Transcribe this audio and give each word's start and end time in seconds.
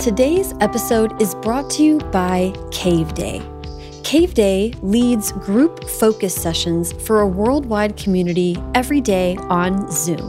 Today's 0.00 0.54
episode 0.60 1.20
is 1.20 1.34
brought 1.34 1.68
to 1.72 1.82
you 1.82 1.98
by 1.98 2.54
Cave 2.70 3.12
Day. 3.12 3.42
Cave 4.02 4.32
Day 4.32 4.72
leads 4.80 5.30
group 5.32 5.86
focus 5.90 6.34
sessions 6.34 6.90
for 7.06 7.20
a 7.20 7.26
worldwide 7.28 7.98
community 7.98 8.56
every 8.74 9.02
day 9.02 9.36
on 9.50 9.90
Zoom. 9.90 10.22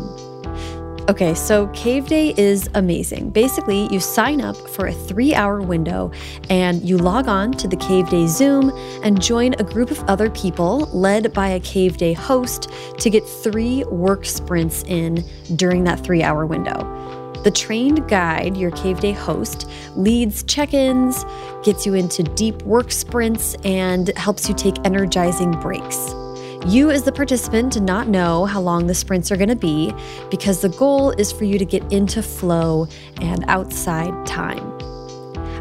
Okay, 1.07 1.33
so 1.33 1.67
Cave 1.67 2.07
Day 2.07 2.33
is 2.35 2.69
amazing. 2.73 3.29
Basically, 3.29 3.87
you 3.93 4.01
sign 4.01 4.41
up 4.41 4.57
for 4.57 4.87
a 4.87 4.93
three 4.93 5.33
hour 5.33 5.61
window 5.61 6.11
and 6.49 6.81
you 6.83 6.97
log 6.97 7.29
on 7.29 7.53
to 7.53 7.69
the 7.69 7.77
Cave 7.77 8.09
Day 8.09 8.27
Zoom 8.27 8.71
and 9.03 9.21
join 9.21 9.53
a 9.53 9.63
group 9.63 9.89
of 9.89 10.03
other 10.09 10.29
people 10.29 10.79
led 10.91 11.31
by 11.33 11.47
a 11.47 11.61
Cave 11.61 11.95
Day 11.95 12.11
host 12.11 12.69
to 12.97 13.09
get 13.09 13.25
three 13.25 13.85
work 13.85 14.25
sprints 14.25 14.83
in 14.83 15.23
during 15.55 15.85
that 15.85 16.01
three 16.01 16.23
hour 16.23 16.45
window. 16.45 17.20
The 17.43 17.51
trained 17.51 18.07
guide, 18.07 18.55
your 18.55 18.69
Cave 18.71 18.99
Day 18.99 19.13
host, 19.13 19.67
leads 19.95 20.43
check 20.43 20.75
ins, 20.75 21.25
gets 21.63 21.85
you 21.87 21.95
into 21.95 22.21
deep 22.21 22.61
work 22.63 22.91
sprints, 22.91 23.55
and 23.63 24.15
helps 24.15 24.47
you 24.47 24.53
take 24.53 24.75
energizing 24.85 25.51
breaks. 25.59 26.13
You, 26.67 26.91
as 26.91 27.01
the 27.01 27.11
participant, 27.11 27.73
do 27.73 27.79
not 27.79 28.07
know 28.07 28.45
how 28.45 28.61
long 28.61 28.85
the 28.85 28.93
sprints 28.93 29.31
are 29.31 29.37
going 29.37 29.49
to 29.49 29.55
be 29.55 29.91
because 30.29 30.61
the 30.61 30.69
goal 30.69 31.09
is 31.11 31.31
for 31.31 31.43
you 31.45 31.57
to 31.57 31.65
get 31.65 31.91
into 31.91 32.21
flow 32.21 32.87
and 33.19 33.43
outside 33.47 34.27
time. 34.27 34.90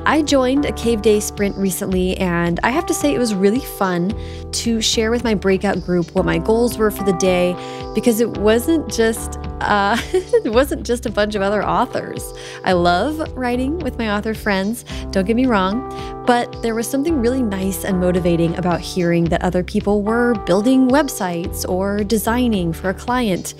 I 0.06 0.22
joined 0.22 0.64
a 0.64 0.72
Cave 0.72 1.02
Day 1.02 1.20
sprint 1.20 1.56
recently, 1.56 2.16
and 2.16 2.58
I 2.62 2.70
have 2.70 2.86
to 2.86 2.94
say 2.94 3.14
it 3.14 3.18
was 3.18 3.34
really 3.34 3.60
fun 3.60 4.14
to 4.52 4.80
share 4.80 5.10
with 5.10 5.24
my 5.24 5.34
breakout 5.34 5.84
group 5.84 6.14
what 6.14 6.24
my 6.24 6.38
goals 6.38 6.78
were 6.78 6.90
for 6.90 7.04
the 7.04 7.12
day 7.14 7.54
because 7.94 8.20
it 8.20 8.38
wasn't 8.38 8.90
just 8.90 9.38
uh, 9.60 9.98
it 10.12 10.52
wasn't 10.52 10.86
just 10.86 11.04
a 11.04 11.10
bunch 11.10 11.34
of 11.34 11.42
other 11.42 11.62
authors. 11.62 12.32
I 12.64 12.72
love 12.72 13.36
writing 13.36 13.78
with 13.78 13.98
my 13.98 14.16
author 14.16 14.32
friends, 14.32 14.84
don't 15.10 15.26
get 15.26 15.36
me 15.36 15.44
wrong, 15.44 16.24
but 16.26 16.62
there 16.62 16.74
was 16.74 16.88
something 16.88 17.20
really 17.20 17.42
nice 17.42 17.84
and 17.84 18.00
motivating 18.00 18.56
about 18.56 18.80
hearing 18.80 19.24
that 19.24 19.42
other 19.42 19.62
people 19.62 20.02
were 20.02 20.34
building 20.46 20.88
websites 20.88 21.68
or 21.68 22.02
designing 22.04 22.72
for 22.72 22.88
a 22.88 22.94
client. 22.94 23.54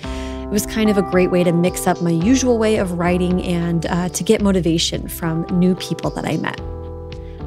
It 0.51 0.53
was 0.55 0.65
kind 0.65 0.89
of 0.89 0.97
a 0.97 1.01
great 1.01 1.31
way 1.31 1.45
to 1.45 1.53
mix 1.53 1.87
up 1.87 2.01
my 2.01 2.09
usual 2.09 2.57
way 2.57 2.75
of 2.75 2.99
writing 2.99 3.41
and 3.41 3.85
uh, 3.85 4.09
to 4.09 4.21
get 4.21 4.41
motivation 4.41 5.07
from 5.07 5.43
new 5.43 5.75
people 5.75 6.09
that 6.09 6.25
I 6.25 6.35
met. 6.35 6.59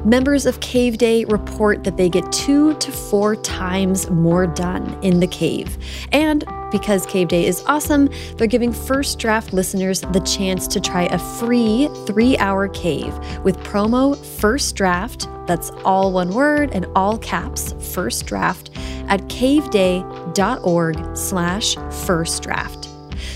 Members 0.03 0.47
of 0.47 0.59
Cave 0.59 0.97
Day 0.97 1.23
report 1.25 1.83
that 1.83 1.97
they 1.97 2.09
get 2.09 2.31
two 2.31 2.73
to 2.73 2.91
four 2.91 3.35
times 3.35 4.09
more 4.09 4.47
done 4.47 4.97
in 5.03 5.19
the 5.19 5.27
cave. 5.27 5.77
And 6.13 6.43
because 6.71 7.05
Cave 7.05 7.27
Day 7.27 7.45
is 7.45 7.63
awesome, 7.67 8.09
they're 8.37 8.47
giving 8.47 8.73
first 8.73 9.19
draft 9.19 9.53
listeners 9.53 10.01
the 10.01 10.21
chance 10.21 10.67
to 10.69 10.81
try 10.81 11.03
a 11.03 11.19
free 11.19 11.87
three 12.07 12.35
hour 12.39 12.67
cave 12.69 13.15
with 13.43 13.55
promo 13.59 14.17
First 14.39 14.75
Draft. 14.75 15.29
That's 15.45 15.69
all 15.83 16.11
one 16.11 16.33
word 16.33 16.71
and 16.71 16.87
all 16.95 17.19
caps, 17.19 17.75
First 17.93 18.25
Draft, 18.25 18.71
at 19.09 19.21
caveday.org 19.27 21.15
slash 21.15 21.75
first 22.07 22.41
draft. 22.41 22.89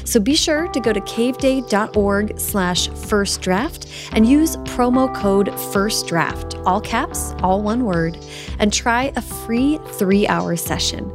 So 0.06 0.20
be 0.20 0.36
sure 0.36 0.68
to 0.68 0.80
go 0.80 0.94
to 0.94 1.02
caveday.org 1.02 2.40
slash 2.40 2.90
first 2.90 3.42
draft 3.42 3.88
and 4.14 4.28
use 4.28 4.58
promo 4.58 5.14
code 5.16 5.58
first 5.72 6.08
draft, 6.08 6.56
all 6.66 6.82
caps, 6.82 7.34
all 7.42 7.62
one 7.62 7.86
word, 7.86 8.18
and 8.60 8.74
try 8.74 9.12
a 9.16 9.22
free 9.22 9.80
three 9.94 10.28
hour 10.28 10.56
session. 10.56 11.12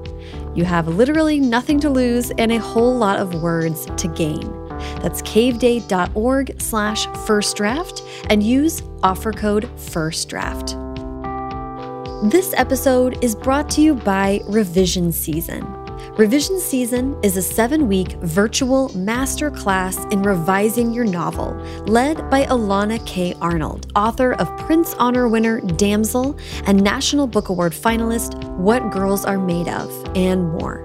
You 0.54 0.64
have 0.64 0.86
literally 0.86 1.40
nothing 1.40 1.80
to 1.80 1.90
lose 1.90 2.30
and 2.38 2.52
a 2.52 2.58
whole 2.58 2.96
lot 2.96 3.18
of 3.18 3.42
words 3.42 3.86
to 3.86 4.08
gain. 4.08 4.64
That's 5.02 5.22
caveday.org 5.22 6.60
slash 6.60 7.06
first 7.26 7.56
draft 7.56 8.02
and 8.30 8.42
use 8.42 8.82
offer 9.02 9.32
code 9.32 9.68
first 9.78 10.28
draft. 10.28 10.76
This 12.30 12.54
episode 12.56 13.22
is 13.22 13.34
brought 13.34 13.68
to 13.70 13.82
you 13.82 13.94
by 13.94 14.40
Revision 14.46 15.12
Season. 15.12 15.83
Revision 16.16 16.60
Season 16.60 17.18
is 17.24 17.36
a 17.36 17.42
seven 17.42 17.88
week 17.88 18.12
virtual 18.22 18.96
master 18.96 19.50
class 19.50 19.96
in 20.12 20.22
revising 20.22 20.92
your 20.92 21.04
novel, 21.04 21.54
led 21.86 22.30
by 22.30 22.44
Elana 22.44 23.04
K. 23.04 23.34
Arnold, 23.40 23.90
author 23.96 24.34
of 24.34 24.46
Printz 24.60 24.94
Honor 25.00 25.26
winner 25.26 25.60
Damsel 25.60 26.38
and 26.66 26.80
National 26.80 27.26
Book 27.26 27.48
Award 27.48 27.72
finalist 27.72 28.44
What 28.58 28.92
Girls 28.92 29.24
Are 29.24 29.40
Made 29.40 29.66
Of, 29.66 29.90
and 30.14 30.52
more. 30.52 30.84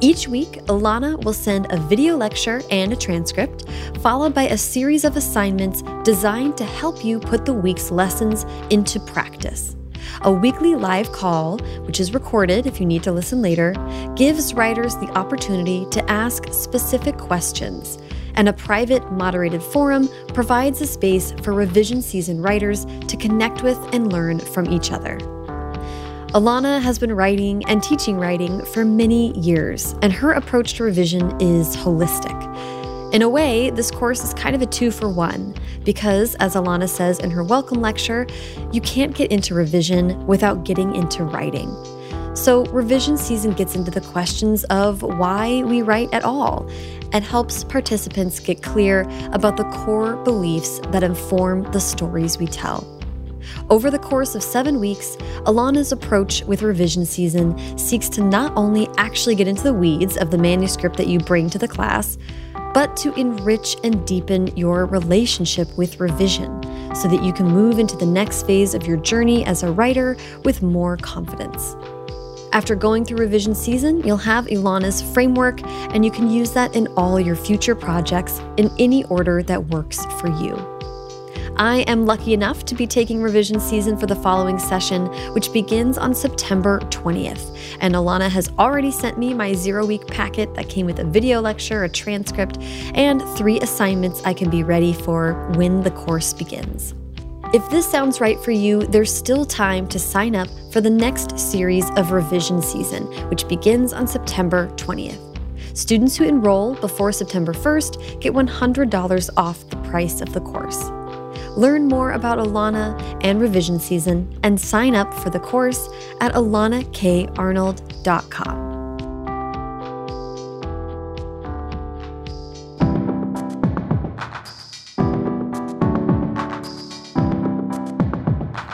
Each 0.00 0.26
week, 0.26 0.54
Elana 0.66 1.22
will 1.22 1.32
send 1.32 1.70
a 1.70 1.76
video 1.76 2.16
lecture 2.16 2.60
and 2.72 2.92
a 2.92 2.96
transcript, 2.96 3.64
followed 4.00 4.34
by 4.34 4.48
a 4.48 4.58
series 4.58 5.04
of 5.04 5.16
assignments 5.16 5.82
designed 6.02 6.56
to 6.56 6.64
help 6.64 7.04
you 7.04 7.20
put 7.20 7.46
the 7.46 7.54
week's 7.54 7.92
lessons 7.92 8.44
into 8.70 8.98
practice. 8.98 9.76
A 10.22 10.32
weekly 10.32 10.74
live 10.74 11.12
call, 11.12 11.58
which 11.86 12.00
is 12.00 12.14
recorded 12.14 12.66
if 12.66 12.80
you 12.80 12.86
need 12.86 13.02
to 13.04 13.12
listen 13.12 13.42
later, 13.42 13.74
gives 14.16 14.54
writers 14.54 14.94
the 14.96 15.10
opportunity 15.16 15.86
to 15.90 16.10
ask 16.10 16.52
specific 16.52 17.16
questions. 17.16 17.98
And 18.34 18.48
a 18.48 18.52
private, 18.52 19.10
moderated 19.10 19.62
forum 19.62 20.08
provides 20.34 20.80
a 20.80 20.86
space 20.86 21.32
for 21.42 21.52
revision 21.52 22.02
season 22.02 22.40
writers 22.40 22.84
to 22.84 23.16
connect 23.16 23.62
with 23.62 23.78
and 23.92 24.12
learn 24.12 24.38
from 24.38 24.72
each 24.72 24.92
other. 24.92 25.18
Elana 26.34 26.80
has 26.82 26.98
been 26.98 27.14
writing 27.14 27.64
and 27.68 27.82
teaching 27.82 28.18
writing 28.18 28.62
for 28.66 28.84
many 28.84 29.36
years, 29.38 29.94
and 30.02 30.12
her 30.12 30.32
approach 30.32 30.74
to 30.74 30.84
revision 30.84 31.34
is 31.40 31.74
holistic. 31.74 32.36
In 33.10 33.22
a 33.22 33.28
way, 33.28 33.70
this 33.70 33.90
course 33.90 34.22
is 34.22 34.34
kind 34.34 34.54
of 34.54 34.60
a 34.60 34.66
two 34.66 34.90
for 34.90 35.08
one, 35.08 35.54
because, 35.82 36.34
as 36.34 36.54
Elana 36.54 36.86
says 36.86 37.18
in 37.20 37.30
her 37.30 37.42
welcome 37.42 37.80
lecture, 37.80 38.26
you 38.70 38.82
can't 38.82 39.14
get 39.14 39.32
into 39.32 39.54
revision 39.54 40.26
without 40.26 40.64
getting 40.64 40.94
into 40.94 41.24
writing. 41.24 41.74
So, 42.36 42.66
revision 42.66 43.16
season 43.16 43.54
gets 43.54 43.74
into 43.74 43.90
the 43.90 44.02
questions 44.02 44.64
of 44.64 45.00
why 45.00 45.62
we 45.62 45.80
write 45.80 46.12
at 46.12 46.22
all 46.22 46.68
and 47.14 47.24
helps 47.24 47.64
participants 47.64 48.40
get 48.40 48.62
clear 48.62 49.08
about 49.32 49.56
the 49.56 49.64
core 49.64 50.16
beliefs 50.16 50.78
that 50.90 51.02
inform 51.02 51.62
the 51.72 51.80
stories 51.80 52.36
we 52.36 52.46
tell. 52.46 52.86
Over 53.70 53.90
the 53.90 53.98
course 53.98 54.34
of 54.34 54.42
seven 54.42 54.80
weeks, 54.80 55.16
Elana's 55.46 55.92
approach 55.92 56.42
with 56.44 56.60
revision 56.60 57.06
season 57.06 57.78
seeks 57.78 58.10
to 58.10 58.22
not 58.22 58.52
only 58.54 58.86
actually 58.98 59.34
get 59.34 59.48
into 59.48 59.62
the 59.62 59.72
weeds 59.72 60.18
of 60.18 60.30
the 60.30 60.38
manuscript 60.38 60.98
that 60.98 61.06
you 61.06 61.18
bring 61.18 61.48
to 61.50 61.58
the 61.58 61.68
class, 61.68 62.18
but 62.78 62.96
to 62.96 63.12
enrich 63.18 63.76
and 63.82 64.06
deepen 64.06 64.56
your 64.56 64.86
relationship 64.86 65.66
with 65.76 65.98
revision 65.98 66.62
so 66.94 67.08
that 67.08 67.24
you 67.24 67.32
can 67.32 67.44
move 67.44 67.80
into 67.80 67.96
the 67.96 68.06
next 68.06 68.46
phase 68.46 68.72
of 68.72 68.86
your 68.86 68.96
journey 68.98 69.44
as 69.44 69.64
a 69.64 69.72
writer 69.72 70.16
with 70.44 70.62
more 70.62 70.96
confidence. 70.98 71.74
After 72.52 72.76
going 72.76 73.04
through 73.04 73.16
revision 73.16 73.52
season, 73.52 73.98
you'll 74.06 74.16
have 74.18 74.46
Elana's 74.46 75.02
framework, 75.02 75.60
and 75.92 76.04
you 76.04 76.12
can 76.12 76.30
use 76.30 76.52
that 76.52 76.76
in 76.76 76.86
all 76.96 77.18
your 77.18 77.34
future 77.34 77.74
projects 77.74 78.40
in 78.58 78.70
any 78.78 79.02
order 79.06 79.42
that 79.42 79.66
works 79.66 80.04
for 80.20 80.28
you. 80.40 80.77
I 81.58 81.78
am 81.88 82.06
lucky 82.06 82.34
enough 82.34 82.64
to 82.66 82.76
be 82.76 82.86
taking 82.86 83.20
revision 83.20 83.58
season 83.58 83.98
for 83.98 84.06
the 84.06 84.14
following 84.14 84.60
session, 84.60 85.06
which 85.34 85.52
begins 85.52 85.98
on 85.98 86.14
September 86.14 86.78
20th. 86.90 87.76
And 87.80 87.96
Elana 87.96 88.28
has 88.30 88.48
already 88.60 88.92
sent 88.92 89.18
me 89.18 89.34
my 89.34 89.54
zero 89.54 89.84
week 89.84 90.06
packet 90.06 90.54
that 90.54 90.68
came 90.68 90.86
with 90.86 91.00
a 91.00 91.04
video 91.04 91.40
lecture, 91.40 91.82
a 91.82 91.88
transcript, 91.88 92.58
and 92.94 93.20
three 93.36 93.58
assignments 93.58 94.22
I 94.24 94.34
can 94.34 94.50
be 94.50 94.62
ready 94.62 94.92
for 94.92 95.50
when 95.56 95.80
the 95.80 95.90
course 95.90 96.32
begins. 96.32 96.94
If 97.52 97.68
this 97.70 97.90
sounds 97.90 98.20
right 98.20 98.38
for 98.38 98.52
you, 98.52 98.86
there's 98.86 99.12
still 99.12 99.44
time 99.44 99.88
to 99.88 99.98
sign 99.98 100.36
up 100.36 100.48
for 100.70 100.80
the 100.80 100.90
next 100.90 101.36
series 101.40 101.90
of 101.96 102.12
revision 102.12 102.62
season, 102.62 103.06
which 103.30 103.48
begins 103.48 103.92
on 103.92 104.06
September 104.06 104.68
20th. 104.76 105.24
Students 105.76 106.16
who 106.16 106.22
enroll 106.22 106.74
before 106.76 107.10
September 107.10 107.52
1st 107.52 108.20
get 108.20 108.32
$100 108.32 109.30
off 109.36 109.68
the 109.70 109.76
price 109.78 110.20
of 110.20 110.32
the 110.32 110.40
course. 110.40 110.88
Learn 111.58 111.88
more 111.88 112.12
about 112.12 112.38
Elana 112.38 112.96
and 113.24 113.40
revision 113.40 113.80
season 113.80 114.38
and 114.44 114.60
sign 114.60 114.94
up 114.94 115.12
for 115.12 115.28
the 115.28 115.40
course 115.40 115.88
at 116.20 116.32
elanakarnold.com. 116.34 118.68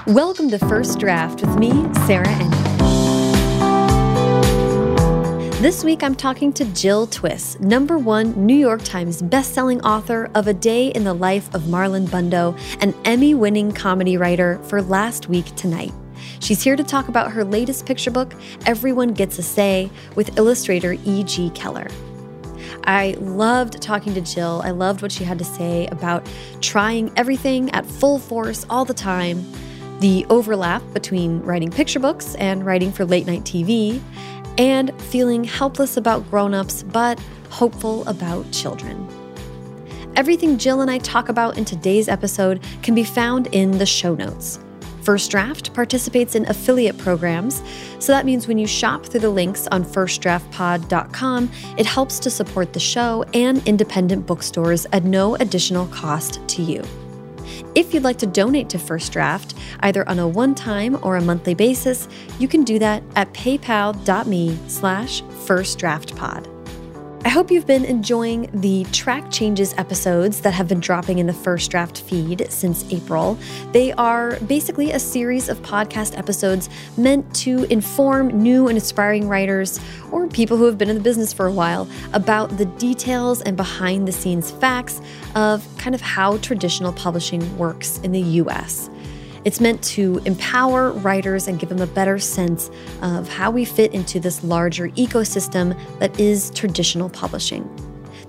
Welcome 0.06 0.50
to 0.50 0.58
First 0.58 0.98
Draft 0.98 1.40
with 1.40 1.58
me, 1.58 1.70
Sarah 2.04 2.26
Enni. 2.26 2.73
This 5.64 5.82
week, 5.82 6.02
I'm 6.02 6.14
talking 6.14 6.52
to 6.52 6.66
Jill 6.74 7.06
Twiss, 7.06 7.58
number 7.58 7.96
one 7.96 8.34
New 8.44 8.54
York 8.54 8.82
Times 8.84 9.22
bestselling 9.22 9.82
author 9.82 10.30
of 10.34 10.46
A 10.46 10.52
Day 10.52 10.88
in 10.88 11.04
the 11.04 11.14
Life 11.14 11.48
of 11.54 11.62
Marlon 11.62 12.06
Bundo, 12.06 12.54
and 12.82 12.94
Emmy 13.06 13.32
winning 13.32 13.72
comedy 13.72 14.18
writer 14.18 14.58
for 14.64 14.82
Last 14.82 15.30
Week 15.30 15.46
Tonight. 15.56 15.94
She's 16.40 16.62
here 16.62 16.76
to 16.76 16.84
talk 16.84 17.08
about 17.08 17.32
her 17.32 17.46
latest 17.46 17.86
picture 17.86 18.10
book, 18.10 18.34
Everyone 18.66 19.14
Gets 19.14 19.38
a 19.38 19.42
Say, 19.42 19.90
with 20.14 20.36
illustrator 20.36 20.98
E.G. 21.02 21.48
Keller. 21.54 21.88
I 22.84 23.16
loved 23.18 23.80
talking 23.80 24.12
to 24.12 24.20
Jill. 24.20 24.60
I 24.66 24.70
loved 24.70 25.00
what 25.00 25.12
she 25.12 25.24
had 25.24 25.38
to 25.38 25.46
say 25.46 25.86
about 25.86 26.28
trying 26.60 27.10
everything 27.16 27.70
at 27.70 27.86
full 27.86 28.18
force 28.18 28.66
all 28.68 28.84
the 28.84 28.92
time, 28.92 29.50
the 30.00 30.26
overlap 30.28 30.82
between 30.92 31.40
writing 31.40 31.70
picture 31.70 32.00
books 32.00 32.34
and 32.34 32.66
writing 32.66 32.92
for 32.92 33.06
late 33.06 33.26
night 33.26 33.44
TV, 33.44 34.02
and 34.58 34.92
feeling 35.02 35.44
helpless 35.44 35.96
about 35.96 36.28
grown 36.30 36.54
ups 36.54 36.82
but 36.82 37.18
hopeful 37.50 38.06
about 38.08 38.50
children. 38.52 39.08
Everything 40.16 40.58
Jill 40.58 40.80
and 40.80 40.90
I 40.90 40.98
talk 40.98 41.28
about 41.28 41.58
in 41.58 41.64
today's 41.64 42.08
episode 42.08 42.62
can 42.82 42.94
be 42.94 43.04
found 43.04 43.48
in 43.48 43.78
the 43.78 43.86
show 43.86 44.14
notes. 44.14 44.60
First 45.02 45.30
Draft 45.30 45.74
participates 45.74 46.34
in 46.34 46.48
affiliate 46.48 46.96
programs, 46.96 47.62
so 47.98 48.12
that 48.12 48.24
means 48.24 48.48
when 48.48 48.56
you 48.56 48.66
shop 48.66 49.04
through 49.04 49.20
the 49.20 49.28
links 49.28 49.66
on 49.66 49.84
firstdraftpod.com, 49.84 51.50
it 51.76 51.84
helps 51.84 52.18
to 52.20 52.30
support 52.30 52.72
the 52.72 52.80
show 52.80 53.24
and 53.34 53.66
independent 53.68 54.24
bookstores 54.26 54.86
at 54.92 55.04
no 55.04 55.34
additional 55.36 55.86
cost 55.88 56.40
to 56.48 56.62
you. 56.62 56.82
If 57.74 57.92
you'd 57.92 58.04
like 58.04 58.18
to 58.18 58.26
donate 58.26 58.68
to 58.70 58.78
First 58.78 59.12
Draft, 59.12 59.54
either 59.80 60.08
on 60.08 60.20
a 60.20 60.28
one-time 60.28 60.98
or 61.02 61.16
a 61.16 61.20
monthly 61.20 61.54
basis, 61.54 62.06
you 62.38 62.46
can 62.46 62.62
do 62.62 62.78
that 62.78 63.02
at 63.16 63.32
paypal.me 63.34 64.58
slash 64.68 65.22
firstdraftpod. 65.22 66.53
I 67.24 67.30
hope 67.30 67.50
you've 67.50 67.66
been 67.66 67.86
enjoying 67.86 68.50
the 68.52 68.84
track 68.92 69.30
changes 69.30 69.72
episodes 69.78 70.42
that 70.42 70.52
have 70.52 70.68
been 70.68 70.80
dropping 70.80 71.20
in 71.20 71.26
the 71.26 71.32
first 71.32 71.70
draft 71.70 72.02
feed 72.02 72.46
since 72.50 72.84
April. 72.92 73.38
They 73.72 73.92
are 73.94 74.38
basically 74.40 74.90
a 74.90 74.98
series 74.98 75.48
of 75.48 75.62
podcast 75.62 76.18
episodes 76.18 76.68
meant 76.98 77.34
to 77.36 77.64
inform 77.72 78.42
new 78.42 78.68
and 78.68 78.76
aspiring 78.76 79.26
writers 79.26 79.80
or 80.12 80.26
people 80.26 80.58
who 80.58 80.66
have 80.66 80.76
been 80.76 80.90
in 80.90 80.96
the 80.96 81.02
business 81.02 81.32
for 81.32 81.46
a 81.46 81.52
while 81.52 81.88
about 82.12 82.58
the 82.58 82.66
details 82.66 83.40
and 83.40 83.56
behind 83.56 84.06
the 84.06 84.12
scenes 84.12 84.50
facts 84.50 85.00
of 85.34 85.66
kind 85.78 85.94
of 85.94 86.02
how 86.02 86.36
traditional 86.38 86.92
publishing 86.92 87.56
works 87.56 88.00
in 88.00 88.12
the 88.12 88.20
US. 88.20 88.90
It's 89.44 89.60
meant 89.60 89.82
to 89.84 90.18
empower 90.24 90.92
writers 90.92 91.48
and 91.48 91.58
give 91.58 91.68
them 91.68 91.80
a 91.80 91.86
better 91.86 92.18
sense 92.18 92.70
of 93.02 93.28
how 93.28 93.50
we 93.50 93.64
fit 93.64 93.92
into 93.92 94.18
this 94.18 94.42
larger 94.42 94.88
ecosystem 94.90 95.78
that 95.98 96.18
is 96.18 96.50
traditional 96.50 97.10
publishing. 97.10 97.68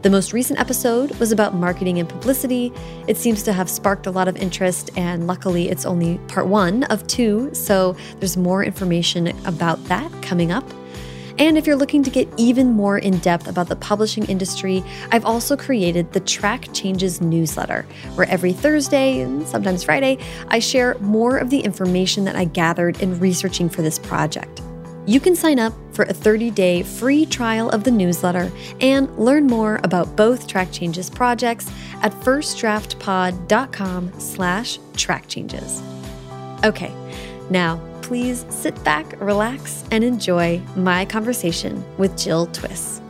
The 0.01 0.09
most 0.09 0.33
recent 0.33 0.59
episode 0.59 1.15
was 1.15 1.31
about 1.31 1.55
marketing 1.55 1.99
and 1.99 2.07
publicity. 2.07 2.71
It 3.07 3.17
seems 3.17 3.41
to 3.43 3.53
have 3.53 3.69
sparked 3.69 4.05
a 4.05 4.11
lot 4.11 4.27
of 4.27 4.35
interest, 4.35 4.91
and 4.95 5.25
luckily, 5.25 5.69
it's 5.69 5.85
only 5.85 6.19
part 6.27 6.45
one 6.47 6.83
of 6.83 7.07
two, 7.07 7.49
so 7.55 7.95
there's 8.19 8.37
more 8.37 8.63
information 8.63 9.29
about 9.47 9.83
that 9.85 10.11
coming 10.21 10.51
up. 10.51 10.65
And 11.37 11.57
if 11.57 11.67
you're 11.67 11.75
looking 11.75 12.01
to 12.03 12.09
get 12.09 12.29
even 12.37 12.71
more 12.71 12.97
in 12.97 13.17
depth 13.19 13.47
about 13.47 13.67
the 13.67 13.75
publishing 13.75 14.25
industry, 14.25 14.83
I've 15.11 15.25
also 15.25 15.57
created 15.57 16.13
the 16.13 16.21
Track 16.21 16.69
Changes 16.73 17.19
newsletter, 17.19 17.85
where 18.15 18.29
every 18.29 18.53
Thursday 18.53 19.19
and 19.19 19.45
sometimes 19.47 19.83
Friday, 19.83 20.17
I 20.47 20.59
share 20.59 20.97
more 20.99 21.37
of 21.37 21.49
the 21.49 21.59
information 21.59 22.23
that 22.25 22.35
I 22.35 22.45
gathered 22.45 23.01
in 23.01 23.19
researching 23.19 23.69
for 23.69 23.81
this 23.81 23.99
project. 23.99 24.61
You 25.07 25.19
can 25.19 25.35
sign 25.35 25.59
up 25.59 25.73
for 25.91 26.03
a 26.05 26.13
30-day 26.13 26.83
free 26.83 27.27
trial 27.27 27.69
of 27.69 27.83
the 27.83 27.91
newsletter 27.91 28.51
and 28.81 29.15
learn 29.19 29.45
more 29.45 29.79
about 29.83 30.15
both 30.15 30.47
Track 30.47 30.71
Changes 30.71 31.09
projects 31.09 31.69
at 32.01 32.11
firstdraftpod.com 32.11 34.19
slash 34.19 34.79
trackchanges. 34.93 35.81
Okay, 36.63 36.91
now 37.51 37.79
please 38.05 38.45
sit 38.49 38.81
back, 38.83 39.19
relax, 39.19 39.83
and 39.89 40.03
enjoy 40.03 40.61
my 40.75 41.05
conversation 41.05 41.83
with 41.97 42.15
Jill 42.15 42.45
Twiss. 42.47 43.01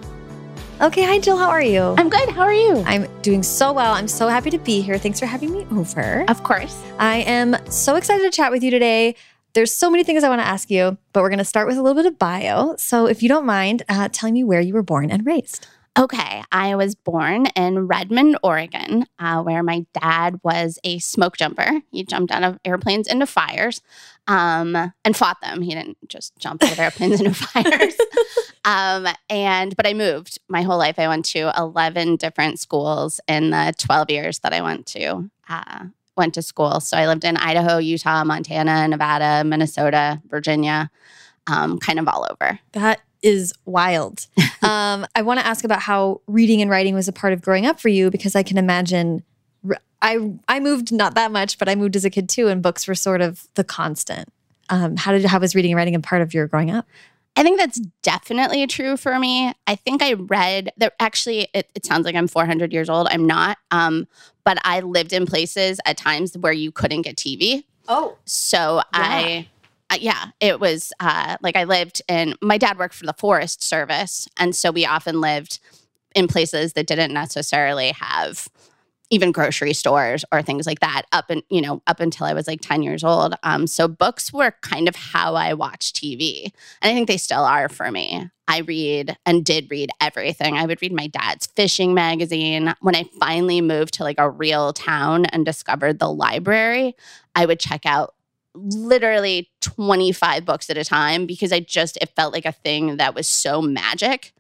Okay, 0.80 1.04
hi 1.04 1.20
Jill, 1.20 1.38
how 1.38 1.50
are 1.50 1.62
you? 1.62 1.96
I'm 1.98 2.10
good. 2.10 2.30
How 2.30 2.44
are 2.44 2.54
you? 2.54 2.82
I'm 2.86 3.06
doing 3.22 3.44
so 3.44 3.74
well. 3.74 3.94
I'm 3.94 4.08
so 4.08 4.30
happy 4.30 4.50
to 4.52 4.58
be 4.58 4.80
here. 4.80 4.98
Thanks 4.98 5.20
for 5.20 5.26
having 5.26 5.52
me 5.52 5.68
over. 5.72 6.24
Of 6.30 6.44
course. 6.44 6.82
I 6.98 7.18
am 7.18 7.58
so 7.70 7.98
excited 7.98 8.24
to 8.24 8.32
chat 8.32 8.52
with 8.52 8.64
you 8.64 8.72
today. 8.72 9.16
There's 9.54 9.74
so 9.74 9.90
many 9.90 10.06
things 10.06 10.24
I 10.24 10.30
want 10.30 10.42
to 10.42 10.48
ask 10.48 10.70
you, 10.72 10.98
but 11.12 11.22
we're 11.22 11.30
going 11.30 11.40
to 11.40 11.46
start 11.46 11.68
with 11.68 11.78
a 11.78 11.82
little 11.82 11.96
bit 12.02 12.06
of 12.06 12.18
bio. 12.18 12.76
So, 12.78 13.06
if 13.06 13.24
you 13.24 13.30
don't 13.30 13.46
mind, 13.46 13.84
uh, 13.88 14.10
telling 14.12 14.34
me 14.34 14.44
where 14.44 14.60
you 14.60 14.74
were 14.74 14.84
born 14.84 15.12
and 15.12 15.26
raised. 15.26 15.68
Okay, 15.98 16.44
I 16.52 16.76
was 16.76 16.94
born 16.94 17.46
in 17.56 17.88
Redmond, 17.88 18.38
Oregon, 18.44 19.06
uh, 19.18 19.42
where 19.42 19.64
my 19.64 19.86
dad 19.94 20.42
was 20.44 20.78
a 20.84 21.00
smoke 21.00 21.38
jumper. 21.38 21.82
He 21.90 22.04
jumped 22.04 22.34
out 22.34 22.44
of 22.44 22.60
airplanes 22.66 23.08
into 23.08 23.26
fires 23.26 23.82
um, 24.28 24.76
and 25.06 25.16
fought 25.16 25.40
them. 25.42 25.62
He 25.62 25.74
didn't 25.74 25.98
just 26.10 26.38
jump 26.38 26.64
out 26.64 26.74
of 26.74 26.80
airplanes 26.80 27.22
into 27.22 27.34
fires. 27.34 27.96
Um, 28.66 29.08
and 29.30 29.74
but 29.78 29.88
I 29.88 29.94
moved 29.94 30.40
my 30.50 30.64
whole 30.64 30.78
life. 30.78 31.00
I 31.00 31.08
went 31.08 31.24
to 31.28 31.52
eleven 31.58 32.18
different 32.18 32.60
schools 32.60 33.22
in 33.28 33.52
the 33.52 33.74
twelve 33.78 34.10
years 34.10 34.40
that 34.40 34.52
I 34.52 34.62
went 34.62 34.88
to 34.88 35.30
uh, 35.48 35.86
went 36.18 36.34
to 36.34 36.42
school. 36.42 36.82
So 36.82 36.98
I 36.98 37.08
lived 37.08 37.24
in 37.24 37.38
Idaho, 37.38 37.78
Utah, 37.78 38.26
Montana, 38.26 38.88
Nevada, 38.88 39.44
Minnesota, 39.46 40.22
Virginia, 40.28 40.90
um, 41.48 41.78
kind 41.80 42.00
of 42.00 42.08
all 42.08 42.28
over. 42.30 42.60
That 42.74 43.02
is 43.26 43.54
wild. 43.66 44.28
um, 44.62 45.06
I 45.16 45.24
want 45.24 45.40
to 45.40 45.46
ask 45.46 45.66
about 45.66 45.82
how 45.82 46.22
reading 46.28 46.62
and 46.62 46.70
writing 46.70 46.94
was 46.94 47.08
a 47.08 47.14
part 47.14 47.34
of 47.34 47.42
growing 47.42 47.66
up 47.66 47.80
for 47.80 47.90
you 47.90 48.10
because 48.12 48.36
I 48.36 48.44
can 48.44 48.58
imagine. 48.58 49.24
I 50.02 50.34
I 50.48 50.60
moved 50.60 50.92
not 50.92 51.16
that 51.16 51.32
much, 51.32 51.58
but 51.58 51.68
I 51.68 51.76
moved 51.76 51.96
as 51.96 52.06
a 52.06 52.10
kid 52.10 52.30
too, 52.30 52.48
and 52.48 52.62
books 52.62 52.88
were 52.88 52.96
sort 52.96 53.22
of 53.22 53.48
the 53.56 53.64
constant. 53.64 54.30
Um, 54.70 54.96
how 54.98 55.12
did 55.12 55.26
how 55.26 55.40
was 55.40 55.56
reading 55.56 55.72
and 55.72 55.78
writing 55.78 55.96
a 55.96 56.00
part 56.00 56.22
of 56.22 56.34
your 56.34 56.48
growing 56.48 56.70
up? 56.70 56.86
I 57.36 57.44
think 57.44 57.60
that's 57.60 57.80
definitely 58.02 58.66
true 58.68 58.96
for 58.96 59.20
me. 59.20 59.52
I 59.68 59.76
think 59.76 60.02
I 60.02 60.14
read 60.14 60.72
that 60.78 60.94
actually, 61.00 61.50
it, 61.54 61.70
it 61.76 61.86
sounds 61.86 62.06
like 62.06 62.16
I'm 62.16 62.30
400 62.30 62.72
years 62.72 62.90
old. 62.90 63.10
I'm 63.12 63.28
not. 63.28 63.58
Um, 63.72 64.08
but 64.46 64.58
I 64.64 64.80
lived 64.80 65.12
in 65.12 65.26
places 65.26 65.80
at 65.86 65.98
times 65.98 66.38
where 66.38 66.54
you 66.54 66.72
couldn't 66.72 67.02
get 67.02 67.18
TV. 67.18 67.66
Oh. 67.90 68.18
So 68.26 68.78
yeah. 68.78 68.84
I 68.94 69.48
yeah, 70.00 70.28
it 70.40 70.60
was 70.60 70.92
uh, 71.00 71.38
like 71.42 71.56
I 71.56 71.64
lived 71.64 72.02
in, 72.08 72.36
my 72.42 72.58
dad 72.58 72.78
worked 72.78 72.96
for 72.96 73.06
the 73.06 73.14
Forest 73.14 73.64
Service. 73.64 74.28
And 74.38 74.56
so 74.56 74.72
we 74.72 74.86
often 74.86 75.22
lived 75.22 75.60
in 76.16 76.28
places 76.28 76.74
that 76.74 76.88
didn't 76.88 77.14
necessarily 77.14 77.92
have 77.92 78.48
even 79.12 79.32
grocery 79.32 79.74
stores 79.74 80.26
or 80.32 80.42
things 80.42 80.66
like 80.66 80.80
that 80.80 81.04
up 81.12 81.30
and 81.30 81.44
you 81.50 81.62
know 81.62 81.82
up 81.86 82.00
until 82.00 82.26
i 82.26 82.34
was 82.34 82.48
like 82.48 82.60
10 82.62 82.82
years 82.82 83.04
old. 83.04 83.36
Um, 83.44 83.68
so 83.68 83.88
books 83.88 84.34
were 84.34 84.56
kind 84.62 84.88
of 84.88 84.96
how 84.96 85.36
i 85.36 85.54
watched 85.54 85.96
tv 85.96 86.52
and 86.82 86.92
i 86.92 86.94
think 86.94 87.08
they 87.08 87.18
still 87.18 87.44
are 87.44 87.70
for 87.70 87.92
me. 87.92 88.30
I 88.48 88.60
read 88.60 89.18
and 89.26 89.44
did 89.44 89.72
read 89.72 89.90
everything. 90.00 90.56
I 90.56 90.68
would 90.68 90.80
read 90.82 90.94
my 90.94 91.08
dad's 91.08 91.48
fishing 91.48 91.94
magazine. 91.94 92.74
When 92.82 92.96
i 92.96 93.04
finally 93.20 93.62
moved 93.62 93.94
to 93.96 94.04
like 94.04 94.18
a 94.18 94.30
real 94.30 94.74
town 94.74 95.26
and 95.26 95.46
discovered 95.46 96.00
the 96.00 96.12
library 96.12 96.96
i 97.36 97.46
would 97.46 97.60
check 97.60 97.86
out 97.86 98.16
literally 98.56 99.52
25 99.62 100.46
books 100.46 100.70
at 100.70 100.78
a 100.78 100.84
time 100.84 101.26
because 101.26 101.52
I 101.52 101.60
just, 101.60 101.98
it 101.98 102.10
felt 102.16 102.34
like 102.34 102.46
a 102.46 102.52
thing 102.52 102.98
that 102.98 103.14
was 103.14 103.28
so 103.28 103.62
magic 103.62 104.34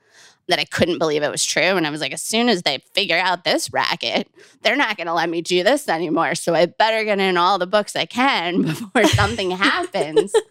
that 0.47 0.59
I 0.59 0.65
couldn't 0.65 0.99
believe 0.99 1.23
it 1.23 1.31
was 1.31 1.45
true. 1.45 1.63
And 1.63 1.87
I 1.87 1.89
was 1.89 2.01
like, 2.01 2.13
as 2.13 2.21
soon 2.21 2.49
as 2.49 2.61
they 2.61 2.77
figure 2.93 3.17
out 3.17 3.43
this 3.43 3.73
racket, 3.73 4.29
they're 4.61 4.75
not 4.75 4.97
going 4.97 5.07
to 5.07 5.13
let 5.13 5.29
me 5.29 5.41
do 5.41 5.63
this 5.63 5.89
anymore. 5.89 6.35
So 6.35 6.53
I 6.53 6.67
better 6.67 7.03
get 7.03 7.19
in 7.19 7.37
all 7.37 7.57
the 7.57 7.67
books 7.67 7.95
I 7.95 8.05
can 8.05 8.61
before 8.63 9.05
something 9.05 9.51
happens. 9.51 10.33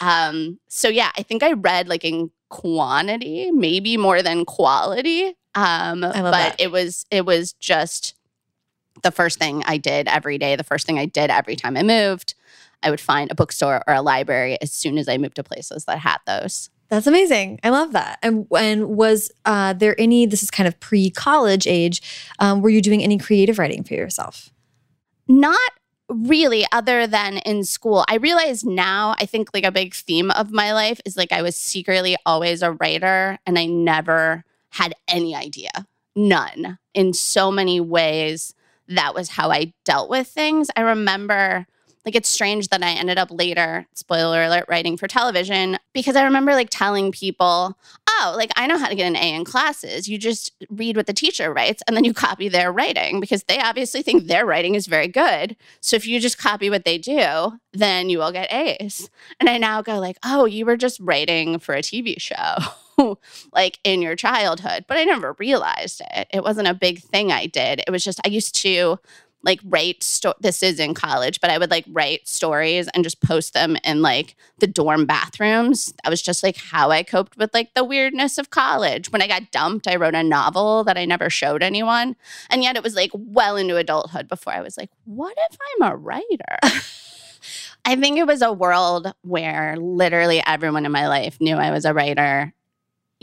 Um, 0.00 0.58
so 0.68 0.88
yeah, 0.88 1.10
I 1.16 1.22
think 1.22 1.42
I 1.42 1.52
read 1.52 1.88
like 1.88 2.04
in 2.04 2.30
quantity, 2.50 3.50
maybe 3.50 3.96
more 3.96 4.22
than 4.22 4.44
quality. 4.44 5.34
Um, 5.54 6.00
but 6.00 6.30
that. 6.30 6.60
it 6.60 6.70
was, 6.70 7.06
it 7.10 7.24
was 7.24 7.54
just 7.54 8.14
the 9.02 9.10
first 9.10 9.38
thing 9.38 9.62
I 9.66 9.78
did 9.78 10.08
every 10.08 10.36
day, 10.36 10.56
the 10.56 10.64
first 10.64 10.86
thing 10.86 10.98
I 10.98 11.06
did 11.06 11.30
every 11.30 11.56
time 11.56 11.76
I 11.76 11.82
moved. 11.82 12.34
I 12.84 12.90
would 12.90 13.00
find 13.00 13.30
a 13.30 13.34
bookstore 13.34 13.82
or 13.86 13.94
a 13.94 14.02
library 14.02 14.58
as 14.60 14.72
soon 14.72 14.98
as 14.98 15.08
I 15.08 15.16
moved 15.18 15.36
to 15.36 15.42
places 15.42 15.84
that 15.86 15.98
had 15.98 16.18
those. 16.26 16.70
That's 16.88 17.06
amazing. 17.06 17.60
I 17.64 17.70
love 17.70 17.92
that. 17.92 18.18
And 18.22 18.46
and 18.56 18.88
was 18.88 19.32
uh, 19.44 19.72
there 19.72 19.98
any? 19.98 20.26
This 20.26 20.42
is 20.42 20.50
kind 20.50 20.68
of 20.68 20.78
pre 20.80 21.10
college 21.10 21.66
age. 21.66 22.02
Um, 22.38 22.60
were 22.60 22.68
you 22.68 22.82
doing 22.82 23.02
any 23.02 23.18
creative 23.18 23.58
writing 23.58 23.82
for 23.82 23.94
yourself? 23.94 24.50
Not 25.26 25.58
really, 26.08 26.66
other 26.70 27.06
than 27.06 27.38
in 27.38 27.64
school. 27.64 28.04
I 28.08 28.16
realize 28.16 28.64
now. 28.64 29.14
I 29.18 29.26
think 29.26 29.48
like 29.54 29.64
a 29.64 29.72
big 29.72 29.94
theme 29.94 30.30
of 30.30 30.52
my 30.52 30.72
life 30.72 31.00
is 31.04 31.16
like 31.16 31.32
I 31.32 31.42
was 31.42 31.56
secretly 31.56 32.16
always 32.26 32.62
a 32.62 32.72
writer, 32.72 33.38
and 33.46 33.58
I 33.58 33.66
never 33.66 34.44
had 34.70 34.94
any 35.08 35.34
idea, 35.34 35.70
none. 36.14 36.78
In 36.92 37.12
so 37.12 37.50
many 37.50 37.80
ways, 37.80 38.54
that 38.88 39.14
was 39.14 39.30
how 39.30 39.50
I 39.50 39.72
dealt 39.84 40.10
with 40.10 40.28
things. 40.28 40.68
I 40.76 40.82
remember 40.82 41.66
like 42.04 42.14
it's 42.14 42.28
strange 42.28 42.68
that 42.68 42.82
I 42.82 42.90
ended 42.90 43.18
up 43.18 43.30
later, 43.30 43.86
spoiler 43.94 44.44
alert, 44.44 44.66
writing 44.68 44.96
for 44.96 45.08
television 45.08 45.78
because 45.92 46.16
I 46.16 46.24
remember 46.24 46.52
like 46.52 46.68
telling 46.70 47.12
people, 47.12 47.78
oh, 48.08 48.34
like 48.36 48.50
I 48.56 48.66
know 48.66 48.78
how 48.78 48.88
to 48.88 48.94
get 48.94 49.06
an 49.06 49.16
A 49.16 49.34
in 49.34 49.44
classes. 49.44 50.08
You 50.08 50.18
just 50.18 50.52
read 50.68 50.96
what 50.96 51.06
the 51.06 51.12
teacher 51.12 51.52
writes 51.52 51.82
and 51.86 51.96
then 51.96 52.04
you 52.04 52.12
copy 52.12 52.48
their 52.48 52.70
writing 52.72 53.20
because 53.20 53.44
they 53.44 53.58
obviously 53.58 54.02
think 54.02 54.26
their 54.26 54.44
writing 54.44 54.74
is 54.74 54.86
very 54.86 55.08
good. 55.08 55.56
So 55.80 55.96
if 55.96 56.06
you 56.06 56.20
just 56.20 56.38
copy 56.38 56.68
what 56.68 56.84
they 56.84 56.98
do, 56.98 57.58
then 57.72 58.10
you 58.10 58.18
will 58.18 58.32
get 58.32 58.52
A's. 58.52 59.08
And 59.40 59.48
I 59.48 59.56
now 59.58 59.80
go 59.80 59.98
like, 59.98 60.18
oh, 60.24 60.44
you 60.44 60.66
were 60.66 60.76
just 60.76 61.00
writing 61.00 61.58
for 61.58 61.74
a 61.74 61.82
TV 61.82 62.20
show. 62.20 62.56
like 63.52 63.78
in 63.82 64.02
your 64.02 64.14
childhood, 64.14 64.84
but 64.86 64.96
I 64.96 65.04
never 65.04 65.34
realized 65.38 66.00
it. 66.12 66.28
It 66.32 66.44
wasn't 66.44 66.68
a 66.68 66.74
big 66.74 67.00
thing 67.00 67.32
I 67.32 67.46
did. 67.46 67.82
It 67.86 67.90
was 67.90 68.04
just 68.04 68.20
I 68.24 68.28
used 68.28 68.54
to 68.62 68.98
like 69.44 69.60
write 69.64 70.02
sto- 70.02 70.34
this 70.40 70.62
is 70.62 70.80
in 70.80 70.94
college 70.94 71.40
but 71.40 71.50
i 71.50 71.58
would 71.58 71.70
like 71.70 71.84
write 71.90 72.26
stories 72.26 72.88
and 72.94 73.04
just 73.04 73.20
post 73.20 73.52
them 73.54 73.76
in 73.84 74.02
like 74.02 74.36
the 74.58 74.66
dorm 74.66 75.04
bathrooms. 75.04 75.92
That 76.02 76.10
was 76.10 76.22
just 76.22 76.42
like 76.42 76.56
how 76.56 76.90
i 76.90 77.02
coped 77.02 77.36
with 77.36 77.52
like 77.54 77.74
the 77.74 77.84
weirdness 77.84 78.38
of 78.38 78.50
college. 78.50 79.10
When 79.10 79.22
i 79.22 79.28
got 79.28 79.50
dumped 79.50 79.86
i 79.86 79.96
wrote 79.96 80.14
a 80.14 80.22
novel 80.22 80.84
that 80.84 80.96
i 80.96 81.04
never 81.04 81.30
showed 81.30 81.62
anyone 81.62 82.16
and 82.50 82.62
yet 82.62 82.76
it 82.76 82.82
was 82.82 82.94
like 82.94 83.10
well 83.14 83.56
into 83.56 83.76
adulthood 83.76 84.28
before 84.28 84.52
i 84.52 84.60
was 84.60 84.76
like 84.76 84.90
what 85.04 85.36
if 85.50 85.58
i'm 85.76 85.92
a 85.92 85.96
writer? 85.96 86.58
I 87.84 87.96
think 87.96 88.18
it 88.18 88.26
was 88.26 88.40
a 88.40 88.52
world 88.52 89.12
where 89.22 89.76
literally 89.76 90.42
everyone 90.46 90.86
in 90.86 90.92
my 90.92 91.06
life 91.06 91.38
knew 91.40 91.56
I 91.56 91.70
was 91.70 91.84
a 91.84 91.92
writer 91.92 92.54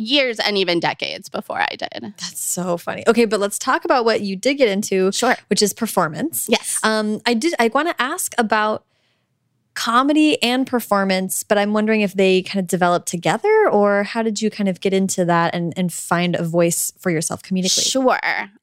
years 0.01 0.39
and 0.39 0.57
even 0.57 0.79
decades 0.79 1.29
before 1.29 1.59
I 1.61 1.75
did. 1.77 2.01
That's 2.01 2.39
so 2.39 2.77
funny. 2.77 3.03
Okay, 3.07 3.25
but 3.25 3.39
let's 3.39 3.59
talk 3.59 3.85
about 3.85 4.05
what 4.05 4.21
you 4.21 4.35
did 4.35 4.55
get 4.55 4.67
into, 4.67 5.11
Sure. 5.11 5.35
which 5.47 5.61
is 5.61 5.73
performance. 5.73 6.47
Yes. 6.49 6.79
Um, 6.83 7.21
I 7.25 7.33
did. 7.33 7.53
I 7.59 7.69
want 7.73 7.87
to 7.89 8.01
ask 8.01 8.33
about 8.37 8.85
comedy 9.73 10.41
and 10.43 10.67
performance, 10.67 11.43
but 11.43 11.57
I'm 11.57 11.71
wondering 11.73 12.01
if 12.01 12.13
they 12.13 12.41
kind 12.41 12.59
of 12.59 12.67
developed 12.67 13.07
together, 13.07 13.69
or 13.71 14.03
how 14.03 14.21
did 14.21 14.41
you 14.41 14.49
kind 14.49 14.67
of 14.67 14.81
get 14.81 14.93
into 14.93 15.23
that 15.25 15.55
and 15.55 15.73
and 15.77 15.91
find 15.93 16.35
a 16.35 16.43
voice 16.43 16.91
for 16.99 17.09
yourself 17.09 17.41
comedically? 17.41 17.89
Sure. 17.89 18.19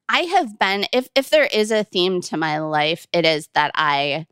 I 0.07 0.19
have 0.21 0.59
been 0.59 0.85
if 0.93 1.09
if 1.15 1.29
there 1.29 1.45
is 1.45 1.71
a 1.71 1.83
theme 1.83 2.21
to 2.21 2.37
my 2.37 2.59
life, 2.59 3.07
it 3.11 3.25
is 3.25 3.49
that 3.53 3.71
I 3.75 4.27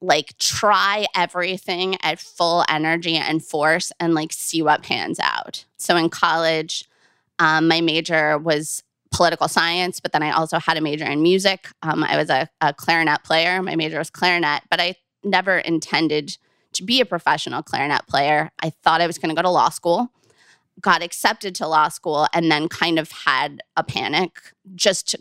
like 0.00 0.36
try 0.38 1.06
everything 1.14 1.96
at 2.02 2.18
full 2.18 2.64
energy 2.68 3.16
and 3.16 3.44
force 3.44 3.92
and 4.00 4.14
like 4.14 4.32
see 4.32 4.62
what 4.62 4.82
pans 4.82 5.18
out. 5.20 5.64
So 5.76 5.96
in 5.96 6.08
college, 6.08 6.88
um, 7.38 7.68
my 7.68 7.80
major 7.80 8.38
was 8.38 8.82
political 9.10 9.48
science, 9.48 10.00
but 10.00 10.12
then 10.12 10.22
I 10.22 10.30
also 10.30 10.58
had 10.58 10.76
a 10.76 10.80
major 10.80 11.04
in 11.04 11.22
music. 11.22 11.68
Um, 11.82 12.04
I 12.04 12.16
was 12.16 12.30
a, 12.30 12.48
a 12.60 12.72
clarinet 12.72 13.24
player. 13.24 13.62
My 13.62 13.76
major 13.76 13.98
was 13.98 14.10
clarinet, 14.10 14.62
but 14.70 14.80
I 14.80 14.94
never 15.24 15.58
intended 15.58 16.38
to 16.74 16.84
be 16.84 17.00
a 17.00 17.04
professional 17.04 17.62
clarinet 17.62 18.06
player. 18.06 18.50
I 18.60 18.70
thought 18.70 19.00
I 19.00 19.06
was 19.06 19.18
going 19.18 19.30
to 19.30 19.34
go 19.34 19.42
to 19.42 19.50
law 19.50 19.68
school, 19.68 20.10
got 20.80 21.02
accepted 21.02 21.54
to 21.56 21.66
law 21.66 21.88
school, 21.88 22.28
and 22.32 22.50
then 22.50 22.68
kind 22.68 22.98
of 22.98 23.10
had 23.10 23.62
a 23.76 23.82
panic 23.82 24.40
just 24.74 25.08
to 25.08 25.18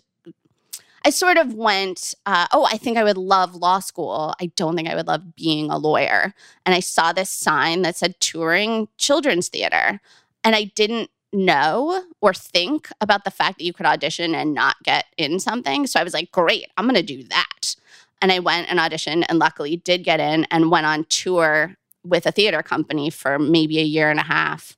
I 1.06 1.12
sort 1.12 1.38
of 1.38 1.54
went, 1.54 2.14
uh, 2.26 2.48
oh, 2.52 2.66
I 2.66 2.78
think 2.78 2.98
I 2.98 3.04
would 3.04 3.18
love 3.18 3.56
law 3.56 3.80
school. 3.80 4.34
I 4.42 4.48
don't 4.56 4.76
think 4.76 4.90
I 4.90 4.96
would 4.96 5.08
love 5.08 5.36
being 5.36 5.70
a 5.70 5.78
lawyer. 5.78 6.34
And 6.66 6.76
I 6.76 6.80
saw 6.80 7.14
this 7.14 7.30
sign 7.30 7.84
that 7.84 7.96
said 7.96 8.20
touring 8.20 8.90
children's 8.98 9.48
theater. 9.48 10.02
And 10.44 10.56
I 10.56 10.66
didn't 10.66 11.10
know 11.32 12.04
or 12.22 12.34
think 12.34 12.90
about 13.02 13.24
the 13.24 13.32
fact 13.32 13.60
that 13.60 13.64
you 13.64 13.74
could 13.74 13.86
audition 13.86 14.34
and 14.36 14.54
not 14.54 14.76
get 14.84 15.06
in 15.18 15.40
something. 15.40 15.88
So 15.88 16.00
I 16.00 16.04
was 16.04 16.14
like, 16.14 16.32
great, 16.32 16.68
I'm 16.78 16.86
going 16.86 16.96
to 16.96 17.04
do 17.04 17.24
that. 17.26 17.76
And 18.22 18.32
I 18.32 18.40
went 18.40 18.70
and 18.70 18.80
auditioned 18.80 19.26
and 19.30 19.40
luckily 19.40 19.78
did 19.78 20.04
get 20.04 20.20
in 20.20 20.46
and 20.52 20.72
went 20.72 20.86
on 20.86 21.06
tour 21.06 21.76
with 22.04 22.26
a 22.26 22.32
theater 22.32 22.62
company 22.64 23.10
for 23.10 23.40
maybe 23.40 23.80
a 23.80 23.84
year 23.84 24.10
and 24.10 24.20
a 24.20 24.24
half 24.24 24.76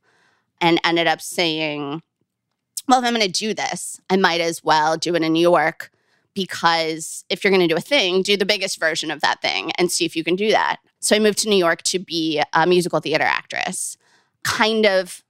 and 0.59 0.79
ended 0.83 1.07
up 1.07 1.21
saying, 1.21 2.03
well, 2.87 2.99
if 2.99 3.05
I'm 3.05 3.13
going 3.13 3.25
to 3.25 3.31
do 3.31 3.53
this, 3.53 3.99
I 4.09 4.17
might 4.17 4.41
as 4.41 4.63
well 4.63 4.97
do 4.97 5.15
it 5.15 5.23
in 5.23 5.33
New 5.33 5.41
York 5.41 5.91
because 6.33 7.25
if 7.29 7.43
you're 7.43 7.51
going 7.51 7.67
to 7.67 7.73
do 7.73 7.77
a 7.77 7.81
thing, 7.81 8.21
do 8.21 8.38
the 8.38 8.45
biggest 8.45 8.79
version 8.79 9.11
of 9.11 9.21
that 9.21 9.41
thing 9.41 9.71
and 9.77 9.91
see 9.91 10.05
if 10.05 10.15
you 10.15 10.23
can 10.23 10.35
do 10.35 10.51
that. 10.51 10.77
So 11.00 11.15
I 11.15 11.19
moved 11.19 11.39
to 11.39 11.50
New 11.50 11.57
York 11.57 11.81
to 11.83 12.00
be 12.00 12.41
a 12.53 12.65
musical 12.65 13.00
theater 13.00 13.23
actress. 13.23 13.97
Kind 14.43 14.85
of 14.85 15.23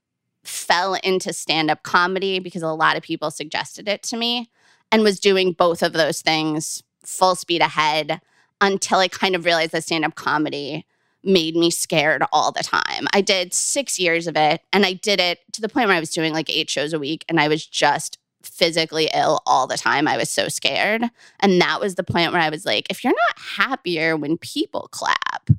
fell 0.43 0.95
into 0.95 1.33
stand 1.33 1.69
up 1.69 1.83
comedy 1.83 2.39
because 2.39 2.61
a 2.61 2.69
lot 2.69 2.97
of 2.97 3.03
people 3.03 3.31
suggested 3.31 3.87
it 3.87 4.03
to 4.03 4.17
me 4.17 4.49
and 4.91 5.03
was 5.03 5.19
doing 5.19 5.53
both 5.53 5.81
of 5.81 5.93
those 5.93 6.21
things 6.21 6.83
full 7.03 7.35
speed 7.35 7.61
ahead 7.61 8.21
until 8.59 8.99
I 8.99 9.07
kind 9.07 9.35
of 9.35 9.45
realized 9.45 9.71
that 9.71 9.83
stand 9.83 10.05
up 10.05 10.15
comedy 10.15 10.85
made 11.23 11.55
me 11.55 11.69
scared 11.69 12.23
all 12.31 12.51
the 12.51 12.63
time. 12.63 13.07
I 13.13 13.21
did 13.21 13.53
six 13.53 13.99
years 13.99 14.27
of 14.27 14.35
it 14.35 14.61
and 14.73 14.85
I 14.85 14.93
did 14.93 15.19
it 15.19 15.39
to 15.53 15.61
the 15.61 15.69
point 15.69 15.87
where 15.87 15.97
I 15.97 15.99
was 15.99 16.09
doing 16.09 16.33
like 16.33 16.49
eight 16.49 16.69
shows 16.69 16.93
a 16.93 16.99
week 16.99 17.25
and 17.29 17.39
I 17.39 17.47
was 17.47 17.65
just 17.65 18.17
physically 18.43 19.09
ill 19.13 19.41
all 19.45 19.67
the 19.67 19.77
time. 19.77 20.07
I 20.07 20.17
was 20.17 20.29
so 20.29 20.47
scared. 20.47 21.03
And 21.39 21.61
that 21.61 21.79
was 21.79 21.95
the 21.95 22.03
point 22.03 22.31
where 22.31 22.41
I 22.41 22.49
was 22.49 22.65
like, 22.65 22.87
if 22.89 23.03
you're 23.03 23.13
not 23.13 23.39
happier 23.39 24.15
when 24.17 24.37
people 24.37 24.87
clap, 24.91 25.49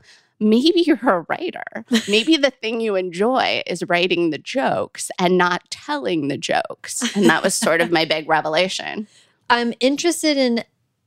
maybe 0.41 0.83
you're 0.87 0.99
a 1.03 1.25
writer. 1.29 1.85
Maybe 2.09 2.37
the 2.37 2.51
thing 2.51 2.81
you 2.81 2.97
enjoy 2.97 3.63
is 3.67 3.85
writing 3.85 4.31
the 4.31 4.39
jokes 4.39 5.11
and 5.19 5.39
not 5.39 5.71
telling 5.71 6.29
the 6.29 6.39
jokes. 6.39 7.15
And 7.17 7.27
that 7.27 7.43
was 7.43 7.55
sort 7.55 7.81
of 7.81 7.91
my 7.91 8.05
big 8.05 8.29
revelation. 8.29 9.07
I'm 9.51 9.75
interested 9.81 10.37
in 10.37 10.65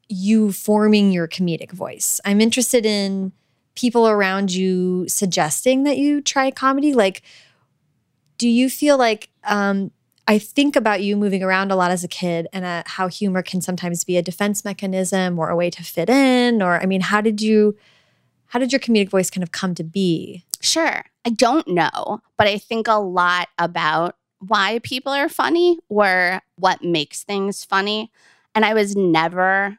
you 0.08 0.52
forming 0.52 1.12
your 1.12 1.28
comedic 1.28 1.72
voice. 1.72 2.22
I'm 2.26 2.40
interested 2.40 2.86
in 2.86 3.32
people 3.74 4.08
around 4.08 4.54
you 4.54 5.06
suggesting 5.08 5.84
that 5.84 5.98
you 5.98 6.22
try 6.22 6.52
comedy. 6.52 6.94
Like, 6.94 7.22
do 8.38 8.48
you 8.48 8.70
feel 8.70 8.98
like 8.98 9.30
um, 9.44 9.92
I 10.28 10.40
think 10.40 10.76
about 10.76 11.04
you 11.04 11.16
moving 11.16 11.44
around 11.44 11.72
a 11.72 11.76
lot 11.76 11.92
as 11.92 12.04
a 12.04 12.08
kid 12.08 12.48
and 12.52 12.66
uh, 12.66 12.84
how 12.86 13.08
humor 13.08 13.44
can 13.44 13.62
sometimes 13.62 14.04
be 14.04 14.18
a 14.18 14.22
defense 14.24 14.66
mechanism 14.66 15.38
or 15.38 15.50
a 15.50 15.56
way 15.56 15.70
to 15.70 15.84
fit 15.84 16.10
in 16.10 16.62
or 16.62 16.82
I 16.82 16.86
mean 16.86 17.02
how 17.02 17.22
did 17.22 17.42
you 17.42 17.78
how 18.48 18.60
did 18.60 18.72
your 18.72 18.80
comedic 18.80 19.10
voice 19.10 19.30
kind 19.30 19.44
of 19.44 19.52
come 19.52 19.76
to 19.76 19.84
be? 19.84 20.44
Sure. 20.62 21.04
I 21.26 21.30
don't 21.30 21.68
know, 21.68 22.22
but 22.38 22.48
I 22.48 22.58
think 22.58 22.88
a 22.88 22.94
lot 22.94 23.50
about 23.58 24.16
why 24.40 24.80
people 24.84 25.12
are 25.12 25.30
funny 25.30 25.80
or 25.90 26.42
what 26.56 26.84
makes 26.84 27.24
things 27.24 27.64
funny. 27.64 28.12
And 28.54 28.64
I 28.64 28.74
was 28.74 28.96
never 28.96 29.78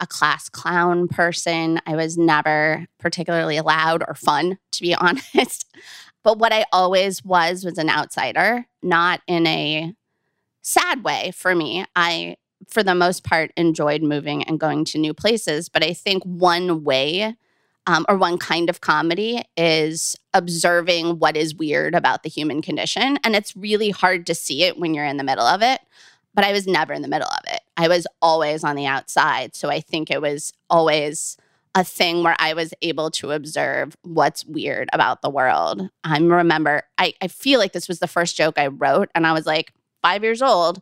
a 0.00 0.06
class 0.06 0.48
clown 0.48 1.08
person. 1.08 1.80
I 1.86 1.96
was 1.96 2.16
never 2.16 2.86
particularly 2.98 3.60
loud 3.60 4.04
or 4.06 4.14
fun, 4.14 4.58
to 4.72 4.82
be 4.82 4.94
honest. 4.94 5.66
But 6.22 6.38
what 6.38 6.52
I 6.52 6.66
always 6.72 7.24
was 7.24 7.64
was 7.64 7.78
an 7.78 7.90
outsider, 7.90 8.66
not 8.82 9.22
in 9.26 9.46
a 9.46 9.94
sad 10.62 11.04
way 11.04 11.32
for 11.34 11.54
me. 11.54 11.84
I, 11.96 12.36
for 12.68 12.82
the 12.82 12.94
most 12.94 13.24
part, 13.24 13.52
enjoyed 13.56 14.02
moving 14.02 14.42
and 14.44 14.60
going 14.60 14.84
to 14.86 14.98
new 14.98 15.14
places. 15.14 15.68
But 15.68 15.84
I 15.84 15.92
think 15.92 16.22
one 16.24 16.84
way 16.84 17.36
um, 17.88 18.04
or 18.06 18.18
one 18.18 18.36
kind 18.36 18.68
of 18.68 18.82
comedy 18.82 19.42
is 19.56 20.14
observing 20.34 21.18
what 21.18 21.38
is 21.38 21.54
weird 21.54 21.94
about 21.94 22.22
the 22.22 22.28
human 22.28 22.60
condition. 22.60 23.18
And 23.24 23.34
it's 23.34 23.56
really 23.56 23.88
hard 23.90 24.26
to 24.26 24.34
see 24.34 24.64
it 24.64 24.78
when 24.78 24.92
you're 24.92 25.06
in 25.06 25.16
the 25.16 25.24
middle 25.24 25.46
of 25.46 25.62
it. 25.62 25.80
But 26.34 26.44
I 26.44 26.52
was 26.52 26.66
never 26.66 26.92
in 26.92 27.00
the 27.00 27.08
middle 27.08 27.28
of 27.28 27.52
it. 27.52 27.60
I 27.78 27.88
was 27.88 28.06
always 28.20 28.62
on 28.62 28.76
the 28.76 28.84
outside. 28.84 29.56
So 29.56 29.70
I 29.70 29.80
think 29.80 30.10
it 30.10 30.20
was 30.20 30.52
always 30.68 31.38
a 31.74 31.84
thing 31.84 32.22
where 32.22 32.36
I 32.38 32.54
was 32.54 32.72
able 32.82 33.10
to 33.12 33.32
observe 33.32 33.96
what's 34.02 34.44
weird 34.44 34.88
about 34.92 35.22
the 35.22 35.30
world. 35.30 35.88
I 36.04 36.18
remember, 36.18 36.82
I, 36.96 37.14
I 37.20 37.28
feel 37.28 37.58
like 37.58 37.72
this 37.72 37.88
was 37.88 37.98
the 37.98 38.06
first 38.06 38.36
joke 38.36 38.58
I 38.58 38.68
wrote, 38.68 39.10
and 39.14 39.26
I 39.26 39.32
was 39.32 39.46
like 39.46 39.72
five 40.02 40.22
years 40.22 40.42
old. 40.42 40.80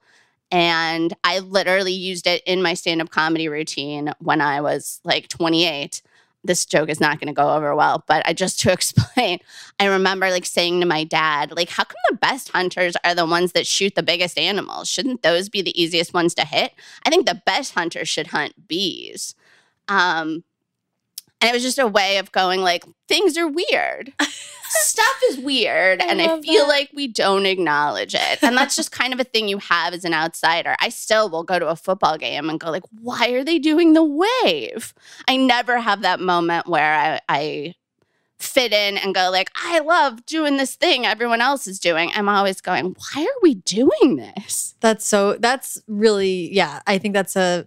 And 0.53 1.13
I 1.25 1.41
literally 1.41 1.93
used 1.93 2.27
it 2.27 2.43
in 2.47 2.63
my 2.63 2.75
stand 2.75 3.03
up 3.03 3.11
comedy 3.11 3.49
routine 3.49 4.13
when 4.21 4.41
I 4.41 4.61
was 4.61 5.01
like 5.05 5.29
28. 5.29 6.03
This 6.45 6.65
joke 6.65 6.89
is 6.89 7.01
not 7.01 7.19
going 7.19 7.27
to 7.27 7.35
go 7.35 7.51
over 7.51 7.75
well, 7.75 8.05
but 8.07 8.23
I 8.25 8.33
just 8.33 8.61
to 8.63 8.73
explain, 8.73 9.41
I 9.81 9.87
remember 9.87 10.31
like 10.31 10.47
saying 10.47 10.81
to 10.81 10.87
my 10.87 11.03
dad, 11.03 11.53
like, 11.57 11.71
how 11.71 11.83
come 11.85 11.97
the 12.09 12.17
best 12.17 12.51
hunters 12.51 12.95
are 13.05 13.15
the 13.15 13.27
ones 13.27 13.53
that 13.53 13.67
shoot 13.67 13.97
the 13.97 14.05
biggest 14.05 14.39
animals? 14.39 14.89
Shouldn't 14.89 15.23
those 15.23 15.49
be 15.49 15.63
the 15.63 15.81
easiest 15.81 16.15
ones 16.15 16.35
to 16.35 16.47
hit? 16.47 16.73
I 17.05 17.11
think 17.11 17.27
the 17.27 17.43
best 17.45 17.75
hunters 17.75 18.09
should 18.09 18.29
hunt 18.29 18.69
bees. 18.69 19.35
Um, 19.89 20.45
and 21.41 21.51
it 21.51 21.53
was 21.53 21.63
just 21.63 21.79
a 21.79 21.87
way 21.87 22.19
of 22.19 22.33
going 22.33 22.63
like 22.63 22.85
things 23.09 23.37
are 23.37 23.49
weird. 23.49 24.13
Stuff 24.69 25.21
is 25.31 25.39
weird 25.39 26.03
I 26.03 26.07
and 26.07 26.21
I 26.21 26.41
feel 26.41 26.63
that. 26.63 26.69
like 26.69 26.91
we 26.93 27.07
don't 27.07 27.47
acknowledge 27.47 28.15
it. 28.15 28.43
And 28.43 28.57
that's 28.57 28.75
just 28.75 28.91
kind 28.91 29.13
of 29.13 29.21
a 29.21 29.25
thing 29.25 29.49
you 29.49 29.59
have 29.59 29.95
as 29.95 30.05
an 30.05 30.13
outsider. 30.13 30.75
I 30.81 30.89
still 30.89 31.29
will 31.29 31.45
go 31.45 31.59
to 31.59 31.69
a 31.69 31.77
football 31.77 32.19
game 32.19 32.51
and 32.51 32.59
go 32.59 32.71
like, 32.71 32.83
"Why 33.01 33.31
are 33.31 33.45
they 33.45 33.59
doing 33.59 33.93
the 33.93 34.05
wave?" 34.05 34.93
I 35.29 35.37
never 35.37 35.79
have 35.79 36.03
that 36.03 36.21
moment 36.21 36.67
where 36.67 36.95
I, 36.95 37.21
I 37.29 37.75
fit 38.39 38.73
in 38.73 38.99
and 38.99 39.15
go 39.15 39.31
like, 39.31 39.51
"I 39.55 39.79
love 39.81 40.27
doing 40.27 40.57
this 40.57 40.75
thing 40.75 41.07
everyone 41.07 41.41
else 41.41 41.67
is 41.67 41.79
doing." 41.79 42.11
I'm 42.15 42.29
always 42.29 42.61
going, 42.61 42.97
"Why 43.15 43.23
are 43.23 43.41
we 43.43 43.55
doing 43.57 44.17
this?" 44.17 44.75
That's 44.81 45.07
so 45.07 45.35
that's 45.35 45.81
really 45.87 46.53
yeah, 46.53 46.81
I 46.87 46.99
think 46.99 47.15
that's 47.15 47.37
a 47.37 47.67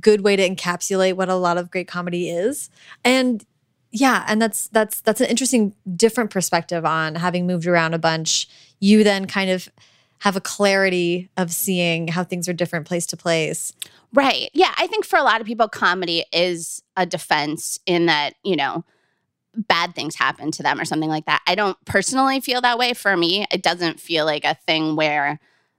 good 0.00 0.22
way 0.22 0.36
to 0.36 0.48
encapsulate 0.48 1.14
what 1.14 1.28
a 1.28 1.34
lot 1.34 1.58
of 1.58 1.70
great 1.70 1.88
comedy 1.88 2.30
is. 2.30 2.70
And 3.04 3.44
yeah, 3.90 4.24
and 4.28 4.42
that's 4.42 4.68
that's 4.68 5.00
that's 5.00 5.20
an 5.20 5.28
interesting 5.28 5.74
different 5.96 6.30
perspective 6.30 6.84
on 6.84 7.14
having 7.14 7.46
moved 7.46 7.66
around 7.66 7.94
a 7.94 7.98
bunch. 7.98 8.48
You 8.80 9.04
then 9.04 9.26
kind 9.26 9.50
of 9.50 9.68
have 10.20 10.36
a 10.36 10.40
clarity 10.40 11.30
of 11.36 11.50
seeing 11.50 12.08
how 12.08 12.24
things 12.24 12.48
are 12.48 12.52
different 12.52 12.86
place 12.86 13.06
to 13.06 13.16
place. 13.16 13.72
Right. 14.12 14.50
Yeah. 14.54 14.72
I 14.78 14.86
think 14.86 15.04
for 15.04 15.18
a 15.18 15.22
lot 15.22 15.40
of 15.40 15.46
people, 15.46 15.68
comedy 15.68 16.24
is 16.32 16.82
a 16.96 17.04
defense 17.04 17.78
in 17.86 18.06
that, 18.06 18.34
you 18.42 18.56
know, 18.56 18.84
bad 19.54 19.94
things 19.94 20.14
happen 20.14 20.50
to 20.52 20.62
them 20.62 20.80
or 20.80 20.84
something 20.84 21.08
like 21.08 21.26
that. 21.26 21.42
I 21.46 21.54
don't 21.54 21.76
personally 21.84 22.40
feel 22.40 22.60
that 22.62 22.78
way 22.78 22.94
for 22.94 23.16
me. 23.16 23.46
It 23.50 23.62
doesn't 23.62 24.00
feel 24.00 24.24
like 24.24 24.44
a 24.44 24.56
thing 24.66 24.96
where 24.96 25.38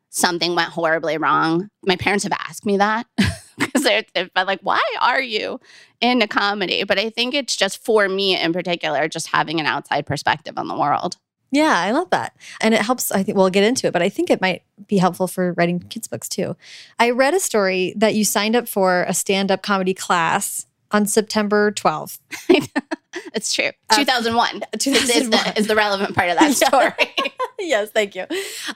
something 0.10 0.56
went 0.56 0.70
horribly 0.70 1.18
wrong. 1.18 1.70
My 1.86 1.96
parents 1.96 2.24
have 2.24 2.34
asked 2.34 2.66
me 2.66 2.78
that 2.78 3.08
they've 3.88 4.34
been 4.34 4.48
like, 4.48 4.62
why 4.62 4.82
are 5.02 5.22
you 5.22 5.60
into 6.02 6.28
comedy? 6.28 6.84
But 6.84 7.00
I 7.00 7.10
think 7.10 7.34
it's 7.34 7.56
just 7.56 7.84
for 7.84 8.08
me 8.08 8.40
in 8.40 8.54
particular, 8.54 9.08
just 9.08 9.28
having 9.28 9.60
an 9.60 9.66
outside 9.66 10.06
perspective 10.06 10.56
on 10.58 10.68
the 10.68 10.78
world. 10.78 11.18
Yeah, 11.52 11.74
I 11.78 11.92
love 11.92 12.10
that. 12.10 12.36
And 12.60 12.74
it 12.74 12.82
helps, 12.82 13.12
I 13.12 13.24
think 13.24 13.38
we'll 13.38 13.50
get 13.50 13.64
into 13.64 13.88
it, 13.88 13.94
but 13.94 14.02
I 14.02 14.10
think 14.10 14.30
it 14.30 14.42
might 14.42 14.64
be 14.88 14.98
helpful 14.98 15.28
for 15.28 15.54
writing 15.54 15.80
kids' 15.80 16.08
books 16.08 16.28
too. 16.28 16.58
I 17.00 17.12
read 17.12 17.34
a 17.34 17.40
story 17.40 17.94
that 17.96 18.16
you 18.16 18.26
signed 18.26 18.56
up 18.56 18.68
for 18.68 19.04
a 19.04 19.14
stand 19.14 19.50
up 19.50 19.62
comedy 19.62 19.94
class 19.94 20.66
on 20.92 21.06
September 21.06 21.72
12th. 21.72 22.20
it's 23.34 23.54
true. 23.54 23.72
Uh, 23.90 23.98
2001. 23.98 24.62
2001. 24.78 25.18
Is, 25.18 25.30
the, 25.30 25.60
is 25.60 25.68
the 25.68 25.76
relevant 25.76 26.16
part 26.16 26.30
of 26.30 26.38
that 26.38 26.54
story. 26.68 27.14
yes, 27.60 27.92
thank 27.92 28.16
you. 28.16 28.26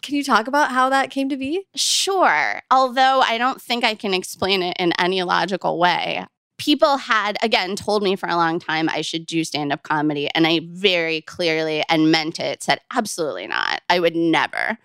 Can 0.02 0.16
you 0.16 0.24
talk 0.24 0.48
about 0.48 0.72
how 0.72 0.90
that 0.90 1.10
came 1.10 1.30
to 1.30 1.38
be? 1.38 1.66
Sure. 1.76 2.62
Although 2.72 3.22
I 3.22 3.38
don't 3.38 3.62
think 3.62 3.84
I 3.84 3.96
can 3.96 4.14
explain 4.14 4.64
it 4.64 4.76
in 4.80 4.94
any 5.00 5.24
logical 5.24 5.78
way. 5.80 6.26
People 6.58 6.98
had, 6.98 7.38
again, 7.42 7.76
told 7.76 8.04
me 8.04 8.16
for 8.16 8.30
a 8.30 8.36
long 8.36 8.60
time 8.60 8.88
I 8.90 9.02
should 9.02 9.26
do 9.26 9.44
stand 9.44 9.72
up 9.72 9.84
comedy. 9.84 10.30
And 10.36 10.46
I 10.46 10.62
very 10.64 11.22
clearly 11.22 11.84
and 11.90 12.12
meant 12.12 12.40
it 12.40 12.62
said, 12.62 12.80
absolutely 12.94 13.48
not. 13.48 13.82
I 13.90 14.00
would 14.00 14.16
never. 14.16 14.78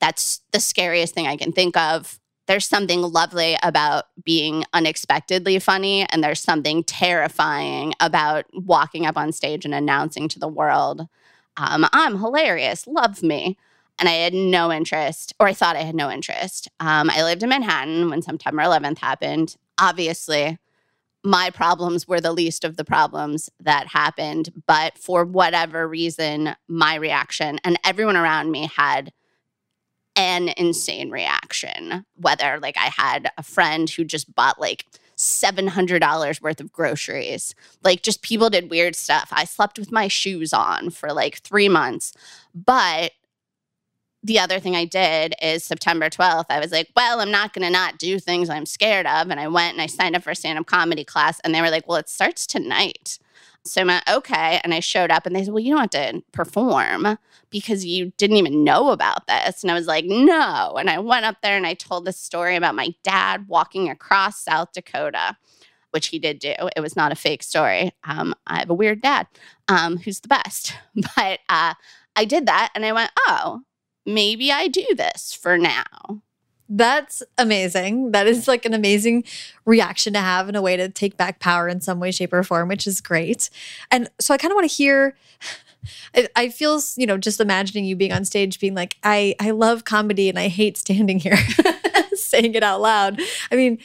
That's 0.00 0.40
the 0.52 0.60
scariest 0.60 1.14
thing 1.14 1.26
I 1.26 1.36
can 1.36 1.52
think 1.52 1.76
of 1.76 2.18
there's 2.52 2.68
something 2.68 3.00
lovely 3.00 3.56
about 3.62 4.08
being 4.22 4.62
unexpectedly 4.74 5.58
funny, 5.58 6.04
and 6.10 6.22
there's 6.22 6.42
something 6.42 6.84
terrifying 6.84 7.94
about 7.98 8.44
walking 8.52 9.06
up 9.06 9.16
on 9.16 9.32
stage 9.32 9.64
and 9.64 9.74
announcing 9.74 10.28
to 10.28 10.38
the 10.38 10.46
world, 10.46 11.08
um, 11.56 11.86
I'm 11.94 12.18
hilarious, 12.18 12.86
love 12.86 13.22
me. 13.22 13.56
And 13.98 14.06
I 14.06 14.12
had 14.12 14.34
no 14.34 14.70
interest, 14.70 15.32
or 15.40 15.46
I 15.46 15.54
thought 15.54 15.76
I 15.76 15.82
had 15.82 15.94
no 15.94 16.10
interest. 16.10 16.68
Um, 16.78 17.08
I 17.08 17.22
lived 17.22 17.42
in 17.42 17.48
Manhattan 17.48 18.10
when 18.10 18.20
September 18.20 18.60
11th 18.60 18.98
happened. 18.98 19.56
Obviously, 19.80 20.58
my 21.24 21.48
problems 21.48 22.06
were 22.06 22.20
the 22.20 22.32
least 22.32 22.64
of 22.64 22.76
the 22.76 22.84
problems 22.84 23.48
that 23.60 23.86
happened. 23.86 24.52
But 24.66 24.98
for 24.98 25.24
whatever 25.24 25.88
reason, 25.88 26.54
my 26.68 26.96
reaction 26.96 27.60
and 27.64 27.78
everyone 27.82 28.16
around 28.18 28.50
me 28.50 28.70
had 28.76 29.10
an 30.16 30.50
insane 30.56 31.10
reaction. 31.10 32.04
Whether 32.16 32.58
like 32.60 32.76
I 32.76 32.90
had 32.96 33.30
a 33.38 33.42
friend 33.42 33.88
who 33.88 34.04
just 34.04 34.34
bought 34.34 34.60
like 34.60 34.86
$700 35.16 36.40
worth 36.40 36.60
of 36.60 36.72
groceries. 36.72 37.54
Like 37.84 38.02
just 38.02 38.22
people 38.22 38.50
did 38.50 38.70
weird 38.70 38.96
stuff. 38.96 39.28
I 39.30 39.44
slept 39.44 39.78
with 39.78 39.92
my 39.92 40.08
shoes 40.08 40.52
on 40.52 40.90
for 40.90 41.12
like 41.12 41.38
3 41.38 41.68
months. 41.68 42.12
But 42.54 43.12
the 44.24 44.38
other 44.38 44.60
thing 44.60 44.76
I 44.76 44.84
did 44.84 45.34
is 45.42 45.64
September 45.64 46.08
12th, 46.08 46.46
I 46.48 46.60
was 46.60 46.72
like, 46.72 46.88
well, 46.96 47.20
I'm 47.20 47.30
not 47.30 47.52
going 47.52 47.64
to 47.64 47.70
not 47.70 47.98
do 47.98 48.18
things 48.18 48.48
I'm 48.48 48.66
scared 48.66 49.06
of. 49.06 49.30
And 49.30 49.40
I 49.40 49.48
went 49.48 49.72
and 49.72 49.82
I 49.82 49.86
signed 49.86 50.14
up 50.14 50.22
for 50.22 50.30
a 50.30 50.36
stand 50.36 50.58
up 50.58 50.66
comedy 50.66 51.04
class. 51.04 51.40
And 51.40 51.54
they 51.54 51.60
were 51.60 51.70
like, 51.70 51.88
well, 51.88 51.98
it 51.98 52.08
starts 52.08 52.46
tonight. 52.46 53.18
So 53.64 53.80
I'm 53.80 53.86
like, 53.86 54.08
okay. 54.10 54.60
And 54.64 54.74
I 54.74 54.80
showed 54.80 55.10
up 55.10 55.24
and 55.24 55.36
they 55.36 55.44
said, 55.44 55.52
well, 55.52 55.62
you 55.62 55.72
don't 55.74 55.94
have 55.94 56.12
to 56.12 56.22
perform 56.32 57.16
because 57.50 57.84
you 57.84 58.12
didn't 58.16 58.36
even 58.36 58.64
know 58.64 58.90
about 58.90 59.26
this. 59.28 59.62
And 59.62 59.70
I 59.70 59.74
was 59.74 59.86
like, 59.86 60.04
no. 60.04 60.76
And 60.78 60.90
I 60.90 60.98
went 60.98 61.24
up 61.24 61.36
there 61.42 61.56
and 61.56 61.66
I 61.66 61.74
told 61.74 62.04
this 62.04 62.18
story 62.18 62.56
about 62.56 62.74
my 62.74 62.94
dad 63.04 63.46
walking 63.48 63.88
across 63.88 64.42
South 64.42 64.72
Dakota, 64.72 65.36
which 65.90 66.08
he 66.08 66.18
did 66.18 66.40
do. 66.40 66.54
It 66.76 66.80
was 66.80 66.96
not 66.96 67.12
a 67.12 67.16
fake 67.16 67.42
story. 67.42 67.92
Um, 68.04 68.34
I 68.46 68.58
have 68.58 68.70
a 68.70 68.74
weird 68.74 69.00
dad 69.00 69.28
um, 69.68 69.98
who's 69.98 70.20
the 70.20 70.28
best. 70.28 70.74
But 71.16 71.40
uh, 71.48 71.74
I 72.16 72.24
did 72.24 72.46
that 72.46 72.70
and 72.74 72.84
I 72.84 72.92
went, 72.92 73.12
oh, 73.28 73.60
maybe 74.04 74.50
I 74.50 74.68
do 74.68 74.86
this 74.96 75.32
for 75.32 75.56
now. 75.56 76.22
That's 76.74 77.22
amazing. 77.36 78.12
That 78.12 78.26
is 78.26 78.48
like 78.48 78.64
an 78.64 78.72
amazing 78.72 79.24
reaction 79.66 80.14
to 80.14 80.20
have 80.20 80.48
and 80.48 80.56
a 80.56 80.62
way 80.62 80.74
to 80.74 80.88
take 80.88 81.18
back 81.18 81.38
power 81.38 81.68
in 81.68 81.82
some 81.82 82.00
way, 82.00 82.10
shape, 82.10 82.32
or 82.32 82.42
form, 82.42 82.68
which 82.68 82.86
is 82.86 83.02
great. 83.02 83.50
And 83.90 84.08
so 84.18 84.32
I 84.32 84.38
kind 84.38 84.50
of 84.50 84.56
want 84.56 84.70
to 84.70 84.74
hear. 84.74 85.14
I, 86.36 86.48
feel, 86.48 86.80
you 86.96 87.06
know, 87.06 87.18
just 87.18 87.40
imagining 87.40 87.84
you 87.84 87.96
being 87.96 88.12
on 88.12 88.24
stage, 88.24 88.60
being 88.60 88.74
like, 88.74 88.96
"I 89.02 89.34
I 89.40 89.50
love 89.50 89.84
comedy 89.84 90.28
and 90.28 90.38
I 90.38 90.46
hate 90.46 90.78
standing 90.78 91.18
here, 91.18 91.36
saying 92.14 92.54
it 92.54 92.62
out 92.62 92.80
loud." 92.80 93.20
I 93.50 93.56
mean, 93.56 93.78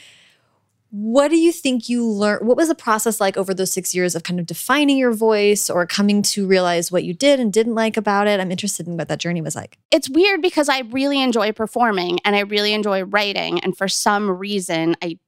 what 0.90 1.28
do 1.28 1.36
you 1.36 1.52
think 1.52 1.88
you 1.88 2.06
learned? 2.06 2.46
What 2.46 2.56
was 2.56 2.68
the 2.68 2.74
process 2.74 3.20
like 3.20 3.36
over 3.36 3.52
those 3.52 3.72
six 3.72 3.94
years 3.94 4.14
of 4.14 4.22
kind 4.22 4.40
of 4.40 4.46
defining 4.46 4.96
your 4.96 5.12
voice 5.12 5.68
or 5.68 5.84
coming 5.86 6.22
to 6.22 6.46
realize 6.46 6.90
what 6.90 7.04
you 7.04 7.12
did 7.12 7.40
and 7.40 7.52
didn't 7.52 7.74
like 7.74 7.98
about 7.98 8.26
it? 8.26 8.40
I'm 8.40 8.50
interested 8.50 8.86
in 8.86 8.96
what 8.96 9.08
that 9.08 9.18
journey 9.18 9.42
was 9.42 9.54
like. 9.54 9.78
It's 9.90 10.08
weird 10.08 10.40
because 10.40 10.68
I 10.68 10.80
really 10.80 11.20
enjoy 11.20 11.52
performing 11.52 12.20
and 12.24 12.34
I 12.34 12.40
really 12.40 12.72
enjoy 12.72 13.04
writing. 13.04 13.60
And 13.60 13.76
for 13.76 13.86
some 13.86 14.30
reason, 14.30 14.96
I, 15.02 15.18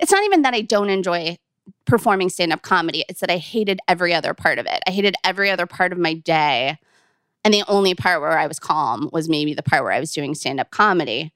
it's 0.00 0.12
not 0.12 0.22
even 0.24 0.42
that 0.42 0.52
I 0.52 0.60
don't 0.60 0.90
enjoy 0.90 1.38
performing 1.86 2.28
stand 2.28 2.52
up 2.52 2.62
comedy, 2.62 3.04
it's 3.08 3.20
that 3.20 3.30
I 3.30 3.38
hated 3.38 3.80
every 3.88 4.12
other 4.12 4.34
part 4.34 4.58
of 4.58 4.66
it. 4.66 4.82
I 4.86 4.90
hated 4.90 5.14
every 5.24 5.50
other 5.50 5.66
part 5.66 5.92
of 5.92 5.98
my 5.98 6.14
day. 6.14 6.78
And 7.44 7.54
the 7.54 7.64
only 7.68 7.94
part 7.94 8.20
where 8.20 8.38
I 8.38 8.46
was 8.46 8.58
calm 8.58 9.08
was 9.12 9.28
maybe 9.28 9.54
the 9.54 9.62
part 9.62 9.82
where 9.82 9.92
I 9.92 10.00
was 10.00 10.12
doing 10.12 10.34
stand 10.34 10.60
up 10.60 10.70
comedy. 10.70 11.32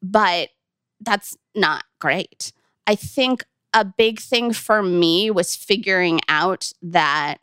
But 0.00 0.50
that's 1.00 1.36
not 1.54 1.84
great. 1.98 2.52
I 2.88 2.94
think 2.96 3.44
a 3.74 3.84
big 3.84 4.18
thing 4.18 4.54
for 4.54 4.82
me 4.82 5.30
was 5.30 5.54
figuring 5.54 6.20
out 6.26 6.72
that 6.80 7.36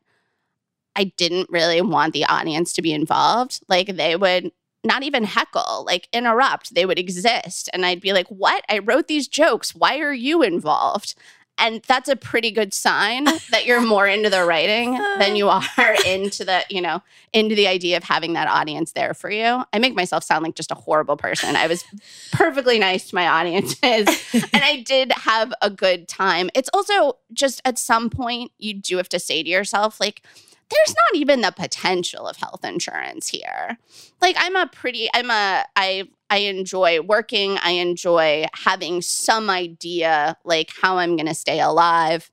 I 0.96 1.06
didn't 1.18 1.52
really 1.52 1.82
want 1.82 2.14
the 2.14 2.26
audience 2.26 2.74
to 2.74 2.82
be 2.82 2.92
involved. 2.92 3.62
Like 3.70 3.96
they 3.96 4.16
would 4.16 4.52
not 4.84 5.04
even 5.04 5.24
heckle, 5.24 5.84
like 5.86 6.10
interrupt, 6.12 6.74
they 6.74 6.86
would 6.86 6.98
exist. 6.98 7.70
And 7.74 7.86
I'd 7.86 8.02
be 8.02 8.12
like, 8.12 8.28
What? 8.28 8.66
I 8.70 8.80
wrote 8.80 9.08
these 9.08 9.28
jokes. 9.28 9.76
Why 9.76 10.00
are 10.00 10.14
you 10.14 10.42
involved? 10.42 11.14
And 11.58 11.82
that's 11.88 12.10
a 12.10 12.16
pretty 12.16 12.52
good 12.52 12.74
sign 12.74 13.26
that 13.52 13.66
you're 13.66 13.82
more 13.82 14.08
into 14.08 14.30
the 14.30 14.44
writing 14.44 14.94
than 15.18 15.36
you 15.36 15.50
are 15.50 15.64
into 16.06 16.44
the 16.44 16.64
you 16.70 16.82
know 16.82 17.02
into 17.34 17.56
the 17.56 17.68
idea 17.68 17.98
of 17.98 18.04
having 18.04 18.34
that 18.34 18.48
audience 18.48 18.92
there 18.92 19.14
for 19.14 19.30
you. 19.30 19.64
I 19.74 19.80
make 19.80 19.96
myself 19.96 20.24
sound 20.24 20.44
like 20.44 20.56
just 20.56 20.72
a 20.72 20.76
horrible 20.76 21.18
person. 21.18 21.56
I 21.56 21.68
was 21.68 21.84
perfectly 22.32 22.80
nice 22.80 23.10
to 23.10 23.16
my 23.16 23.28
audiences 23.28 24.08
and 24.34 24.64
i 24.64 24.82
did 24.86 25.12
have 25.14 25.54
a 25.62 25.70
good 25.70 26.08
time. 26.08 26.50
It's 26.54 26.70
also 26.74 27.18
just 27.34 27.62
at 27.66 27.78
some 27.78 28.10
point 28.10 28.52
you 28.58 28.74
do 28.74 28.98
have 28.98 29.10
to 29.10 29.20
say 29.20 29.44
to 29.44 29.50
yourself 29.50 30.00
like 30.00 30.22
there's 30.70 30.96
not 30.96 31.20
even 31.20 31.42
the 31.42 31.52
potential 31.52 32.28
of 32.28 32.38
health 32.38 32.66
insurance 32.66 33.28
here. 33.28 33.78
Like 34.22 34.36
I'm 34.40 34.56
a 34.56 34.68
pretty 34.68 35.10
I'm 35.14 35.30
a 35.30 35.64
I 35.76 36.08
I 36.30 36.38
enjoy 36.40 37.02
working. 37.02 37.58
I 37.64 37.72
enjoy 37.72 38.46
having 38.54 39.02
some 39.02 39.50
idea 39.50 40.38
like 40.44 40.72
how 40.82 40.98
I'm 40.98 41.16
going 41.16 41.28
to 41.28 41.36
stay 41.36 41.60
alive. 41.60 42.32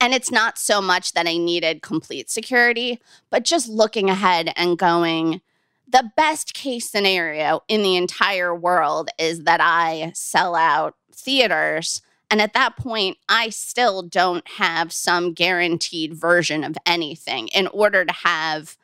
And 0.00 0.14
it's 0.14 0.30
not 0.30 0.58
so 0.58 0.80
much 0.80 1.12
that 1.14 1.26
I 1.26 1.38
needed 1.38 1.82
complete 1.82 2.30
security, 2.30 3.00
but 3.30 3.44
just 3.44 3.68
looking 3.68 4.08
ahead 4.08 4.52
and 4.54 4.78
going, 4.78 5.40
the 5.88 6.10
best 6.16 6.54
case 6.54 6.88
scenario 6.88 7.62
in 7.66 7.82
the 7.82 7.96
entire 7.96 8.54
world 8.54 9.10
is 9.18 9.44
that 9.44 9.60
I 9.60 10.12
sell 10.14 10.54
out 10.54 10.94
theaters 11.12 12.02
and 12.30 12.42
at 12.42 12.52
that 12.52 12.76
point, 12.76 13.16
I 13.28 13.48
still 13.48 14.02
don't 14.02 14.46
have 14.46 14.92
some 14.92 15.32
guaranteed 15.32 16.14
version 16.14 16.62
of 16.62 16.76
anything 16.84 17.48
in 17.48 17.66
order 17.68 18.04
to 18.04 18.12
have 18.12 18.76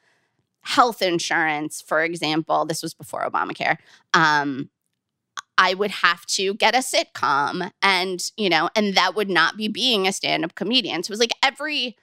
health 0.64 1.02
insurance, 1.02 1.80
for 1.80 2.02
example. 2.02 2.64
This 2.64 2.82
was 2.82 2.94
before 2.94 3.28
Obamacare. 3.28 3.76
Um, 4.12 4.70
I 5.56 5.74
would 5.74 5.90
have 5.90 6.26
to 6.26 6.54
get 6.54 6.74
a 6.74 6.78
sitcom 6.78 7.70
and, 7.80 8.30
you 8.36 8.48
know, 8.48 8.70
and 8.74 8.94
that 8.94 9.14
would 9.14 9.30
not 9.30 9.56
be 9.56 9.68
being 9.68 10.06
a 10.06 10.12
stand 10.12 10.44
up 10.44 10.54
comedian. 10.56 11.02
So 11.02 11.10
it 11.10 11.12
was 11.12 11.20
like 11.20 11.32
every 11.42 11.96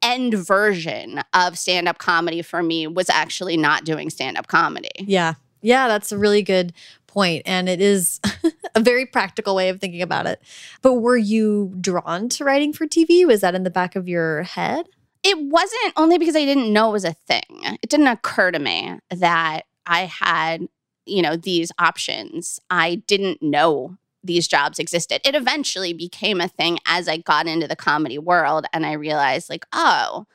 end 0.00 0.34
version 0.34 1.22
of 1.34 1.58
stand 1.58 1.88
up 1.88 1.98
comedy 1.98 2.40
for 2.40 2.62
me 2.62 2.86
was 2.86 3.10
actually 3.10 3.56
not 3.56 3.84
doing 3.84 4.08
stand 4.08 4.38
up 4.38 4.46
comedy. 4.46 4.90
Yeah. 5.00 5.34
Yeah, 5.60 5.88
that's 5.88 6.12
a 6.12 6.18
really 6.18 6.42
good 6.42 6.72
point, 7.08 7.42
and 7.44 7.68
it 7.68 7.80
is 7.80 8.20
a 8.76 8.80
very 8.80 9.06
practical 9.06 9.56
way 9.56 9.70
of 9.70 9.80
thinking 9.80 10.02
about 10.02 10.26
it. 10.26 10.40
But 10.82 10.94
were 10.94 11.16
you 11.16 11.74
drawn 11.80 12.28
to 12.30 12.44
writing 12.44 12.72
for 12.72 12.86
TV? 12.86 13.26
Was 13.26 13.40
that 13.40 13.56
in 13.56 13.64
the 13.64 13.70
back 13.70 13.96
of 13.96 14.08
your 14.08 14.44
head? 14.44 14.88
It 15.22 15.38
wasn't 15.38 15.92
only 15.96 16.18
because 16.18 16.36
I 16.36 16.44
didn't 16.44 16.72
know 16.72 16.90
it 16.90 16.92
was 16.92 17.04
a 17.04 17.12
thing. 17.12 17.78
It 17.82 17.90
didn't 17.90 18.06
occur 18.06 18.50
to 18.50 18.58
me 18.58 18.98
that 19.10 19.62
I 19.86 20.02
had, 20.02 20.68
you 21.06 21.22
know, 21.22 21.36
these 21.36 21.72
options. 21.78 22.60
I 22.70 22.96
didn't 23.06 23.42
know 23.42 23.96
these 24.22 24.48
jobs 24.48 24.78
existed. 24.78 25.20
It 25.24 25.34
eventually 25.34 25.92
became 25.92 26.40
a 26.40 26.48
thing 26.48 26.78
as 26.86 27.08
I 27.08 27.18
got 27.18 27.46
into 27.46 27.66
the 27.68 27.76
comedy 27.76 28.18
world 28.18 28.66
and 28.72 28.84
I 28.84 28.92
realized 28.92 29.48
like, 29.48 29.66
oh, 29.72 30.26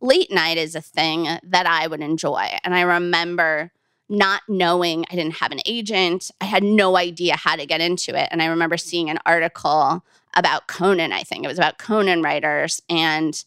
late 0.00 0.30
night 0.30 0.58
is 0.58 0.74
a 0.74 0.80
thing 0.80 1.26
that 1.42 1.66
I 1.66 1.86
would 1.86 2.00
enjoy. 2.00 2.58
And 2.64 2.74
I 2.74 2.82
remember 2.82 3.72
not 4.08 4.42
knowing 4.48 5.04
I 5.10 5.16
didn't 5.16 5.36
have 5.36 5.52
an 5.52 5.60
agent. 5.66 6.30
I 6.40 6.46
had 6.46 6.62
no 6.62 6.96
idea 6.96 7.36
how 7.36 7.56
to 7.56 7.66
get 7.66 7.80
into 7.80 8.18
it. 8.18 8.28
And 8.30 8.42
I 8.42 8.46
remember 8.46 8.76
seeing 8.76 9.10
an 9.10 9.18
article 9.26 10.04
about 10.34 10.66
Conan, 10.66 11.12
I 11.12 11.22
think 11.22 11.44
it 11.44 11.48
was 11.48 11.58
about 11.58 11.78
Conan 11.78 12.22
writers 12.22 12.80
and 12.88 13.44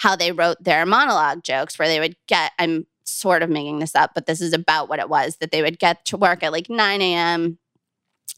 how 0.00 0.16
they 0.16 0.32
wrote 0.32 0.56
their 0.64 0.86
monologue 0.86 1.42
jokes, 1.42 1.78
where 1.78 1.86
they 1.86 2.00
would 2.00 2.16
get, 2.26 2.52
I'm 2.58 2.86
sort 3.04 3.42
of 3.42 3.50
making 3.50 3.80
this 3.80 3.94
up, 3.94 4.12
but 4.14 4.24
this 4.24 4.40
is 4.40 4.54
about 4.54 4.88
what 4.88 4.98
it 4.98 5.10
was 5.10 5.36
that 5.36 5.50
they 5.50 5.60
would 5.60 5.78
get 5.78 6.06
to 6.06 6.16
work 6.16 6.42
at 6.42 6.52
like 6.52 6.70
9 6.70 7.02
a.m., 7.02 7.58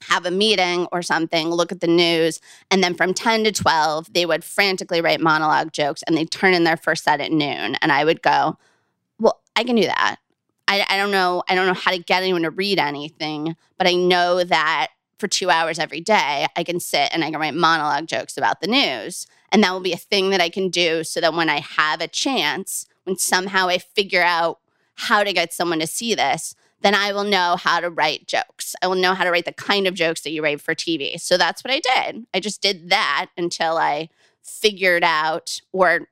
have 0.09 0.27
a 0.27 0.31
meeting 0.33 0.89
or 0.91 1.03
something, 1.03 1.51
look 1.51 1.71
at 1.71 1.81
the 1.81 1.87
news, 1.87 2.41
and 2.73 2.83
then 2.83 2.95
from 2.95 3.15
10 3.15 3.45
to 3.45 3.53
12, 3.53 4.13
they 4.13 4.27
would 4.27 4.43
frantically 4.43 5.01
write 5.01 5.21
monologue 5.21 5.73
jokes 5.73 6.03
and 6.03 6.17
they'd 6.17 6.33
turn 6.33 6.53
in 6.53 6.65
their 6.65 6.77
first 6.77 7.05
set 7.05 7.21
at 7.21 7.31
noon. 7.31 7.77
And 7.81 7.93
I 7.93 8.05
would 8.05 8.23
go, 8.23 8.59
Well, 9.21 9.41
I 9.55 9.63
can 9.63 9.77
do 9.77 9.85
that. 9.85 10.17
I, 10.67 10.85
I 10.89 10.97
don't 10.97 11.13
know. 11.13 11.45
I 11.49 11.55
don't 11.55 11.69
know 11.69 11.75
how 11.75 11.93
to 11.93 11.99
get 11.99 12.25
anyone 12.25 12.43
to 12.43 12.51
read 12.51 12.81
anything, 12.81 13.55
but 13.79 13.87
I 13.87 13.95
know 13.95 14.43
that 14.43 14.89
for 15.21 15.29
two 15.29 15.49
hours 15.49 15.79
every 15.79 16.01
day, 16.01 16.47
I 16.57 16.65
can 16.65 16.81
sit 16.81 17.11
and 17.13 17.23
I 17.23 17.31
can 17.31 17.39
write 17.39 17.55
monologue 17.55 18.09
jokes 18.09 18.37
about 18.37 18.61
the 18.61 18.67
news. 18.67 19.29
And 19.53 19.63
that 19.63 19.73
will 19.73 19.81
be 19.81 19.93
a 19.93 19.99
thing 19.99 20.31
that 20.31 20.41
I 20.41 20.49
can 20.49 20.71
do 20.71 21.05
so 21.05 21.21
that 21.21 21.35
when 21.35 21.51
I 21.51 21.61
have 21.61 22.01
a 22.01 22.09
chance, 22.09 22.87
when 23.05 23.19
somehow 23.19 23.69
I 23.69 23.79
figure 23.79 24.23
out 24.23 24.59
how 24.95 25.23
to 25.23 25.33
get 25.33 25.53
someone 25.53 25.79
to 25.81 25.87
see 25.87 26.15
this, 26.15 26.55
then 26.81 26.95
I 26.95 27.13
will 27.13 27.25
know 27.25 27.57
how 27.57 27.79
to 27.81 27.91
write 27.91 28.27
jokes. 28.27 28.75
I 28.83 28.87
will 28.87 28.97
know 28.97 29.15
how 29.15 29.25
to 29.25 29.31
write 29.31 29.45
the 29.45 29.53
kind 29.53 29.87
of 29.87 29.95
jokes 29.95 30.23
that 30.23 30.31
you 30.31 30.43
write 30.43 30.61
for 30.61 30.75
TV. 30.75 31.21
So 31.21 31.37
that's 31.37 31.63
what 31.63 31.73
I 31.73 31.81
did. 31.81 32.27
I 32.35 32.41
just 32.41 32.61
did 32.61 32.91
that 32.91 33.29
until 33.37 33.77
I 33.77 34.09
figured 34.43 35.05
out, 35.05 35.61
or 35.73 36.09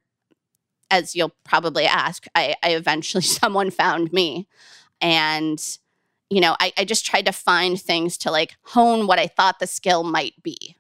as 0.91 1.17
you'll 1.17 1.35
probably 1.45 1.87
ask, 1.87 2.27
I, 2.35 2.55
I 2.63 2.71
eventually 2.71 3.23
someone 3.25 3.71
found 3.71 4.13
me. 4.13 4.47
And, 5.01 5.61
you 6.29 6.41
know, 6.41 6.57
I, 6.61 6.73
I 6.77 6.85
just 6.85 7.07
tried 7.07 7.27
to 7.27 7.33
find 7.33 7.81
things 7.81 8.17
to 8.19 8.31
like 8.31 8.57
hone 8.63 9.07
what 9.07 9.19
I 9.19 9.27
thought 9.27 9.59
the 9.59 9.67
skill 9.67 10.05
might 10.05 10.41
be. 10.43 10.77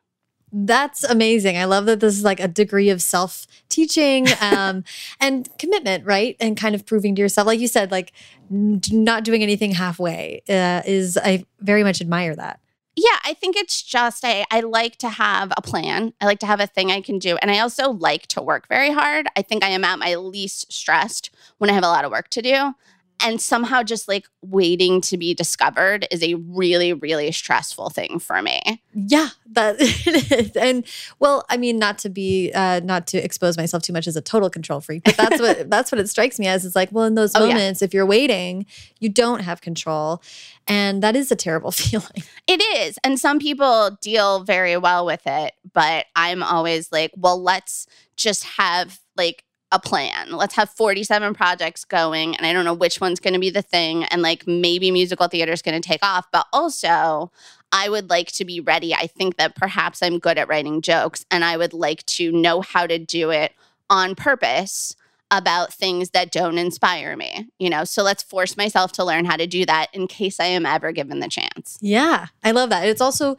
That's 0.52 1.04
amazing. 1.04 1.56
I 1.56 1.64
love 1.64 1.86
that 1.86 2.00
this 2.00 2.16
is 2.16 2.24
like 2.24 2.40
a 2.40 2.48
degree 2.48 2.90
of 2.90 3.00
self 3.00 3.46
teaching 3.68 4.26
um, 4.40 4.84
and 5.20 5.48
commitment, 5.58 6.04
right? 6.04 6.36
And 6.40 6.56
kind 6.56 6.74
of 6.74 6.86
proving 6.86 7.14
to 7.14 7.22
yourself, 7.22 7.46
like 7.46 7.60
you 7.60 7.68
said, 7.68 7.90
like 7.90 8.12
not 8.50 9.24
doing 9.24 9.42
anything 9.42 9.72
halfway 9.72 10.42
uh, 10.48 10.82
is, 10.84 11.16
I 11.16 11.44
very 11.60 11.84
much 11.84 12.00
admire 12.00 12.34
that. 12.36 12.60
Yeah, 12.96 13.18
I 13.24 13.34
think 13.34 13.56
it's 13.56 13.82
just 13.82 14.24
I, 14.24 14.44
I 14.50 14.60
like 14.60 14.96
to 14.96 15.08
have 15.08 15.52
a 15.56 15.62
plan. 15.62 16.12
I 16.20 16.26
like 16.26 16.40
to 16.40 16.46
have 16.46 16.60
a 16.60 16.66
thing 16.66 16.90
I 16.90 17.00
can 17.00 17.18
do. 17.18 17.36
And 17.36 17.50
I 17.50 17.60
also 17.60 17.90
like 17.90 18.26
to 18.28 18.42
work 18.42 18.68
very 18.68 18.90
hard. 18.90 19.26
I 19.36 19.42
think 19.42 19.62
I 19.62 19.68
am 19.68 19.84
at 19.84 20.00
my 20.00 20.16
least 20.16 20.72
stressed 20.72 21.30
when 21.58 21.70
I 21.70 21.72
have 21.72 21.84
a 21.84 21.88
lot 21.88 22.04
of 22.04 22.10
work 22.10 22.28
to 22.30 22.42
do 22.42 22.74
and 23.22 23.40
somehow 23.40 23.82
just 23.82 24.08
like 24.08 24.26
waiting 24.42 25.00
to 25.02 25.16
be 25.16 25.34
discovered 25.34 26.06
is 26.10 26.22
a 26.22 26.34
really 26.34 26.92
really 26.92 27.32
stressful 27.32 27.90
thing 27.90 28.18
for 28.18 28.42
me. 28.42 28.60
Yeah 28.94 29.30
that 29.52 29.76
it 29.80 30.32
is. 30.32 30.56
And 30.56 30.84
well 31.18 31.44
i 31.48 31.56
mean 31.56 31.78
not 31.78 31.98
to 31.98 32.08
be 32.08 32.50
uh 32.54 32.80
not 32.80 33.06
to 33.08 33.18
expose 33.18 33.56
myself 33.56 33.82
too 33.82 33.92
much 33.92 34.06
as 34.06 34.16
a 34.16 34.20
total 34.20 34.50
control 34.50 34.80
freak 34.80 35.04
but 35.04 35.16
that's 35.16 35.40
what 35.40 35.70
that's 35.70 35.92
what 35.92 36.00
it 36.00 36.08
strikes 36.08 36.38
me 36.38 36.46
as 36.46 36.64
it's 36.64 36.76
like 36.76 36.90
well 36.92 37.04
in 37.04 37.14
those 37.14 37.34
oh, 37.34 37.46
moments 37.46 37.80
yeah. 37.80 37.86
if 37.86 37.94
you're 37.94 38.06
waiting 38.06 38.66
you 38.98 39.08
don't 39.08 39.40
have 39.40 39.60
control 39.60 40.22
and 40.66 41.02
that 41.02 41.16
is 41.16 41.32
a 41.32 41.36
terrible 41.36 41.72
feeling. 41.80 42.22
It 42.46 42.62
is 42.78 42.98
and 43.04 43.18
some 43.18 43.38
people 43.38 43.98
deal 44.00 44.44
very 44.44 44.76
well 44.76 45.04
with 45.04 45.22
it 45.26 45.54
but 45.72 46.06
i'm 46.16 46.42
always 46.42 46.90
like 46.92 47.12
well 47.16 47.40
let's 47.40 47.86
just 48.16 48.44
have 48.44 49.00
like 49.16 49.44
a 49.72 49.78
plan. 49.78 50.32
Let's 50.32 50.54
have 50.54 50.70
47 50.70 51.34
projects 51.34 51.84
going, 51.84 52.36
and 52.36 52.46
I 52.46 52.52
don't 52.52 52.64
know 52.64 52.74
which 52.74 53.00
one's 53.00 53.20
going 53.20 53.34
to 53.34 53.40
be 53.40 53.50
the 53.50 53.62
thing. 53.62 54.04
And 54.04 54.22
like 54.22 54.46
maybe 54.46 54.90
musical 54.90 55.28
theater 55.28 55.52
is 55.52 55.62
going 55.62 55.80
to 55.80 55.86
take 55.86 56.04
off, 56.04 56.26
but 56.32 56.46
also 56.52 57.30
I 57.72 57.88
would 57.88 58.10
like 58.10 58.32
to 58.32 58.44
be 58.44 58.60
ready. 58.60 58.94
I 58.94 59.06
think 59.06 59.36
that 59.36 59.54
perhaps 59.54 60.02
I'm 60.02 60.18
good 60.18 60.38
at 60.38 60.48
writing 60.48 60.82
jokes, 60.82 61.24
and 61.30 61.44
I 61.44 61.56
would 61.56 61.72
like 61.72 62.04
to 62.06 62.32
know 62.32 62.60
how 62.60 62.86
to 62.86 62.98
do 62.98 63.30
it 63.30 63.52
on 63.88 64.14
purpose 64.14 64.96
about 65.30 65.72
things 65.72 66.10
that 66.10 66.32
don't 66.32 66.58
inspire 66.58 67.16
me, 67.16 67.48
you 67.58 67.70
know? 67.70 67.84
So 67.84 68.02
let's 68.02 68.22
force 68.22 68.56
myself 68.56 68.90
to 68.92 69.04
learn 69.04 69.24
how 69.24 69.36
to 69.36 69.46
do 69.46 69.64
that 69.64 69.86
in 69.92 70.08
case 70.08 70.40
I 70.40 70.46
am 70.46 70.66
ever 70.66 70.90
given 70.90 71.20
the 71.20 71.28
chance. 71.28 71.78
Yeah, 71.80 72.26
I 72.42 72.50
love 72.50 72.70
that. 72.70 72.88
It's 72.88 73.00
also 73.00 73.38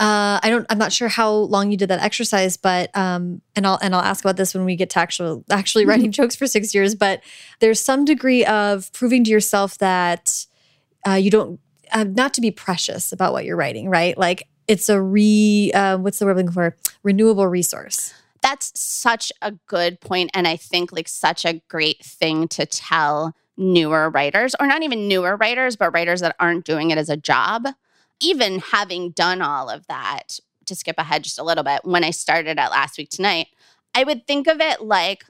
uh, 0.00 0.40
I 0.42 0.48
don't. 0.48 0.64
I'm 0.70 0.78
not 0.78 0.94
sure 0.94 1.08
how 1.08 1.30
long 1.30 1.70
you 1.70 1.76
did 1.76 1.90
that 1.90 2.00
exercise, 2.00 2.56
but 2.56 2.96
um, 2.96 3.42
and 3.54 3.66
I'll 3.66 3.78
and 3.82 3.94
I'll 3.94 4.00
ask 4.00 4.24
about 4.24 4.38
this 4.38 4.54
when 4.54 4.64
we 4.64 4.74
get 4.74 4.88
to 4.90 4.98
actual 4.98 5.44
actually 5.50 5.84
writing 5.84 6.06
mm-hmm. 6.06 6.22
jokes 6.22 6.34
for 6.34 6.46
six 6.46 6.74
years. 6.74 6.94
But 6.94 7.20
there's 7.58 7.78
some 7.78 8.06
degree 8.06 8.42
of 8.46 8.90
proving 8.94 9.24
to 9.24 9.30
yourself 9.30 9.76
that 9.76 10.46
uh, 11.06 11.12
you 11.12 11.30
don't 11.30 11.60
uh, 11.92 12.04
not 12.04 12.32
to 12.34 12.40
be 12.40 12.50
precious 12.50 13.12
about 13.12 13.34
what 13.34 13.44
you're 13.44 13.58
writing, 13.58 13.90
right? 13.90 14.16
Like 14.16 14.48
it's 14.66 14.88
a 14.88 15.02
re 15.02 15.70
uh, 15.74 15.98
what's 15.98 16.18
the 16.18 16.24
word 16.24 16.30
I'm 16.30 16.36
looking 16.38 16.52
for? 16.52 16.74
Renewable 17.02 17.46
resource. 17.46 18.14
That's 18.40 18.72
such 18.80 19.30
a 19.42 19.52
good 19.66 20.00
point, 20.00 20.30
and 20.32 20.48
I 20.48 20.56
think 20.56 20.92
like 20.92 21.08
such 21.08 21.44
a 21.44 21.60
great 21.68 22.02
thing 22.02 22.48
to 22.48 22.64
tell 22.64 23.34
newer 23.58 24.08
writers, 24.08 24.54
or 24.58 24.66
not 24.66 24.82
even 24.82 25.08
newer 25.08 25.36
writers, 25.36 25.76
but 25.76 25.92
writers 25.92 26.22
that 26.22 26.36
aren't 26.40 26.64
doing 26.64 26.90
it 26.90 26.96
as 26.96 27.10
a 27.10 27.18
job 27.18 27.66
even 28.20 28.60
having 28.60 29.10
done 29.10 29.42
all 29.42 29.68
of 29.68 29.86
that, 29.86 30.38
to 30.66 30.74
skip 30.74 30.98
ahead 30.98 31.24
just 31.24 31.38
a 31.38 31.44
little 31.44 31.64
bit, 31.64 31.84
when 31.84 32.04
I 32.04 32.10
started 32.10 32.58
at 32.58 32.70
last 32.70 32.96
week 32.96 33.10
tonight, 33.10 33.48
I 33.94 34.04
would 34.04 34.26
think 34.26 34.46
of 34.46 34.60
it 34.60 34.80
like, 34.80 35.24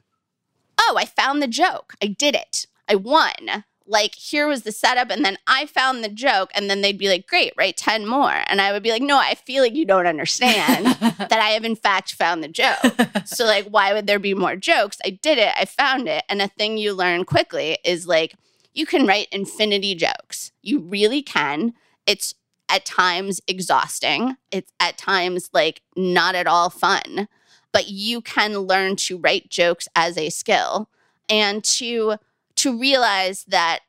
oh, 0.79 0.95
I 0.97 1.05
found 1.05 1.41
the 1.41 1.47
joke. 1.47 1.93
I 2.01 2.07
did 2.07 2.35
it. 2.35 2.67
I 2.87 2.95
won. 2.95 3.65
Like, 3.87 4.15
here 4.15 4.47
was 4.47 4.61
the 4.61 4.71
setup, 4.71 5.09
and 5.09 5.25
then 5.25 5.37
I 5.47 5.65
found 5.65 6.03
the 6.03 6.09
joke, 6.09 6.51
and 6.53 6.69
then 6.69 6.81
they'd 6.81 6.97
be 6.97 7.09
like, 7.09 7.27
great, 7.27 7.53
write 7.57 7.77
10 7.77 8.07
more. 8.07 8.43
And 8.47 8.61
I 8.61 8.71
would 8.71 8.83
be 8.83 8.91
like, 8.91 9.01
no, 9.01 9.17
I 9.17 9.33
feel 9.33 9.63
like 9.63 9.73
you 9.73 9.85
don't 9.85 10.05
understand 10.05 10.85
that 11.17 11.31
I 11.31 11.49
have, 11.49 11.65
in 11.65 11.75
fact, 11.75 12.13
found 12.13 12.43
the 12.43 12.47
joke. 12.47 13.25
so, 13.25 13.43
like, 13.45 13.65
why 13.65 13.93
would 13.93 14.07
there 14.07 14.19
be 14.19 14.33
more 14.33 14.55
jokes? 14.55 14.99
I 15.03 15.09
did 15.09 15.39
it, 15.39 15.53
I 15.57 15.65
found 15.65 16.07
it. 16.07 16.23
And 16.29 16.41
a 16.41 16.47
thing 16.47 16.77
you 16.77 16.93
learn 16.93 17.25
quickly 17.25 17.79
is 17.83 18.07
like, 18.07 18.35
you 18.73 18.85
can 18.85 19.05
write 19.05 19.27
infinity 19.31 19.95
jokes. 19.95 20.51
You 20.61 20.79
really 20.79 21.21
can. 21.21 21.73
It's 22.05 22.35
at 22.71 22.85
times 22.85 23.41
exhausting. 23.47 24.37
It's 24.49 24.71
at 24.79 24.97
times 24.97 25.49
like 25.53 25.81
not 25.95 26.35
at 26.35 26.47
all 26.47 26.69
fun, 26.69 27.27
but 27.71 27.89
you 27.89 28.21
can 28.21 28.59
learn 28.59 28.95
to 28.97 29.17
write 29.17 29.49
jokes 29.49 29.87
as 29.95 30.17
a 30.17 30.29
skill 30.29 30.89
and 31.29 31.63
to 31.63 32.15
to 32.55 32.77
realize 32.77 33.43
that 33.45 33.79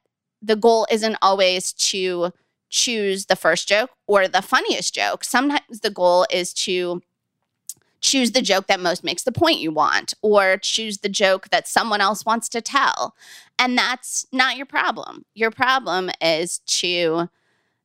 the 0.40 0.56
goal 0.56 0.86
isn't 0.90 1.16
always 1.22 1.72
to 1.72 2.32
choose 2.68 3.26
the 3.26 3.36
first 3.36 3.68
joke 3.68 3.90
or 4.06 4.26
the 4.26 4.42
funniest 4.42 4.94
joke. 4.94 5.24
Sometimes 5.24 5.80
the 5.80 5.90
goal 5.90 6.26
is 6.30 6.52
to 6.54 7.02
choose 8.00 8.32
the 8.32 8.42
joke 8.42 8.66
that 8.66 8.80
most 8.80 9.04
makes 9.04 9.22
the 9.22 9.30
point 9.30 9.60
you 9.60 9.70
want 9.70 10.14
or 10.22 10.56
choose 10.56 10.98
the 10.98 11.08
joke 11.08 11.48
that 11.50 11.68
someone 11.68 12.00
else 12.00 12.24
wants 12.24 12.48
to 12.48 12.60
tell. 12.60 13.14
And 13.58 13.78
that's 13.78 14.26
not 14.32 14.56
your 14.56 14.66
problem. 14.66 15.24
Your 15.34 15.50
problem 15.52 16.10
is 16.20 16.58
to 16.60 17.28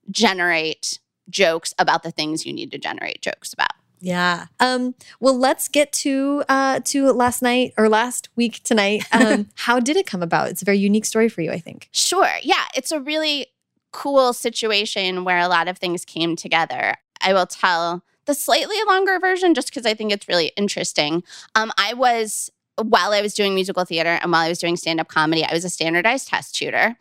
generate 0.09 0.99
jokes 1.29 1.73
about 1.77 2.03
the 2.03 2.11
things 2.11 2.45
you 2.45 2.53
need 2.53 2.71
to 2.71 2.77
generate 2.77 3.21
jokes 3.21 3.53
about. 3.53 3.71
Yeah. 3.99 4.45
Um, 4.59 4.95
well, 5.19 5.37
let's 5.37 5.67
get 5.67 5.91
to 5.93 6.43
uh, 6.47 6.81
to 6.81 7.11
last 7.11 7.41
night 7.41 7.73
or 7.77 7.89
last 7.89 8.29
week 8.35 8.63
tonight. 8.63 9.03
Um, 9.17 9.49
how 9.55 9.79
did 9.79 9.97
it 9.97 10.05
come 10.05 10.21
about? 10.21 10.49
It's 10.49 10.61
a 10.61 10.65
very 10.65 10.77
unique 10.77 11.05
story 11.05 11.27
for 11.27 11.41
you, 11.41 11.51
I 11.51 11.57
think. 11.59 11.89
Sure. 11.91 12.29
Yeah. 12.43 12.65
It's 12.75 12.91
a 12.91 12.99
really 12.99 13.47
cool 13.91 14.31
situation 14.31 15.23
where 15.23 15.39
a 15.39 15.47
lot 15.47 15.67
of 15.67 15.79
things 15.79 16.05
came 16.05 16.35
together. 16.35 16.93
I 17.19 17.33
will 17.33 17.47
tell 17.47 18.03
the 18.25 18.35
slightly 18.35 18.75
longer 18.87 19.17
version 19.19 19.55
just 19.55 19.69
because 19.69 19.87
I 19.87 19.95
think 19.95 20.11
it's 20.11 20.27
really 20.27 20.51
interesting. 20.55 21.23
Um, 21.55 21.71
I 21.79 21.95
was, 21.95 22.51
while 22.79 23.11
I 23.11 23.21
was 23.21 23.33
doing 23.33 23.55
musical 23.55 23.85
theater 23.85 24.19
and 24.21 24.31
while 24.31 24.45
I 24.45 24.49
was 24.49 24.59
doing 24.59 24.75
stand 24.75 24.99
up 24.99 25.07
comedy, 25.07 25.43
I 25.43 25.53
was 25.53 25.65
a 25.65 25.69
standardized 25.69 26.27
test 26.27 26.53
tutor. 26.53 26.95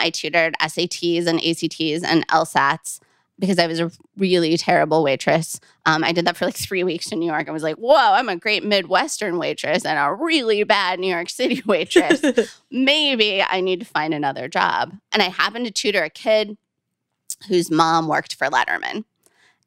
I 0.00 0.10
tutored 0.10 0.54
SATs 0.60 1.26
and 1.26 1.38
ACTs 1.38 2.04
and 2.04 2.26
LSATs 2.28 3.00
because 3.40 3.58
I 3.58 3.66
was 3.66 3.80
a 3.80 3.90
really 4.18 4.56
terrible 4.58 5.02
waitress. 5.02 5.58
Um, 5.86 6.04
I 6.04 6.12
did 6.12 6.26
that 6.26 6.36
for 6.36 6.44
like 6.44 6.56
three 6.56 6.84
weeks 6.84 7.10
in 7.10 7.18
New 7.18 7.26
York. 7.26 7.48
I 7.48 7.52
was 7.52 7.62
like, 7.62 7.76
whoa, 7.76 7.94
I'm 7.94 8.28
a 8.28 8.36
great 8.36 8.62
Midwestern 8.62 9.38
waitress 9.38 9.84
and 9.84 9.98
a 9.98 10.12
really 10.12 10.62
bad 10.62 11.00
New 11.00 11.12
York 11.12 11.30
City 11.30 11.62
waitress. 11.66 12.22
Maybe 12.70 13.42
I 13.42 13.60
need 13.60 13.80
to 13.80 13.86
find 13.86 14.12
another 14.12 14.46
job. 14.46 14.94
And 15.10 15.22
I 15.22 15.30
happened 15.30 15.64
to 15.64 15.72
tutor 15.72 16.04
a 16.04 16.10
kid 16.10 16.58
whose 17.48 17.70
mom 17.70 18.06
worked 18.06 18.34
for 18.34 18.48
Letterman. 18.48 19.04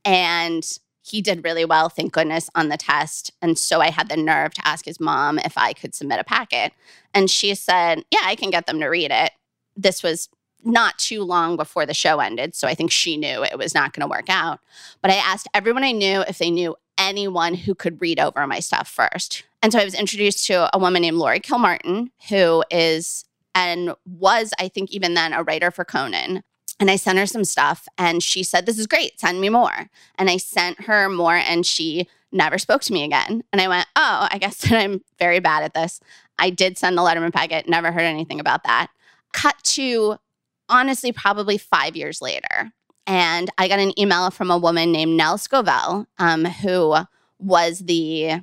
And 0.06 0.64
he 1.02 1.22
did 1.22 1.44
really 1.44 1.66
well, 1.66 1.90
thank 1.90 2.14
goodness, 2.14 2.50
on 2.56 2.70
the 2.70 2.78
test. 2.78 3.34
And 3.42 3.58
so 3.58 3.82
I 3.82 3.90
had 3.90 4.08
the 4.08 4.16
nerve 4.16 4.54
to 4.54 4.68
ask 4.68 4.86
his 4.86 5.00
mom 5.00 5.40
if 5.40 5.58
I 5.58 5.74
could 5.74 5.96
submit 5.96 6.20
a 6.20 6.24
packet. 6.24 6.72
And 7.14 7.30
she 7.30 7.56
said, 7.56 8.06
Yeah, 8.12 8.22
I 8.24 8.36
can 8.36 8.52
get 8.52 8.68
them 8.68 8.80
to 8.80 8.88
read 8.88 9.12
it 9.12 9.32
this 9.76 10.04
was 10.04 10.30
not 10.64 10.98
too 10.98 11.24
long 11.24 11.58
before 11.58 11.86
the 11.86 11.94
show 11.94 12.20
ended. 12.20 12.56
So 12.56 12.68
I 12.68 12.74
think 12.76 12.92
she 12.92 13.18
knew 13.18 13.44
it 13.44 13.58
was 13.58 13.74
not 13.74 13.94
going 13.94 14.02
to 14.02 14.12
work 14.12 14.30
out. 14.30 14.60
But 15.02 15.12
I 15.12 15.16
asked 15.16 15.48
everyone 15.54 15.84
I 15.84 15.92
knew 15.92 16.22
if 16.22 16.38
they 16.38 16.50
knew 16.50 16.76
anyone 16.98 17.54
who 17.54 17.76
could 17.76 18.00
read 18.00 18.20
over 18.20 18.46
my 18.48 18.60
stuff 18.60 18.88
first. 18.88 19.44
And 19.62 19.74
so 19.74 19.80
I 19.80 19.86
was 19.86 19.96
introduced 19.96 20.46
to 20.48 20.74
a 20.76 20.80
woman 20.80 21.02
named 21.02 21.18
Laurie 21.18 21.40
Kilmartin, 21.40 22.10
who 22.30 22.64
is 22.72 23.26
and 23.56 23.94
was, 24.06 24.54
I 24.60 24.68
think, 24.68 24.92
even 24.92 25.14
then 25.14 25.34
a 25.34 25.44
writer 25.44 25.70
for 25.70 25.86
Conan. 25.86 26.44
And 26.80 26.90
I 26.90 26.96
sent 26.96 27.20
her 27.20 27.26
some 27.26 27.46
stuff 27.46 27.88
and 27.98 28.24
she 28.24 28.44
said, 28.44 28.66
This 28.66 28.80
is 28.80 28.88
great, 28.88 29.20
send 29.20 29.40
me 29.40 29.50
more. 29.50 29.90
And 30.18 30.30
I 30.30 30.38
sent 30.38 30.82
her 30.82 31.08
more 31.08 31.36
and 31.36 31.66
she 31.66 32.08
never 32.34 32.58
spoke 32.58 32.82
to 32.82 32.94
me 32.94 33.04
again. 33.04 33.44
And 33.54 33.62
I 33.62 33.68
went, 33.68 33.88
oh, 33.96 34.28
I 34.30 34.38
guess 34.40 34.58
that 34.62 34.74
I'm 34.84 35.02
very 35.20 35.40
bad 35.40 35.64
at 35.64 35.74
this. 35.74 36.00
I 36.40 36.50
did 36.50 36.78
send 36.78 36.98
the 36.98 37.02
Letterman 37.02 37.32
packet, 37.34 37.70
never 37.70 37.92
heard 37.92 38.02
anything 38.02 38.40
about 38.40 38.64
that. 38.64 38.88
Cut 39.34 39.56
to 39.64 40.18
honestly, 40.70 41.12
probably 41.12 41.58
five 41.58 41.96
years 41.96 42.22
later. 42.22 42.72
And 43.06 43.50
I 43.58 43.68
got 43.68 43.80
an 43.80 43.98
email 44.00 44.32
from 44.32 44.50
a 44.50 44.58
woman 44.58 44.92
named 44.92 45.18
Nell 45.18 45.38
Scovell, 45.38 46.06
um, 46.18 46.46
who 46.46 46.96
was 47.38 47.80
the 47.80 48.42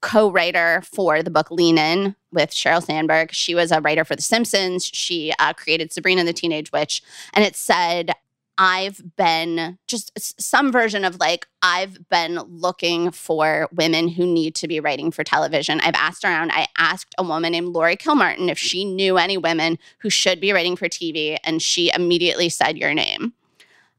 co 0.00 0.30
writer 0.30 0.82
for 0.82 1.22
the 1.22 1.30
book 1.30 1.50
Lean 1.50 1.78
In 1.78 2.14
with 2.32 2.50
Sheryl 2.50 2.82
Sandberg. 2.82 3.32
She 3.32 3.54
was 3.54 3.72
a 3.72 3.80
writer 3.80 4.04
for 4.04 4.14
The 4.14 4.22
Simpsons. 4.22 4.84
She 4.84 5.32
uh, 5.38 5.52
created 5.54 5.92
Sabrina 5.92 6.22
the 6.24 6.32
Teenage 6.32 6.70
Witch. 6.70 7.02
And 7.32 7.44
it 7.44 7.56
said, 7.56 8.12
I've 8.58 9.16
been 9.16 9.78
just 9.86 10.40
some 10.40 10.72
version 10.72 11.04
of 11.04 11.20
like, 11.20 11.46
I've 11.60 12.08
been 12.08 12.36
looking 12.36 13.10
for 13.10 13.68
women 13.72 14.08
who 14.08 14.26
need 14.26 14.54
to 14.56 14.68
be 14.68 14.80
writing 14.80 15.10
for 15.10 15.24
television. 15.24 15.80
I've 15.80 15.94
asked 15.94 16.24
around. 16.24 16.52
I 16.52 16.66
asked 16.78 17.14
a 17.18 17.22
woman 17.22 17.52
named 17.52 17.68
Laurie 17.68 17.96
Kilmartin 17.96 18.48
if 18.48 18.58
she 18.58 18.84
knew 18.84 19.18
any 19.18 19.36
women 19.36 19.78
who 19.98 20.08
should 20.08 20.40
be 20.40 20.52
writing 20.52 20.76
for 20.76 20.88
TV, 20.88 21.36
and 21.44 21.60
she 21.60 21.92
immediately 21.92 22.48
said 22.48 22.78
your 22.78 22.94
name. 22.94 23.34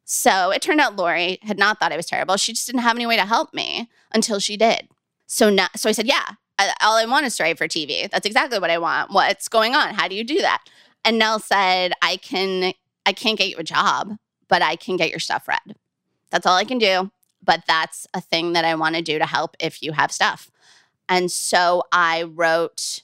So 0.06 0.52
it 0.52 0.62
turned 0.62 0.80
out 0.80 0.96
Laurie 0.96 1.38
had 1.44 1.60
not 1.60 1.80
thought 1.80 1.92
I 1.92 1.98
was 1.98 2.06
terrible. 2.06 2.38
She 2.38 2.54
just 2.54 2.66
didn't 2.66 2.82
have 2.82 2.96
any 2.96 3.06
way 3.06 3.18
to 3.18 3.26
help 3.26 3.54
me 3.54 3.90
until 4.14 4.40
she 4.40 4.56
did. 4.56 4.88
So 5.28 5.50
now, 5.50 5.68
so 5.76 5.90
I 5.90 5.92
said, 5.92 6.08
yeah, 6.08 6.26
I, 6.58 6.74
all 6.82 6.96
I 6.96 7.06
want 7.06 7.26
is 7.26 7.36
to 7.38 7.44
write 7.44 7.58
for 7.58 7.68
TV. 7.68 8.10
That's 8.10 8.26
exactly 8.26 8.58
what 8.58 8.70
I 8.70 8.78
want. 8.78 9.12
What's 9.12 9.50
going 9.50 9.76
on? 9.76 9.94
How 9.94 10.08
do 10.08 10.16
you 10.16 10.24
do 10.24 10.42
that? 10.42 10.64
And 11.04 11.20
Nell 11.20 11.40
said, 11.40 11.92
I 12.02 12.18
can, 12.18 12.74
I 13.06 13.12
can't 13.12 13.38
get 13.38 13.50
you 13.50 13.58
a 13.58 13.64
job, 13.64 14.18
but 14.48 14.62
I 14.62 14.76
can 14.76 14.96
get 14.98 15.10
your 15.10 15.20
stuff 15.20 15.48
read. 15.48 15.76
That's 16.30 16.46
all 16.46 16.56
I 16.56 16.66
can 16.66 16.78
do. 16.78 17.12
But 17.44 17.64
that's 17.68 18.08
a 18.14 18.20
thing 18.22 18.54
that 18.54 18.66
I 18.66 18.76
want 18.76 18.96
to 18.96 19.02
do 19.02 19.20
to 19.20 19.26
help 19.26 19.56
if 19.60 19.82
you 19.82 19.94
have 19.94 20.12
stuff. 20.12 20.52
And 21.08 21.32
so 21.32 21.84
I 21.92 22.24
wrote 22.24 23.04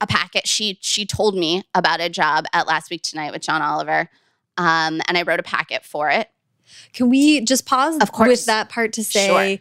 a 0.00 0.06
packet. 0.06 0.46
She 0.46 0.78
she 0.80 1.04
told 1.04 1.34
me 1.36 1.64
about 1.74 2.00
a 2.00 2.08
job 2.08 2.46
at 2.52 2.66
Last 2.66 2.90
Week 2.90 3.02
Tonight 3.02 3.32
with 3.32 3.42
John 3.42 3.60
Oliver 3.60 4.08
um, 4.56 5.00
and 5.06 5.18
I 5.18 5.22
wrote 5.22 5.40
a 5.40 5.44
packet 5.44 5.84
for 5.84 6.10
it. 6.10 6.30
Can 6.92 7.10
we 7.10 7.40
just 7.42 7.66
pause 7.66 7.98
of 8.00 8.12
course. 8.12 8.28
with 8.28 8.46
that 8.46 8.68
part 8.68 8.92
to 8.94 9.04
say 9.04 9.26
Sure. 9.56 9.58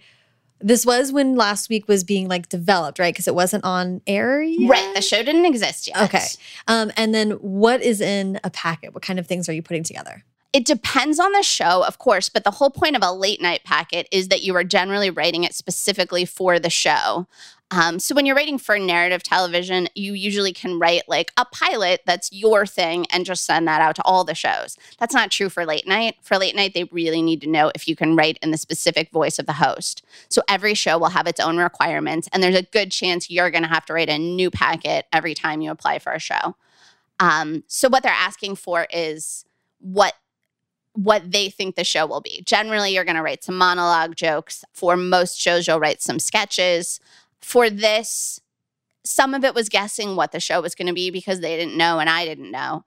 this 0.61 0.85
was 0.85 1.11
when 1.11 1.35
last 1.35 1.69
week 1.69 1.87
was 1.87 2.03
being 2.03 2.27
like 2.27 2.47
developed, 2.49 2.99
right? 2.99 3.13
Because 3.13 3.27
it 3.27 3.35
wasn't 3.35 3.63
on 3.65 4.01
air 4.07 4.41
yet. 4.41 4.69
Right. 4.69 4.95
The 4.95 5.01
show 5.01 5.21
didn't 5.23 5.45
exist 5.45 5.87
yet. 5.87 6.01
Okay. 6.03 6.25
Um, 6.67 6.91
and 6.95 7.13
then 7.13 7.31
what 7.31 7.81
is 7.81 7.99
in 8.01 8.39
a 8.43 8.49
packet? 8.49 8.93
What 8.93 9.03
kind 9.03 9.19
of 9.19 9.27
things 9.27 9.49
are 9.49 9.53
you 9.53 9.61
putting 9.61 9.83
together? 9.83 10.23
It 10.53 10.65
depends 10.65 11.19
on 11.19 11.31
the 11.31 11.41
show, 11.41 11.83
of 11.83 11.97
course, 11.97 12.29
but 12.29 12.43
the 12.43 12.51
whole 12.51 12.69
point 12.69 12.95
of 12.95 13.01
a 13.01 13.11
late 13.11 13.41
night 13.41 13.63
packet 13.63 14.07
is 14.11 14.27
that 14.27 14.43
you 14.43 14.55
are 14.55 14.63
generally 14.63 15.09
writing 15.09 15.43
it 15.43 15.55
specifically 15.55 16.25
for 16.25 16.59
the 16.59 16.69
show. 16.69 17.27
Um, 17.71 17.97
so 17.97 18.13
when 18.13 18.27
you're 18.27 18.35
writing 18.35 18.59
for 18.59 18.77
narrative 18.77 19.23
television, 19.23 19.87
you 19.95 20.13
usually 20.13 20.53
can 20.53 20.77
write 20.77 21.03
like 21.07 21.31
a 21.37 21.45
pilot 21.45 22.01
that's 22.05 22.31
your 22.31 22.67
thing 22.67 23.07
and 23.11 23.25
just 23.25 23.45
send 23.45 23.67
that 23.67 23.81
out 23.81 23.95
to 23.95 24.03
all 24.03 24.23
the 24.23 24.35
shows. 24.35 24.77
That's 24.99 25.15
not 25.15 25.31
true 25.31 25.49
for 25.49 25.65
late 25.65 25.87
night. 25.87 26.17
For 26.21 26.37
late 26.37 26.55
night, 26.55 26.75
they 26.75 26.83
really 26.83 27.23
need 27.23 27.41
to 27.41 27.49
know 27.49 27.71
if 27.73 27.87
you 27.87 27.95
can 27.95 28.15
write 28.15 28.37
in 28.43 28.51
the 28.51 28.57
specific 28.59 29.09
voice 29.09 29.39
of 29.39 29.47
the 29.47 29.53
host. 29.53 30.05
So 30.29 30.43
every 30.47 30.75
show 30.75 30.99
will 30.99 31.09
have 31.09 31.25
its 31.25 31.39
own 31.39 31.57
requirements, 31.57 32.29
and 32.31 32.43
there's 32.43 32.55
a 32.55 32.61
good 32.61 32.91
chance 32.91 33.27
you're 33.27 33.49
going 33.49 33.63
to 33.63 33.69
have 33.69 33.85
to 33.85 33.93
write 33.93 34.09
a 34.09 34.19
new 34.19 34.51
packet 34.51 35.07
every 35.11 35.33
time 35.33 35.61
you 35.61 35.71
apply 35.71 35.97
for 35.97 36.13
a 36.13 36.19
show. 36.19 36.55
Um, 37.19 37.63
so 37.65 37.89
what 37.89 38.03
they're 38.03 38.11
asking 38.11 38.57
for 38.57 38.85
is 38.91 39.45
what 39.79 40.13
what 40.93 41.31
they 41.31 41.49
think 41.49 41.75
the 41.75 41.83
show 41.83 42.05
will 42.05 42.21
be. 42.21 42.43
Generally, 42.45 42.93
you're 42.93 43.03
going 43.03 43.15
to 43.15 43.23
write 43.23 43.43
some 43.43 43.57
monologue 43.57 44.15
jokes. 44.15 44.63
For 44.73 44.95
most 44.95 45.39
shows, 45.39 45.67
you'll 45.67 45.79
write 45.79 46.01
some 46.01 46.19
sketches. 46.19 46.99
For 47.41 47.69
this, 47.69 48.39
some 49.03 49.33
of 49.33 49.43
it 49.43 49.55
was 49.55 49.69
guessing 49.69 50.15
what 50.15 50.31
the 50.31 50.39
show 50.39 50.61
was 50.61 50.75
going 50.75 50.87
to 50.87 50.93
be 50.93 51.09
because 51.09 51.39
they 51.39 51.57
didn't 51.57 51.77
know 51.77 51.99
and 51.99 52.09
I 52.09 52.25
didn't 52.25 52.51
know. 52.51 52.85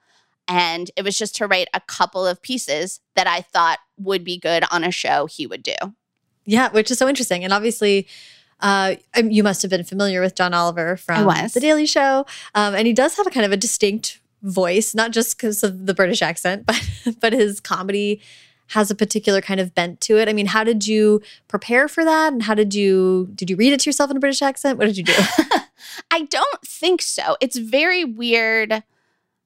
And 0.48 0.90
it 0.96 1.02
was 1.02 1.18
just 1.18 1.34
to 1.36 1.46
write 1.46 1.68
a 1.74 1.80
couple 1.80 2.24
of 2.24 2.40
pieces 2.40 3.00
that 3.16 3.26
I 3.26 3.40
thought 3.40 3.80
would 3.98 4.22
be 4.22 4.38
good 4.38 4.64
on 4.70 4.84
a 4.84 4.92
show 4.92 5.26
he 5.26 5.46
would 5.46 5.62
do. 5.62 5.74
Yeah, 6.44 6.70
which 6.70 6.90
is 6.90 6.98
so 6.98 7.08
interesting. 7.08 7.42
And 7.42 7.52
obviously, 7.52 8.06
uh, 8.60 8.94
you 9.16 9.42
must 9.42 9.62
have 9.62 9.70
been 9.70 9.82
familiar 9.82 10.20
with 10.20 10.36
John 10.36 10.54
Oliver 10.54 10.96
from. 10.96 11.26
The 11.54 11.60
Daily 11.60 11.86
Show. 11.86 12.24
Um, 12.54 12.74
and 12.76 12.86
he 12.86 12.92
does 12.92 13.16
have 13.16 13.26
a 13.26 13.30
kind 13.30 13.44
of 13.44 13.50
a 13.50 13.56
distinct 13.56 14.20
voice, 14.42 14.94
not 14.94 15.12
just 15.12 15.36
because 15.36 15.62
of 15.62 15.86
the 15.86 15.94
British 15.94 16.22
accent, 16.22 16.66
but 16.66 16.82
but 17.20 17.32
his 17.32 17.60
comedy 17.60 18.20
has 18.68 18.90
a 18.90 18.94
particular 18.94 19.40
kind 19.40 19.60
of 19.60 19.74
bent 19.74 20.00
to 20.00 20.18
it. 20.18 20.28
I 20.28 20.32
mean, 20.32 20.46
how 20.46 20.64
did 20.64 20.86
you 20.86 21.22
prepare 21.46 21.86
for 21.86 22.04
that? 22.04 22.32
And 22.32 22.42
how 22.42 22.54
did 22.54 22.74
you 22.74 23.30
did 23.34 23.50
you 23.50 23.56
read 23.56 23.72
it 23.72 23.80
to 23.80 23.88
yourself 23.88 24.10
in 24.10 24.16
a 24.16 24.20
British 24.20 24.42
accent? 24.42 24.78
What 24.78 24.86
did 24.86 24.96
you 24.96 25.04
do? 25.04 25.14
I 26.10 26.22
don't 26.22 26.62
think 26.62 27.02
so. 27.02 27.36
It's 27.40 27.56
very 27.56 28.04
weird 28.04 28.82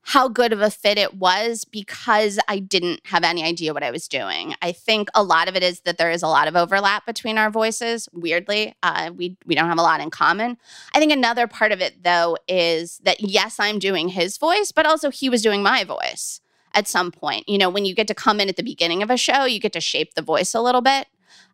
how 0.03 0.29
good 0.29 0.53
of 0.53 0.61
a 0.61 0.71
fit 0.71 0.99
it 0.99 1.15
was 1.15 1.65
because 1.65 2.39
I 2.49 2.59
didn't 2.59 3.01
have 3.05 3.23
any 3.23 3.45
idea 3.45 3.75
what 3.75 3.83
I 3.83 3.91
was 3.91 4.09
doing. 4.09 4.55
I 4.63 4.73
think 4.73 5.09
a 5.15 5.23
lot 5.23 5.49
of 5.49 5.57
it 5.57 5.63
is 5.63 5.81
that 5.81 5.99
there 5.99 6.11
is 6.11 6.23
a 6.23 6.29
lot 6.29 6.49
of 6.49 6.57
overlap 6.57 7.07
between 7.07 7.39
our 7.39 7.51
voices. 7.51 8.09
Weirdly, 8.13 8.75
uh, 8.83 9.11
we 9.15 9.37
we 9.45 9.55
don't 9.55 9.69
have 9.69 9.79
a 9.79 9.83
lot 9.83 10.01
in 10.01 10.11
common. 10.11 10.57
I 10.95 10.99
think 10.99 11.13
another 11.13 11.47
part 11.47 11.73
of 11.73 11.81
it 11.81 12.03
though 12.03 12.37
is 12.49 12.99
that 13.05 13.21
yes, 13.21 13.61
I'm 13.61 13.79
doing 13.79 14.09
his 14.09 14.39
voice, 14.39 14.73
but 14.73 14.87
also 14.87 15.11
he 15.11 15.29
was 15.29 15.43
doing 15.43 15.63
my 15.63 15.85
voice 15.85 16.41
at 16.75 16.89
some 16.89 17.13
point. 17.13 17.49
You 17.49 17.59
know, 17.59 17.71
when 17.71 17.85
you 17.85 17.95
get 17.95 18.09
to 18.09 18.15
come 18.15 18.41
in 18.41 18.49
at 18.49 18.57
the 18.57 18.63
beginning 18.63 19.03
of 19.03 19.11
a 19.11 19.17
show, 19.17 19.45
you 19.45 19.61
get 19.61 19.73
to 19.75 19.81
shape 19.81 20.15
the 20.15 20.23
voice 20.23 20.55
a 20.55 20.61
little 20.61 20.81
bit. 20.81 21.09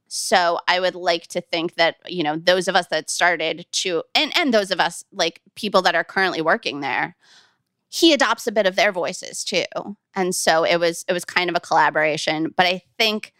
So 0.09 0.61
I 0.69 0.79
would 0.79 0.95
like 0.95 1.27
to 1.29 1.41
think 1.41 1.75
that, 1.75 1.97
you 2.07 2.23
know, 2.23 2.37
those 2.37 2.69
of 2.69 2.77
us 2.77 2.87
that 2.89 3.11
started 3.11 3.67
to 3.73 4.05
and 4.15 4.33
and 4.37 4.55
those 4.55 4.71
of 4.71 4.79
us 4.81 5.05
like 5.13 5.41
people 5.57 5.83
that 5.83 5.97
are 5.97 6.05
currently 6.05 6.41
working 6.41 6.81
there, 6.81 7.17
he 7.97 8.13
adopts 8.13 8.47
a 8.47 8.53
bit 8.53 8.67
of 8.67 8.77
their 8.77 8.93
voices 8.93 9.43
too. 9.43 9.65
And 10.15 10.35
so 10.35 10.65
it 10.65 10.77
was 10.77 11.05
it 11.09 11.15
was 11.15 11.25
kind 11.25 11.49
of 11.49 11.57
a 11.57 11.61
collaboration, 11.61 12.53
but 12.55 12.67
I 12.67 12.83
think 12.99 13.33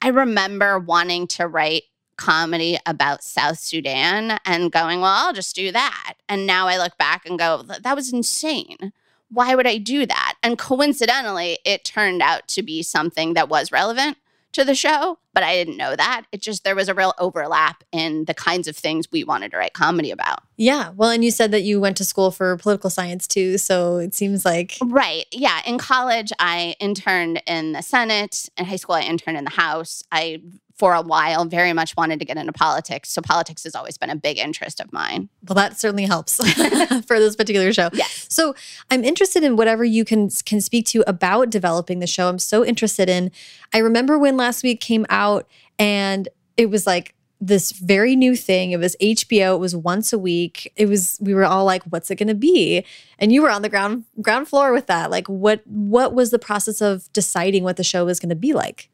I 0.00 0.08
remember 0.08 0.78
wanting 0.78 1.26
to 1.28 1.48
write 1.48 1.82
comedy 2.16 2.78
about 2.86 3.24
South 3.24 3.58
Sudan 3.58 4.38
and 4.44 4.70
going, 4.70 5.00
well, 5.00 5.26
I'll 5.26 5.32
just 5.32 5.56
do 5.56 5.72
that. 5.72 6.14
And 6.28 6.46
now 6.46 6.68
I 6.68 6.78
look 6.78 6.96
back 6.96 7.26
and 7.26 7.38
go, 7.38 7.62
that 7.62 7.96
was 7.96 8.12
insane. 8.12 8.92
Why 9.30 9.54
would 9.54 9.66
I 9.66 9.78
do 9.78 10.06
that? 10.06 10.34
And 10.42 10.58
coincidentally, 10.58 11.58
it 11.64 11.84
turned 11.84 12.22
out 12.22 12.46
to 12.48 12.62
be 12.62 12.82
something 12.82 13.34
that 13.34 13.48
was 13.48 13.72
relevant 13.72 14.16
to 14.52 14.64
the 14.64 14.74
show, 14.74 15.18
but 15.32 15.42
I 15.42 15.54
didn't 15.54 15.76
know 15.76 15.94
that. 15.94 16.24
It 16.32 16.42
just, 16.42 16.64
there 16.64 16.74
was 16.74 16.88
a 16.88 16.94
real 16.94 17.14
overlap 17.18 17.84
in 17.92 18.24
the 18.24 18.34
kinds 18.34 18.66
of 18.66 18.76
things 18.76 19.10
we 19.12 19.22
wanted 19.24 19.52
to 19.52 19.56
write 19.58 19.74
comedy 19.74 20.10
about. 20.10 20.40
yeah. 20.56 20.90
Well, 20.96 21.10
and 21.10 21.24
you 21.24 21.30
said 21.30 21.50
that 21.52 21.62
you 21.62 21.80
went 21.80 21.96
to 21.98 22.04
school 22.04 22.30
for 22.30 22.56
political 22.56 22.90
science 22.90 23.26
too. 23.26 23.58
So 23.58 23.98
it 23.98 24.14
seems 24.14 24.44
like 24.44 24.76
Right. 24.82 25.26
Yeah. 25.30 25.60
In 25.64 25.78
college, 25.78 26.32
I 26.38 26.74
interned 26.80 27.42
in 27.46 27.72
the 27.72 27.82
Senate. 27.82 28.48
In 28.56 28.64
high 28.64 28.76
school, 28.76 28.96
I 28.96 29.02
interned 29.02 29.36
in 29.38 29.44
the 29.44 29.50
House. 29.50 30.02
I, 30.10 30.42
for 30.80 30.94
a 30.94 31.02
while, 31.02 31.44
very 31.44 31.74
much 31.74 31.94
wanted 31.94 32.18
to 32.18 32.24
get 32.24 32.38
into 32.38 32.54
politics. 32.54 33.10
So 33.10 33.20
politics 33.20 33.64
has 33.64 33.74
always 33.74 33.98
been 33.98 34.08
a 34.08 34.16
big 34.16 34.38
interest 34.38 34.80
of 34.80 34.90
mine. 34.94 35.28
Well, 35.46 35.54
that 35.54 35.78
certainly 35.78 36.06
helps 36.06 36.36
for 37.06 37.20
this 37.20 37.36
particular 37.36 37.70
show. 37.74 37.90
Yes. 37.92 38.26
So 38.30 38.54
I'm 38.90 39.04
interested 39.04 39.44
in 39.44 39.56
whatever 39.56 39.84
you 39.84 40.06
can 40.06 40.30
can 40.46 40.62
speak 40.62 40.86
to 40.86 41.04
about 41.06 41.50
developing 41.50 41.98
the 41.98 42.06
show. 42.06 42.30
I'm 42.30 42.38
so 42.38 42.64
interested 42.64 43.10
in. 43.10 43.30
I 43.74 43.78
remember 43.78 44.18
when 44.18 44.38
last 44.38 44.62
week 44.62 44.80
came 44.80 45.04
out, 45.10 45.46
and 45.78 46.30
it 46.56 46.70
was 46.70 46.86
like 46.86 47.14
this 47.42 47.72
very 47.72 48.16
new 48.16 48.34
thing. 48.34 48.70
It 48.70 48.78
was 48.78 48.96
HBO. 49.02 49.56
It 49.56 49.60
was 49.60 49.76
once 49.76 50.14
a 50.14 50.18
week. 50.18 50.72
It 50.76 50.86
was. 50.86 51.18
We 51.20 51.34
were 51.34 51.44
all 51.44 51.66
like, 51.66 51.82
"What's 51.84 52.10
it 52.10 52.16
going 52.16 52.28
to 52.28 52.34
be?" 52.34 52.86
And 53.18 53.32
you 53.32 53.42
were 53.42 53.50
on 53.50 53.60
the 53.60 53.68
ground 53.68 54.04
ground 54.22 54.48
floor 54.48 54.72
with 54.72 54.86
that. 54.86 55.10
Like, 55.10 55.28
what 55.28 55.60
what 55.66 56.14
was 56.14 56.30
the 56.30 56.38
process 56.38 56.80
of 56.80 57.12
deciding 57.12 57.64
what 57.64 57.76
the 57.76 57.84
show 57.84 58.06
was 58.06 58.18
going 58.18 58.30
to 58.30 58.34
be 58.48 58.54
like? 58.54 58.88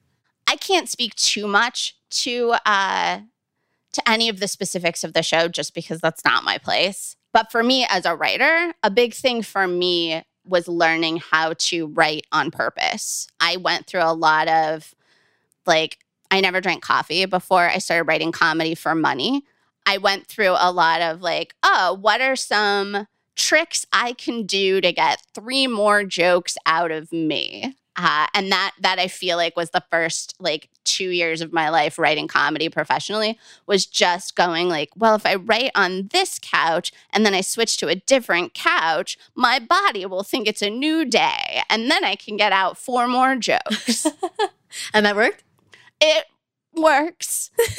I 0.46 0.56
can't 0.56 0.88
speak 0.88 1.14
too 1.14 1.46
much 1.46 1.96
to 2.10 2.54
uh 2.64 3.20
to 3.92 4.08
any 4.08 4.28
of 4.28 4.40
the 4.40 4.48
specifics 4.48 5.04
of 5.04 5.14
the 5.14 5.22
show 5.22 5.48
just 5.48 5.74
because 5.74 6.00
that's 6.00 6.24
not 6.24 6.44
my 6.44 6.58
place. 6.58 7.16
But 7.32 7.50
for 7.50 7.62
me 7.62 7.86
as 7.88 8.04
a 8.04 8.14
writer, 8.14 8.74
a 8.82 8.90
big 8.90 9.14
thing 9.14 9.42
for 9.42 9.66
me 9.66 10.22
was 10.44 10.68
learning 10.68 11.18
how 11.18 11.54
to 11.58 11.86
write 11.88 12.26
on 12.30 12.50
purpose. 12.50 13.26
I 13.40 13.56
went 13.56 13.86
through 13.86 14.02
a 14.02 14.12
lot 14.12 14.48
of 14.48 14.94
like 15.66 15.98
I 16.30 16.40
never 16.40 16.60
drank 16.60 16.82
coffee 16.82 17.24
before 17.26 17.68
I 17.68 17.78
started 17.78 18.04
writing 18.04 18.32
comedy 18.32 18.74
for 18.74 18.94
money. 18.94 19.44
I 19.86 19.98
went 19.98 20.26
through 20.26 20.54
a 20.58 20.72
lot 20.72 21.00
of 21.00 21.22
like, 21.22 21.54
oh, 21.62 21.96
what 22.00 22.20
are 22.20 22.36
some 22.36 23.06
tricks 23.36 23.86
I 23.92 24.12
can 24.12 24.44
do 24.44 24.80
to 24.80 24.92
get 24.92 25.22
three 25.34 25.66
more 25.66 26.04
jokes 26.04 26.56
out 26.66 26.90
of 26.90 27.12
me? 27.12 27.76
Uh, 27.96 28.26
and 28.34 28.52
that 28.52 28.72
that 28.80 28.98
I 28.98 29.08
feel 29.08 29.36
like 29.36 29.56
was 29.56 29.70
the 29.70 29.84
first 29.90 30.34
like 30.38 30.68
two 30.84 31.08
years 31.10 31.40
of 31.40 31.52
my 31.52 31.68
life 31.70 31.98
writing 31.98 32.28
comedy 32.28 32.68
professionally 32.68 33.38
was 33.66 33.86
just 33.86 34.36
going 34.36 34.68
like, 34.68 34.90
well, 34.96 35.14
if 35.14 35.24
I 35.26 35.36
write 35.36 35.70
on 35.74 36.08
this 36.12 36.38
couch 36.40 36.92
and 37.10 37.24
then 37.24 37.34
I 37.34 37.40
switch 37.40 37.76
to 37.78 37.88
a 37.88 37.94
different 37.94 38.54
couch, 38.54 39.18
my 39.34 39.58
body 39.58 40.04
will 40.06 40.22
think 40.22 40.46
it's 40.46 40.62
a 40.62 40.70
new 40.70 41.04
day, 41.04 41.62
and 41.70 41.90
then 41.90 42.04
I 42.04 42.16
can 42.16 42.36
get 42.36 42.52
out 42.52 42.78
four 42.78 43.08
more 43.08 43.36
jokes. 43.36 44.06
And 44.92 45.06
that 45.06 45.16
worked. 45.16 45.42
it 46.00 46.26
works. 46.74 47.50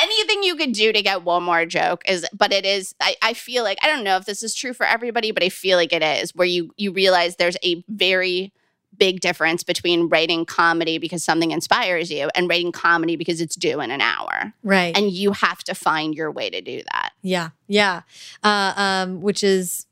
Anything 0.00 0.42
you 0.42 0.56
could 0.56 0.72
do 0.72 0.92
to 0.92 1.02
get 1.02 1.22
one 1.22 1.42
more 1.44 1.64
joke 1.64 2.02
is, 2.08 2.26
but 2.36 2.52
it 2.52 2.64
is. 2.64 2.94
I, 3.00 3.14
I 3.22 3.34
feel 3.34 3.62
like 3.62 3.78
I 3.82 3.86
don't 3.86 4.04
know 4.04 4.16
if 4.16 4.24
this 4.24 4.42
is 4.42 4.54
true 4.54 4.72
for 4.72 4.84
everybody, 4.86 5.30
but 5.30 5.44
I 5.44 5.48
feel 5.48 5.76
like 5.76 5.92
it 5.92 6.02
is. 6.02 6.34
Where 6.34 6.46
you 6.46 6.72
you 6.76 6.92
realize 6.92 7.36
there's 7.36 7.56
a 7.64 7.84
very 7.88 8.52
big 8.98 9.20
difference 9.20 9.62
between 9.62 10.08
writing 10.08 10.44
comedy 10.44 10.98
because 10.98 11.24
something 11.24 11.50
inspires 11.50 12.10
you 12.10 12.28
and 12.34 12.48
writing 12.48 12.72
comedy 12.72 13.16
because 13.16 13.40
it's 13.40 13.56
due 13.56 13.80
in 13.80 13.90
an 13.90 14.00
hour. 14.00 14.52
Right. 14.62 14.96
And 14.96 15.10
you 15.10 15.32
have 15.32 15.62
to 15.64 15.74
find 15.74 16.14
your 16.14 16.30
way 16.30 16.50
to 16.50 16.60
do 16.60 16.82
that. 16.92 17.12
Yeah. 17.22 17.50
Yeah. 17.66 18.02
Uh, 18.42 18.72
um, 18.76 19.20
which 19.20 19.42
is 19.42 19.86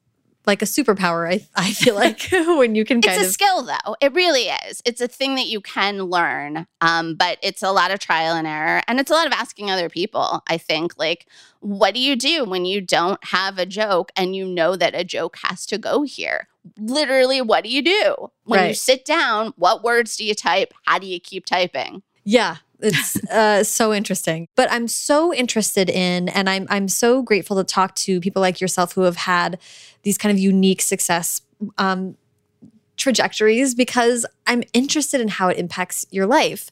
like 0.46 0.62
a 0.62 0.66
superpower. 0.66 1.28
I 1.28 1.46
I 1.54 1.72
feel 1.72 1.94
like 1.94 2.28
when 2.32 2.74
you 2.74 2.84
can 2.84 3.02
kind 3.02 3.16
it's 3.16 3.24
a 3.24 3.26
of 3.28 3.32
skill 3.32 3.62
though. 3.62 3.96
It 4.00 4.14
really 4.14 4.48
is. 4.68 4.82
It's 4.84 5.00
a 5.00 5.08
thing 5.08 5.34
that 5.36 5.46
you 5.46 5.60
can 5.60 5.98
learn 6.04 6.66
um, 6.80 7.14
but 7.14 7.38
it's 7.42 7.62
a 7.62 7.72
lot 7.72 7.90
of 7.90 7.98
trial 7.98 8.34
and 8.34 8.46
error 8.46 8.82
and 8.86 9.00
it's 9.00 9.10
a 9.10 9.14
lot 9.14 9.26
of 9.26 9.32
asking 9.32 9.70
other 9.70 9.88
people 9.88 10.42
i 10.48 10.58
think 10.58 10.96
like 10.98 11.26
what 11.66 11.94
do 11.94 12.00
you 12.00 12.14
do 12.14 12.44
when 12.44 12.64
you 12.64 12.80
don't 12.80 13.22
have 13.24 13.58
a 13.58 13.66
joke 13.66 14.12
and 14.16 14.36
you 14.36 14.46
know 14.46 14.76
that 14.76 14.94
a 14.94 15.02
joke 15.02 15.38
has 15.42 15.66
to 15.66 15.78
go 15.78 16.02
here? 16.02 16.48
Literally 16.78 17.40
what 17.40 17.64
do 17.64 17.70
you 17.70 17.82
do? 17.82 18.30
When 18.44 18.68
you 18.68 18.74
sit 18.74 19.04
down 19.04 19.52
what 19.56 19.82
words 19.82 20.16
do 20.16 20.24
you 20.24 20.34
type? 20.34 20.72
How 20.84 20.98
do 20.98 21.06
you 21.06 21.18
keep 21.18 21.44
typing? 21.44 22.02
Yeah, 22.24 22.56
it's 22.80 23.24
uh, 23.30 23.64
so 23.64 23.92
interesting. 23.92 24.48
But 24.54 24.70
I'm 24.70 24.88
so 24.88 25.32
interested 25.32 25.88
in, 25.90 26.28
and 26.30 26.48
I'm 26.48 26.66
I'm 26.70 26.88
so 26.88 27.22
grateful 27.22 27.56
to 27.56 27.64
talk 27.64 27.94
to 27.96 28.20
people 28.20 28.42
like 28.42 28.60
yourself 28.60 28.92
who 28.92 29.02
have 29.02 29.16
had 29.16 29.58
these 30.02 30.18
kind 30.18 30.32
of 30.32 30.38
unique 30.38 30.82
success 30.82 31.42
um, 31.78 32.16
trajectories 32.96 33.74
because 33.74 34.26
I'm 34.46 34.62
interested 34.72 35.20
in 35.20 35.28
how 35.28 35.48
it 35.48 35.58
impacts 35.58 36.06
your 36.10 36.26
life. 36.26 36.70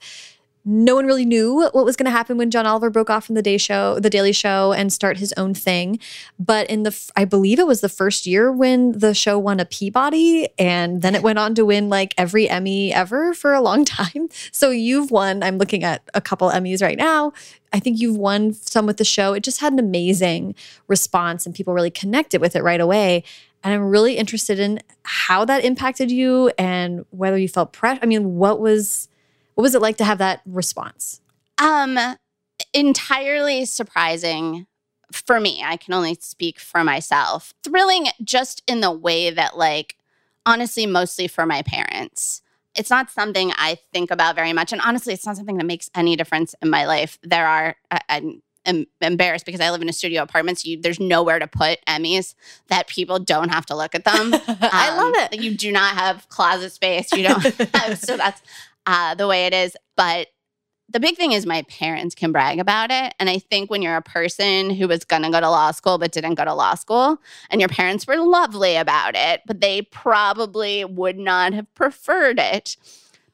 No 0.66 0.94
one 0.94 1.04
really 1.04 1.26
knew 1.26 1.56
what 1.56 1.84
was 1.84 1.94
going 1.94 2.06
to 2.06 2.10
happen 2.10 2.38
when 2.38 2.50
John 2.50 2.66
Oliver 2.66 2.88
broke 2.88 3.10
off 3.10 3.26
from 3.26 3.34
the 3.34 3.42
Day 3.42 3.58
Show, 3.58 4.00
the 4.00 4.08
Daily 4.08 4.32
Show, 4.32 4.72
and 4.72 4.90
start 4.90 5.18
his 5.18 5.34
own 5.36 5.52
thing. 5.52 5.98
But 6.38 6.70
in 6.70 6.84
the, 6.84 7.12
I 7.16 7.26
believe 7.26 7.58
it 7.58 7.66
was 7.66 7.82
the 7.82 7.88
first 7.90 8.24
year 8.24 8.50
when 8.50 8.92
the 8.92 9.12
show 9.12 9.38
won 9.38 9.60
a 9.60 9.66
Peabody, 9.66 10.48
and 10.58 11.02
then 11.02 11.14
it 11.14 11.22
went 11.22 11.38
on 11.38 11.54
to 11.56 11.66
win 11.66 11.90
like 11.90 12.14
every 12.16 12.48
Emmy 12.48 12.94
ever 12.94 13.34
for 13.34 13.52
a 13.52 13.60
long 13.60 13.84
time. 13.84 14.28
So 14.52 14.70
you've 14.70 15.10
won. 15.10 15.42
I'm 15.42 15.58
looking 15.58 15.84
at 15.84 16.02
a 16.14 16.20
couple 16.22 16.50
Emmys 16.50 16.80
right 16.80 16.96
now. 16.98 17.34
I 17.74 17.78
think 17.78 18.00
you've 18.00 18.16
won 18.16 18.54
some 18.54 18.86
with 18.86 18.96
the 18.96 19.04
show. 19.04 19.34
It 19.34 19.42
just 19.42 19.60
had 19.60 19.74
an 19.74 19.78
amazing 19.78 20.54
response, 20.88 21.44
and 21.44 21.54
people 21.54 21.74
really 21.74 21.90
connected 21.90 22.40
with 22.40 22.56
it 22.56 22.62
right 22.62 22.80
away. 22.80 23.24
And 23.62 23.74
I'm 23.74 23.82
really 23.82 24.16
interested 24.16 24.58
in 24.58 24.80
how 25.02 25.44
that 25.44 25.64
impacted 25.64 26.10
you 26.10 26.50
and 26.58 27.04
whether 27.10 27.36
you 27.36 27.48
felt 27.48 27.72
pressure. 27.72 28.00
I 28.02 28.06
mean, 28.06 28.36
what 28.36 28.60
was 28.60 29.08
what 29.54 29.62
was 29.62 29.74
it 29.74 29.82
like 29.82 29.96
to 29.98 30.04
have 30.04 30.18
that 30.18 30.40
response? 30.46 31.20
Um, 31.58 31.98
entirely 32.72 33.64
surprising 33.64 34.66
for 35.12 35.40
me. 35.40 35.62
I 35.64 35.76
can 35.76 35.94
only 35.94 36.16
speak 36.20 36.58
for 36.58 36.82
myself. 36.82 37.52
Thrilling 37.62 38.08
just 38.22 38.62
in 38.66 38.80
the 38.80 38.90
way 38.90 39.30
that, 39.30 39.56
like, 39.56 39.96
honestly, 40.46 40.86
mostly 40.86 41.28
for 41.28 41.46
my 41.46 41.62
parents. 41.62 42.42
It's 42.74 42.90
not 42.90 43.10
something 43.10 43.52
I 43.56 43.78
think 43.92 44.10
about 44.10 44.34
very 44.34 44.52
much. 44.52 44.72
And 44.72 44.80
honestly, 44.82 45.14
it's 45.14 45.24
not 45.24 45.36
something 45.36 45.58
that 45.58 45.66
makes 45.66 45.88
any 45.94 46.16
difference 46.16 46.54
in 46.60 46.68
my 46.70 46.86
life. 46.86 47.18
There 47.22 47.46
are, 47.46 47.76
I, 47.90 48.00
I'm, 48.08 48.42
I'm 48.66 48.86
embarrassed 49.00 49.46
because 49.46 49.60
I 49.60 49.70
live 49.70 49.80
in 49.82 49.88
a 49.88 49.92
studio 49.92 50.22
apartment. 50.22 50.58
So 50.58 50.70
you, 50.70 50.80
there's 50.80 50.98
nowhere 50.98 51.38
to 51.38 51.46
put 51.46 51.78
Emmys 51.86 52.34
that 52.68 52.88
people 52.88 53.20
don't 53.20 53.50
have 53.50 53.64
to 53.66 53.76
look 53.76 53.94
at 53.94 54.04
them. 54.04 54.34
I 54.48 54.88
Um, 54.90 54.96
love 55.12 55.14
it. 55.32 55.40
You 55.40 55.54
do 55.56 55.70
not 55.70 55.94
have 55.94 56.28
closet 56.28 56.72
space. 56.72 57.12
You 57.12 57.22
don't 57.28 57.42
have, 57.74 57.98
so 57.98 58.16
that's 58.16 58.42
uh, 58.86 59.14
the 59.14 59.26
way 59.26 59.46
it 59.46 59.54
is. 59.54 59.76
But 59.96 60.28
the 60.88 61.00
big 61.00 61.16
thing 61.16 61.32
is 61.32 61.46
my 61.46 61.62
parents 61.62 62.14
can 62.14 62.30
brag 62.30 62.58
about 62.58 62.90
it. 62.90 63.14
And 63.18 63.30
I 63.30 63.38
think 63.38 63.70
when 63.70 63.82
you're 63.82 63.96
a 63.96 64.02
person 64.02 64.70
who 64.70 64.86
was 64.86 65.04
going 65.04 65.22
to 65.22 65.30
go 65.30 65.40
to 65.40 65.50
law 65.50 65.70
school 65.70 65.98
but 65.98 66.12
didn't 66.12 66.34
go 66.34 66.44
to 66.44 66.54
law 66.54 66.74
school, 66.74 67.18
and 67.50 67.60
your 67.60 67.68
parents 67.68 68.06
were 68.06 68.18
lovely 68.18 68.76
about 68.76 69.14
it, 69.16 69.40
but 69.46 69.60
they 69.60 69.82
probably 69.82 70.84
would 70.84 71.18
not 71.18 71.54
have 71.54 71.72
preferred 71.74 72.38
it. 72.38 72.76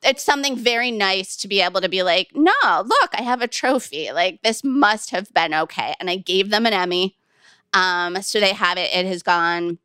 It's 0.02 0.22
something 0.22 0.56
very 0.56 0.90
nice 0.90 1.36
to 1.38 1.48
be 1.48 1.60
able 1.60 1.82
to 1.82 1.88
be 1.88 2.02
like, 2.02 2.30
no, 2.34 2.52
look, 2.64 3.10
I 3.12 3.22
have 3.22 3.42
a 3.42 3.48
trophy. 3.48 4.10
Like, 4.12 4.40
this 4.42 4.64
must 4.64 5.10
have 5.10 5.30
been 5.34 5.52
okay. 5.52 5.94
And 6.00 6.08
I 6.08 6.16
gave 6.16 6.48
them 6.48 6.64
an 6.64 6.72
Emmy. 6.72 7.18
Um, 7.74 8.22
so 8.22 8.40
they 8.40 8.54
have 8.54 8.78
it. 8.78 8.90
It 8.94 9.04
has 9.04 9.22
gone 9.22 9.78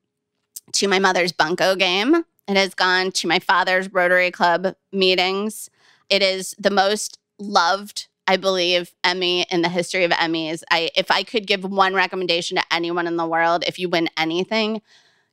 to 0.74 0.88
my 0.88 1.00
mother's 1.00 1.34
bunco 1.34 1.76
game. 1.76 2.24
It 2.48 2.58
has 2.58 2.74
gone 2.76 3.12
to 3.14 3.28
my 3.28 3.40
father's 3.40 3.92
Rotary 3.92 4.32
Club 4.32 4.76
meetings. 4.92 5.70
It 6.10 6.22
is 6.22 6.56
the 6.60 6.70
most 6.70 7.18
loved, 7.40 8.08
I 8.28 8.38
believe, 8.38 8.94
Emmy 9.04 9.44
in 9.50 9.62
the 9.62 9.70
history 9.70 10.04
of 10.04 10.12
Emmys. 10.12 10.64
I 10.72 10.90
if 10.96 11.10
I 11.10 11.24
could 11.24 11.48
give 11.48 11.64
one 11.64 11.94
recommendation 11.94 12.58
to 12.58 12.64
anyone 12.72 13.08
in 13.08 13.18
the 13.18 13.26
world, 13.26 13.64
if 13.66 13.80
you 13.80 13.90
win 13.90 14.10
anything, 14.16 14.82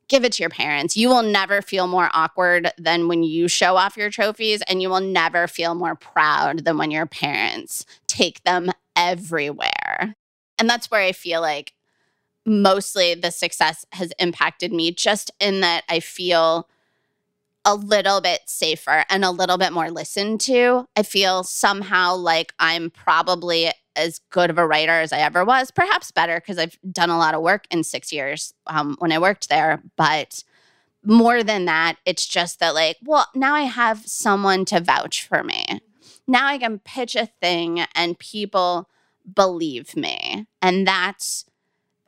give 0.09 0.25
it 0.25 0.33
to 0.33 0.43
your 0.43 0.51
parents. 0.51 0.97
You 0.97 1.09
will 1.09 1.23
never 1.23 1.61
feel 1.63 1.87
more 1.87 2.11
awkward 2.13 2.71
than 2.79 3.09
when 3.09 3.23
you 3.23 3.49
show 3.49 3.77
off 3.77 3.97
your 3.97 4.11
trophies, 4.11 4.63
and 4.69 4.81
you 4.81 4.89
will 4.89 5.01
never 5.01 5.47
feel 5.47 5.75
more 5.75 5.95
proud 5.95 6.65
than 6.65 6.79
when 6.79 6.91
your 6.91 7.07
parents 7.07 7.85
take 8.07 8.43
them 8.45 8.71
everywhere. 8.97 10.17
And 10.59 10.69
that's 10.69 10.91
where 10.91 11.03
I 11.03 11.13
feel 11.13 11.41
like 11.41 11.75
mostly 12.45 13.15
the 13.15 13.31
success 13.31 13.85
has 13.93 14.13
impacted 14.19 14.73
me, 14.73 14.93
just 14.93 15.31
in 15.41 15.61
that 15.61 15.85
I 15.89 16.01
feel 16.01 16.69
a 17.65 17.75
little 17.75 18.21
bit 18.21 18.41
safer 18.47 19.05
and 19.09 19.25
a 19.25 19.31
little 19.31 19.59
bit 19.59 19.73
more 19.73 19.91
listened 19.91 20.41
to. 20.43 20.87
I 20.97 21.03
feel 21.03 21.45
somehow 21.45 22.17
like 22.17 22.55
I'm 22.59 22.91
probably 22.91 23.71
as 23.95 24.21
good 24.31 24.51
of 24.51 24.59
a 24.59 24.67
writer 24.67 24.93
as 24.93 25.13
I 25.13 25.19
ever 25.19 25.45
was, 25.45 25.71
perhaps 25.71 26.11
better 26.11 26.41
because 26.41 26.59
I've 26.59 26.79
done 26.91 27.11
a 27.11 27.19
lot 27.19 27.35
of 27.35 27.43
work 27.43 27.67
in 27.71 27.85
six 27.85 28.13
years 28.13 28.55
um, 28.67 28.97
when 28.99 29.13
I 29.13 29.19
worked 29.19 29.49
there. 29.49 29.83
But 29.97 30.45
more 31.05 31.43
than 31.43 31.67
that, 31.67 31.97
it's 32.07 32.27
just 32.27 32.59
that, 32.61 32.75
like, 32.75 32.97
well, 33.03 33.27
now 33.35 33.55
I 33.55 33.63
have 33.63 34.07
someone 34.07 34.65
to 34.67 34.81
vouch 34.81 35.27
for 35.27 35.43
me. 35.43 35.81
Now 36.27 36.47
I 36.47 36.59
can 36.59 36.79
pitch 36.79 37.17
a 37.17 37.27
thing 37.27 37.81
and 37.95 38.19
people 38.19 38.89
believe 39.35 39.97
me. 39.97 40.47
And 40.61 40.87
that's 40.87 41.45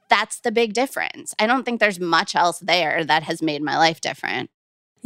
that's 0.09 0.39
the 0.39 0.53
big 0.53 0.75
difference. 0.75 1.35
I 1.39 1.47
don't 1.47 1.65
think 1.65 1.81
there's 1.81 1.99
much 1.99 2.37
else 2.37 2.59
there 2.61 3.05
that 3.05 3.25
has 3.25 3.43
made 3.43 3.63
my 3.63 3.77
life 3.77 4.01
different. 4.01 4.51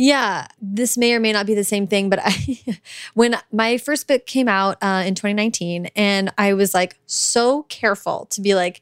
Yeah, 0.01 0.47
this 0.63 0.97
may 0.97 1.13
or 1.13 1.19
may 1.19 1.33
not 1.33 1.45
be 1.45 1.55
the 1.55 1.65
same 1.65 1.89
thing, 1.89 2.09
but 2.09 2.21
I, 2.25 2.79
when 3.15 3.37
my 3.53 3.79
first 3.79 4.07
book 4.07 4.27
came 4.27 4.49
out 4.49 4.77
uh, 4.81 5.03
in 5.05 5.15
2019, 5.17 5.91
and 5.97 6.33
I 6.39 6.55
was 6.55 6.73
like 6.73 6.97
so 7.07 7.65
careful 7.65 8.27
to 8.31 8.41
be 8.41 8.55
like, 8.55 8.81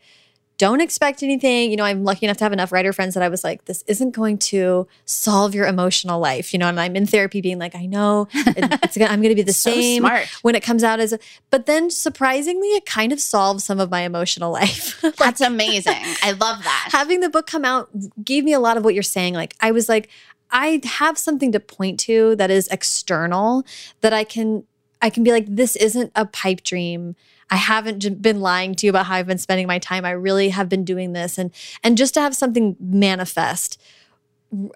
don't 0.58 0.80
expect 0.82 1.22
anything. 1.22 1.70
You 1.70 1.76
know, 1.78 1.84
I'm 1.84 2.02
lucky 2.04 2.24
enough 2.26 2.36
to 2.38 2.44
have 2.44 2.52
enough 2.52 2.70
writer 2.72 2.92
friends 2.92 3.12
that 3.14 3.22
I 3.22 3.28
was 3.28 3.44
like, 3.44 3.64
this 3.66 3.82
isn't 3.86 4.12
going 4.12 4.38
to 4.38 4.86
solve 5.06 5.54
your 5.54 5.66
emotional 5.66 6.18
life. 6.20 6.52
You 6.54 6.58
know, 6.58 6.68
and 6.68 6.78
I'm 6.80 6.96
in 6.96 7.06
therapy 7.06 7.40
being 7.42 7.58
like, 7.58 7.74
I 7.74 7.84
know 7.86 8.28
it- 8.34 8.78
it's 8.82 8.96
gonna, 8.96 9.10
I'm 9.10 9.20
going 9.20 9.30
to 9.30 9.34
be 9.34 9.42
the 9.50 9.52
So 9.54 9.70
same 9.70 10.00
smart. 10.02 10.26
when 10.42 10.54
it 10.54 10.62
comes 10.62 10.82
out 10.84 10.98
as 11.00 11.12
a, 11.14 11.18
but 11.50 11.64
then 11.66 11.90
surprisingly, 11.90 12.68
it 12.68 12.84
kind 12.86 13.12
of 13.12 13.20
solves 13.20 13.64
some 13.64 13.80
of 13.80 13.90
my 13.90 14.00
emotional 14.02 14.50
life. 14.60 15.02
Like, 15.02 15.16
That's 15.16 15.40
amazing. 15.42 15.92
I 16.22 16.32
love 16.32 16.62
that. 16.62 16.88
having 16.92 17.20
the 17.20 17.28
book 17.30 17.46
come 17.46 17.64
out 17.66 17.88
gave 18.24 18.42
me 18.44 18.52
a 18.54 18.60
lot 18.60 18.76
of 18.78 18.84
what 18.84 18.92
you're 18.94 19.02
saying. 19.02 19.32
Like 19.34 19.54
I 19.60 19.72
was 19.72 19.88
like, 19.90 20.08
I 20.50 20.80
have 20.84 21.18
something 21.18 21.52
to 21.52 21.60
point 21.60 22.00
to 22.00 22.36
that 22.36 22.50
is 22.50 22.68
external 22.68 23.64
that 24.00 24.12
I 24.12 24.24
can 24.24 24.64
I 25.02 25.10
can 25.10 25.22
be 25.24 25.30
like, 25.30 25.44
this 25.46 25.76
isn't 25.76 26.10
a 26.16 26.24
pipe 26.24 26.62
dream. 26.62 27.16
I 27.50 27.56
haven't 27.56 28.22
been 28.22 28.40
lying 28.40 28.74
to 28.76 28.86
you 28.86 28.90
about 28.90 29.06
how 29.06 29.14
I've 29.14 29.26
been 29.26 29.38
spending 29.38 29.66
my 29.66 29.78
time. 29.78 30.04
I 30.04 30.12
really 30.12 30.48
have 30.48 30.68
been 30.68 30.84
doing 30.84 31.12
this, 31.12 31.38
and 31.38 31.52
and 31.84 31.96
just 31.96 32.14
to 32.14 32.20
have 32.20 32.34
something 32.34 32.76
manifest, 32.80 33.80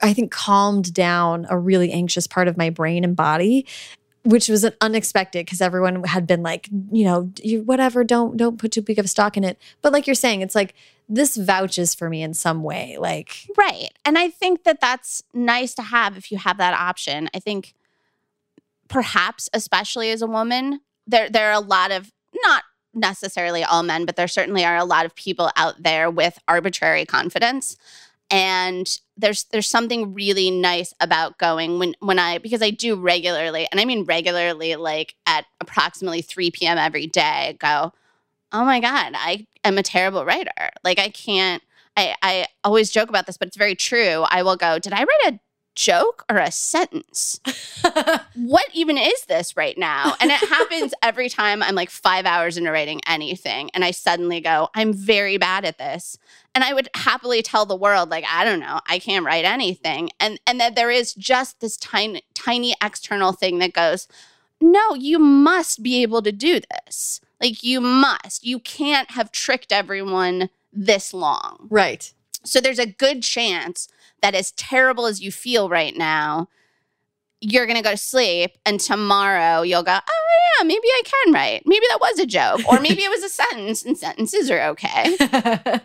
I 0.03 0.13
think 0.13 0.31
calmed 0.31 0.93
down 0.93 1.47
a 1.49 1.59
really 1.59 1.91
anxious 1.91 2.27
part 2.27 2.49
of 2.49 2.57
my 2.57 2.71
brain 2.71 3.03
and 3.03 3.17
body, 3.17 3.67
which 4.25 4.49
was 4.49 4.69
unexpected 4.81 5.47
because 5.47 5.61
everyone 5.61 6.05
had 6.05 6.27
been 6.27 6.43
like, 6.43 6.69
you 6.91 7.05
know, 7.05 7.31
you 7.43 7.63
whatever, 7.63 8.05
don't 8.05 8.37
don't 8.37 8.59
put 8.59 8.73
too 8.73 8.83
big 8.83 8.99
of 8.99 9.05
a 9.05 9.09
stock 9.09 9.37
in 9.37 9.45
it. 9.45 9.59
But 9.83 9.93
like 9.93 10.07
you're 10.07 10.15
saying, 10.15 10.43
it's 10.43 10.55
like 10.55 10.75
this 11.09 11.37
vouches 11.37 11.95
for 11.95 12.09
me 12.09 12.23
in 12.23 12.35
some 12.35 12.63
way. 12.63 12.97
Like, 12.99 13.47
Right. 13.57 13.91
And 14.05 14.19
I 14.19 14.29
think 14.31 14.65
that 14.65 14.81
that's 14.81 15.23
nice 15.35 15.75
to 15.75 15.83
have 15.83 16.17
if 16.17 16.31
you 16.31 16.39
have 16.39 16.59
that 16.59 16.75
option. 16.75 17.29
I 17.35 17.41
think 17.41 17.75
perhaps 18.89 19.49
especially 19.53 20.11
as 20.11 20.23
a 20.23 20.27
woman, 20.27 20.81
there 21.07 21.31
there 21.31 21.49
are 21.49 21.55
a 21.55 21.61
lot 21.61 21.91
of 21.91 22.13
not 22.45 22.65
necessarily 22.93 23.65
all 23.65 23.83
men, 23.83 24.05
but 24.05 24.17
there 24.17 24.29
certainly 24.29 24.65
are 24.65 24.77
a 24.77 24.85
lot 24.85 25.07
of 25.07 25.15
people 25.15 25.51
out 25.57 25.83
there 25.83 26.11
with 26.11 26.39
arbitrary 26.49 27.07
confidence. 27.07 27.77
And 28.31 29.01
there's 29.21 29.45
there's 29.45 29.69
something 29.69 30.15
really 30.15 30.51
nice 30.51 30.95
about 31.01 31.39
going 31.39 31.79
when 31.79 31.95
when 32.01 32.19
I 32.19 32.39
because 32.39 32.63
I 32.63 32.71
do 32.71 32.97
regularly, 32.97 33.69
and 33.71 33.81
I 33.81 33.85
mean 33.85 34.05
regularly, 34.05 34.77
like 34.77 35.15
at 35.27 35.47
approximately 35.61 36.23
3 36.23 36.51
p.m. 36.51 36.79
every 36.79 37.07
day, 37.07 37.57
go, 37.61 37.93
oh 38.53 38.65
my 38.65 38.81
God, 38.81 39.13
I 39.15 39.47
am 39.65 39.79
a 39.79 39.83
terrible 39.83 40.25
writer. 40.25 40.71
Like 40.85 40.99
I 40.99 41.09
can't 41.09 41.63
I, 41.97 42.15
I 42.23 42.47
always 42.65 42.91
joke 42.91 43.09
about 43.09 43.27
this, 43.27 43.37
but 43.37 43.49
it's 43.49 43.57
very 43.57 43.75
true. 43.75 44.25
I 44.31 44.43
will 44.43 44.57
go, 44.57 44.79
did 44.79 44.93
I 44.93 45.01
write 45.01 45.35
a 45.35 45.41
joke 45.75 46.25
or 46.29 46.37
a 46.37 46.51
sentence? 46.51 47.41
what 48.35 48.67
even 48.73 48.99
is 48.99 49.25
this 49.27 49.57
right 49.57 49.77
now? 49.77 50.15
And 50.21 50.31
it 50.31 50.49
happens 50.49 50.93
every 51.03 51.29
time 51.29 51.63
I'm 51.63 51.75
like 51.75 51.91
five 51.91 52.27
hours 52.27 52.57
into 52.57 52.71
writing 52.71 53.01
anything. 53.07 53.71
And 53.75 53.85
I 53.85 53.91
suddenly 53.91 54.41
go, 54.41 54.69
I'm 54.75 54.93
very 54.93 55.39
bad 55.39 55.65
at 55.65 55.79
this. 55.79 56.19
And 56.55 56.65
I 56.65 56.75
would 56.75 56.89
happily 56.95 57.43
tell 57.43 57.67
the 57.67 57.77
world, 57.77 58.11
like, 58.11 58.25
I 58.29 58.45
don't 58.45 58.61
know, 58.61 58.81
I 58.89 58.99
can't 58.99 59.25
write 59.25 59.45
anything. 59.45 60.11
And 60.19 60.41
and 60.47 60.61
that 60.61 60.75
there 60.75 60.91
is 60.91 61.15
just 61.15 61.61
this 61.61 61.77
tiny, 61.77 62.23
tiny 62.35 62.75
external 62.83 63.33
thing 63.33 63.59
that 63.59 63.73
goes, 63.73 64.09
No, 64.61 64.95
you 64.95 65.19
must 65.19 65.83
be 65.83 66.03
able 66.03 66.23
to 66.23 66.33
do 66.33 66.61
this. 66.61 67.21
Like 67.41 67.63
you 67.63 67.81
must. 67.81 68.45
You 68.45 68.59
can't 68.59 69.13
have 69.13 69.33
tricked 69.33 69.73
everyone 69.73 70.51
this 70.73 71.15
long. 71.15 71.67
Right. 71.71 72.13
So 72.45 72.61
there's 72.61 72.79
a 72.79 72.87
good 72.87 73.23
chance 73.23 73.89
that 74.23 74.35
as 74.35 74.53
terrible 74.53 75.07
as 75.07 75.21
you 75.21 75.31
feel 75.33 75.69
right 75.69 75.97
now, 75.97 76.49
you're 77.43 77.65
going 77.65 77.77
to 77.79 77.83
go 77.83 77.93
to 77.93 77.97
sleep 77.97 78.59
and 78.67 78.79
tomorrow 78.79 79.63
you'll 79.63 79.83
go, 79.83 79.97
oh, 79.97 80.59
yeah, 80.61 80.67
maybe 80.67 80.85
I 80.87 81.03
can 81.07 81.33
write. 81.33 81.63
Maybe 81.65 81.87
that 81.89 81.99
was 81.99 82.19
a 82.19 82.27
joke. 82.27 82.61
Or 82.71 82.81
maybe 82.81 83.01
it 83.03 83.09
was 83.09 83.23
a 83.23 83.29
sentence 83.43 83.83
and 83.83 83.97
sentences 83.97 84.51
are 84.51 84.61
okay. 84.69 85.17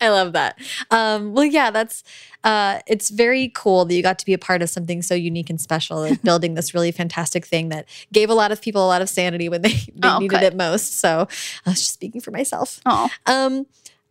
I 0.00 0.08
love 0.10 0.34
that. 0.34 0.58
Um, 0.90 1.32
well, 1.32 1.46
yeah, 1.46 1.70
that's, 1.70 2.04
uh, 2.44 2.80
it's 2.86 3.08
very 3.08 3.50
cool 3.54 3.86
that 3.86 3.94
you 3.94 4.02
got 4.02 4.18
to 4.18 4.26
be 4.26 4.34
a 4.34 4.38
part 4.38 4.60
of 4.60 4.68
something 4.68 5.00
so 5.00 5.14
unique 5.14 5.48
and 5.48 5.58
special, 5.60 5.98
like 6.00 6.20
building 6.24 6.54
this 6.54 6.74
really 6.74 6.92
fantastic 6.92 7.46
thing 7.46 7.70
that 7.70 7.88
gave 8.12 8.28
a 8.28 8.34
lot 8.34 8.52
of 8.52 8.60
people 8.60 8.84
a 8.84 8.88
lot 8.88 9.00
of 9.00 9.08
sanity 9.08 9.48
when 9.48 9.62
they, 9.62 9.72
they 9.94 10.08
Oh, 10.08 10.18
needed 10.18 10.40
good. 10.40 10.42
it 10.42 10.56
most. 10.56 10.98
So 10.98 11.26
I 11.64 11.70
was 11.70 11.80
just 11.80 11.94
speaking 11.94 12.20
for 12.20 12.32
myself. 12.32 12.80
Oh, 12.84 13.08
Um, 13.24 13.66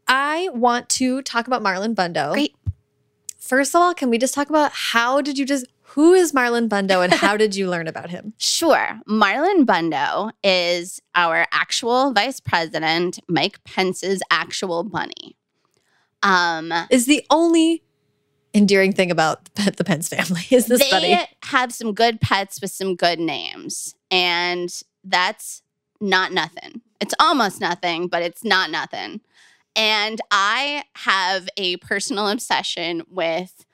I 0.07 0.49
want 0.53 0.89
to 0.89 1.21
talk 1.21 1.47
about 1.47 1.63
Marlon 1.63 1.95
Bundo. 1.95 2.33
Great. 2.33 2.55
First 3.39 3.75
of 3.75 3.81
all, 3.81 3.93
can 3.93 4.09
we 4.09 4.17
just 4.17 4.33
talk 4.33 4.49
about 4.49 4.71
how 4.71 5.21
did 5.21 5.37
you 5.37 5.45
just 5.45 5.65
who 5.89 6.13
is 6.13 6.31
Marlon 6.33 6.67
Bundo 6.67 7.03
and 7.03 7.13
how 7.13 7.37
did 7.37 7.55
you 7.55 7.69
learn 7.71 7.87
about 7.87 8.09
him? 8.09 8.33
sure. 8.37 8.99
Marlon 9.07 9.65
Bundo 9.65 10.31
is 10.43 11.01
our 11.13 11.45
actual 11.51 12.11
vice 12.11 12.39
president, 12.39 13.19
Mike 13.27 13.63
Pence's 13.63 14.21
actual 14.29 14.83
bunny. 14.83 15.37
Um, 16.23 16.73
Is 16.89 17.05
the 17.05 17.23
only 17.29 17.83
endearing 18.53 18.93
thing 18.93 19.11
about 19.11 19.45
the 19.55 19.83
Pence 19.83 20.09
family 20.09 20.41
is 20.49 20.65
this 20.65 20.79
they 20.79 20.89
buddy. 20.89 21.17
have 21.43 21.71
some 21.71 21.93
good 21.93 22.19
pets 22.19 22.59
with 22.61 22.71
some 22.71 22.95
good 22.95 23.19
names, 23.19 23.95
and 24.09 24.73
that's 25.03 25.61
not 26.01 26.31
nothing. 26.31 26.81
It's 26.99 27.13
almost 27.19 27.61
nothing, 27.61 28.07
but 28.07 28.23
it's 28.23 28.43
not 28.43 28.71
nothing. 28.71 29.21
And 29.75 30.21
I 30.31 30.83
have 30.95 31.49
a 31.57 31.77
personal 31.77 32.29
obsession 32.29 33.03
with 33.09 33.65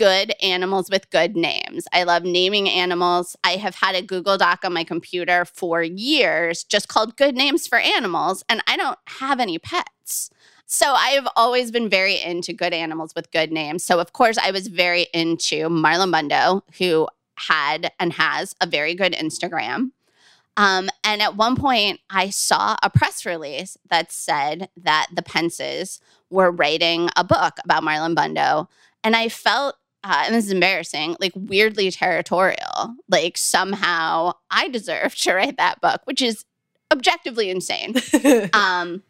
good 0.00 0.32
animals 0.42 0.88
with 0.90 1.10
good 1.10 1.36
names. 1.36 1.86
I 1.92 2.04
love 2.04 2.24
naming 2.24 2.70
animals. 2.70 3.36
I 3.44 3.56
have 3.56 3.74
had 3.74 3.94
a 3.94 4.00
Google 4.00 4.38
Doc 4.38 4.60
on 4.64 4.72
my 4.72 4.82
computer 4.82 5.44
for 5.44 5.82
years 5.82 6.64
just 6.64 6.88
called 6.88 7.18
Good 7.18 7.34
Names 7.34 7.66
for 7.66 7.78
Animals, 7.78 8.42
and 8.48 8.62
I 8.66 8.78
don't 8.78 8.98
have 9.18 9.40
any 9.40 9.58
pets. 9.58 10.30
So 10.64 10.94
I 10.94 11.10
have 11.10 11.28
always 11.36 11.70
been 11.70 11.90
very 11.90 12.18
into 12.18 12.54
good 12.54 12.72
animals 12.72 13.12
with 13.14 13.30
good 13.30 13.52
names. 13.52 13.84
So 13.84 13.98
of 13.98 14.14
course 14.14 14.38
I 14.38 14.52
was 14.52 14.68
very 14.68 15.08
into 15.12 15.68
Marlon 15.68 16.12
Bundo, 16.12 16.62
who 16.78 17.06
had 17.34 17.92
and 17.98 18.14
has 18.14 18.54
a 18.60 18.66
very 18.66 18.94
good 18.94 19.12
Instagram. 19.12 19.90
Um, 20.60 20.90
and 21.02 21.22
at 21.22 21.36
one 21.36 21.56
point, 21.56 22.00
I 22.10 22.28
saw 22.28 22.76
a 22.82 22.90
press 22.90 23.24
release 23.24 23.78
that 23.88 24.12
said 24.12 24.68
that 24.76 25.06
the 25.10 25.22
Pences 25.22 26.00
were 26.28 26.50
writing 26.50 27.08
a 27.16 27.24
book 27.24 27.54
about 27.64 27.82
Marlon 27.82 28.14
Bundo, 28.14 28.68
and 29.02 29.16
I 29.16 29.28
felt. 29.30 29.76
Uh, 30.02 30.22
and 30.24 30.34
this 30.34 30.46
is 30.46 30.52
embarrassing, 30.52 31.14
like 31.20 31.32
weirdly 31.34 31.90
territorial. 31.90 32.96
Like 33.10 33.36
somehow 33.36 34.32
I 34.50 34.68
deserve 34.68 35.14
to 35.20 35.34
write 35.34 35.58
that 35.58 35.80
book, 35.82 36.00
which 36.04 36.22
is 36.22 36.44
objectively 36.90 37.50
insane. 37.50 37.94
Um, 38.54 39.02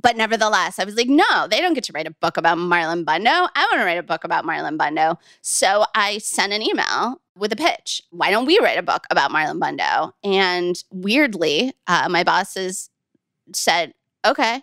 but 0.00 0.16
nevertheless, 0.16 0.78
I 0.78 0.84
was 0.84 0.96
like, 0.96 1.08
no, 1.08 1.46
they 1.48 1.60
don't 1.60 1.74
get 1.74 1.84
to 1.84 1.92
write 1.92 2.06
a 2.06 2.10
book 2.10 2.36
about 2.36 2.58
Marlon 2.58 3.04
Bundo. 3.04 3.48
I 3.54 3.68
want 3.70 3.80
to 3.80 3.84
write 3.84 3.98
a 3.98 4.02
book 4.02 4.24
about 4.24 4.44
Marlon 4.44 4.76
Bundo. 4.76 5.18
So 5.42 5.84
I 5.94 6.18
sent 6.18 6.52
an 6.52 6.62
email 6.62 7.20
with 7.36 7.52
a 7.52 7.56
pitch. 7.56 8.02
Why 8.10 8.30
don't 8.30 8.46
we 8.46 8.58
write 8.60 8.78
a 8.78 8.82
book 8.82 9.06
about 9.10 9.30
Marlon 9.30 9.60
Bundo? 9.60 10.12
And 10.22 10.82
weirdly, 10.90 11.72
uh, 11.86 12.08
my 12.08 12.24
bosses 12.24 12.90
said, 13.52 13.94
okay. 14.24 14.62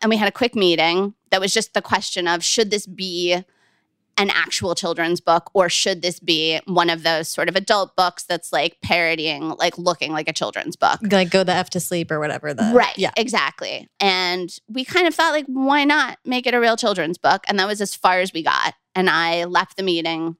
And 0.00 0.10
we 0.10 0.16
had 0.16 0.28
a 0.28 0.32
quick 0.32 0.54
meeting 0.54 1.14
that 1.30 1.40
was 1.40 1.52
just 1.52 1.74
the 1.74 1.82
question 1.82 2.26
of 2.26 2.42
should 2.42 2.70
this 2.70 2.86
be 2.86 3.42
an 4.18 4.30
actual 4.30 4.74
children's 4.74 5.20
book 5.20 5.50
or 5.54 5.68
should 5.68 6.02
this 6.02 6.20
be 6.20 6.60
one 6.66 6.90
of 6.90 7.02
those 7.02 7.28
sort 7.28 7.48
of 7.48 7.56
adult 7.56 7.96
books 7.96 8.24
that's 8.24 8.52
like 8.52 8.76
parodying, 8.82 9.50
like 9.50 9.78
looking 9.78 10.12
like 10.12 10.28
a 10.28 10.32
children's 10.32 10.76
book? 10.76 11.00
like 11.10 11.30
go 11.30 11.44
the 11.44 11.52
F 11.52 11.70
to 11.70 11.80
sleep 11.80 12.10
or 12.10 12.20
whatever 12.20 12.52
the 12.52 12.72
right. 12.74 12.96
Yeah. 12.96 13.10
Exactly. 13.16 13.88
And 14.00 14.54
we 14.68 14.84
kind 14.84 15.06
of 15.06 15.14
thought, 15.14 15.32
like, 15.32 15.46
why 15.46 15.84
not 15.84 16.18
make 16.24 16.46
it 16.46 16.54
a 16.54 16.60
real 16.60 16.76
children's 16.76 17.18
book? 17.18 17.44
And 17.48 17.58
that 17.58 17.66
was 17.66 17.80
as 17.80 17.94
far 17.94 18.20
as 18.20 18.32
we 18.32 18.42
got. 18.42 18.74
And 18.94 19.08
I 19.08 19.44
left 19.44 19.76
the 19.76 19.82
meeting 19.82 20.36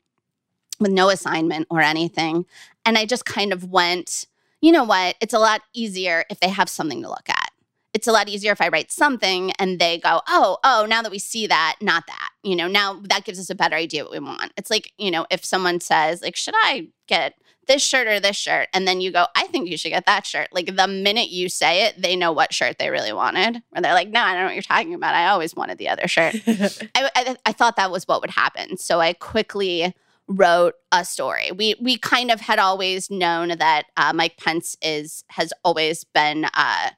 with 0.79 0.91
no 0.91 1.09
assignment 1.09 1.67
or 1.71 1.81
anything. 1.81 2.45
And 2.85 2.99
I 2.99 3.07
just 3.07 3.25
kind 3.25 3.53
of 3.53 3.71
went, 3.71 4.27
you 4.61 4.73
know 4.73 4.85
what? 4.85 5.17
It's 5.21 5.35
a 5.35 5.39
lot 5.39 5.63
easier 5.73 6.25
if 6.29 6.41
they 6.41 6.49
have 6.49 6.69
something 6.69 7.03
to 7.03 7.09
look 7.09 7.29
at. 7.29 7.51
It's 7.95 8.09
a 8.09 8.13
lot 8.13 8.29
easier 8.29 8.53
if 8.53 8.61
I 8.61 8.69
write 8.69 8.91
something 8.91 9.53
and 9.59 9.79
they 9.79 9.99
go, 9.99 10.23
oh, 10.27 10.59
oh, 10.65 10.87
now 10.89 11.03
that 11.03 11.13
we 11.13 11.19
see 11.19 11.47
that, 11.47 11.77
not 11.81 12.07
that. 12.07 12.31
You 12.43 12.57
know, 12.57 12.67
now 12.67 13.01
that 13.05 13.25
gives 13.25 13.39
us 13.39 13.51
a 13.51 13.55
better 13.55 13.77
idea 13.77 14.03
what 14.05 14.13
we 14.13 14.19
want. 14.19 14.53
It's 14.57 14.71
like, 14.71 14.93
you 14.99 15.11
know, 15.11 15.27
if 15.31 15.45
someone 15.45 15.81
says, 15.81 16.23
like, 16.23 16.37
should 16.37 16.55
I 16.57 16.89
get 17.07 17.35
this 17.69 17.83
shirt 17.83 18.09
or 18.09 18.19
this 18.19 18.37
shirt? 18.37 18.69
And 18.75 18.87
then 18.87 19.01
you 19.01 19.13
go, 19.13 19.27
I 19.37 19.47
think 19.47 19.69
you 19.69 19.77
should 19.77 19.91
get 19.91 20.07
that 20.07 20.27
shirt. 20.27 20.49
Like 20.53 20.75
the 20.75 20.89
minute 20.89 21.31
you 21.31 21.49
say 21.49 21.85
it, 21.87 22.01
they 22.03 22.17
know 22.17 22.33
what 22.33 22.53
shirt 22.53 22.79
they 22.79 22.91
really 22.91 23.13
wanted. 23.13 23.63
Or 23.75 23.81
they're 23.81 23.95
like, 23.95 24.09
no, 24.09 24.21
I 24.21 24.33
don't 24.33 24.43
know 24.43 24.47
what 24.47 24.55
you're 24.55 24.63
talking 24.63 24.95
about. 24.95 25.15
I 25.15 25.29
always 25.29 25.55
wanted 25.55 25.79
the 25.79 25.89
other 25.89 26.09
shirt. 26.09 26.35
I, 26.47 27.11
I, 27.15 27.37
I 27.47 27.53
thought 27.53 27.77
that 27.77 27.93
was 27.93 28.09
what 28.09 28.21
would 28.23 28.31
happen. 28.31 28.77
So 28.77 29.01
I 29.01 29.13
quickly 29.13 29.95
wrote 30.29 30.75
a 30.91 31.05
story. 31.05 31.51
We 31.53 31.75
we 31.81 31.99
kind 31.99 32.31
of 32.31 32.41
had 32.41 32.59
always 32.59 33.11
known 33.11 33.49
that 33.59 33.85
uh, 33.97 34.13
Mike 34.15 34.37
Pence 34.37 34.77
is 34.83 35.25
has 35.29 35.53
always 35.65 36.05
been 36.05 36.47
uh, 36.55 36.91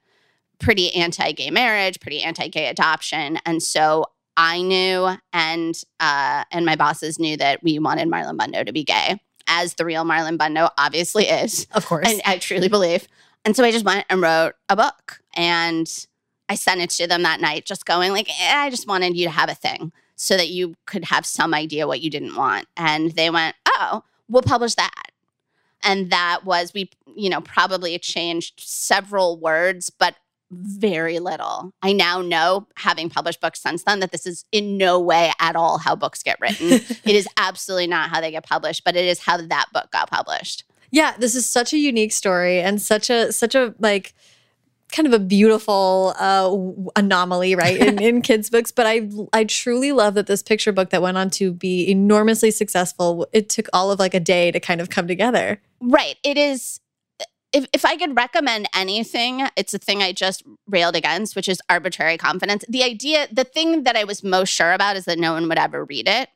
pretty 0.58 0.92
anti-gay 0.94 1.50
marriage, 1.50 2.00
pretty 2.00 2.22
anti-gay 2.22 2.66
adoption, 2.66 3.38
and 3.44 3.62
so 3.62 4.06
I 4.36 4.62
knew 4.62 5.16
and 5.32 5.80
uh, 6.00 6.44
and 6.50 6.66
my 6.66 6.76
bosses 6.76 7.18
knew 7.18 7.36
that 7.36 7.62
we 7.62 7.78
wanted 7.78 8.08
Marlon 8.08 8.36
Bundo 8.36 8.64
to 8.64 8.72
be 8.72 8.84
gay, 8.84 9.20
as 9.46 9.74
the 9.74 9.84
real 9.84 10.04
Marlon 10.04 10.36
Bundo 10.38 10.70
obviously 10.76 11.24
is 11.26 11.66
of 11.72 11.86
course. 11.86 12.08
and 12.08 12.20
I 12.26 12.38
truly 12.38 12.68
believe. 12.68 13.06
And 13.44 13.54
so 13.54 13.62
I 13.62 13.70
just 13.70 13.84
went 13.84 14.06
and 14.08 14.22
wrote 14.22 14.54
a 14.68 14.76
book 14.76 15.20
and 15.34 15.86
I 16.48 16.54
sent 16.54 16.80
it 16.80 16.90
to 16.90 17.06
them 17.06 17.22
that 17.22 17.40
night, 17.40 17.64
just 17.64 17.84
going 17.84 18.12
like, 18.12 18.28
eh, 18.28 18.54
I 18.54 18.70
just 18.70 18.88
wanted 18.88 19.16
you 19.16 19.26
to 19.26 19.30
have 19.30 19.50
a 19.50 19.54
thing 19.54 19.92
so 20.16 20.36
that 20.36 20.48
you 20.48 20.74
could 20.86 21.04
have 21.06 21.26
some 21.26 21.54
idea 21.54 21.86
what 21.86 22.00
you 22.00 22.10
didn't 22.10 22.36
want. 22.36 22.66
And 22.76 23.12
they 23.12 23.30
went, 23.30 23.56
oh, 23.68 24.02
we'll 24.28 24.42
publish 24.42 24.74
that. 24.76 25.10
And 25.82 26.10
that 26.10 26.44
was, 26.44 26.72
we, 26.72 26.90
you 27.14 27.28
know, 27.28 27.40
probably 27.40 27.98
changed 27.98 28.54
several 28.58 29.38
words, 29.38 29.90
but 29.90 30.16
very 30.62 31.18
little. 31.18 31.72
I 31.82 31.92
now 31.92 32.22
know, 32.22 32.66
having 32.76 33.10
published 33.10 33.40
books 33.40 33.60
since 33.60 33.84
then, 33.84 34.00
that 34.00 34.12
this 34.12 34.26
is 34.26 34.44
in 34.52 34.76
no 34.76 35.00
way 35.00 35.32
at 35.40 35.56
all 35.56 35.78
how 35.78 35.96
books 35.96 36.22
get 36.22 36.38
written. 36.40 36.72
it 36.72 37.16
is 37.16 37.28
absolutely 37.36 37.86
not 37.86 38.10
how 38.10 38.20
they 38.20 38.30
get 38.30 38.44
published, 38.44 38.84
but 38.84 38.96
it 38.96 39.04
is 39.04 39.20
how 39.20 39.36
that 39.36 39.66
book 39.72 39.90
got 39.90 40.10
published. 40.10 40.64
yeah, 40.90 41.14
this 41.18 41.34
is 41.34 41.44
such 41.46 41.72
a 41.72 41.78
unique 41.78 42.12
story 42.12 42.60
and 42.60 42.80
such 42.80 43.10
a 43.10 43.32
such 43.32 43.54
a 43.54 43.74
like 43.78 44.14
kind 44.94 45.08
of 45.08 45.12
a 45.12 45.18
beautiful 45.18 46.14
uh, 46.20 46.56
anomaly, 46.94 47.56
right, 47.56 47.76
in, 47.76 48.00
in 48.00 48.22
kids' 48.28 48.48
books. 48.48 48.70
But 48.70 48.86
I 48.86 49.08
I 49.32 49.44
truly 49.44 49.92
love 49.92 50.14
that 50.14 50.26
this 50.26 50.42
picture 50.42 50.72
book 50.72 50.90
that 50.90 51.02
went 51.02 51.16
on 51.16 51.30
to 51.30 51.52
be 51.52 51.90
enormously 51.90 52.50
successful. 52.50 53.26
It 53.32 53.48
took 53.48 53.68
all 53.72 53.90
of 53.90 53.98
like 53.98 54.14
a 54.14 54.20
day 54.20 54.50
to 54.52 54.60
kind 54.60 54.80
of 54.80 54.90
come 54.90 55.08
together. 55.08 55.60
Right. 55.80 56.16
It 56.22 56.38
is. 56.38 56.80
If, 57.54 57.66
if 57.72 57.84
I 57.84 57.96
could 57.96 58.16
recommend 58.16 58.68
anything, 58.74 59.46
it's 59.56 59.72
a 59.72 59.78
thing 59.78 60.02
I 60.02 60.12
just 60.12 60.42
railed 60.66 60.96
against, 60.96 61.36
which 61.36 61.48
is 61.48 61.62
arbitrary 61.70 62.18
confidence. 62.18 62.64
The 62.68 62.82
idea, 62.82 63.28
the 63.30 63.44
thing 63.44 63.84
that 63.84 63.96
I 63.96 64.02
was 64.02 64.24
most 64.24 64.50
sure 64.50 64.72
about 64.72 64.96
is 64.96 65.04
that 65.04 65.20
no 65.20 65.32
one 65.34 65.48
would 65.48 65.58
ever 65.58 65.84
read 65.84 66.08
it. 66.08 66.28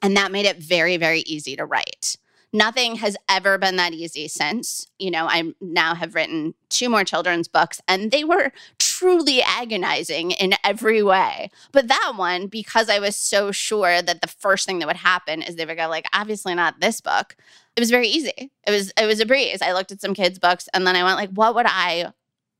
And 0.00 0.16
that 0.16 0.32
made 0.32 0.46
it 0.46 0.56
very, 0.56 0.96
very 0.96 1.20
easy 1.20 1.54
to 1.56 1.66
write. 1.66 2.16
Nothing 2.50 2.96
has 2.96 3.14
ever 3.28 3.58
been 3.58 3.76
that 3.76 3.92
easy 3.92 4.26
since. 4.26 4.86
You 4.98 5.10
know, 5.10 5.26
I 5.28 5.52
now 5.60 5.94
have 5.94 6.14
written 6.14 6.54
two 6.70 6.88
more 6.88 7.04
children's 7.04 7.46
books, 7.46 7.80
and 7.86 8.10
they 8.10 8.24
were 8.24 8.52
truly 8.78 9.42
agonizing 9.42 10.30
in 10.30 10.54
every 10.64 11.02
way. 11.02 11.50
But 11.72 11.88
that 11.88 12.14
one, 12.16 12.46
because 12.46 12.88
I 12.88 13.00
was 13.00 13.16
so 13.16 13.52
sure 13.52 14.00
that 14.00 14.22
the 14.22 14.28
first 14.28 14.64
thing 14.64 14.78
that 14.78 14.86
would 14.86 14.96
happen 14.96 15.42
is 15.42 15.56
they 15.56 15.66
would 15.66 15.76
go, 15.76 15.88
like, 15.88 16.06
obviously 16.14 16.54
not 16.54 16.80
this 16.80 17.02
book. 17.02 17.36
It 17.78 17.80
was 17.80 17.90
very 17.92 18.08
easy. 18.08 18.50
It 18.66 18.70
was 18.72 18.92
it 19.00 19.06
was 19.06 19.20
a 19.20 19.24
breeze. 19.24 19.62
I 19.62 19.72
looked 19.72 19.92
at 19.92 20.00
some 20.00 20.12
kids' 20.12 20.40
books, 20.40 20.68
and 20.74 20.84
then 20.84 20.96
I 20.96 21.04
went, 21.04 21.16
like, 21.16 21.30
what 21.30 21.54
would 21.54 21.66
I, 21.68 22.12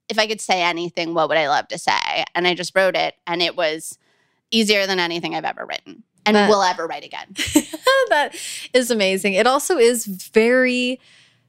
if 0.08 0.16
I 0.16 0.28
could 0.28 0.40
say 0.40 0.62
anything, 0.62 1.12
what 1.12 1.28
would 1.28 1.36
I 1.36 1.48
love 1.48 1.66
to 1.68 1.76
say? 1.78 2.24
And 2.36 2.46
I 2.46 2.54
just 2.54 2.72
wrote 2.76 2.94
it, 2.94 3.16
and 3.26 3.42
it 3.42 3.56
was 3.56 3.98
easier 4.52 4.86
than 4.86 5.00
anything 5.00 5.34
I've 5.34 5.44
ever 5.44 5.66
written. 5.66 6.04
and 6.24 6.36
That- 6.36 6.48
will 6.48 6.62
ever 6.62 6.86
write 6.86 7.02
again. 7.04 7.26
that 8.10 8.36
is 8.72 8.92
amazing. 8.92 9.32
It 9.34 9.48
also 9.48 9.76
is 9.76 10.06
very 10.06 11.00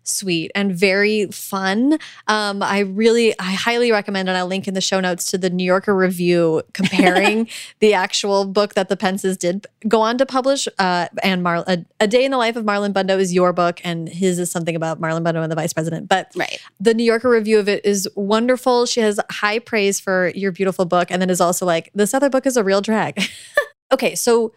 sweet 0.04 0.52
and 0.56 0.74
very 0.76 1.28
fun. 1.28 2.00
Um, 2.28 2.64
I 2.64 2.80
really, 2.80 3.38
I 3.40 3.52
highly 3.52 3.92
recommend, 3.92 4.28
and 4.30 4.38
I'll 4.38 4.48
link 4.48 4.68
in 4.68 4.74
the 4.74 4.82
show 4.82 5.00
notes 5.00 5.30
to 5.32 5.38
the 5.38 5.50
New 5.50 5.64
Yorker 5.64 5.96
review 5.96 6.64
comparing 6.74 7.48
the 7.80 7.94
actual 7.94 8.46
book 8.46 8.74
that 8.74 8.90
the 8.90 8.98
Pences 8.98 9.38
did 9.38 9.68
go 9.88 10.02
on 10.02 10.18
to 10.18 10.26
publish. 10.26 10.68
Uh, 10.78 11.08
and 11.24 11.44
Mar- 11.44 11.64
a, 11.68 11.86
a 12.00 12.08
Day 12.08 12.26
in 12.26 12.32
the 12.32 12.38
Life 12.38 12.56
of 12.56 12.66
Marlon 12.66 12.94
Bundo 12.94 13.20
is 13.20 13.34
your 13.34 13.54
book, 13.54 13.80
and 13.84 14.10
his 14.10 14.40
is 14.40 14.50
something 14.52 14.76
about 14.76 15.00
Marlon 15.00 15.24
Bundo 15.24 15.42
and 15.42 15.52
the 15.52 15.56
Vice 15.56 15.74
President. 15.74 16.10
But 16.10 16.32
Right. 16.36 16.60
the 16.80 16.94
New 16.94 17.04
Yorker 17.04 17.30
review 17.30 17.60
of 17.60 17.70
it 17.70 17.86
is 17.86 18.08
wonderful. 18.16 18.86
She 18.86 19.02
has 19.02 19.20
high 19.30 19.60
praise 19.60 20.00
for 20.00 20.32
your 20.36 20.52
beautiful 20.52 20.86
book, 20.86 21.12
and 21.12 21.22
then 21.22 21.30
is 21.30 21.42
also 21.42 21.66
like, 21.66 21.90
this 21.94 22.14
other 22.14 22.30
book 22.30 22.46
is 22.46 22.58
a 22.58 22.64
real 22.64 22.82
drag. 22.82 23.22
okay, 23.92 24.16
so 24.16 24.54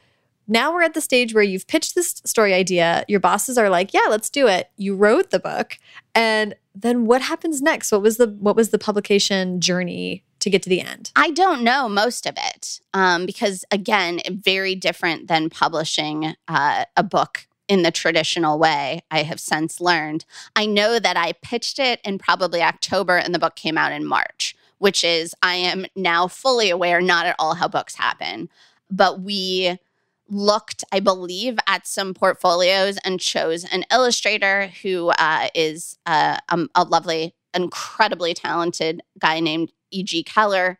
now 0.48 0.72
we're 0.72 0.82
at 0.82 0.94
the 0.94 1.00
stage 1.00 1.34
where 1.34 1.42
you've 1.42 1.66
pitched 1.66 1.94
this 1.94 2.20
story 2.24 2.54
idea. 2.54 3.04
Your 3.08 3.20
bosses 3.20 3.58
are 3.58 3.70
like, 3.70 3.94
"Yeah, 3.94 4.06
let's 4.08 4.30
do 4.30 4.48
it." 4.48 4.70
You 4.76 4.94
wrote 4.94 5.30
the 5.30 5.38
book, 5.38 5.78
and 6.14 6.54
then 6.74 7.06
what 7.06 7.22
happens 7.22 7.62
next? 7.62 7.92
What 7.92 8.02
was 8.02 8.16
the 8.16 8.28
what 8.28 8.56
was 8.56 8.70
the 8.70 8.78
publication 8.78 9.60
journey 9.60 10.24
to 10.40 10.50
get 10.50 10.62
to 10.62 10.68
the 10.68 10.80
end? 10.80 11.12
I 11.16 11.30
don't 11.30 11.62
know 11.62 11.88
most 11.88 12.26
of 12.26 12.34
it 12.36 12.80
um, 12.92 13.26
because, 13.26 13.64
again, 13.70 14.20
very 14.28 14.74
different 14.74 15.28
than 15.28 15.50
publishing 15.50 16.34
uh, 16.48 16.84
a 16.96 17.02
book 17.02 17.46
in 17.68 17.82
the 17.82 17.90
traditional 17.90 18.58
way. 18.58 19.02
I 19.10 19.22
have 19.22 19.40
since 19.40 19.80
learned. 19.80 20.24
I 20.56 20.66
know 20.66 20.98
that 20.98 21.16
I 21.16 21.32
pitched 21.32 21.78
it 21.78 22.00
in 22.04 22.18
probably 22.18 22.60
October 22.60 23.16
and 23.16 23.34
the 23.34 23.38
book 23.38 23.56
came 23.56 23.78
out 23.78 23.92
in 23.92 24.04
March, 24.04 24.56
which 24.78 25.04
is, 25.04 25.34
I 25.42 25.54
am 25.54 25.86
now 25.94 26.26
fully 26.26 26.70
aware, 26.70 27.00
not 27.00 27.26
at 27.26 27.36
all 27.38 27.54
how 27.54 27.68
books 27.68 27.94
happen. 27.94 28.48
But 28.90 29.22
we 29.22 29.78
looked, 30.32 30.82
I 30.90 31.00
believe, 31.00 31.58
at 31.66 31.86
some 31.86 32.14
portfolios 32.14 32.98
and 33.04 33.20
chose 33.20 33.64
an 33.64 33.84
illustrator 33.92 34.68
who 34.82 35.08
uh, 35.10 35.48
is 35.54 35.98
uh, 36.06 36.38
um, 36.48 36.70
a 36.74 36.84
lovely, 36.84 37.34
incredibly 37.54 38.34
talented 38.34 39.02
guy 39.18 39.40
named 39.40 39.72
E.G. 39.90 40.22
Keller. 40.24 40.78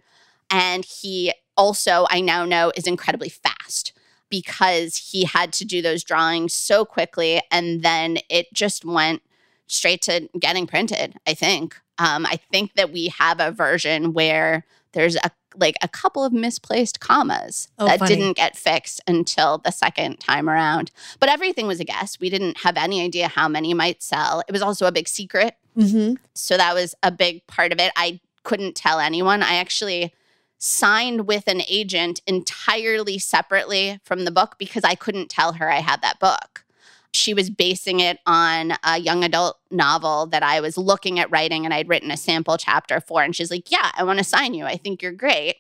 And 0.50 0.84
he 0.84 1.32
also, 1.57 2.07
I 2.11 2.20
now 2.20 2.44
know, 2.44 2.72
is 2.74 2.86
incredibly 2.86 3.28
fast 3.28 3.92
because 4.30 5.11
he 5.11 5.24
had 5.24 5.53
to 5.53 5.64
do 5.64 5.82
those 5.82 6.03
drawings 6.03 6.55
so 6.55 6.84
quickly. 6.86 7.42
And 7.50 7.82
then 7.82 8.18
it 8.30 8.53
just 8.55 8.84
went 8.84 9.22
straight 9.66 10.00
to 10.03 10.28
getting 10.38 10.66
printed, 10.66 11.14
I 11.26 11.34
think. 11.34 11.76
Um, 11.98 12.24
I 12.24 12.40
think 12.50 12.74
that 12.74 12.90
we 12.90 13.09
have 13.18 13.40
a 13.40 13.50
version 13.50 14.14
where 14.14 14.64
there's 14.92 15.16
a 15.16 15.30
like 15.57 15.76
a 15.82 15.88
couple 15.88 16.24
of 16.24 16.32
misplaced 16.32 17.00
commas 17.00 17.68
Oh, 17.78 17.86
that 17.86 17.98
funny. 17.98 18.16
didn't 18.16 18.36
get 18.36 18.57
fixed 18.57 19.00
until 19.07 19.59
the 19.59 19.70
second 19.72 20.18
time 20.20 20.48
around. 20.48 20.90
But 21.20 21.28
everything 21.28 21.66
was 21.66 21.80
a 21.80 21.84
guess. 21.84 22.18
We 22.20 22.30
didn't 22.30 22.59
have 22.59 22.76
any 22.76 23.03
idea 23.03 23.28
how 23.28 23.48
many 23.48 23.74
might 23.74 24.03
sell. 24.03 24.42
It 24.48 24.53
was 24.53 24.62
also 24.62 24.86
a 24.86 24.92
big 24.92 25.09
secret. 25.09 25.55
Mm-hmm. 25.76 26.14
So 26.34 26.57
that 26.57 26.74
was 26.74 26.94
a 27.03 27.11
big 27.11 27.46
part 27.46 27.72
of 27.72 27.78
it. 27.80 27.92
I 27.96 28.20
couldn't 28.44 28.74
tell 28.76 28.98
anyone. 29.00 29.42
I 29.42 29.55
actually 29.55 30.12
signed 30.59 31.26
with 31.26 31.48
an 31.48 31.62
agent 31.68 32.20
entirely 32.26 33.18
separately 33.18 33.98
from 34.05 34.24
the 34.24 34.30
book 34.30 34.57
because 34.59 34.84
I 34.84 34.94
couldn't 34.94 35.28
tell 35.28 35.55
her 35.55 35.70
I 35.70 35.80
had 35.80 36.03
that 36.03 36.20
book. 36.20 36.64
She 37.12 37.34
was 37.34 37.50
basing 37.50 38.00
it 38.00 38.18
on 38.26 38.72
a 38.84 38.98
young 38.98 39.22
adult 39.22 39.58
novel 39.70 40.26
that 40.26 40.42
I 40.42 40.60
was 40.60 40.78
looking 40.78 41.18
at 41.18 41.30
writing 41.30 41.64
and 41.64 41.74
I'd 41.74 41.88
written 41.88 42.10
a 42.10 42.16
sample 42.16 42.56
chapter 42.56 43.00
for. 43.00 43.22
And 43.22 43.36
she's 43.36 43.50
like, 43.50 43.70
Yeah, 43.70 43.90
I 43.94 44.04
want 44.04 44.18
to 44.18 44.24
sign 44.24 44.54
you. 44.54 44.64
I 44.64 44.76
think 44.76 45.02
you're 45.02 45.12
great. 45.12 45.56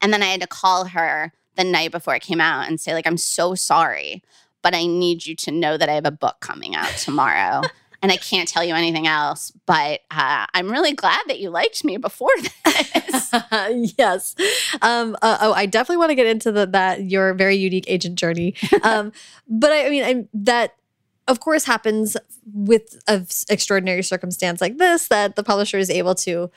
And 0.00 0.12
then 0.12 0.22
I 0.22 0.26
had 0.26 0.40
to 0.40 0.46
call 0.46 0.86
her 0.86 1.32
the 1.56 1.64
night 1.64 1.90
before 1.90 2.14
it 2.14 2.22
came 2.22 2.40
out 2.40 2.68
and 2.68 2.80
say, 2.80 2.94
like, 2.94 3.06
I'm 3.06 3.16
so 3.16 3.54
sorry, 3.54 4.22
but 4.62 4.74
I 4.74 4.86
need 4.86 5.26
you 5.26 5.34
to 5.36 5.50
know 5.50 5.76
that 5.76 5.88
I 5.88 5.94
have 5.94 6.06
a 6.06 6.12
book 6.12 6.36
coming 6.40 6.74
out 6.74 6.90
tomorrow. 6.90 7.62
and 8.00 8.12
I 8.12 8.16
can't 8.16 8.48
tell 8.48 8.62
you 8.64 8.74
anything 8.74 9.06
else, 9.06 9.52
but 9.66 10.00
uh, 10.10 10.46
I'm 10.54 10.70
really 10.70 10.92
glad 10.92 11.20
that 11.26 11.40
you 11.40 11.50
liked 11.50 11.84
me 11.84 11.96
before 11.96 12.30
this. 12.64 13.32
yes. 13.98 14.36
Um, 14.82 15.16
uh, 15.20 15.38
oh, 15.40 15.52
I 15.52 15.66
definitely 15.66 15.96
want 15.96 16.10
to 16.10 16.14
get 16.14 16.26
into 16.26 16.52
the, 16.52 16.66
that 16.66 17.04
your 17.10 17.34
very 17.34 17.56
unique 17.56 17.86
agent 17.88 18.16
journey. 18.16 18.54
Um, 18.82 19.12
but 19.48 19.72
I, 19.72 19.86
I 19.86 19.90
mean, 19.90 20.04
I, 20.04 20.28
that 20.34 20.76
of 21.26 21.40
course 21.40 21.64
happens 21.64 22.16
with 22.46 23.02
an 23.08 23.26
extraordinary 23.50 24.02
circumstance 24.02 24.60
like 24.60 24.78
this 24.78 25.08
that 25.08 25.36
the 25.36 25.42
publisher 25.42 25.78
is 25.78 25.90
able 25.90 26.14
to 26.14 26.50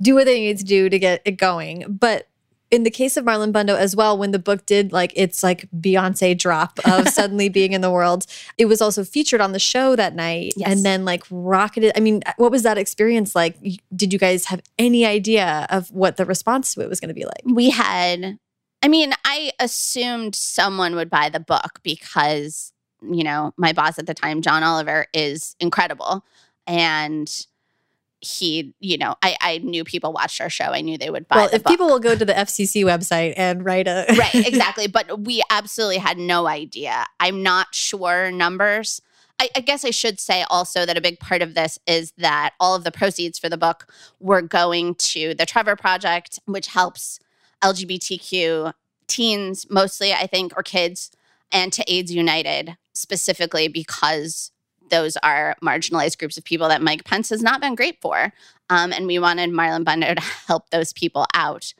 do 0.00 0.14
what 0.14 0.24
they 0.24 0.40
need 0.40 0.58
to 0.58 0.64
do 0.64 0.88
to 0.88 0.98
get 0.98 1.20
it 1.24 1.32
going. 1.32 1.84
But 1.88 2.27
in 2.70 2.82
the 2.82 2.90
case 2.90 3.16
of 3.16 3.24
Marlon 3.24 3.52
Bundo 3.52 3.74
as 3.76 3.96
well, 3.96 4.18
when 4.18 4.30
the 4.30 4.38
book 4.38 4.66
did 4.66 4.92
like 4.92 5.12
its 5.16 5.42
like 5.42 5.68
Beyonce 5.78 6.36
drop 6.36 6.78
of 6.84 7.08
suddenly 7.18 7.48
being 7.48 7.72
in 7.72 7.80
the 7.80 7.90
world, 7.90 8.26
it 8.58 8.66
was 8.66 8.82
also 8.82 9.04
featured 9.04 9.40
on 9.40 9.52
the 9.52 9.58
show 9.58 9.96
that 9.96 10.14
night 10.14 10.52
Yes. 10.56 10.70
and 10.70 10.84
then 10.84 11.04
like 11.04 11.24
rocketed. 11.30 11.92
I 11.96 12.00
mean, 12.00 12.22
what 12.36 12.50
was 12.50 12.62
that 12.64 12.76
experience 12.78 13.34
like? 13.34 13.56
Did 13.96 14.12
you 14.12 14.18
guys 14.18 14.44
have 14.46 14.60
any 14.78 15.06
idea 15.06 15.66
of 15.70 15.90
what 15.90 16.16
the 16.18 16.26
response 16.26 16.74
to 16.74 16.82
it 16.82 16.88
was 16.88 17.00
going 17.00 17.08
to 17.08 17.14
be 17.14 17.24
like? 17.24 17.42
we 17.46 17.70
had, 17.70 18.38
I 18.82 18.88
mean, 18.88 19.12
I 19.24 19.52
assumed 19.58 20.34
someone 20.34 20.94
would 20.94 21.08
buy 21.10 21.30
the 21.30 21.40
book 21.40 21.80
because, 21.82 22.72
you 23.02 23.24
know, 23.24 23.52
my 23.56 23.72
boss 23.72 23.98
at 23.98 24.06
the 24.06 24.14
time, 24.14 24.42
John 24.42 24.62
Oliver, 24.62 25.06
is 25.14 25.56
incredible. 25.58 26.24
And 26.66 27.28
he, 28.20 28.74
you 28.80 28.98
know, 28.98 29.14
I, 29.22 29.36
I 29.40 29.58
knew 29.58 29.84
people 29.84 30.12
watched 30.12 30.40
our 30.40 30.50
show. 30.50 30.66
I 30.66 30.80
knew 30.80 30.98
they 30.98 31.10
would 31.10 31.28
buy 31.28 31.36
well, 31.36 31.50
if 31.52 31.62
book. 31.62 31.72
people 31.72 31.86
will 31.86 32.00
go 32.00 32.16
to 32.16 32.24
the 32.24 32.32
FCC 32.32 32.84
website 32.84 33.34
and 33.36 33.64
write 33.64 33.86
a 33.86 34.06
right, 34.18 34.34
exactly. 34.46 34.86
But 34.86 35.20
we 35.20 35.42
absolutely 35.50 35.98
had 35.98 36.18
no 36.18 36.46
idea. 36.46 37.06
I'm 37.20 37.42
not 37.42 37.74
sure 37.74 38.30
numbers. 38.30 39.00
I, 39.40 39.50
I 39.54 39.60
guess 39.60 39.84
I 39.84 39.90
should 39.90 40.18
say 40.18 40.44
also 40.50 40.84
that 40.84 40.96
a 40.96 41.00
big 41.00 41.20
part 41.20 41.42
of 41.42 41.54
this 41.54 41.78
is 41.86 42.12
that 42.18 42.54
all 42.58 42.74
of 42.74 42.82
the 42.82 42.90
proceeds 42.90 43.38
for 43.38 43.48
the 43.48 43.56
book 43.56 43.86
were 44.18 44.42
going 44.42 44.96
to 44.96 45.34
the 45.34 45.46
Trevor 45.46 45.76
Project, 45.76 46.40
which 46.46 46.68
helps 46.68 47.20
LGBTQ 47.62 48.72
teens 49.06 49.66
mostly, 49.70 50.12
I 50.12 50.26
think, 50.26 50.52
or 50.56 50.62
kids, 50.62 51.12
and 51.52 51.72
to 51.72 51.84
AIDS 51.92 52.12
United 52.12 52.76
specifically 52.94 53.68
because 53.68 54.50
those 54.90 55.16
are 55.18 55.56
marginalized 55.62 56.18
groups 56.18 56.36
of 56.36 56.44
people 56.44 56.68
that 56.68 56.82
Mike 56.82 57.04
Pence 57.04 57.30
has 57.30 57.42
not 57.42 57.60
been 57.60 57.74
great 57.74 58.00
for. 58.00 58.32
Um, 58.70 58.92
and 58.92 59.06
we 59.06 59.18
wanted 59.18 59.50
Marlon 59.50 59.84
Bundo 59.84 60.14
to 60.14 60.20
help 60.46 60.70
those 60.70 60.92
people 60.92 61.26
out. 61.34 61.72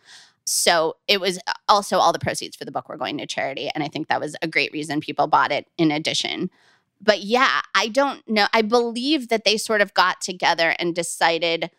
So 0.45 0.97
it 1.07 1.21
was 1.21 1.39
also 1.69 1.99
all 1.99 2.13
the 2.13 2.19
proceeds 2.19 2.57
for 2.57 2.65
the 2.65 2.73
book 2.73 2.89
were 2.89 2.97
going 2.97 3.19
to 3.19 3.27
charity. 3.27 3.71
And 3.75 3.85
I 3.85 3.89
think 3.89 4.09
that 4.09 4.21
was 4.21 4.35
a 4.41 4.49
great 4.49 4.73
reason 4.73 5.01
people 5.01 5.27
bought 5.27 5.53
it 5.53 5.67
in 5.77 5.91
addition. 5.91 6.51
But 7.01 7.21
yeah, 7.21 7.61
I 7.75 7.89
don't 7.89 8.27
know. 8.29 8.47
I 8.53 8.63
believe 8.63 9.29
that 9.29 9.45
they 9.45 9.57
sort 9.57 9.83
of 9.83 9.95
got 9.95 10.21
together 10.21 10.75
and 10.79 10.95
decided 10.95 11.71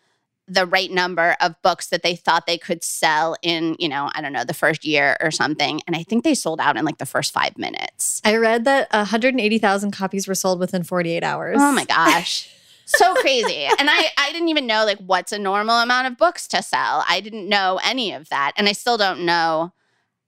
the 0.50 0.66
right 0.66 0.90
number 0.90 1.36
of 1.40 1.54
books 1.62 1.86
that 1.88 2.02
they 2.02 2.16
thought 2.16 2.46
they 2.46 2.58
could 2.58 2.82
sell 2.82 3.36
in, 3.40 3.76
you 3.78 3.88
know, 3.88 4.10
I 4.14 4.20
don't 4.20 4.32
know, 4.32 4.42
the 4.44 4.52
first 4.52 4.84
year 4.84 5.16
or 5.20 5.30
something. 5.30 5.80
And 5.86 5.94
I 5.94 6.02
think 6.02 6.24
they 6.24 6.34
sold 6.34 6.60
out 6.60 6.76
in 6.76 6.84
like 6.84 6.98
the 6.98 7.06
first 7.06 7.32
five 7.32 7.56
minutes. 7.56 8.20
I 8.24 8.36
read 8.36 8.64
that 8.64 8.92
180,000 8.92 9.92
copies 9.92 10.26
were 10.26 10.34
sold 10.34 10.58
within 10.58 10.82
48 10.82 11.22
hours. 11.22 11.56
Oh 11.60 11.72
my 11.72 11.84
gosh. 11.86 12.50
so 12.84 13.14
crazy. 13.14 13.64
And 13.78 13.88
I, 13.88 14.08
I 14.18 14.32
didn't 14.32 14.48
even 14.48 14.66
know 14.66 14.84
like 14.84 14.98
what's 14.98 15.30
a 15.30 15.38
normal 15.38 15.76
amount 15.76 16.08
of 16.08 16.18
books 16.18 16.48
to 16.48 16.62
sell. 16.62 17.04
I 17.08 17.20
didn't 17.20 17.48
know 17.48 17.78
any 17.84 18.12
of 18.12 18.28
that. 18.30 18.52
And 18.56 18.68
I 18.68 18.72
still 18.72 18.96
don't 18.96 19.24
know 19.24 19.72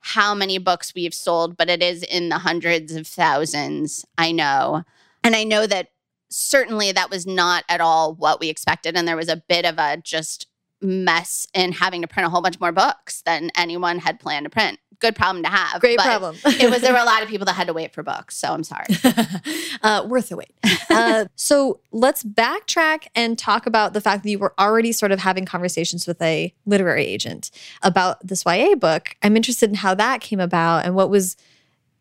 how 0.01 0.35
many 0.35 0.59
books 0.59 0.95
we've 0.95 1.15
sold, 1.15 1.57
but 1.57 1.69
it 1.69 1.83
is 1.83 2.03
in 2.03 2.29
the 2.29 2.39
hundreds 2.39 2.95
of 2.95 3.07
thousands. 3.07 4.05
I 4.19 4.33
know. 4.33 4.85
And 5.25 5.37
I 5.37 5.45
know 5.45 5.67
that 5.67 5.92
certainly 6.33 6.93
that 6.93 7.11
was 7.11 7.27
not 7.27 7.65
at 7.69 7.81
all 7.81 8.15
what 8.15 8.41
we 8.41 8.49
expected. 8.49 8.97
And 8.97 9.07
there 9.07 9.17
was 9.17 9.29
a 9.29 9.37
bit 9.37 9.65
of 9.65 9.79
a 9.79 9.99
just 9.99 10.47
mess 10.81 11.47
in 11.55 11.73
having 11.73 12.03
to 12.03 12.09
print 12.09 12.27
a 12.27 12.31
whole 12.31 12.43
bunch 12.43 12.59
more 12.61 12.73
books 12.73 13.23
than 13.23 13.51
anyone 13.57 13.99
had 13.99 14.19
planned 14.19 14.45
to 14.45 14.51
print. 14.51 14.79
Good 14.99 15.17
problem 15.17 15.43
to 15.43 15.49
have. 15.49 15.81
Great 15.81 15.97
but 15.97 16.05
problem. 16.05 16.37
it 16.45 16.71
was 16.71 16.81
there 16.81 16.93
were 16.93 16.99
a 16.99 17.05
lot 17.05 17.23
of 17.23 17.29
people 17.29 17.45
that 17.47 17.55
had 17.55 17.67
to 17.67 17.73
wait 17.73 17.93
for 17.93 18.03
books. 18.03 18.37
So 18.37 18.53
I'm 18.53 18.63
sorry. 18.63 18.87
uh, 19.83 20.07
worth 20.09 20.29
the 20.29 20.37
wait. 20.37 20.55
Uh, 20.89 21.25
so 21.35 21.81
let's 21.91 22.23
backtrack 22.23 23.07
and 23.15 23.37
talk 23.37 23.67
about 23.67 23.95
the 23.95 24.01
fact 24.01 24.23
that 24.23 24.31
you 24.31 24.39
were 24.39 24.55
already 24.61 24.93
sort 24.93 25.11
of 25.11 25.19
having 25.19 25.45
conversations 25.45 26.07
with 26.07 26.23
a 26.23 26.55
literary 26.67 27.05
agent 27.05 27.51
about 27.83 28.25
this 28.25 28.45
YA 28.47 28.77
book. 28.77 29.17
I'm 29.23 29.37
interested 29.37 29.71
in 29.71 29.77
how 29.77 29.95
that 29.95 30.21
came 30.21 30.41
about 30.41 30.85
and 30.85 30.95
what 30.95 31.11
was 31.11 31.37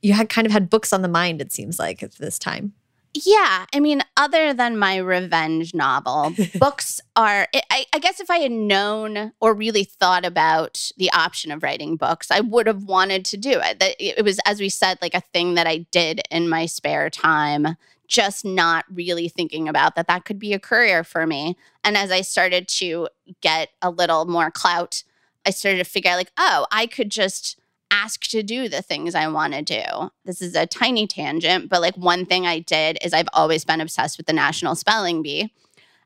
you 0.03 0.13
had 0.13 0.29
kind 0.29 0.45
of 0.45 0.53
had 0.53 0.69
books 0.69 0.93
on 0.93 1.01
the 1.01 1.07
mind. 1.07 1.41
It 1.41 1.51
seems 1.51 1.79
like 1.79 2.03
at 2.03 2.13
this 2.13 2.37
time. 2.37 2.73
Yeah, 3.13 3.65
I 3.73 3.79
mean, 3.81 4.01
other 4.15 4.53
than 4.53 4.77
my 4.77 4.95
revenge 4.95 5.73
novel, 5.73 6.33
books 6.59 7.01
are. 7.15 7.47
I, 7.69 7.85
I 7.93 7.99
guess 7.99 8.19
if 8.19 8.29
I 8.29 8.37
had 8.37 8.51
known 8.51 9.33
or 9.41 9.53
really 9.53 9.83
thought 9.83 10.25
about 10.25 10.91
the 10.97 11.11
option 11.11 11.51
of 11.51 11.61
writing 11.61 11.97
books, 11.97 12.31
I 12.31 12.39
would 12.39 12.67
have 12.67 12.83
wanted 12.83 13.25
to 13.25 13.37
do 13.37 13.59
it. 13.61 13.83
It 13.99 14.23
was, 14.23 14.39
as 14.45 14.59
we 14.59 14.69
said, 14.69 14.97
like 15.01 15.13
a 15.13 15.21
thing 15.33 15.55
that 15.55 15.67
I 15.67 15.85
did 15.91 16.21
in 16.31 16.47
my 16.47 16.65
spare 16.65 17.09
time. 17.09 17.75
Just 18.07 18.43
not 18.43 18.85
really 18.91 19.29
thinking 19.29 19.69
about 19.69 19.95
that 19.95 20.07
that 20.07 20.25
could 20.25 20.37
be 20.37 20.53
a 20.53 20.59
career 20.59 21.03
for 21.03 21.25
me. 21.25 21.55
And 21.83 21.95
as 21.95 22.11
I 22.11 22.21
started 22.21 22.67
to 22.67 23.07
get 23.39 23.69
a 23.81 23.89
little 23.89 24.25
more 24.25 24.51
clout, 24.51 25.03
I 25.45 25.51
started 25.51 25.77
to 25.77 25.85
figure 25.85 26.11
out 26.11 26.17
like, 26.17 26.31
oh, 26.37 26.67
I 26.71 26.87
could 26.87 27.09
just 27.09 27.57
asked 27.91 28.31
to 28.31 28.41
do 28.41 28.69
the 28.69 28.81
things 28.81 29.13
I 29.13 29.27
want 29.27 29.53
to 29.53 29.61
do. 29.61 30.11
This 30.25 30.41
is 30.41 30.55
a 30.55 30.65
tiny 30.65 31.05
tangent, 31.05 31.69
but 31.69 31.81
like 31.81 31.95
one 31.95 32.25
thing 32.25 32.47
I 32.47 32.59
did 32.59 32.97
is 33.03 33.13
I've 33.13 33.29
always 33.33 33.65
been 33.65 33.81
obsessed 33.81 34.17
with 34.17 34.25
the 34.25 34.33
National 34.33 34.75
Spelling 34.75 35.21
Bee. 35.21 35.53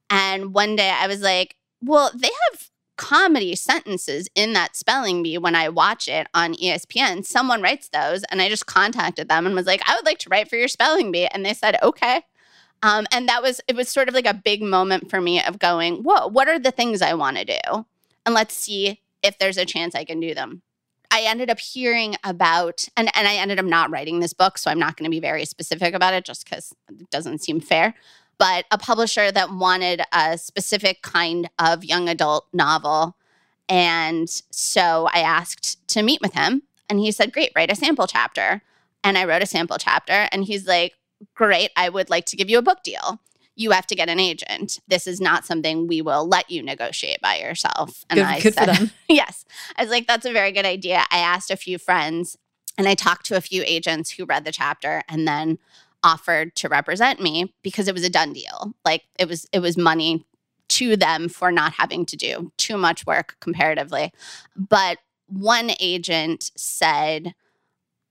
And 0.10 0.54
one 0.54 0.76
day 0.76 0.90
I 0.90 1.08
was 1.08 1.22
like, 1.22 1.56
well, 1.82 2.12
they 2.14 2.30
have 2.52 2.70
comedy 2.98 3.56
sentences 3.56 4.30
in 4.36 4.54
that 4.54 4.76
spelling 4.76 5.22
bee 5.22 5.38
when 5.38 5.56
I 5.56 5.70
watch 5.70 6.08
it 6.08 6.28
on 6.34 6.54
ESPN. 6.56 7.26
Someone 7.26 7.62
writes 7.62 7.90
those, 7.90 8.24
and 8.26 8.42
I 8.42 8.50
just 8.50 8.66
contacted 8.66 9.30
them 9.30 9.46
and 9.46 9.56
was 9.56 9.66
like, 9.66 9.82
I 9.88 9.96
would 9.96 10.06
like 10.06 10.20
to 10.20 10.30
write 10.30 10.50
for 10.50 10.56
your 10.56 10.68
spelling 10.68 11.12
bee. 11.12 11.28
And 11.28 11.46
they 11.46 11.54
said, 11.54 11.78
okay. 11.84 12.22
Um, 12.84 13.06
and 13.12 13.28
that 13.28 13.42
was, 13.42 13.62
it 13.68 13.76
was 13.76 13.90
sort 13.90 14.08
of 14.08 14.14
like 14.14 14.28
a 14.28 14.34
big 14.34 14.62
moment 14.62 15.10
for 15.10 15.20
me 15.20 15.42
of 15.44 15.60
going, 15.60 16.04
whoa, 16.04 16.28
what 16.28 16.48
are 16.48 16.60
the 16.60 16.72
things 16.72 17.02
I 17.02 17.14
want 17.14 17.38
to 17.38 17.46
do? 17.46 17.86
And 18.26 18.36
let's 18.36 18.54
see 18.54 19.02
if 19.24 19.38
there's 19.38 19.58
a 19.58 19.66
chance 19.66 19.96
I 19.96 20.04
can 20.04 20.20
do 20.20 20.34
them. 20.34 20.62
I 21.12 21.22
ended 21.22 21.50
up 21.50 21.60
hearing 21.60 22.16
about, 22.24 22.88
and, 22.98 23.10
and 23.16 23.28
I 23.28 23.36
ended 23.36 23.60
up 23.60 23.66
not 23.66 23.92
writing 23.92 24.20
this 24.20 24.34
book, 24.34 24.58
so 24.58 24.70
I'm 24.70 24.80
not 24.80 24.98
going 24.98 25.06
to 25.06 25.16
be 25.16 25.20
very 25.20 25.46
specific 25.46 25.94
about 25.94 26.14
it 26.14 26.26
just 26.26 26.46
because 26.46 26.74
it 26.90 27.10
doesn't 27.10 27.44
seem 27.44 27.60
fair. 27.60 27.96
But 28.38 28.66
a 28.72 28.78
publisher 28.78 29.32
that 29.32 29.52
wanted 29.52 30.02
a 30.12 30.38
specific 30.38 31.02
kind 31.02 31.50
of 31.58 31.86
young 31.86 32.10
adult 32.10 32.48
novel. 32.52 33.16
And 33.70 34.30
so 34.52 35.08
I 35.14 35.20
asked 35.20 35.88
to 35.90 36.04
meet 36.04 36.22
with 36.22 36.34
him, 36.34 36.64
and 36.90 37.00
he 37.00 37.12
said, 37.12 37.34
Great, 37.34 37.52
write 37.56 37.72
a 37.72 37.76
sample 37.76 38.08
chapter. 38.08 38.62
And 39.04 39.18
I 39.18 39.26
wrote 39.26 39.44
a 39.44 39.48
sample 39.48 39.78
chapter, 39.78 40.28
and 40.32 40.44
he's 40.44 40.68
like, 40.68 40.94
Great, 41.34 41.72
I 41.76 41.90
would 41.90 42.10
like 42.10 42.26
to 42.28 42.36
give 42.36 42.50
you 42.50 42.58
a 42.58 42.64
book 42.64 42.84
deal 42.84 43.20
you 43.56 43.72
have 43.72 43.88
to 43.88 43.96
get 43.96 44.10
an 44.10 44.20
agent. 44.20 44.80
This 44.88 45.08
is 45.08 45.22
not 45.22 45.46
something 45.46 45.88
we 45.88 46.02
will 46.02 46.28
let 46.28 46.50
you 46.50 46.62
negotiate 46.62 47.22
by 47.22 47.38
yourself. 47.38 48.06
And 48.10 48.18
good, 48.18 48.26
I 48.26 48.40
good 48.40 48.54
said, 48.54 48.70
for 48.70 48.76
them. 48.76 48.92
yes. 49.10 49.46
I 49.78 49.84
was 49.84 49.92
like, 49.92 50.08
that's 50.08 50.26
a 50.26 50.34
very 50.34 50.52
good 50.52 50.66
idea. 50.66 51.04
I 51.10 51.20
asked 51.20 51.52
a 51.52 51.56
few 51.56 51.78
friends 51.78 52.38
and 52.78 52.88
I 52.88 52.96
talked 52.96 53.26
to 53.28 53.38
a 53.38 53.42
few 53.42 53.64
agents 53.66 54.12
who 54.12 54.26
read 54.26 54.46
the 54.46 54.52
chapter 54.52 55.04
and 55.08 55.28
then 55.28 55.58
offered 56.04 56.56
to 56.56 56.70
represent 56.70 57.22
me 57.22 57.54
because 57.64 57.88
it 57.88 57.94
was 57.94 58.04
a 58.04 58.10
done 58.10 58.34
deal. 58.34 58.74
Like 58.84 59.04
it 59.18 59.28
was 59.28 59.48
it 59.52 59.60
was 59.60 59.78
money 59.78 60.26
to 60.68 60.98
them 60.98 61.30
for 61.30 61.52
not 61.52 61.74
having 61.74 62.06
to 62.08 62.18
do 62.18 62.52
too 62.58 62.78
much 62.78 63.06
work 63.06 63.38
comparatively. 63.40 64.12
But 64.56 65.00
one 65.28 65.72
agent 65.80 66.52
said, 66.56 67.34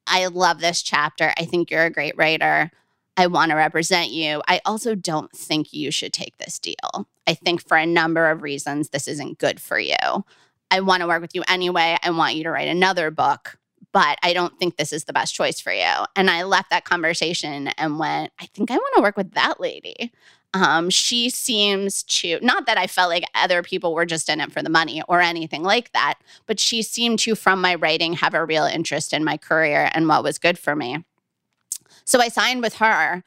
I 0.07 0.27
love 0.27 0.61
this 0.61 0.83
chapter. 0.83 1.33
I 1.37 1.45
think 1.45 1.71
you're 1.71 1.85
a 1.85 1.91
great 1.91 2.17
writer. 2.17 2.71
I 3.17 3.29
want 3.29 3.51
to 3.51 3.57
represent 3.57 4.11
you. 4.11 4.43
I 4.49 4.61
also 4.65 4.95
don't 4.95 5.31
think 5.33 5.73
you 5.73 5.91
should 5.91 6.12
take 6.12 6.37
this 6.39 6.59
deal. 6.59 7.09
I 7.27 7.35
think 7.35 7.67
for 7.67 7.77
a 7.77 7.87
number 7.87 8.31
of 8.31 8.43
reasons, 8.43 8.89
this 8.89 9.07
isn't 9.07 9.39
good 9.39 9.61
for 9.61 9.79
you. 9.79 10.25
I 10.71 10.81
want 10.81 11.03
to 11.03 11.07
work 11.07 11.23
with 11.23 11.35
you 11.35 11.45
anyway. 11.47 11.97
I 12.03 12.11
want 12.11 12.35
you 12.35 12.43
to 12.45 12.51
write 12.51 12.69
another 12.69 13.11
book, 13.11 13.57
but 13.93 14.19
I 14.23 14.33
don't 14.33 14.59
think 14.59 14.77
this 14.77 14.93
is 14.93 15.05
the 15.05 15.12
best 15.12 15.35
choice 15.35 15.61
for 15.61 15.73
you. 15.73 15.93
And 16.17 16.29
I 16.29 16.43
left 16.43 16.71
that 16.71 16.85
conversation 16.85 17.69
and 17.79 17.99
went, 17.99 18.33
I 18.41 18.47
think 18.47 18.71
I 18.71 18.77
want 18.77 18.97
to 18.97 19.03
work 19.03 19.17
with 19.17 19.33
that 19.35 19.61
lady. 19.61 20.12
Um, 20.53 20.91
she 20.91 21.31
seems 21.31 22.03
to, 22.05 22.39
not 22.41 22.67
that 22.67 22.79
I 22.79 22.87
felt 22.87 23.11
like 23.11 23.25
other 23.35 23.62
people 23.62 23.95
were 23.95 24.07
just 24.07 24.29
in 24.29 24.41
it 24.41 24.53
for 24.53 24.62
the 24.62 24.71
money 24.71 25.03
or 25.09 25.21
anything 25.21 25.62
like 25.62 25.93
that, 25.93 26.15
but 26.47 26.61
she 26.61 26.83
seemed 26.83 27.21
to, 27.21 27.35
from 27.35 27.61
my 27.61 27.75
writing, 27.75 28.15
have 28.15 28.35
a 28.35 28.45
real 28.45 28.65
interest 28.65 29.12
in 29.12 29.25
my 29.25 29.37
career 29.37 29.91
and 29.95 30.09
what 30.09 30.23
was 30.23 30.39
good 30.39 30.59
for 30.59 30.75
me. 30.77 31.05
So 32.05 32.21
I 32.21 32.29
signed 32.29 32.63
with 32.63 32.77
her, 32.77 33.23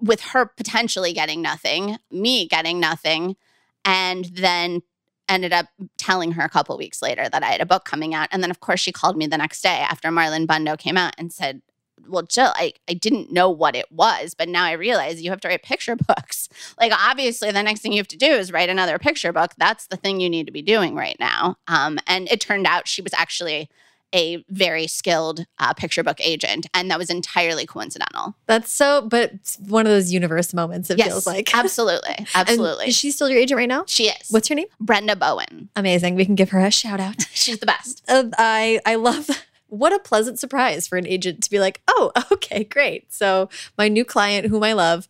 with 0.00 0.20
her 0.20 0.46
potentially 0.46 1.12
getting 1.12 1.42
nothing, 1.42 1.98
me 2.10 2.46
getting 2.46 2.80
nothing, 2.80 3.36
and 3.84 4.26
then 4.26 4.82
ended 5.28 5.52
up 5.52 5.66
telling 5.96 6.32
her 6.32 6.42
a 6.42 6.48
couple 6.48 6.76
weeks 6.76 7.00
later 7.00 7.28
that 7.28 7.42
I 7.42 7.52
had 7.52 7.60
a 7.60 7.66
book 7.66 7.84
coming 7.84 8.14
out. 8.14 8.28
And 8.32 8.42
then, 8.42 8.50
of 8.50 8.60
course, 8.60 8.80
she 8.80 8.92
called 8.92 9.16
me 9.16 9.26
the 9.26 9.38
next 9.38 9.62
day 9.62 9.68
after 9.68 10.08
Marlon 10.08 10.46
Bundo 10.46 10.76
came 10.76 10.96
out 10.96 11.14
and 11.16 11.32
said, 11.32 11.62
well, 12.08 12.22
Jill, 12.22 12.52
I, 12.56 12.72
I 12.88 12.94
didn't 12.94 13.32
know 13.32 13.48
what 13.48 13.76
it 13.76 13.90
was, 13.92 14.34
but 14.34 14.48
now 14.48 14.64
I 14.64 14.72
realize 14.72 15.22
you 15.22 15.30
have 15.30 15.40
to 15.42 15.48
write 15.48 15.62
picture 15.62 15.96
books. 16.08 16.48
Like, 16.78 16.92
obviously, 16.92 17.52
the 17.52 17.62
next 17.62 17.80
thing 17.80 17.92
you 17.92 17.98
have 17.98 18.08
to 18.08 18.16
do 18.16 18.32
is 18.32 18.52
write 18.52 18.68
another 18.68 18.98
picture 18.98 19.32
book. 19.32 19.52
That's 19.56 19.86
the 19.86 19.96
thing 19.96 20.20
you 20.20 20.28
need 20.28 20.46
to 20.46 20.52
be 20.52 20.62
doing 20.62 20.96
right 20.96 21.16
now. 21.20 21.56
Um, 21.68 21.98
and 22.06 22.28
it 22.28 22.40
turned 22.40 22.66
out 22.66 22.88
she 22.88 23.02
was 23.02 23.14
actually 23.14 23.68
a 24.14 24.44
very 24.48 24.86
skilled 24.86 25.46
uh, 25.58 25.72
picture 25.74 26.02
book 26.02 26.20
agent, 26.20 26.66
and 26.74 26.90
that 26.90 26.98
was 26.98 27.10
entirely 27.10 27.66
coincidental. 27.66 28.34
That's 28.46 28.70
so, 28.70 29.02
but 29.02 29.32
one 29.68 29.86
of 29.86 29.92
those 29.92 30.12
universe 30.12 30.52
moments. 30.52 30.90
It 30.90 30.98
yes, 30.98 31.08
feels 31.08 31.26
like 31.26 31.54
absolutely, 31.54 32.26
absolutely. 32.34 32.84
And 32.84 32.88
is 32.88 32.96
she 32.96 33.10
still 33.10 33.28
your 33.28 33.38
agent 33.38 33.58
right 33.58 33.68
now? 33.68 33.84
She 33.86 34.08
is. 34.08 34.30
What's 34.30 34.48
her 34.48 34.54
name? 34.54 34.66
Brenda 34.80 35.16
Bowen. 35.16 35.68
Amazing. 35.76 36.14
We 36.14 36.24
can 36.24 36.34
give 36.34 36.50
her 36.50 36.60
a 36.60 36.70
shout 36.70 37.00
out. 37.00 37.22
She's 37.32 37.58
the 37.58 37.66
best. 37.66 38.02
Uh, 38.08 38.24
I 38.38 38.80
I 38.84 38.96
love. 38.96 39.28
What 39.72 39.92
a 39.92 40.00
pleasant 40.00 40.40
surprise 40.40 40.88
for 40.88 40.98
an 40.98 41.06
agent 41.06 41.44
to 41.44 41.50
be 41.50 41.60
like, 41.60 41.80
oh, 41.86 42.10
okay, 42.32 42.64
great. 42.64 43.12
So 43.12 43.48
my 43.78 43.86
new 43.86 44.04
client, 44.04 44.48
whom 44.48 44.64
I 44.64 44.72
love, 44.72 45.06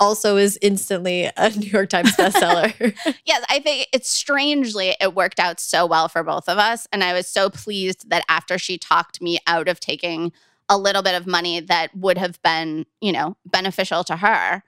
also 0.00 0.36
is 0.36 0.58
instantly 0.62 1.30
a 1.36 1.50
New 1.50 1.68
York 1.68 1.88
Times 1.88 2.12
bestseller. 2.16 2.94
yes, 3.24 3.44
I 3.48 3.60
think 3.60 3.88
it's 3.92 4.08
strangely 4.08 4.94
it 5.00 5.14
worked 5.14 5.40
out 5.40 5.60
so 5.60 5.86
well 5.86 6.08
for 6.08 6.22
both 6.22 6.48
of 6.48 6.58
us 6.58 6.86
and 6.92 7.04
I 7.04 7.12
was 7.12 7.26
so 7.26 7.50
pleased 7.50 8.10
that 8.10 8.24
after 8.28 8.58
she 8.58 8.78
talked 8.78 9.20
me 9.20 9.38
out 9.46 9.68
of 9.68 9.80
taking 9.80 10.32
a 10.68 10.78
little 10.78 11.02
bit 11.02 11.14
of 11.14 11.26
money 11.26 11.60
that 11.60 11.94
would 11.94 12.18
have 12.18 12.40
been, 12.42 12.86
you 13.00 13.12
know, 13.12 13.36
beneficial 13.44 14.02
to 14.04 14.16
her 14.16 14.62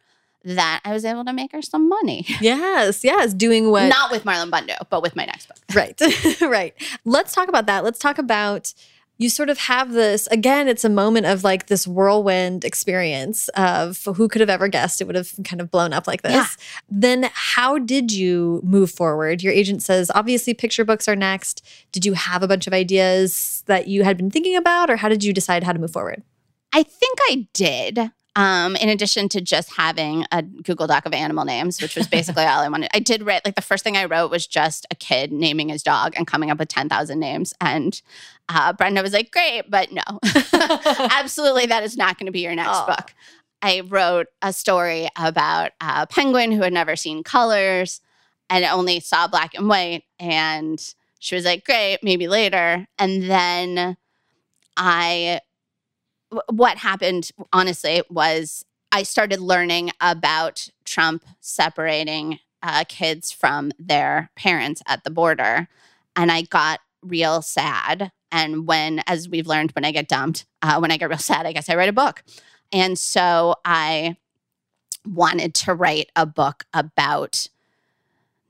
that 0.44 0.80
I 0.84 0.92
was 0.92 1.04
able 1.04 1.24
to 1.24 1.32
make 1.32 1.52
her 1.52 1.62
some 1.62 1.88
money. 1.88 2.24
Yes, 2.40 3.02
yes, 3.02 3.34
doing 3.34 3.70
what 3.70 3.88
not 3.88 4.10
with 4.10 4.24
Marlon 4.24 4.50
Bundo, 4.50 4.76
but 4.90 5.02
with 5.02 5.16
my 5.16 5.24
next 5.24 5.48
book. 5.48 5.58
Right. 5.74 6.00
right. 6.40 6.74
Let's 7.04 7.34
talk 7.34 7.48
about 7.48 7.66
that. 7.66 7.82
Let's 7.82 7.98
talk 7.98 8.18
about 8.18 8.72
you 9.18 9.30
sort 9.30 9.48
of 9.48 9.58
have 9.58 9.92
this 9.92 10.26
again 10.28 10.68
it's 10.68 10.84
a 10.84 10.88
moment 10.88 11.26
of 11.26 11.42
like 11.44 11.66
this 11.66 11.86
whirlwind 11.86 12.64
experience 12.64 13.48
of 13.50 14.02
who 14.16 14.28
could 14.28 14.40
have 14.40 14.50
ever 14.50 14.68
guessed 14.68 15.00
it 15.00 15.06
would 15.06 15.16
have 15.16 15.32
kind 15.44 15.60
of 15.60 15.70
blown 15.70 15.92
up 15.92 16.06
like 16.06 16.22
this. 16.22 16.32
Yeah. 16.32 16.46
then 16.88 17.30
how 17.32 17.78
did 17.78 18.12
you 18.12 18.60
move 18.64 18.90
forward? 18.90 19.42
Your 19.42 19.52
agent 19.52 19.82
says 19.82 20.10
obviously 20.14 20.54
picture 20.54 20.84
books 20.84 21.08
are 21.08 21.16
next. 21.16 21.66
Did 21.92 22.04
you 22.04 22.12
have 22.14 22.42
a 22.42 22.48
bunch 22.48 22.66
of 22.66 22.72
ideas 22.72 23.62
that 23.66 23.88
you 23.88 24.04
had 24.04 24.16
been 24.16 24.30
thinking 24.30 24.56
about 24.56 24.90
or 24.90 24.96
how 24.96 25.08
did 25.08 25.24
you 25.24 25.32
decide 25.32 25.64
how 25.64 25.72
to 25.72 25.78
move 25.78 25.92
forward? 25.92 26.22
I 26.72 26.82
think 26.82 27.18
i 27.30 27.48
did 27.52 28.10
um, 28.36 28.76
in 28.76 28.90
addition 28.90 29.30
to 29.30 29.40
just 29.40 29.72
having 29.72 30.26
a 30.30 30.42
Google 30.42 30.86
Doc 30.86 31.06
of 31.06 31.14
animal 31.14 31.46
names, 31.46 31.80
which 31.80 31.96
was 31.96 32.06
basically 32.06 32.44
all 32.44 32.60
I 32.60 32.68
wanted, 32.68 32.90
I 32.94 32.98
did 32.98 33.24
write 33.24 33.46
like 33.46 33.54
the 33.54 33.62
first 33.62 33.82
thing 33.82 33.96
I 33.96 34.04
wrote 34.04 34.30
was 34.30 34.46
just 34.46 34.86
a 34.90 34.94
kid 34.94 35.32
naming 35.32 35.70
his 35.70 35.82
dog 35.82 36.12
and 36.16 36.26
coming 36.26 36.50
up 36.50 36.58
with 36.58 36.68
10,000 36.68 37.18
names. 37.18 37.54
And 37.62 38.00
uh, 38.50 38.74
Brenda 38.74 39.02
was 39.02 39.14
like, 39.14 39.32
great, 39.32 39.70
but 39.70 39.90
no, 39.90 40.02
absolutely, 40.52 41.64
that 41.66 41.82
is 41.82 41.96
not 41.96 42.18
going 42.18 42.26
to 42.26 42.32
be 42.32 42.40
your 42.40 42.54
next 42.54 42.70
oh. 42.72 42.86
book. 42.86 43.14
I 43.62 43.80
wrote 43.80 44.26
a 44.42 44.52
story 44.52 45.08
about 45.16 45.72
a 45.80 46.06
penguin 46.06 46.52
who 46.52 46.60
had 46.60 46.74
never 46.74 46.94
seen 46.94 47.24
colors 47.24 48.02
and 48.50 48.66
only 48.66 49.00
saw 49.00 49.26
black 49.26 49.54
and 49.54 49.66
white. 49.66 50.04
And 50.20 50.78
she 51.18 51.34
was 51.34 51.46
like, 51.46 51.64
great, 51.64 52.00
maybe 52.02 52.28
later. 52.28 52.86
And 52.98 53.22
then 53.22 53.96
I 54.76 55.40
what 56.48 56.78
happened, 56.78 57.30
honestly, 57.52 58.02
was 58.10 58.64
I 58.92 59.02
started 59.02 59.40
learning 59.40 59.90
about 60.00 60.68
Trump 60.84 61.24
separating 61.40 62.38
uh, 62.62 62.84
kids 62.88 63.30
from 63.30 63.72
their 63.78 64.30
parents 64.36 64.82
at 64.86 65.04
the 65.04 65.10
border. 65.10 65.68
And 66.14 66.32
I 66.32 66.42
got 66.42 66.80
real 67.02 67.42
sad. 67.42 68.10
And 68.32 68.66
when, 68.66 69.02
as 69.06 69.28
we've 69.28 69.46
learned, 69.46 69.72
when 69.72 69.84
I 69.84 69.92
get 69.92 70.08
dumped, 70.08 70.46
uh, 70.62 70.78
when 70.78 70.90
I 70.90 70.96
get 70.96 71.08
real 71.08 71.18
sad, 71.18 71.46
I 71.46 71.52
guess 71.52 71.68
I 71.68 71.76
write 71.76 71.88
a 71.88 71.94
book. 71.94 72.24
And 72.72 72.98
so 72.98 73.54
I 73.64 74.16
wanted 75.06 75.54
to 75.54 75.74
write 75.74 76.10
a 76.16 76.26
book 76.26 76.64
about 76.72 77.48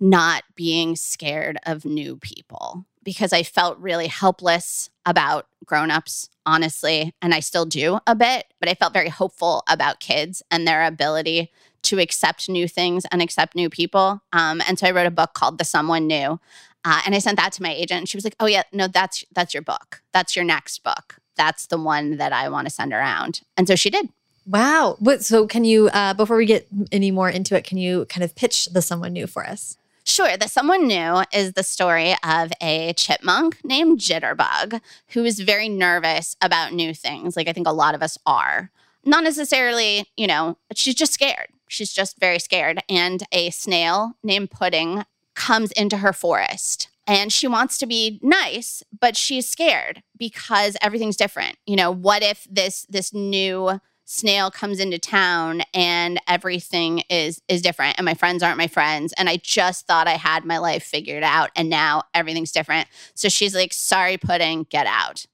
not 0.01 0.45
being 0.55 0.97
scared 0.97 1.59
of 1.67 1.85
new 1.85 2.17
people 2.17 2.87
because 3.03 3.33
I 3.33 3.43
felt 3.43 3.79
really 3.79 4.09
helpless 4.09 4.91
about 5.05 5.47
grown-ups 5.65 6.29
honestly 6.47 7.15
and 7.21 7.35
I 7.35 7.41
still 7.41 7.67
do 7.67 7.99
a 8.07 8.15
bit 8.15 8.47
but 8.61 8.69
I 8.69 8.75
felt 8.75 8.93
very 8.93 9.09
hopeful 9.09 9.63
about 9.69 10.01
kids 10.01 10.43
and 10.51 10.67
their 10.67 10.85
ability 10.85 11.51
to 11.83 12.01
accept 12.01 12.49
new 12.49 12.67
things 12.67 13.05
and 13.11 13.21
accept 13.21 13.55
new 13.55 13.69
people 13.69 14.23
um, 14.33 14.63
and 14.67 14.79
so 14.79 14.87
I 14.87 14.93
wrote 14.93 15.07
a 15.07 15.11
book 15.11 15.35
called 15.35 15.59
The 15.59 15.65
Someone 15.65 16.07
New 16.07 16.41
uh, 16.85 17.03
and 17.05 17.15
I 17.15 17.19
sent 17.19 17.37
that 17.39 17.53
to 17.55 17.63
my 17.63 17.73
agent 17.73 17.99
and 17.99 18.09
she 18.09 18.17
was 18.17 18.25
like 18.25 18.37
oh 18.41 18.47
yeah 18.47 18.63
no 18.73 18.89
that's 18.89 19.25
that's 19.33 19.53
your 19.53 19.63
book 19.63 20.03
that's 20.13 20.37
your 20.37 20.45
next 20.45 20.83
book 20.83 21.19
that's 21.37 21.67
the 21.67 21.79
one 21.79 22.17
that 22.17 22.33
I 22.33 22.49
want 22.49 22.67
to 22.67 22.73
send 22.73 22.93
around 22.93 23.43
and 23.57 23.69
so 23.69 23.77
she 23.77 23.91
did 23.91 24.09
Wow. 24.47 24.97
So, 25.19 25.49
can 25.49 25.65
you, 25.65 25.89
uh, 25.89 26.15
before 26.15 26.37
we 26.37 26.47
get 26.47 26.69
any 26.93 27.11
more 27.11 27.29
into 27.29 27.57
it, 27.57 27.65
can 27.65 27.79
you 27.79 28.05
kind 28.07 28.23
of 28.23 28.35
pitch 28.37 28.67
the 28.67 28.81
someone 28.81 29.13
new 29.13 29.27
for 29.27 29.45
us? 29.45 29.77
Sure. 30.09 30.37
The 30.37 30.49
Someone 30.49 30.87
New 30.87 31.25
is 31.33 31.55
the 31.55 31.65
story 31.65 32.15
of 32.23 32.53
a 32.63 32.93
chipmunk 32.93 33.59
named 33.65 33.99
Jitterbug 33.99 34.81
who 35.09 35.25
is 35.25 35.41
very 35.41 35.69
nervous 35.69 36.37
about 36.41 36.73
new 36.73 36.95
things. 36.95 37.37
Like 37.37 37.49
I 37.49 37.53
think 37.53 37.67
a 37.67 37.73
lot 37.73 37.97
of 37.97 38.03
us 38.03 38.17
are. 38.25 38.71
Not 39.05 39.25
necessarily, 39.25 40.07
you 40.17 40.29
know, 40.29 40.59
she's 40.77 40.95
just 40.95 41.13
scared. 41.13 41.49
She's 41.67 41.93
just 41.93 42.21
very 42.21 42.39
scared. 42.39 42.79
And 42.89 43.25
a 43.33 43.51
snail 43.51 44.13
named 44.23 44.53
Pudding 44.53 45.05
comes 45.35 45.73
into 45.73 45.97
her 45.97 46.13
forest 46.13 46.89
and 47.07 47.33
she 47.33 47.49
wants 47.49 47.77
to 47.79 47.87
be 47.87 48.19
nice 48.23 48.83
but 48.99 49.17
she's 49.17 49.49
scared 49.49 50.03
because 50.17 50.77
everything's 50.81 51.17
different 51.17 51.57
you 51.67 51.77
know 51.77 51.91
what 51.91 52.23
if 52.23 52.47
this 52.51 52.87
this 52.89 53.13
new 53.13 53.79
snail 54.07 54.51
comes 54.51 54.81
into 54.81 54.99
town 54.99 55.63
and 55.75 56.21
everything 56.29 57.03
is 57.11 57.43
is 57.49 57.61
different 57.61 57.97
and 57.99 58.05
my 58.05 58.15
friends 58.15 58.43
aren't 58.43 58.57
my 58.57 58.69
friends 58.69 59.13
and 59.15 59.29
i 59.29 59.37
just 59.37 59.87
thought 59.87 60.07
i 60.07 60.13
had 60.13 60.45
my 60.45 60.59
life 60.59 60.85
figured 60.85 61.25
out 61.25 61.51
and 61.57 61.69
now 61.69 62.03
everything's 62.15 62.53
different. 62.53 62.89
So 63.15 63.29
she's 63.29 63.55
like 63.55 63.73
sorry 63.73 64.17
pudding 64.17 64.67
get 64.71 64.87
out. 64.87 65.27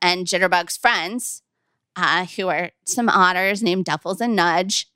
And 0.00 0.26
jitterbug's 0.26 0.76
friends 0.76 1.42
uh, 1.96 2.26
who 2.26 2.48
are 2.48 2.70
some 2.84 3.08
otters 3.08 3.62
named 3.62 3.86
duffles 3.86 4.20
and 4.20 4.36
nudge 4.36 4.88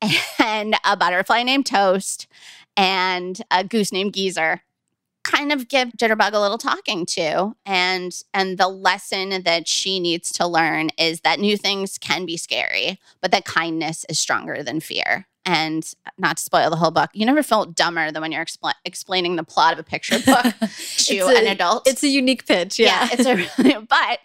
and 0.38 0.76
a 0.84 0.96
butterfly 0.96 1.42
named 1.42 1.66
toast 1.66 2.26
and 2.76 3.40
a 3.50 3.64
goose 3.64 3.92
named 3.92 4.14
geezer 4.14 4.62
kind 5.24 5.52
of 5.52 5.68
give 5.68 5.90
Jitterbug 5.90 6.32
a 6.32 6.38
little 6.40 6.58
talking 6.58 7.06
to 7.06 7.54
and 7.64 8.12
and 8.34 8.58
the 8.58 8.68
lesson 8.68 9.42
that 9.44 9.68
she 9.68 10.00
needs 10.00 10.32
to 10.32 10.46
learn 10.46 10.90
is 10.98 11.20
that 11.20 11.38
new 11.40 11.56
things 11.56 11.96
can 11.98 12.26
be 12.26 12.36
scary 12.36 12.98
but 13.20 13.30
that 13.30 13.44
kindness 13.44 14.04
is 14.08 14.18
stronger 14.18 14.62
than 14.62 14.80
fear 14.80 15.26
and 15.44 15.92
not 16.18 16.36
to 16.36 16.42
spoil 16.42 16.70
the 16.70 16.76
whole 16.76 16.90
book 16.90 17.10
you 17.14 17.24
never 17.26 17.42
felt 17.42 17.74
dumber 17.74 18.10
than 18.10 18.20
when 18.22 18.32
you're 18.32 18.44
expl- 18.44 18.72
explaining 18.84 19.36
the 19.36 19.44
plot 19.44 19.72
of 19.72 19.78
a 19.78 19.82
picture 19.82 20.18
book 20.26 20.44
to 20.96 21.18
a, 21.18 21.38
an 21.38 21.46
adult 21.46 21.86
It's 21.88 22.02
a 22.02 22.08
unique 22.08 22.46
pitch. 22.46 22.78
Yeah. 22.78 23.04
yeah, 23.04 23.08
it's 23.12 23.26
a 23.60 23.80
but 23.88 24.18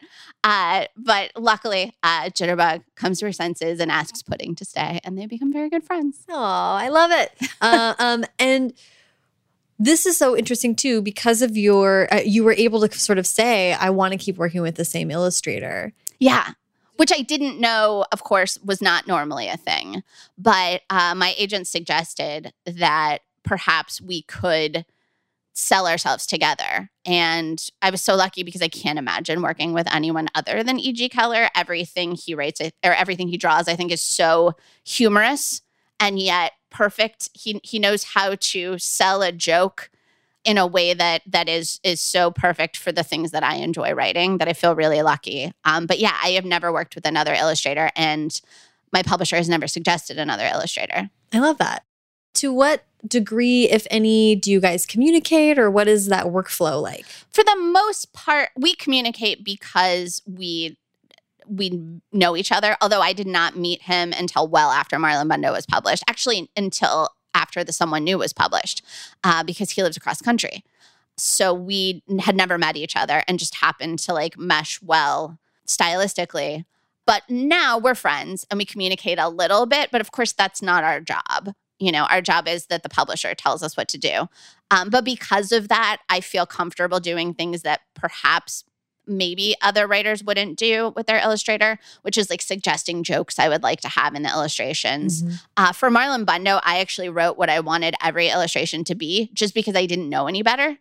uh, 0.44 0.86
but 0.96 1.32
luckily 1.36 1.94
uh, 2.04 2.26
Jitterbug 2.26 2.84
comes 2.96 3.20
to 3.20 3.26
her 3.26 3.32
senses 3.32 3.80
and 3.80 3.92
asks 3.92 4.22
Pudding 4.24 4.56
to 4.56 4.66
stay 4.66 5.00
and 5.04 5.18
they 5.18 5.26
become 5.26 5.52
very 5.52 5.70
good 5.70 5.84
friends 5.84 6.24
Oh, 6.30 6.36
I 6.36 6.90
love 6.90 7.12
it. 7.12 7.32
uh, 7.62 7.94
um, 8.00 8.24
and 8.40 8.74
this 9.80 10.06
is 10.06 10.18
so 10.18 10.36
interesting 10.36 10.76
too 10.76 11.02
because 11.02 11.42
of 11.42 11.56
your. 11.56 12.14
Uh, 12.14 12.22
you 12.22 12.44
were 12.44 12.54
able 12.54 12.88
to 12.88 13.00
sort 13.00 13.20
of 13.20 13.28
say, 13.28 13.74
"I 13.74 13.90
want 13.90 14.14
to 14.14 14.18
keep 14.18 14.38
working 14.38 14.62
with 14.62 14.76
the 14.76 14.86
same 14.86 15.12
illustrator." 15.12 15.94
Yeah. 16.20 16.52
Which 16.96 17.12
I 17.14 17.22
didn't 17.22 17.60
know, 17.60 18.06
of 18.12 18.24
course, 18.24 18.58
was 18.66 18.82
not 18.82 19.06
normally 19.06 19.48
a 19.48 19.58
thing. 19.58 20.02
But 20.36 20.82
uh, 20.90 21.14
my 21.14 21.36
agent 21.38 21.68
suggested 21.68 22.54
that 22.66 23.20
perhaps 23.44 24.02
we 24.02 24.24
could 24.24 24.84
sell 25.54 25.88
ourselves 25.88 26.26
together. 26.26 26.90
And 27.06 27.64
I 27.84 27.92
was 27.92 28.02
so 28.02 28.16
lucky 28.16 28.42
because 28.44 28.64
I 28.64 28.68
can't 28.68 28.98
imagine 29.00 29.44
working 29.44 29.74
with 29.74 29.92
anyone 29.94 30.28
other 30.34 30.64
than 30.64 30.80
E.G. 30.80 31.10
Keller. 31.10 31.50
Everything 31.56 32.14
he 32.16 32.34
writes 32.34 32.62
or 32.62 32.72
everything 32.94 33.28
he 33.28 33.38
draws, 33.38 33.68
I 33.68 33.76
think, 33.76 33.92
is 33.92 34.02
so 34.02 34.56
humorous 34.84 35.62
and 36.00 36.20
yet 36.20 36.54
perfect. 36.70 37.30
He 37.34 37.60
he 37.64 37.80
knows 37.80 38.04
how 38.04 38.36
to 38.36 38.78
sell 38.78 39.22
a 39.22 39.32
joke 39.32 39.90
in 40.44 40.58
a 40.58 40.66
way 40.66 40.94
that 40.94 41.22
that 41.28 41.50
is 41.50 41.80
is 41.84 42.02
so 42.02 42.32
perfect 42.32 42.78
for 42.78 42.92
the 42.92 43.04
things 43.04 43.32
that 43.32 43.44
I 43.44 43.56
enjoy 43.56 43.94
writing 43.94 44.38
that 44.38 44.48
I 44.48 44.54
feel 44.54 44.76
really 44.76 45.02
lucky. 45.02 45.52
Um, 45.66 45.86
but 45.86 46.00
yeah, 46.00 46.18
I 46.24 46.30
have 46.30 46.46
never 46.46 46.72
worked 46.72 46.96
with 46.96 47.06
another 47.06 47.34
illustrator, 47.34 47.92
and 47.96 48.40
my 48.94 49.04
publisher 49.04 49.36
has 49.36 49.50
never 49.50 49.68
suggested 49.68 50.18
another 50.18 50.46
illustrator. 50.46 51.10
I 51.34 51.40
love 51.40 51.58
that. 51.58 51.84
To 52.36 52.54
what 52.54 52.86
degree, 53.06 53.70
if 53.70 53.86
any, 53.92 54.36
do 54.36 54.52
you 54.52 54.62
guys 54.62 54.86
communicate, 54.86 55.60
or 55.60 55.70
what 55.70 55.88
is 55.88 56.08
that 56.08 56.28
workflow 56.28 56.82
like? 56.82 57.06
For 57.06 57.44
the 57.44 57.58
most 57.60 58.14
part, 58.14 58.50
we 58.56 58.74
communicate 58.74 59.44
because 59.44 60.22
we 60.26 60.78
we 61.50 62.02
know 62.12 62.36
each 62.36 62.52
other. 62.52 62.78
Although 62.82 63.02
I 63.02 63.14
did 63.14 63.28
not 63.28 63.56
meet 63.56 63.82
him 63.84 64.14
until 64.14 64.48
well 64.48 64.72
after 64.72 64.98
Marlon 64.98 65.30
Bundo 65.30 65.52
was 65.52 65.66
published. 65.66 66.04
Actually, 66.08 66.50
until 66.56 67.10
after 67.34 67.64
the 67.64 67.74
Someone 67.74 68.04
New 68.04 68.18
was 68.18 68.34
published, 68.34 68.84
uh, 69.24 69.44
because 69.44 69.72
he 69.72 69.84
lives 69.84 69.98
across 69.98 70.22
country. 70.22 70.64
So 71.18 71.54
we 71.54 72.04
had 72.20 72.36
never 72.36 72.58
met 72.58 72.76
each 72.78 72.96
other 72.96 73.24
and 73.28 73.40
just 73.40 73.56
happened 73.56 74.00
to 74.00 74.14
like 74.14 74.38
mesh 74.38 74.82
well 74.82 75.40
stylistically. 75.68 76.66
But 77.06 77.24
now 77.30 77.78
we're 77.78 77.96
friends 77.96 78.46
and 78.52 78.58
we 78.58 78.66
communicate 78.66 79.18
a 79.18 79.30
little 79.30 79.66
bit. 79.66 79.90
But 79.92 80.02
of 80.02 80.12
course, 80.12 80.34
that's 80.34 80.62
not 80.62 80.84
our 80.84 81.00
job. 81.00 81.54
You 81.80 81.92
know, 81.92 82.06
our 82.06 82.22
job 82.22 82.48
is 82.48 82.68
that 82.68 82.84
the 82.84 82.90
publisher 82.90 83.34
tells 83.34 83.64
us 83.64 83.78
what 83.78 83.88
to 83.90 83.98
do. 83.98 84.28
Um, 84.72 84.90
but 84.90 85.06
because 85.06 85.52
of 85.52 85.70
that, 85.70 86.02
I 86.10 86.20
feel 86.20 86.46
comfortable 86.46 87.00
doing 87.00 87.34
things 87.34 87.62
that 87.62 87.82
perhaps 87.96 88.64
maybe 89.08 89.56
other 89.62 89.88
writers 89.88 90.24
wouldn't 90.24 90.58
do 90.58 90.94
with 90.96 91.08
their 91.08 91.20
illustrator, 91.20 91.80
which 92.02 92.18
is 92.18 92.30
like 92.30 92.42
suggesting 92.42 93.04
jokes 93.04 93.40
I 93.40 93.50
would 93.50 93.64
like 93.64 93.82
to 93.82 93.90
have 93.90 94.16
in 94.16 94.24
the 94.24 94.30
illustrations. 94.30 95.24
Mm-hmm. 95.24 95.36
Uh, 95.56 95.72
for 95.72 95.90
Marlon 95.90 96.26
Bundo, 96.26 96.60
I 96.64 96.80
actually 96.80 97.10
wrote 97.10 97.38
what 97.38 97.50
I 97.50 97.60
wanted 97.60 97.96
every 98.02 98.30
illustration 98.30 98.84
to 98.86 98.96
be 98.96 99.30
just 99.34 99.54
because 99.54 99.76
I 99.76 99.86
didn't 99.86 100.10
know 100.10 100.28
any 100.28 100.44
better. 100.44 100.78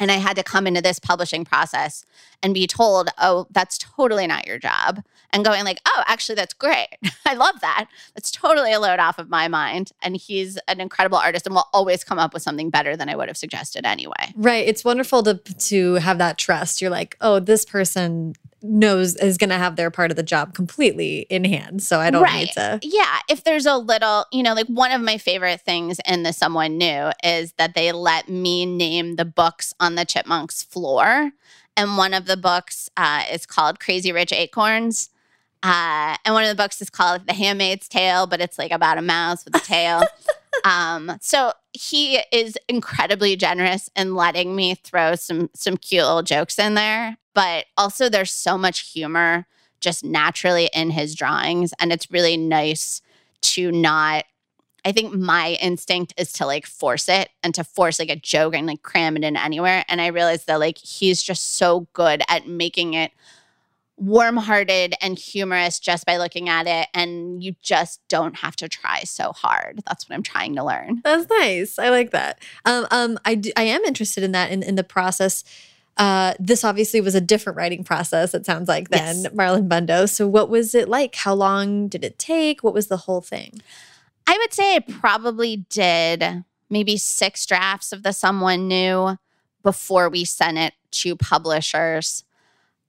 And 0.00 0.10
I 0.10 0.16
had 0.16 0.36
to 0.36 0.42
come 0.42 0.66
into 0.66 0.80
this 0.80 0.98
publishing 0.98 1.44
process 1.44 2.04
and 2.42 2.52
be 2.52 2.66
told, 2.66 3.10
oh, 3.18 3.46
that's 3.50 3.78
totally 3.78 4.26
not 4.26 4.46
your 4.46 4.58
job. 4.58 5.02
And 5.32 5.44
going 5.44 5.64
like, 5.64 5.80
oh, 5.86 6.02
actually, 6.06 6.34
that's 6.34 6.54
great. 6.54 6.88
I 7.26 7.34
love 7.34 7.60
that. 7.60 7.86
That's 8.14 8.30
totally 8.30 8.72
a 8.72 8.80
load 8.80 8.98
off 8.98 9.18
of 9.18 9.28
my 9.28 9.48
mind. 9.48 9.92
And 10.02 10.16
he's 10.16 10.58
an 10.68 10.80
incredible 10.80 11.18
artist 11.18 11.46
and 11.46 11.54
will 11.54 11.68
always 11.72 12.04
come 12.04 12.18
up 12.18 12.34
with 12.34 12.42
something 12.42 12.70
better 12.70 12.96
than 12.96 13.08
I 13.08 13.16
would 13.16 13.28
have 13.28 13.36
suggested 13.36 13.86
anyway. 13.86 14.32
Right. 14.36 14.66
It's 14.66 14.84
wonderful 14.84 15.22
to 15.24 15.34
to 15.34 15.94
have 15.94 16.18
that 16.18 16.38
trust. 16.38 16.80
You're 16.80 16.90
like, 16.90 17.16
oh, 17.20 17.40
this 17.40 17.64
person 17.64 18.34
knows 18.64 19.14
is 19.16 19.36
going 19.36 19.50
to 19.50 19.58
have 19.58 19.76
their 19.76 19.90
part 19.90 20.10
of 20.10 20.16
the 20.16 20.22
job 20.22 20.54
completely 20.54 21.20
in 21.30 21.44
hand. 21.44 21.82
So 21.82 22.00
I 22.00 22.10
don't 22.10 22.22
Right. 22.22 22.46
need 22.46 22.52
to. 22.54 22.80
Yeah, 22.82 23.18
if 23.28 23.44
there's 23.44 23.66
a 23.66 23.76
little, 23.76 24.24
you 24.32 24.42
know, 24.42 24.54
like 24.54 24.66
one 24.68 24.90
of 24.90 25.02
my 25.02 25.18
favorite 25.18 25.60
things 25.60 26.00
in 26.08 26.22
the 26.22 26.32
Someone 26.32 26.78
New 26.78 27.10
is 27.22 27.52
that 27.58 27.74
they 27.74 27.92
let 27.92 28.28
me 28.28 28.64
name 28.64 29.16
the 29.16 29.24
books 29.26 29.74
on 29.78 29.94
the 29.96 30.04
Chipmunks 30.04 30.62
floor. 30.62 31.32
And 31.76 31.96
one 31.98 32.14
of 32.14 32.26
the 32.26 32.36
books 32.36 32.88
uh, 32.96 33.24
is 33.30 33.46
called 33.46 33.80
Crazy 33.80 34.12
Rich 34.12 34.32
Acorns. 34.32 35.10
Uh, 35.64 36.14
and 36.26 36.34
one 36.34 36.44
of 36.44 36.50
the 36.50 36.62
books 36.62 36.82
is 36.82 36.90
called 36.90 37.26
The 37.26 37.32
Handmaid's 37.32 37.88
Tale, 37.88 38.26
but 38.26 38.42
it's 38.42 38.58
like 38.58 38.70
about 38.70 38.98
a 38.98 39.02
mouse 39.02 39.46
with 39.46 39.56
a 39.56 39.60
tail. 39.60 40.02
um, 40.64 41.16
so 41.22 41.52
he 41.72 42.20
is 42.30 42.58
incredibly 42.68 43.34
generous 43.34 43.88
in 43.96 44.14
letting 44.14 44.54
me 44.54 44.74
throw 44.74 45.14
some 45.14 45.48
some 45.54 45.78
cute 45.78 46.04
little 46.04 46.22
jokes 46.22 46.58
in 46.58 46.74
there. 46.74 47.16
But 47.32 47.64
also 47.78 48.10
there's 48.10 48.30
so 48.30 48.58
much 48.58 48.92
humor 48.92 49.46
just 49.80 50.04
naturally 50.04 50.68
in 50.74 50.90
his 50.90 51.14
drawings. 51.14 51.72
And 51.80 51.92
it's 51.92 52.10
really 52.10 52.36
nice 52.36 53.00
to 53.42 53.72
not. 53.72 54.26
I 54.84 54.92
think 54.92 55.14
my 55.14 55.56
instinct 55.62 56.12
is 56.18 56.30
to 56.34 56.44
like 56.44 56.66
force 56.66 57.08
it 57.08 57.30
and 57.42 57.54
to 57.54 57.64
force 57.64 57.98
like 57.98 58.10
a 58.10 58.16
joke 58.16 58.54
and 58.54 58.66
like 58.66 58.82
cram 58.82 59.16
it 59.16 59.24
in 59.24 59.34
anywhere. 59.34 59.82
And 59.88 60.02
I 60.02 60.08
realized 60.08 60.46
that 60.46 60.60
like 60.60 60.76
he's 60.76 61.22
just 61.22 61.54
so 61.54 61.86
good 61.94 62.22
at 62.28 62.46
making 62.46 62.92
it 62.92 63.12
warm 63.96 64.36
hearted 64.36 64.94
and 65.00 65.18
humorous 65.18 65.78
just 65.78 66.04
by 66.04 66.16
looking 66.16 66.48
at 66.48 66.66
it. 66.66 66.88
And 66.94 67.42
you 67.42 67.54
just 67.62 68.00
don't 68.08 68.36
have 68.36 68.56
to 68.56 68.68
try 68.68 69.04
so 69.04 69.32
hard. 69.32 69.82
That's 69.86 70.08
what 70.08 70.14
I'm 70.14 70.22
trying 70.22 70.56
to 70.56 70.64
learn. 70.64 71.00
That's 71.04 71.28
nice. 71.40 71.78
I 71.78 71.90
like 71.90 72.10
that. 72.10 72.40
Um, 72.64 72.86
um, 72.90 73.18
I, 73.24 73.36
do, 73.36 73.52
I 73.56 73.62
am 73.64 73.82
interested 73.84 74.24
in 74.24 74.32
that 74.32 74.50
in, 74.50 74.62
in 74.62 74.74
the 74.74 74.84
process. 74.84 75.44
Uh, 75.96 76.34
this 76.40 76.64
obviously 76.64 77.00
was 77.00 77.14
a 77.14 77.20
different 77.20 77.56
writing 77.56 77.84
process, 77.84 78.34
it 78.34 78.44
sounds 78.44 78.68
like, 78.68 78.88
than 78.88 79.22
Yes. 79.22 79.32
Marlon 79.32 79.68
Bundo. 79.68 80.08
So, 80.08 80.26
what 80.26 80.50
was 80.50 80.74
it 80.74 80.88
like? 80.88 81.14
How 81.14 81.34
long 81.34 81.86
did 81.86 82.02
it 82.04 82.18
take? 82.18 82.64
What 82.64 82.74
was 82.74 82.88
the 82.88 82.96
whole 82.96 83.20
thing? 83.20 83.62
I 84.26 84.36
would 84.38 84.52
say 84.52 84.74
I 84.74 84.80
probably 84.80 85.58
did 85.68 86.44
maybe 86.68 86.96
six 86.96 87.46
drafts 87.46 87.92
of 87.92 88.02
the 88.02 88.12
Someone 88.12 88.66
New 88.66 89.18
before 89.62 90.08
we 90.08 90.24
sent 90.24 90.58
it 90.58 90.74
to 90.90 91.14
publishers. 91.14 92.24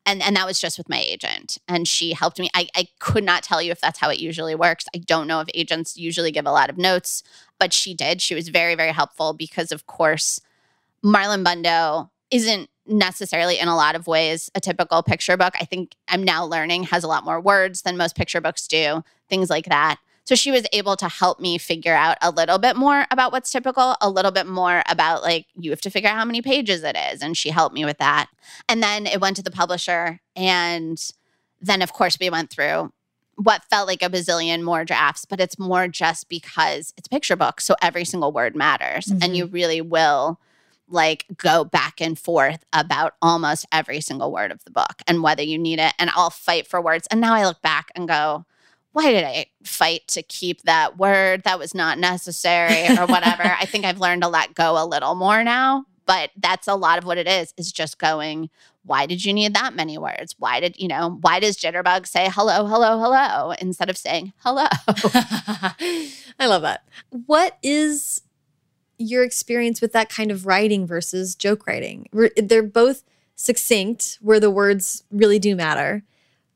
And, 0.05 0.21
and 0.21 0.35
that 0.35 0.45
was 0.45 0.59
just 0.59 0.77
with 0.77 0.87
my 0.87 0.99
agent. 0.99 1.57
And 1.67 1.87
she 1.87 2.13
helped 2.13 2.39
me. 2.39 2.49
I, 2.53 2.67
I 2.75 2.87
could 2.99 3.23
not 3.23 3.41
tell 3.43 3.61
you 3.61 3.71
if 3.71 3.81
that's 3.81 3.99
how 3.99 4.09
it 4.09 4.19
usually 4.19 4.53
works. 4.53 4.85
I 4.93 4.99
don't 4.99 5.27
know 5.27 5.39
if 5.39 5.47
agents 5.53 5.97
usually 5.97 6.31
give 6.31 6.45
a 6.45 6.51
lot 6.51 6.69
of 6.69 6.77
notes, 6.77 7.23
but 7.59 7.73
she 7.73 7.93
did. 7.93 8.21
She 8.21 8.35
was 8.35 8.49
very, 8.49 8.75
very 8.75 8.91
helpful 8.91 9.33
because, 9.33 9.71
of 9.71 9.87
course, 9.87 10.39
Marlon 11.03 11.43
Bundo 11.43 12.09
isn't 12.29 12.69
necessarily 12.87 13.57
in 13.57 13.67
a 13.67 13.75
lot 13.75 13.95
of 13.95 14.07
ways 14.07 14.49
a 14.53 14.59
typical 14.59 15.01
picture 15.01 15.37
book. 15.37 15.55
I 15.59 15.65
think 15.65 15.95
I'm 16.07 16.23
now 16.23 16.45
learning 16.45 16.83
has 16.83 17.03
a 17.03 17.07
lot 17.07 17.25
more 17.25 17.41
words 17.41 17.81
than 17.81 17.97
most 17.97 18.15
picture 18.15 18.41
books 18.41 18.67
do, 18.67 19.03
things 19.29 19.49
like 19.49 19.65
that. 19.65 19.97
So 20.25 20.35
she 20.35 20.51
was 20.51 20.65
able 20.73 20.95
to 20.97 21.07
help 21.07 21.39
me 21.39 21.57
figure 21.57 21.93
out 21.93 22.17
a 22.21 22.31
little 22.31 22.57
bit 22.57 22.75
more 22.75 23.05
about 23.11 23.31
what's 23.31 23.51
typical, 23.51 23.95
a 24.01 24.09
little 24.09 24.31
bit 24.31 24.47
more 24.47 24.83
about 24.89 25.21
like 25.21 25.45
you 25.55 25.69
have 25.69 25.81
to 25.81 25.89
figure 25.91 26.09
out 26.09 26.17
how 26.17 26.25
many 26.25 26.41
pages 26.41 26.83
it 26.83 26.97
is 26.97 27.21
and 27.21 27.37
she 27.37 27.49
helped 27.49 27.75
me 27.75 27.85
with 27.85 27.99
that. 27.99 28.27
And 28.67 28.81
then 28.81 29.05
it 29.05 29.21
went 29.21 29.35
to 29.37 29.43
the 29.43 29.51
publisher 29.51 30.19
and 30.35 30.99
then 31.61 31.81
of 31.81 31.93
course 31.93 32.17
we 32.19 32.29
went 32.29 32.49
through 32.49 32.91
what 33.35 33.65
felt 33.69 33.87
like 33.87 34.01
a 34.01 34.09
bazillion 34.09 34.63
more 34.63 34.83
drafts, 34.85 35.25
but 35.25 35.39
it's 35.39 35.59
more 35.59 35.87
just 35.87 36.27
because 36.29 36.93
it's 36.97 37.07
picture 37.07 37.35
book. 37.35 37.61
So 37.61 37.75
every 37.81 38.05
single 38.05 38.31
word 38.31 38.55
matters. 38.55 39.07
Mhm. 39.07 39.23
And 39.23 39.37
you 39.37 39.45
really 39.45 39.81
will 39.81 40.39
like 40.87 41.25
go 41.37 41.63
back 41.63 41.99
and 41.99 42.17
forth 42.17 42.63
about 42.71 43.13
almost 43.21 43.65
every 43.71 44.01
single 44.01 44.31
word 44.31 44.51
of 44.51 44.63
the 44.63 44.71
book 44.71 45.01
and 45.07 45.21
whether 45.21 45.43
you 45.43 45.57
need 45.57 45.79
it. 45.79 45.93
And 45.99 46.09
I'll 46.15 46.29
fight 46.29 46.65
for 46.67 46.79
words. 46.81 47.07
And 47.11 47.19
now 47.19 47.33
I 47.33 47.45
look 47.45 47.61
back 47.61 47.91
and 47.95 48.07
go, 48.07 48.45
why 48.95 49.11
did 49.11 49.25
I 49.25 49.47
fight 49.65 50.07
to 50.07 50.23
keep 50.23 50.61
that 50.61 50.97
word? 50.97 51.43
That 51.43 51.59
was 51.59 51.75
not 51.75 51.99
necessary 51.99 52.87
or 52.97 53.05
whatever. 53.07 53.43
I 53.43 53.65
think 53.65 53.83
I've 53.83 53.99
learned 53.99 54.21
to 54.21 54.29
let 54.29 54.55
go 54.55 54.81
a 54.81 54.85
little 54.85 55.15
more 55.15 55.43
now. 55.43 55.85
but 56.05 56.31
that's 56.37 56.67
a 56.67 56.75
lot 56.75 56.97
of 56.97 57.03
what 57.03 57.17
it 57.17 57.27
is 57.27 57.53
is 57.57 57.71
just 57.71 57.97
going 57.99 58.49
why 58.83 59.07
did 59.07 59.25
you 59.25 59.33
need 59.33 59.53
that 59.53 59.75
many 59.75 59.97
words 59.97 60.35
why 60.37 60.59
did 60.59 60.79
you 60.79 60.87
know 60.87 61.17
why 61.21 61.39
does 61.39 61.57
jitterbug 61.57 62.07
say 62.07 62.29
hello 62.31 62.65
hello 62.65 62.99
hello 62.99 63.51
instead 63.59 63.89
of 63.89 63.97
saying 63.97 64.31
hello 64.43 64.65
i 66.39 66.45
love 66.45 66.61
that 66.61 66.87
what 67.09 67.57
is 67.63 68.21
your 68.97 69.23
experience 69.23 69.81
with 69.81 69.91
that 69.91 70.09
kind 70.09 70.31
of 70.31 70.45
writing 70.45 70.85
versus 70.85 71.35
joke 71.35 71.65
writing 71.67 72.07
they're 72.37 72.63
both 72.63 73.03
succinct 73.35 74.17
where 74.21 74.39
the 74.39 74.51
words 74.51 75.03
really 75.11 75.39
do 75.39 75.55
matter 75.55 76.03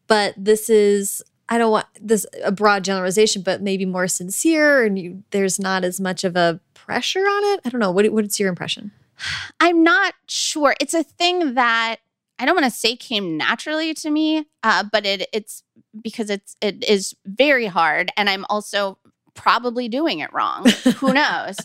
but 0.08 0.34
this 0.38 0.70
is 0.70 1.24
I 1.50 1.58
don't 1.58 1.72
want 1.72 1.88
this 2.00 2.26
a 2.44 2.52
broad 2.52 2.84
generalization, 2.84 3.42
but 3.42 3.62
maybe 3.62 3.86
more 3.86 4.08
sincere, 4.08 4.86
and 4.86 4.98
you, 4.98 5.24
there's 5.32 5.60
not 5.60 5.84
as 5.84 6.00
much 6.00 6.24
of 6.24 6.36
a 6.36 6.60
pressure 6.76 7.20
on 7.26 7.54
it. 7.54 7.62
I 7.66 7.70
don't 7.70 7.80
know. 7.80 7.92
What, 7.92 8.08
what's 8.12 8.40
your 8.40 8.50
impression? 8.50 8.92
I'm 9.60 9.84
not 9.84 10.14
sure. 10.28 10.76
It's 10.80 10.94
a 10.94 11.04
thing 11.04 11.56
that 11.56 11.98
I 12.38 12.46
don't 12.46 12.56
want 12.56 12.72
to 12.72 12.72
say 12.72 12.96
came 12.96 13.36
naturally 13.36 13.94
to 13.96 14.10
me, 14.10 14.46
uh, 14.64 14.84
but 14.92 15.06
it 15.06 15.28
it's 15.34 15.64
because 16.02 16.30
it's 16.30 16.56
it 16.62 16.84
is 16.88 17.16
very 17.26 17.66
hard, 17.66 18.12
and 18.16 18.30
I'm 18.30 18.46
also 18.50 18.98
probably 19.34 19.88
doing 19.88 20.20
it 20.20 20.32
wrong. 20.34 20.66
Who 20.98 21.14
knows? 21.14 21.58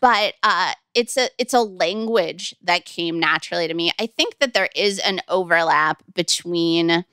But 0.00 0.34
uh, 0.42 0.72
it's 0.94 1.16
a 1.16 1.28
it's 1.38 1.54
a 1.54 1.60
language 1.60 2.54
that 2.62 2.84
came 2.84 3.20
naturally 3.20 3.68
to 3.68 3.74
me. 3.74 3.92
I 3.98 4.06
think 4.06 4.38
that 4.38 4.54
there 4.54 4.70
is 4.74 4.98
an 4.98 5.20
overlap 5.28 6.02
between, 6.14 7.04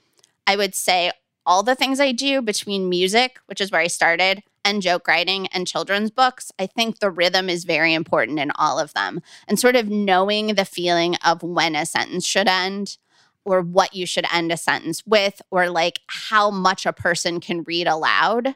I 0.47 0.55
would 0.55 0.73
say, 0.73 1.11
all 1.45 1.63
the 1.63 1.75
things 1.75 1.99
I 1.99 2.11
do 2.11 2.41
between 2.41 2.89
music, 2.89 3.39
which 3.45 3.61
is 3.61 3.71
where 3.71 3.81
I 3.81 3.87
started, 3.87 4.43
and 4.63 4.81
joke 4.81 5.07
writing 5.07 5.47
and 5.47 5.67
children's 5.67 6.09
books, 6.09 6.51
I 6.57 6.65
think 6.65 6.99
the 6.99 7.11
rhythm 7.11 7.49
is 7.49 7.65
very 7.65 7.93
important 7.93 8.39
in 8.39 8.51
all 8.55 8.79
of 8.79 8.93
them. 8.93 9.21
And 9.47 9.59
sort 9.59 9.75
of 9.75 9.89
knowing 9.89 10.55
the 10.55 10.65
feeling 10.65 11.15
of 11.23 11.43
when 11.43 11.75
a 11.75 11.85
sentence 11.85 12.25
should 12.25 12.47
end 12.47 12.97
or 13.43 13.61
what 13.61 13.95
you 13.95 14.07
should 14.07 14.25
end 14.33 14.51
a 14.51 14.57
sentence 14.57 15.03
with, 15.05 15.39
or 15.51 15.69
like 15.69 15.99
how 16.07 16.49
much 16.49 16.87
a 16.87 16.93
person 16.93 17.39
can 17.39 17.61
read 17.61 17.87
aloud. 17.87 18.55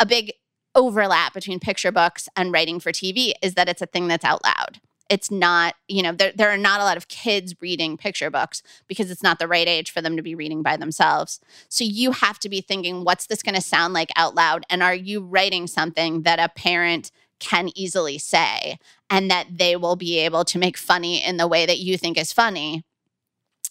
A 0.00 0.04
big 0.04 0.32
overlap 0.74 1.34
between 1.34 1.60
picture 1.60 1.92
books 1.92 2.28
and 2.34 2.52
writing 2.52 2.80
for 2.80 2.90
TV 2.90 3.32
is 3.42 3.54
that 3.54 3.68
it's 3.68 3.80
a 3.80 3.86
thing 3.86 4.08
that's 4.08 4.24
out 4.24 4.42
loud 4.42 4.80
it's 5.08 5.30
not, 5.30 5.74
you 5.88 6.02
know, 6.02 6.12
there, 6.12 6.32
there 6.34 6.50
are 6.50 6.58
not 6.58 6.80
a 6.80 6.84
lot 6.84 6.96
of 6.96 7.08
kids 7.08 7.54
reading 7.60 7.96
picture 7.96 8.30
books 8.30 8.62
because 8.86 9.10
it's 9.10 9.22
not 9.22 9.38
the 9.38 9.48
right 9.48 9.66
age 9.66 9.90
for 9.90 10.02
them 10.02 10.16
to 10.16 10.22
be 10.22 10.34
reading 10.34 10.62
by 10.62 10.76
themselves. 10.76 11.40
So 11.68 11.84
you 11.84 12.12
have 12.12 12.38
to 12.40 12.48
be 12.48 12.60
thinking, 12.60 13.04
what's 13.04 13.26
this 13.26 13.42
going 13.42 13.54
to 13.54 13.60
sound 13.60 13.94
like 13.94 14.10
out 14.16 14.34
loud? 14.34 14.64
And 14.68 14.82
are 14.82 14.94
you 14.94 15.20
writing 15.20 15.66
something 15.66 16.22
that 16.22 16.38
a 16.38 16.50
parent 16.50 17.10
can 17.38 17.70
easily 17.74 18.18
say 18.18 18.78
and 19.08 19.30
that 19.30 19.46
they 19.56 19.76
will 19.76 19.96
be 19.96 20.18
able 20.18 20.44
to 20.44 20.58
make 20.58 20.76
funny 20.76 21.24
in 21.24 21.36
the 21.36 21.48
way 21.48 21.64
that 21.64 21.78
you 21.78 21.96
think 21.96 22.18
is 22.18 22.32
funny? 22.32 22.84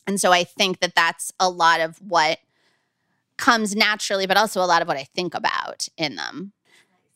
And 0.08 0.20
so 0.20 0.32
I 0.32 0.44
think 0.44 0.80
that 0.80 0.96
that's 0.96 1.32
a 1.40 1.50
lot 1.50 1.82
of 1.82 1.98
what 1.98 2.40
comes 3.38 3.76
naturally, 3.76 4.26
but 4.26 4.38
also 4.38 4.62
a 4.62 4.66
lot 4.66 4.82
of 4.82 4.88
what 4.88 4.98
I 4.98 5.04
think 5.04 5.36
about 5.36 5.88
in 5.98 6.16
them. 6.16 6.54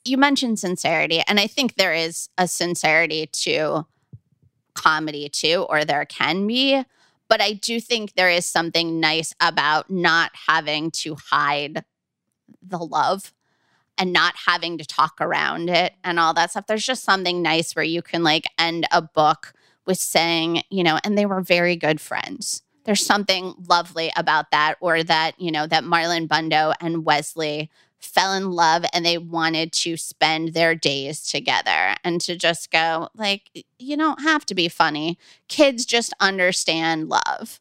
You 0.04 0.18
mentioned 0.18 0.60
sincerity, 0.60 1.22
and 1.28 1.40
I 1.40 1.48
think 1.48 1.76
there 1.76 1.94
is 1.94 2.30
a 2.38 2.48
sincerity 2.48 3.28
to 3.28 3.86
comedy 4.82 5.30
too, 5.30 5.66
or 5.70 5.86
there 5.86 6.06
can 6.06 6.48
be. 6.48 6.84
But 7.28 7.42
I 7.42 7.54
do 7.54 7.80
think 7.80 8.14
there 8.14 8.30
is 8.30 8.46
something 8.46 9.00
nice 9.00 9.34
about 9.40 9.90
not 9.90 10.32
having 10.48 10.92
to 10.92 11.16
hide 11.16 11.86
the 12.62 12.80
love 12.80 13.34
and 13.98 14.12
not 14.12 14.34
having 14.48 14.78
to 14.78 14.86
talk 14.86 15.16
around 15.22 15.70
it 15.70 15.94
and 16.04 16.20
all 16.20 16.34
that 16.34 16.52
stuff. 16.52 16.68
There's 16.68 16.86
just 16.86 17.04
something 17.04 17.42
nice 17.42 17.76
where 17.76 17.86
you 17.86 18.02
can 18.02 18.24
like 18.24 18.48
end 18.58 18.86
a 18.92 19.02
book 19.02 19.54
with 19.86 19.98
saying, 19.98 20.64
you 20.70 20.84
know, 20.84 21.00
and 21.04 21.18
they 21.18 21.26
were 21.26 21.42
very 21.42 21.76
good 21.76 22.02
friends. 22.02 22.64
There's 22.84 23.06
something 23.06 23.54
lovely 23.70 24.12
about 24.16 24.52
that, 24.52 24.76
or 24.80 25.04
that, 25.04 25.40
you 25.40 25.52
know, 25.52 25.68
that 25.68 25.84
Marlon 25.84 26.28
Bundo 26.28 26.74
and 26.82 27.06
Wesley 27.06 27.70
fell 28.02 28.34
in 28.34 28.52
love 28.52 28.84
and 28.94 29.06
they 29.06 29.18
wanted 29.18 29.72
to 29.72 29.98
spend 29.98 30.54
their 30.54 30.76
days 30.76 31.24
together 31.24 31.96
and 32.04 32.20
to 32.22 32.36
just 32.36 32.72
go 32.72 33.10
like 33.16 33.66
you 33.80 33.98
don't 33.98 34.22
have 34.22 34.46
to 34.46 34.56
be 34.56 34.68
funny. 34.68 35.18
Kids 35.48 35.86
just 35.86 36.14
understand 36.20 37.10
love. 37.10 37.60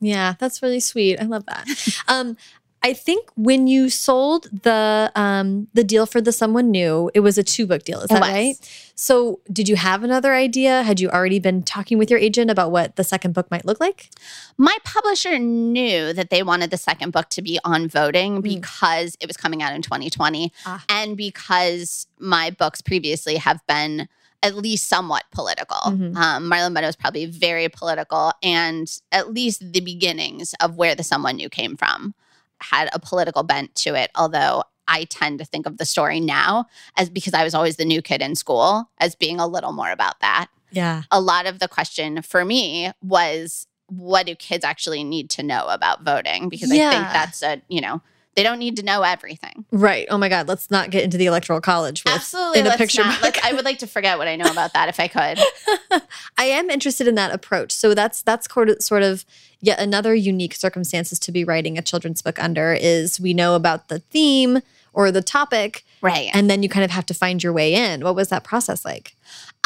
Yeah 0.00 0.34
that's 0.38 0.62
really 0.62 0.80
sweet. 0.80 1.20
I 1.20 1.24
love 1.24 1.46
that. 1.46 1.66
Um 2.08 2.36
I 2.84 2.94
think 2.94 3.30
when 3.36 3.68
you 3.68 3.88
sold 3.90 4.48
the 4.62 5.12
um, 5.14 5.68
the 5.72 5.84
deal 5.84 6.04
for 6.04 6.20
the 6.20 6.32
someone 6.32 6.70
new, 6.70 7.10
it 7.14 7.20
was 7.20 7.38
a 7.38 7.42
two 7.44 7.66
book 7.66 7.84
deal. 7.84 8.00
Is 8.00 8.08
that 8.08 8.20
right? 8.20 8.56
So, 8.96 9.40
did 9.52 9.68
you 9.68 9.76
have 9.76 10.02
another 10.02 10.34
idea? 10.34 10.82
Had 10.82 10.98
you 10.98 11.08
already 11.08 11.38
been 11.38 11.62
talking 11.62 11.96
with 11.96 12.10
your 12.10 12.18
agent 12.18 12.50
about 12.50 12.72
what 12.72 12.96
the 12.96 13.04
second 13.04 13.34
book 13.34 13.50
might 13.50 13.64
look 13.64 13.78
like? 13.78 14.10
My 14.58 14.76
publisher 14.84 15.38
knew 15.38 16.12
that 16.12 16.30
they 16.30 16.42
wanted 16.42 16.70
the 16.70 16.76
second 16.76 17.12
book 17.12 17.28
to 17.30 17.42
be 17.42 17.58
on 17.64 17.88
voting 17.88 18.38
mm. 18.38 18.42
because 18.42 19.16
it 19.20 19.26
was 19.26 19.36
coming 19.36 19.62
out 19.62 19.72
in 19.72 19.82
2020, 19.82 20.52
ah. 20.66 20.84
and 20.88 21.16
because 21.16 22.06
my 22.18 22.50
books 22.50 22.80
previously 22.80 23.36
have 23.36 23.64
been 23.68 24.08
at 24.42 24.56
least 24.56 24.88
somewhat 24.88 25.22
political. 25.30 25.76
Mm-hmm. 25.92 26.16
Um, 26.16 26.50
Marlon 26.50 26.74
Bundo 26.74 26.88
is 26.88 26.96
probably 26.96 27.26
very 27.26 27.68
political, 27.68 28.32
and 28.42 28.90
at 29.12 29.32
least 29.32 29.72
the 29.72 29.80
beginnings 29.80 30.52
of 30.60 30.76
where 30.76 30.96
the 30.96 31.04
someone 31.04 31.36
new 31.36 31.48
came 31.48 31.76
from 31.76 32.14
had 32.62 32.88
a 32.92 32.98
political 32.98 33.42
bent 33.42 33.74
to 33.76 33.94
it, 33.94 34.10
although 34.14 34.64
I 34.88 35.04
tend 35.04 35.38
to 35.38 35.44
think 35.44 35.66
of 35.66 35.78
the 35.78 35.84
story 35.84 36.20
now 36.20 36.66
as 36.96 37.08
because 37.08 37.34
I 37.34 37.44
was 37.44 37.54
always 37.54 37.76
the 37.76 37.84
new 37.84 38.02
kid 38.02 38.20
in 38.20 38.34
school 38.34 38.90
as 38.98 39.14
being 39.14 39.38
a 39.38 39.46
little 39.46 39.72
more 39.72 39.90
about 39.90 40.20
that. 40.20 40.48
Yeah. 40.70 41.02
A 41.10 41.20
lot 41.20 41.46
of 41.46 41.58
the 41.58 41.68
question 41.68 42.22
for 42.22 42.44
me 42.44 42.90
was 43.02 43.66
what 43.86 44.26
do 44.26 44.34
kids 44.34 44.64
actually 44.64 45.04
need 45.04 45.30
to 45.30 45.42
know 45.42 45.66
about 45.68 46.02
voting? 46.02 46.48
Because 46.48 46.72
yeah. 46.72 46.88
I 46.88 46.92
think 46.92 47.04
that's 47.12 47.42
a, 47.42 47.62
you 47.68 47.80
know, 47.80 48.00
they 48.34 48.42
don't 48.42 48.58
need 48.58 48.76
to 48.76 48.82
know 48.82 49.02
everything. 49.02 49.64
Right. 49.70 50.06
Oh 50.10 50.16
my 50.16 50.28
God. 50.28 50.48
Let's 50.48 50.70
not 50.70 50.90
get 50.90 51.04
into 51.04 51.16
the 51.16 51.26
electoral 51.26 51.60
college. 51.60 52.04
With, 52.04 52.14
Absolutely. 52.14 52.60
In 52.60 52.66
a 52.66 52.76
picture 52.76 53.02
not. 53.02 53.20
book. 53.20 53.44
I 53.44 53.52
would 53.52 53.64
like 53.64 53.78
to 53.80 53.86
forget 53.86 54.18
what 54.18 54.28
I 54.28 54.36
know 54.36 54.50
about 54.50 54.72
that 54.72 54.88
if 54.88 54.98
I 54.98 55.08
could. 55.08 56.02
I 56.38 56.44
am 56.44 56.70
interested 56.70 57.06
in 57.06 57.14
that 57.16 57.32
approach. 57.32 57.72
So 57.72 57.94
that's 57.94 58.22
that's 58.22 58.48
sort 58.80 59.02
of 59.02 59.24
yet 59.60 59.78
another 59.78 60.14
unique 60.14 60.54
circumstances 60.54 61.18
to 61.20 61.32
be 61.32 61.44
writing 61.44 61.76
a 61.76 61.82
children's 61.82 62.22
book 62.22 62.42
under 62.42 62.72
is 62.72 63.20
we 63.20 63.34
know 63.34 63.54
about 63.54 63.88
the 63.88 63.98
theme 63.98 64.60
or 64.92 65.10
the 65.10 65.22
topic. 65.22 65.84
Right. 66.00 66.30
And 66.32 66.48
then 66.48 66.62
you 66.62 66.68
kind 66.68 66.84
of 66.84 66.90
have 66.90 67.06
to 67.06 67.14
find 67.14 67.42
your 67.42 67.52
way 67.52 67.74
in. 67.74 68.02
What 68.02 68.14
was 68.14 68.28
that 68.28 68.44
process 68.44 68.84
like? 68.84 69.14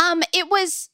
Um, 0.03 0.23
it 0.33 0.51
was 0.51 0.91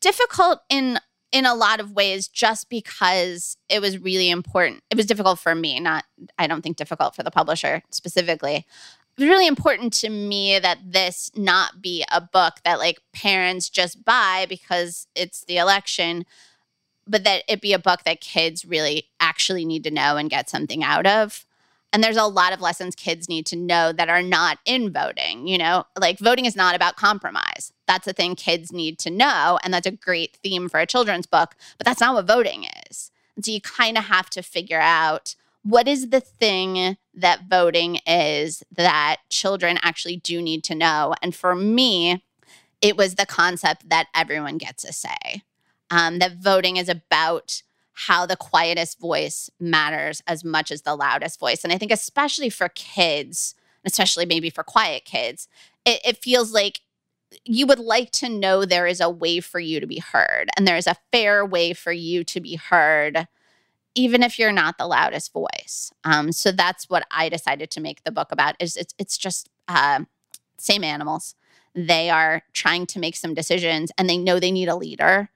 difficult 0.00 0.60
in 0.68 0.98
in 1.32 1.46
a 1.46 1.54
lot 1.54 1.80
of 1.80 1.92
ways 1.92 2.28
just 2.28 2.68
because 2.68 3.56
it 3.68 3.80
was 3.80 3.98
really 3.98 4.30
important. 4.30 4.82
It 4.90 4.96
was 4.96 5.06
difficult 5.06 5.38
for 5.38 5.54
me, 5.54 5.80
not, 5.80 6.04
I 6.38 6.46
don't 6.46 6.62
think 6.62 6.76
difficult 6.76 7.16
for 7.16 7.22
the 7.22 7.30
publisher 7.30 7.82
specifically. 7.90 8.66
It 9.16 9.20
was 9.20 9.28
really 9.28 9.46
important 9.46 9.92
to 9.94 10.10
me 10.10 10.58
that 10.58 10.78
this 10.84 11.30
not 11.34 11.82
be 11.82 12.04
a 12.12 12.20
book 12.20 12.54
that 12.64 12.78
like 12.78 13.00
parents 13.12 13.70
just 13.70 14.04
buy 14.04 14.46
because 14.48 15.06
it's 15.14 15.44
the 15.44 15.56
election, 15.56 16.24
but 17.06 17.24
that 17.24 17.44
it 17.48 17.60
be 17.60 17.72
a 17.72 17.78
book 17.78 18.04
that 18.04 18.20
kids 18.20 18.64
really 18.64 19.08
actually 19.18 19.64
need 19.64 19.84
to 19.84 19.90
know 19.90 20.16
and 20.16 20.30
get 20.30 20.48
something 20.48 20.84
out 20.84 21.06
of. 21.06 21.46
And 21.94 22.02
there's 22.02 22.16
a 22.16 22.24
lot 22.24 22.54
of 22.54 22.60
lessons 22.62 22.94
kids 22.94 23.28
need 23.28 23.44
to 23.46 23.56
know 23.56 23.92
that 23.92 24.08
are 24.08 24.22
not 24.22 24.58
in 24.64 24.90
voting. 24.92 25.46
You 25.46 25.58
know, 25.58 25.84
like 25.98 26.18
voting 26.18 26.46
is 26.46 26.56
not 26.56 26.74
about 26.74 26.96
compromise. 26.96 27.72
That's 27.92 28.08
a 28.08 28.14
thing 28.14 28.36
kids 28.36 28.72
need 28.72 28.98
to 29.00 29.10
know. 29.10 29.58
And 29.62 29.74
that's 29.74 29.86
a 29.86 29.90
great 29.90 30.38
theme 30.42 30.70
for 30.70 30.80
a 30.80 30.86
children's 30.86 31.26
book, 31.26 31.54
but 31.76 31.84
that's 31.84 32.00
not 32.00 32.14
what 32.14 32.26
voting 32.26 32.64
is. 32.88 33.10
So 33.42 33.50
you 33.50 33.60
kind 33.60 33.98
of 33.98 34.04
have 34.04 34.30
to 34.30 34.42
figure 34.42 34.80
out 34.80 35.34
what 35.62 35.86
is 35.86 36.08
the 36.08 36.20
thing 36.20 36.96
that 37.12 37.50
voting 37.50 37.98
is 38.06 38.62
that 38.74 39.18
children 39.28 39.78
actually 39.82 40.16
do 40.16 40.40
need 40.40 40.64
to 40.64 40.74
know. 40.74 41.14
And 41.22 41.34
for 41.34 41.54
me, 41.54 42.24
it 42.80 42.96
was 42.96 43.16
the 43.16 43.26
concept 43.26 43.90
that 43.90 44.08
everyone 44.14 44.56
gets 44.56 44.84
a 44.84 44.92
say, 44.94 45.42
um, 45.90 46.18
that 46.18 46.38
voting 46.38 46.78
is 46.78 46.88
about 46.88 47.62
how 47.92 48.24
the 48.24 48.36
quietest 48.36 48.98
voice 48.98 49.50
matters 49.60 50.22
as 50.26 50.44
much 50.44 50.70
as 50.70 50.80
the 50.80 50.96
loudest 50.96 51.38
voice. 51.38 51.62
And 51.62 51.74
I 51.74 51.76
think, 51.76 51.92
especially 51.92 52.48
for 52.48 52.70
kids, 52.70 53.54
especially 53.84 54.24
maybe 54.24 54.48
for 54.48 54.64
quiet 54.64 55.04
kids, 55.04 55.46
it, 55.84 56.00
it, 56.02 56.16
feels 56.16 56.52
like 56.52 56.80
you 57.44 57.66
would 57.66 57.78
like 57.78 58.10
to 58.12 58.28
know 58.28 58.64
there 58.64 58.86
is 58.86 59.00
a 59.00 59.10
way 59.10 59.40
for 59.40 59.60
you 59.60 59.80
to 59.80 59.86
be 59.86 59.98
heard 59.98 60.48
and 60.56 60.66
there 60.66 60.76
is 60.76 60.86
a 60.86 60.96
fair 61.10 61.44
way 61.44 61.72
for 61.72 61.92
you 61.92 62.24
to 62.24 62.40
be 62.40 62.56
heard, 62.56 63.26
even 63.94 64.22
if 64.22 64.38
you're 64.38 64.52
not 64.52 64.78
the 64.78 64.86
loudest 64.86 65.32
voice. 65.32 65.92
Um, 66.04 66.32
so 66.32 66.52
that's 66.52 66.88
what 66.88 67.06
I 67.10 67.28
decided 67.28 67.70
to 67.72 67.80
make 67.80 68.04
the 68.04 68.12
book 68.12 68.32
about. 68.32 68.56
Is 68.60 68.76
it's 68.76 68.94
it's 68.98 69.18
just 69.18 69.48
uh, 69.68 70.00
same 70.58 70.84
animals. 70.84 71.34
They 71.74 72.10
are 72.10 72.42
trying 72.52 72.86
to 72.86 72.98
make 72.98 73.16
some 73.16 73.34
decisions 73.34 73.90
and 73.96 74.08
they 74.08 74.18
know 74.18 74.38
they 74.38 74.50
need 74.52 74.68
a 74.68 74.76
leader 74.76 75.30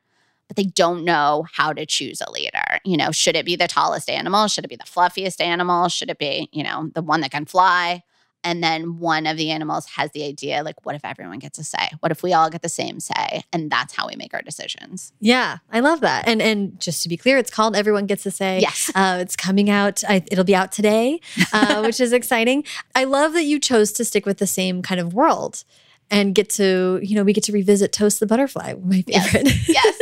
but 0.48 0.56
they 0.56 0.64
don't 0.64 1.04
know 1.04 1.46
how 1.52 1.72
to 1.72 1.84
choose 1.86 2.20
a 2.20 2.30
leader. 2.30 2.78
You 2.84 2.96
know, 2.96 3.10
should 3.10 3.36
it 3.36 3.46
be 3.46 3.56
the 3.56 3.66
tallest 3.66 4.08
animal? 4.08 4.46
Should 4.48 4.64
it 4.64 4.68
be 4.68 4.76
the 4.76 4.84
fluffiest 4.84 5.40
animal? 5.40 5.88
Should 5.88 6.10
it 6.10 6.18
be, 6.18 6.48
you 6.52 6.62
know, 6.62 6.90
the 6.94 7.02
one 7.02 7.20
that 7.22 7.32
can 7.32 7.46
fly? 7.46 8.02
And 8.46 8.62
then 8.62 9.00
one 9.00 9.26
of 9.26 9.36
the 9.36 9.50
animals 9.50 9.86
has 9.86 10.12
the 10.12 10.22
idea 10.22 10.62
like, 10.62 10.86
what 10.86 10.94
if 10.94 11.04
everyone 11.04 11.40
gets 11.40 11.58
a 11.58 11.64
say? 11.64 11.90
What 11.98 12.12
if 12.12 12.22
we 12.22 12.32
all 12.32 12.48
get 12.48 12.62
the 12.62 12.68
same 12.68 13.00
say? 13.00 13.42
And 13.52 13.68
that's 13.68 13.94
how 13.96 14.06
we 14.06 14.14
make 14.14 14.32
our 14.32 14.40
decisions. 14.40 15.12
Yeah, 15.18 15.58
I 15.72 15.80
love 15.80 16.00
that. 16.02 16.28
And 16.28 16.40
and 16.40 16.80
just 16.80 17.02
to 17.02 17.08
be 17.08 17.16
clear, 17.16 17.38
it's 17.38 17.50
called 17.50 17.74
Everyone 17.74 18.06
Gets 18.06 18.24
a 18.24 18.30
Say. 18.30 18.60
Yes. 18.60 18.88
Uh, 18.94 19.18
it's 19.20 19.34
coming 19.34 19.68
out. 19.68 20.04
I, 20.08 20.22
it'll 20.30 20.44
be 20.44 20.54
out 20.54 20.70
today, 20.70 21.20
uh, 21.52 21.80
which 21.84 21.98
is 21.98 22.12
exciting. 22.12 22.62
I 22.94 23.02
love 23.02 23.32
that 23.32 23.44
you 23.44 23.58
chose 23.58 23.90
to 23.94 24.04
stick 24.04 24.24
with 24.24 24.38
the 24.38 24.46
same 24.46 24.80
kind 24.80 25.00
of 25.00 25.12
world 25.12 25.64
and 26.08 26.32
get 26.32 26.48
to, 26.50 27.00
you 27.02 27.16
know, 27.16 27.24
we 27.24 27.32
get 27.32 27.42
to 27.44 27.52
revisit 27.52 27.92
Toast 27.92 28.20
the 28.20 28.26
Butterfly, 28.26 28.74
my 28.80 29.02
favorite. 29.02 29.68
Yes. 29.68 30.00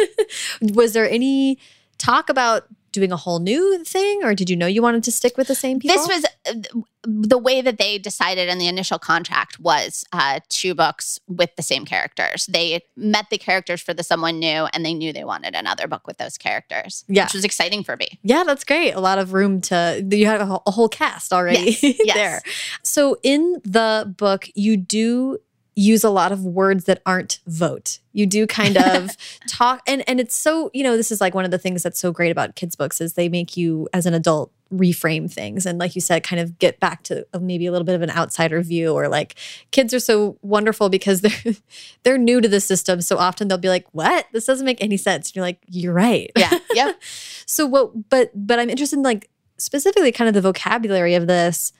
Was 0.74 0.92
there 0.92 1.08
any 1.08 1.58
talk 1.98 2.28
about 2.28 2.64
doing 2.92 3.10
a 3.10 3.16
whole 3.16 3.40
new 3.40 3.82
thing 3.82 4.22
or 4.22 4.36
did 4.36 4.48
you 4.48 4.54
know 4.54 4.68
you 4.68 4.80
wanted 4.80 5.02
to 5.02 5.10
stick 5.10 5.36
with 5.36 5.48
the 5.48 5.54
same 5.54 5.80
people? 5.80 5.96
This 5.96 6.06
was 6.06 6.24
uh, 6.48 6.78
the 7.02 7.36
way 7.38 7.60
that 7.60 7.76
they 7.76 7.98
decided 7.98 8.48
in 8.48 8.58
the 8.58 8.68
initial 8.68 9.00
contract 9.00 9.58
was 9.58 10.04
uh, 10.12 10.38
two 10.48 10.76
books 10.76 11.18
with 11.26 11.50
the 11.56 11.62
same 11.62 11.84
characters. 11.84 12.46
They 12.46 12.82
met 12.96 13.26
the 13.30 13.38
characters 13.38 13.82
for 13.82 13.94
the 13.94 14.04
someone 14.04 14.38
new, 14.38 14.68
and 14.72 14.86
they 14.86 14.94
knew 14.94 15.12
they 15.12 15.24
wanted 15.24 15.56
another 15.56 15.88
book 15.88 16.06
with 16.06 16.18
those 16.18 16.38
characters. 16.38 17.04
Yeah. 17.08 17.24
which 17.24 17.34
was 17.34 17.44
exciting 17.44 17.82
for 17.82 17.96
me. 17.96 18.20
Yeah, 18.22 18.44
that's 18.44 18.62
great. 18.62 18.92
A 18.92 19.00
lot 19.00 19.18
of 19.18 19.32
room 19.32 19.60
to, 19.62 20.06
you 20.08 20.26
have 20.26 20.40
a 20.40 20.46
whole, 20.46 20.62
a 20.64 20.70
whole 20.70 20.88
cast 20.88 21.32
already 21.32 21.70
Yes, 21.70 21.82
yes. 22.04 22.14
there. 22.14 22.42
So 22.84 23.18
in 23.24 23.60
the 23.64 24.14
book, 24.16 24.48
you 24.54 24.76
do 24.76 25.38
use 25.76 26.04
a 26.04 26.10
lot 26.10 26.32
of 26.32 26.44
words 26.44 26.84
that 26.84 27.02
aren't 27.04 27.40
vote. 27.46 27.98
You 28.12 28.26
do 28.26 28.46
kind 28.46 28.76
of 28.76 29.10
talk 29.48 29.82
and 29.86 30.08
and 30.08 30.20
it's 30.20 30.36
so, 30.36 30.70
you 30.72 30.84
know, 30.84 30.96
this 30.96 31.10
is 31.10 31.20
like 31.20 31.34
one 31.34 31.44
of 31.44 31.50
the 31.50 31.58
things 31.58 31.82
that's 31.82 31.98
so 31.98 32.12
great 32.12 32.30
about 32.30 32.54
kids 32.54 32.76
books 32.76 33.00
is 33.00 33.14
they 33.14 33.28
make 33.28 33.56
you 33.56 33.88
as 33.92 34.06
an 34.06 34.14
adult 34.14 34.52
reframe 34.72 35.30
things. 35.30 35.66
And 35.66 35.78
like 35.78 35.94
you 35.94 36.00
said 36.00 36.22
kind 36.22 36.40
of 36.40 36.58
get 36.58 36.80
back 36.80 37.02
to 37.04 37.26
uh, 37.32 37.38
maybe 37.38 37.66
a 37.66 37.72
little 37.72 37.84
bit 37.84 37.94
of 37.94 38.02
an 38.02 38.10
outsider 38.10 38.60
view 38.60 38.92
or 38.92 39.08
like 39.08 39.36
kids 39.70 39.92
are 39.92 40.00
so 40.00 40.38
wonderful 40.42 40.88
because 40.88 41.20
they're 41.20 41.54
they're 42.02 42.18
new 42.18 42.40
to 42.40 42.48
the 42.48 42.60
system. 42.60 43.00
So 43.00 43.18
often 43.18 43.48
they'll 43.48 43.58
be 43.58 43.68
like 43.68 43.86
what? 43.92 44.26
This 44.32 44.46
doesn't 44.46 44.66
make 44.66 44.82
any 44.82 44.96
sense. 44.96 45.30
And 45.30 45.36
you're 45.36 45.44
like 45.44 45.58
you're 45.66 45.92
right. 45.92 46.30
Yeah, 46.36 46.58
yep. 46.72 47.02
so 47.46 47.66
what 47.66 48.08
but 48.10 48.30
but 48.34 48.58
I'm 48.58 48.70
interested 48.70 48.96
in 48.96 49.02
like 49.02 49.28
specifically 49.58 50.12
kind 50.12 50.28
of 50.28 50.34
the 50.34 50.40
vocabulary 50.40 51.14
of 51.14 51.26
this 51.26 51.72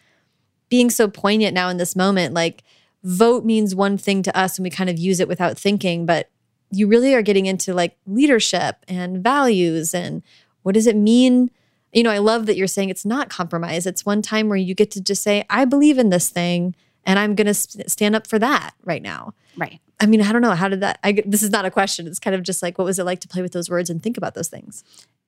being 0.69 0.91
so 0.91 1.09
poignant 1.09 1.55
now 1.55 1.69
in 1.69 1.77
this 1.77 1.95
moment. 1.95 2.35
Like 2.35 2.65
vote 3.05 3.45
means 3.45 3.75
one 3.75 3.99
thing 3.99 4.23
to 4.23 4.37
us 4.37 4.59
and 4.59 4.65
we 4.65 4.71
kind 4.71 4.91
of 4.91 4.99
use 4.99 5.21
it 5.21 5.29
without 5.29 5.59
thinking 5.59 6.07
but 6.07 6.31
you 6.71 6.89
really 6.89 7.15
are 7.15 7.23
getting 7.23 7.47
into 7.47 7.73
like 7.73 7.97
leadership 8.07 8.77
and 8.89 9.23
values 9.23 9.95
and 9.95 10.23
what 10.63 10.75
does 10.75 10.87
it 10.87 10.97
mean? 10.97 11.51
You 11.93 12.03
know 12.03 12.11
i 12.11 12.19
love 12.19 12.47
that 12.47 12.57
you're 12.57 12.67
saying 12.67 12.89
it's 12.89 13.05
not 13.05 13.29
compromise. 13.29 13.87
It's 13.87 14.05
one 14.05 14.23
time 14.23 14.49
where 14.49 14.59
you 14.59 14.75
get 14.75 14.91
to 14.93 15.01
just 15.01 15.23
say 15.23 15.45
i 15.51 15.65
believe 15.65 15.99
in 15.99 16.11
this 16.11 16.29
thing 16.31 16.75
and 17.05 17.19
i'm 17.19 17.35
going 17.35 17.47
to 17.47 17.55
stand 17.55 18.17
up 18.17 18.27
for 18.27 18.39
that 18.39 18.75
right 18.85 19.03
now. 19.03 19.35
Right. 19.57 19.81
i 20.01 20.07
mean 20.07 20.21
i 20.21 20.33
don't 20.33 20.43
know 20.43 20.53
how 20.53 20.69
did 20.69 20.81
that 20.81 20.99
I, 21.05 21.23
this 21.25 21.43
is 21.43 21.51
not 21.51 21.65
a 21.65 21.71
question. 21.71 22.07
It's 22.07 22.19
kind 22.19 22.35
of 22.35 22.43
just 22.43 22.63
like 22.63 22.79
what 22.79 22.85
was 22.85 22.99
it 22.99 23.05
like 23.05 23.21
to 23.21 23.29
play 23.29 23.43
with 23.43 23.53
those 23.53 23.71
words 23.71 23.91
and 23.91 24.03
think 24.03 24.17
about 24.17 24.35
those 24.35 24.49
things? 24.49 24.83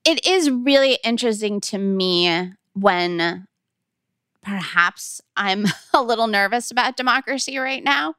It 0.05 0.27
is 0.27 0.51
really 0.51 0.99
interesting 1.05 1.61
to 1.63 1.79
me 1.79 2.53
when 2.73 3.47
perhaps 4.47 5.21
I'm 5.37 5.67
a 5.95 6.03
little 6.03 6.29
nervous 6.29 6.71
about 6.71 6.97
democracy 6.97 7.59
right 7.59 7.83
now. 7.83 8.15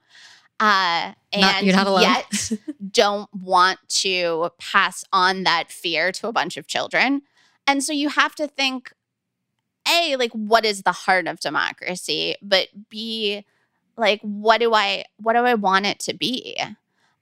Uh, 0.60 1.14
and 1.32 1.42
Not- 1.42 1.64
you're 1.64 1.76
not 1.76 1.88
alone. 1.88 2.02
yet 2.02 2.52
don't 2.92 3.30
want 3.34 3.80
to 3.90 4.50
pass 4.60 5.04
on 5.14 5.44
that 5.44 5.72
fear 5.72 6.12
to 6.14 6.28
a 6.28 6.32
bunch 6.34 6.58
of 6.58 6.68
children. 6.68 7.22
And 7.66 7.84
so 7.84 7.94
you 7.94 8.10
have 8.10 8.34
to 8.36 8.48
think 8.48 8.92
A, 9.88 10.16
like 10.18 10.32
what 10.32 10.66
is 10.66 10.82
the 10.84 10.92
heart 10.92 11.28
of 11.28 11.40
democracy, 11.40 12.36
but 12.42 12.68
B, 12.90 13.46
like 13.96 14.20
what 14.22 14.60
do 14.60 14.74
I 14.74 15.06
what 15.18 15.34
do 15.34 15.40
I 15.40 15.54
want 15.54 15.86
it 15.86 16.00
to 16.02 16.14
be? 16.14 16.58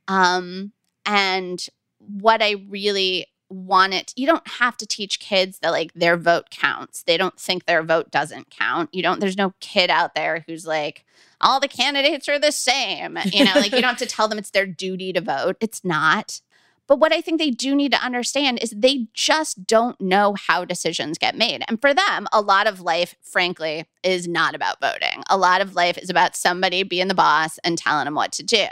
Um 0.07 0.71
and 1.05 1.65
what 1.99 2.41
I 2.41 2.55
really 2.69 3.27
want 3.49 3.93
it 3.93 4.11
you 4.15 4.25
don't 4.25 4.47
have 4.47 4.75
to 4.75 4.87
teach 4.87 5.19
kids 5.19 5.59
that 5.59 5.69
like 5.69 5.93
their 5.93 6.17
vote 6.17 6.49
counts. 6.49 7.03
They 7.03 7.17
don't 7.17 7.39
think 7.39 7.65
their 7.65 7.83
vote 7.83 8.11
doesn't 8.11 8.49
count. 8.49 8.89
You 8.93 9.03
don't 9.03 9.19
there's 9.19 9.37
no 9.37 9.53
kid 9.59 9.89
out 9.89 10.15
there 10.15 10.43
who's 10.47 10.65
like 10.65 11.05
all 11.41 11.59
the 11.59 11.67
candidates 11.67 12.27
are 12.27 12.39
the 12.39 12.51
same. 12.51 13.17
You 13.25 13.45
know, 13.45 13.53
like 13.55 13.71
you 13.71 13.81
don't 13.81 13.89
have 13.89 13.97
to 13.97 14.05
tell 14.05 14.27
them 14.27 14.39
it's 14.39 14.51
their 14.51 14.65
duty 14.65 15.13
to 15.13 15.21
vote. 15.21 15.57
It's 15.59 15.83
not. 15.83 16.41
But 16.87 16.99
what 16.99 17.11
I 17.11 17.21
think 17.21 17.39
they 17.39 17.49
do 17.49 17.75
need 17.75 17.91
to 17.93 18.03
understand 18.03 18.59
is 18.61 18.69
they 18.69 19.07
just 19.13 19.65
don't 19.65 19.99
know 19.99 20.35
how 20.47 20.65
decisions 20.65 21.17
get 21.17 21.35
made. 21.35 21.63
And 21.67 21.81
for 21.81 21.93
them, 21.93 22.27
a 22.31 22.41
lot 22.41 22.67
of 22.67 22.81
life, 22.81 23.15
frankly, 23.23 23.85
is 24.03 24.27
not 24.27 24.53
about 24.53 24.79
voting. 24.79 25.23
A 25.29 25.37
lot 25.37 25.61
of 25.61 25.75
life 25.75 25.97
is 25.97 26.09
about 26.11 26.35
somebody 26.35 26.83
being 26.83 27.07
the 27.07 27.15
boss 27.15 27.57
and 27.63 27.77
telling 27.77 28.05
them 28.05 28.15
what 28.15 28.31
to 28.33 28.43
do. 28.43 28.67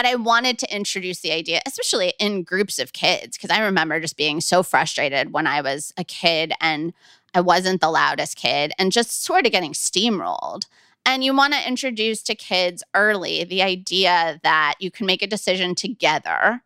But 0.00 0.08
I 0.08 0.14
wanted 0.14 0.58
to 0.60 0.74
introduce 0.74 1.20
the 1.20 1.30
idea, 1.30 1.60
especially 1.66 2.14
in 2.18 2.42
groups 2.42 2.78
of 2.78 2.94
kids, 2.94 3.36
because 3.36 3.50
I 3.50 3.60
remember 3.60 4.00
just 4.00 4.16
being 4.16 4.40
so 4.40 4.62
frustrated 4.62 5.34
when 5.34 5.46
I 5.46 5.60
was 5.60 5.92
a 5.98 6.04
kid 6.04 6.54
and 6.58 6.94
I 7.34 7.42
wasn't 7.42 7.82
the 7.82 7.90
loudest 7.90 8.38
kid 8.38 8.72
and 8.78 8.92
just 8.92 9.22
sort 9.22 9.44
of 9.44 9.52
getting 9.52 9.74
steamrolled. 9.74 10.64
And 11.04 11.22
you 11.22 11.36
want 11.36 11.52
to 11.52 11.68
introduce 11.68 12.22
to 12.22 12.34
kids 12.34 12.82
early 12.94 13.44
the 13.44 13.60
idea 13.60 14.40
that 14.42 14.76
you 14.78 14.90
can 14.90 15.04
make 15.04 15.20
a 15.20 15.26
decision 15.26 15.74
together, 15.74 16.62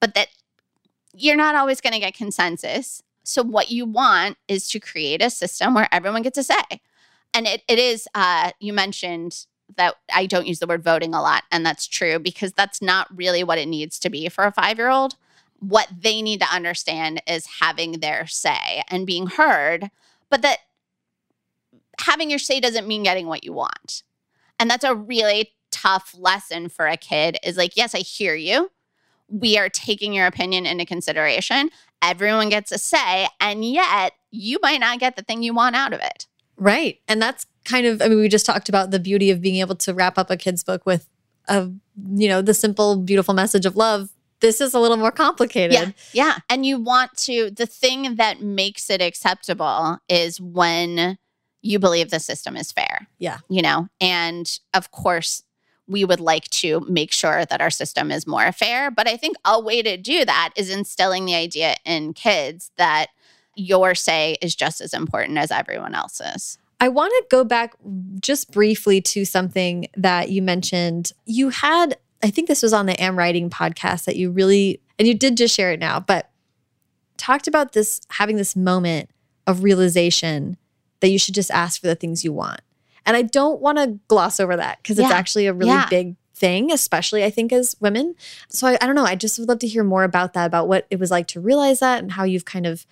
but 0.00 0.14
that 0.14 0.28
you're 1.14 1.36
not 1.36 1.54
always 1.54 1.82
going 1.82 1.92
to 1.92 2.00
get 2.00 2.14
consensus. 2.14 3.02
So, 3.22 3.42
what 3.42 3.70
you 3.70 3.84
want 3.84 4.38
is 4.48 4.66
to 4.68 4.80
create 4.80 5.20
a 5.20 5.28
system 5.28 5.74
where 5.74 5.90
everyone 5.92 6.22
gets 6.22 6.38
a 6.38 6.42
say. 6.42 6.80
And 7.34 7.46
it, 7.46 7.64
it 7.68 7.78
is, 7.78 8.08
uh, 8.14 8.52
you 8.60 8.72
mentioned 8.72 9.44
that 9.76 9.94
I 10.12 10.26
don't 10.26 10.46
use 10.46 10.58
the 10.58 10.66
word 10.66 10.82
voting 10.82 11.14
a 11.14 11.22
lot. 11.22 11.44
And 11.50 11.64
that's 11.64 11.86
true 11.86 12.18
because 12.18 12.52
that's 12.52 12.82
not 12.82 13.14
really 13.16 13.44
what 13.44 13.58
it 13.58 13.68
needs 13.68 13.98
to 14.00 14.10
be 14.10 14.28
for 14.28 14.44
a 14.44 14.52
five 14.52 14.78
year 14.78 14.90
old. 14.90 15.16
What 15.58 15.88
they 15.96 16.22
need 16.22 16.40
to 16.40 16.52
understand 16.52 17.22
is 17.26 17.46
having 17.60 18.00
their 18.00 18.26
say 18.26 18.82
and 18.88 19.06
being 19.06 19.28
heard, 19.28 19.90
but 20.28 20.42
that 20.42 20.58
having 22.00 22.30
your 22.30 22.38
say 22.38 22.60
doesn't 22.60 22.86
mean 22.86 23.02
getting 23.02 23.26
what 23.26 23.44
you 23.44 23.52
want. 23.52 24.02
And 24.58 24.70
that's 24.70 24.84
a 24.84 24.94
really 24.94 25.52
tough 25.70 26.14
lesson 26.18 26.68
for 26.68 26.86
a 26.86 26.96
kid 26.96 27.38
is 27.42 27.56
like, 27.56 27.76
yes, 27.76 27.94
I 27.94 27.98
hear 27.98 28.34
you. 28.34 28.70
We 29.28 29.56
are 29.58 29.68
taking 29.68 30.12
your 30.12 30.26
opinion 30.26 30.66
into 30.66 30.84
consideration. 30.84 31.70
Everyone 32.02 32.48
gets 32.48 32.72
a 32.72 32.78
say. 32.78 33.28
And 33.40 33.64
yet, 33.64 34.12
you 34.30 34.58
might 34.62 34.80
not 34.80 34.98
get 34.98 35.16
the 35.16 35.22
thing 35.22 35.42
you 35.42 35.54
want 35.54 35.76
out 35.76 35.92
of 35.92 36.00
it. 36.00 36.26
Right. 36.56 37.00
And 37.08 37.20
that's 37.20 37.46
kind 37.64 37.86
of, 37.86 38.02
I 38.02 38.08
mean, 38.08 38.18
we 38.18 38.28
just 38.28 38.46
talked 38.46 38.68
about 38.68 38.90
the 38.90 39.00
beauty 39.00 39.30
of 39.30 39.40
being 39.40 39.56
able 39.56 39.76
to 39.76 39.94
wrap 39.94 40.18
up 40.18 40.30
a 40.30 40.36
kid's 40.36 40.62
book 40.62 40.84
with 40.86 41.08
a, 41.48 41.70
you 42.14 42.28
know, 42.28 42.42
the 42.42 42.54
simple, 42.54 42.96
beautiful 42.96 43.34
message 43.34 43.66
of 43.66 43.76
love. 43.76 44.10
This 44.40 44.60
is 44.60 44.74
a 44.74 44.80
little 44.80 44.96
more 44.96 45.12
complicated. 45.12 45.72
Yeah. 45.72 45.90
Yeah. 46.12 46.38
And 46.48 46.66
you 46.66 46.80
want 46.80 47.16
to, 47.18 47.50
the 47.50 47.66
thing 47.66 48.16
that 48.16 48.40
makes 48.42 48.90
it 48.90 49.00
acceptable 49.00 49.98
is 50.08 50.40
when 50.40 51.16
you 51.62 51.78
believe 51.78 52.10
the 52.10 52.18
system 52.18 52.56
is 52.56 52.72
fair. 52.72 53.06
Yeah. 53.18 53.38
You 53.48 53.62
know, 53.62 53.88
and 54.00 54.58
of 54.74 54.90
course, 54.90 55.44
we 55.88 56.04
would 56.04 56.20
like 56.20 56.44
to 56.50 56.80
make 56.88 57.12
sure 57.12 57.44
that 57.44 57.60
our 57.60 57.70
system 57.70 58.10
is 58.10 58.26
more 58.26 58.50
fair. 58.52 58.90
But 58.90 59.08
I 59.08 59.16
think 59.16 59.36
a 59.44 59.60
way 59.60 59.82
to 59.82 59.96
do 59.96 60.24
that 60.24 60.50
is 60.56 60.70
instilling 60.70 61.24
the 61.24 61.34
idea 61.34 61.76
in 61.84 62.14
kids 62.14 62.70
that 62.76 63.08
your 63.54 63.94
say 63.94 64.36
is 64.40 64.54
just 64.54 64.80
as 64.80 64.94
important 64.94 65.38
as 65.38 65.50
everyone 65.50 65.94
else's. 65.94 66.58
I 66.80 66.88
want 66.88 67.12
to 67.18 67.24
go 67.30 67.44
back 67.44 67.74
just 68.20 68.50
briefly 68.50 69.00
to 69.02 69.24
something 69.24 69.86
that 69.96 70.30
you 70.30 70.42
mentioned. 70.42 71.12
You 71.26 71.50
had, 71.50 71.96
I 72.22 72.30
think 72.30 72.48
this 72.48 72.62
was 72.62 72.72
on 72.72 72.86
the 72.86 73.00
Am 73.00 73.16
Writing 73.16 73.50
podcast 73.50 74.04
that 74.06 74.16
you 74.16 74.30
really, 74.30 74.80
and 74.98 75.06
you 75.06 75.14
did 75.14 75.36
just 75.36 75.54
share 75.54 75.70
it 75.70 75.78
now, 75.78 76.00
but 76.00 76.30
talked 77.18 77.46
about 77.46 77.72
this 77.72 78.00
having 78.10 78.36
this 78.36 78.56
moment 78.56 79.10
of 79.46 79.62
realization 79.62 80.56
that 81.00 81.08
you 81.10 81.18
should 81.18 81.34
just 81.34 81.50
ask 81.50 81.80
for 81.80 81.86
the 81.86 81.94
things 81.94 82.24
you 82.24 82.32
want. 82.32 82.60
And 83.06 83.16
I 83.16 83.22
don't 83.22 83.60
want 83.60 83.78
to 83.78 83.98
gloss 84.08 84.40
over 84.40 84.56
that 84.56 84.78
because 84.82 84.98
it's 84.98 85.10
actually 85.10 85.46
a 85.46 85.52
really 85.52 85.70
Yeah. 85.72 85.88
big 85.88 86.16
thing, 86.34 86.72
especially 86.72 87.22
I 87.24 87.30
think 87.30 87.52
as 87.52 87.76
women. 87.80 88.14
So 88.48 88.66
I, 88.66 88.78
I 88.80 88.86
don't 88.86 88.94
know. 88.96 89.04
I 89.04 89.14
just 89.14 89.38
would 89.38 89.48
love 89.48 89.58
to 89.60 89.68
hear 89.68 89.84
more 89.84 90.02
about 90.04 90.32
that, 90.32 90.46
about 90.46 90.66
what 90.68 90.86
it 90.90 90.98
was 90.98 91.10
like 91.10 91.26
to 91.28 91.40
realize 91.40 91.80
that 91.80 92.02
and 92.02 92.12
how 92.12 92.24
you've 92.24 92.44
kind 92.44 92.66
of 92.66 92.86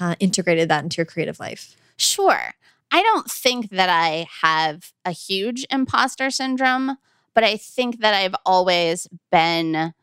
uh, 0.00 0.14
integrated 0.20 0.68
that 0.68 0.84
into 0.84 0.96
your 0.98 1.06
creative 1.06 1.40
life. 1.40 1.76
Sure. 1.96 2.54
I 2.90 3.02
don't 3.02 3.30
think 3.30 3.70
that 3.70 3.88
I 3.88 4.26
have 4.42 4.92
a 5.04 5.10
huge 5.10 5.66
imposter 5.70 6.30
syndrome, 6.30 6.98
but 7.34 7.44
I 7.44 7.56
think 7.56 8.00
that 8.00 8.14
I've 8.14 8.34
always 8.46 9.08
been 9.32 9.94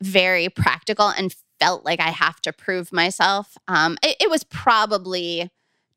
very 0.00 0.48
practical 0.48 1.08
and 1.08 1.34
felt 1.60 1.84
like 1.84 2.00
I 2.00 2.10
have 2.10 2.40
to 2.42 2.52
prove 2.52 2.92
myself. 2.92 3.56
Um, 3.68 3.96
it, 4.02 4.16
it 4.20 4.30
was 4.30 4.44
probably 4.44 5.50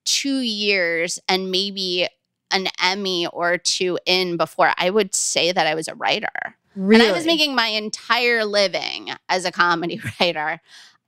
two 0.06 0.40
years 0.40 1.20
and 1.28 1.52
maybe 1.52 2.08
an 2.52 2.68
Emmy 2.82 3.28
or 3.28 3.58
two 3.58 4.00
in 4.06 4.38
before 4.38 4.72
I 4.78 4.90
would 4.90 5.14
say 5.14 5.52
that 5.52 5.68
I 5.68 5.76
was 5.76 5.88
a 5.88 5.96
writer. 5.96 6.56
Really? 6.76 7.06
And 7.06 7.14
I 7.14 7.16
was 7.16 7.26
making 7.26 7.56
my 7.56 7.68
entire 7.68 8.46
living 8.46 9.12
as 9.28 9.46
a 9.46 9.52
comedy 9.52 10.02
writer. 10.20 10.62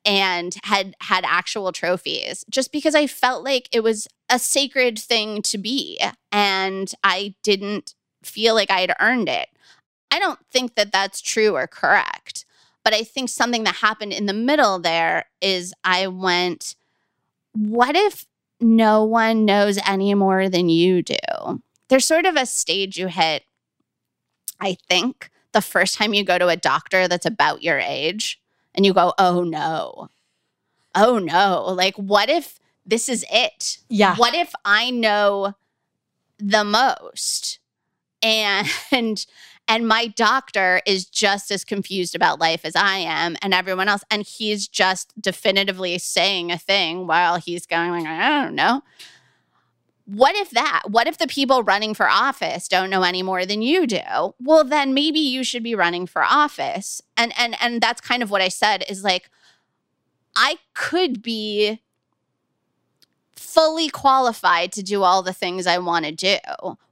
And 0.05 0.55
had 0.63 0.95
had 1.01 1.23
actual 1.25 1.71
trophies 1.71 2.43
just 2.49 2.71
because 2.71 2.95
I 2.95 3.07
felt 3.07 3.43
like 3.43 3.69
it 3.71 3.81
was 3.81 4.07
a 4.29 4.39
sacred 4.39 4.97
thing 4.97 5.41
to 5.43 5.57
be 5.57 5.99
and 6.31 6.91
I 7.03 7.35
didn't 7.43 7.95
feel 8.23 8.55
like 8.55 8.71
I 8.71 8.81
had 8.81 8.95
earned 8.99 9.29
it. 9.29 9.49
I 10.09 10.19
don't 10.19 10.39
think 10.51 10.75
that 10.75 10.91
that's 10.91 11.21
true 11.21 11.55
or 11.55 11.67
correct. 11.67 12.45
But 12.83 12.93
I 12.93 13.03
think 13.03 13.29
something 13.29 13.63
that 13.65 13.75
happened 13.75 14.13
in 14.13 14.25
the 14.25 14.33
middle 14.33 14.79
there 14.79 15.25
is 15.39 15.73
I 15.83 16.07
went, 16.07 16.75
what 17.53 17.95
if 17.95 18.25
no 18.59 19.03
one 19.03 19.45
knows 19.45 19.77
any 19.85 20.13
more 20.15 20.49
than 20.49 20.67
you 20.67 21.03
do? 21.03 21.15
There's 21.89 22.05
sort 22.05 22.25
of 22.25 22.35
a 22.35 22.45
stage 22.45 22.97
you 22.97 23.07
hit, 23.07 23.43
I 24.59 24.77
think, 24.89 25.29
the 25.51 25.61
first 25.61 25.97
time 25.97 26.13
you 26.13 26.23
go 26.23 26.37
to 26.37 26.47
a 26.47 26.55
doctor 26.55 27.07
that's 27.07 27.25
about 27.25 27.61
your 27.61 27.77
age 27.77 28.40
and 28.74 28.86
you 28.86 28.93
go, 28.93 29.13
oh 29.17 29.43
no, 29.43 30.09
oh 30.95 31.19
no. 31.19 31.65
Like, 31.74 31.95
what 31.95 32.30
if 32.30 32.59
this 32.86 33.09
is 33.09 33.26
it? 33.32 33.80
Yeah. 33.89 34.15
What 34.15 34.34
if 34.34 34.53
I 34.65 34.89
know 34.91 35.55
the 36.38 36.63
most? 36.63 37.59
And 38.24 38.67
and 39.67 39.88
my 39.88 40.07
doctor 40.07 40.82
is 40.86 41.05
just 41.05 41.49
as 41.49 41.63
confused 41.63 42.13
about 42.13 42.39
life 42.39 42.65
as 42.65 42.76
I 42.76 42.97
am 42.97 43.38
and 43.41 43.53
everyone 43.53 43.88
else. 43.88 44.03
And 44.11 44.24
he's 44.24 44.67
just 44.67 45.13
definitively 45.19 45.97
saying 45.97 46.51
a 46.51 46.57
thing 46.57 47.07
while 47.07 47.38
he's 47.38 47.65
going 47.65 47.91
like, 47.91 48.05
I 48.05 48.43
don't 48.43 48.55
know. 48.55 48.82
What 50.14 50.36
if 50.36 50.49
that? 50.49 50.84
What 50.88 51.07
if 51.07 51.18
the 51.18 51.28
people 51.28 51.64
running 51.64 51.93
for 51.93 52.09
office 52.09 52.68
don't 52.68 52.89
know 52.89 53.03
any 53.03 53.24
more 53.24 53.45
than 53.45 53.62
you 53.62 53.88
do? 53.88 54.34
Well, 54.41 54.66
then 54.66 54.93
maybe 54.93 55.20
you 55.20 55.41
should 55.45 55.64
be 55.64 55.74
running 55.74 56.05
for 56.05 56.22
office. 56.22 57.01
And 57.16 57.32
and 57.38 57.55
and 57.62 57.80
that's 57.80 58.01
kind 58.01 58.22
of 58.22 58.30
what 58.30 58.41
I 58.41 58.49
said 58.49 58.84
is 58.89 59.05
like 59.05 59.30
I 60.36 60.57
could 60.74 61.22
be 61.22 61.80
fully 63.38 63.88
qualified 63.88 64.74
to 64.74 64.84
do 64.84 65.01
all 65.01 65.22
the 65.22 65.32
things 65.32 65.66
I 65.66 65.78
want 65.78 66.03
to 66.03 66.12
do. 66.12 66.38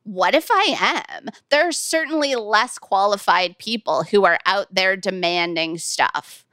What 0.04 0.34
if 0.34 0.48
I 0.50 1.04
am? 1.20 1.28
There 1.50 1.68
are 1.68 1.74
certainly 1.74 2.36
less 2.36 2.78
qualified 2.78 3.58
people 3.58 4.04
who 4.04 4.24
are 4.24 4.40
out 4.46 4.74
there 4.74 4.96
demanding 4.96 5.78
stuff. 5.78 6.46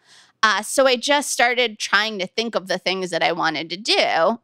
Uh, 0.42 0.62
so 0.62 0.88
I 0.88 0.96
just 0.96 1.30
started 1.30 1.78
trying 1.78 2.18
to 2.18 2.26
think 2.26 2.56
of 2.56 2.66
the 2.66 2.78
things 2.78 3.10
that 3.10 3.22
I 3.22 3.30
wanted 3.30 3.70
to 3.70 3.76
do 3.76 4.40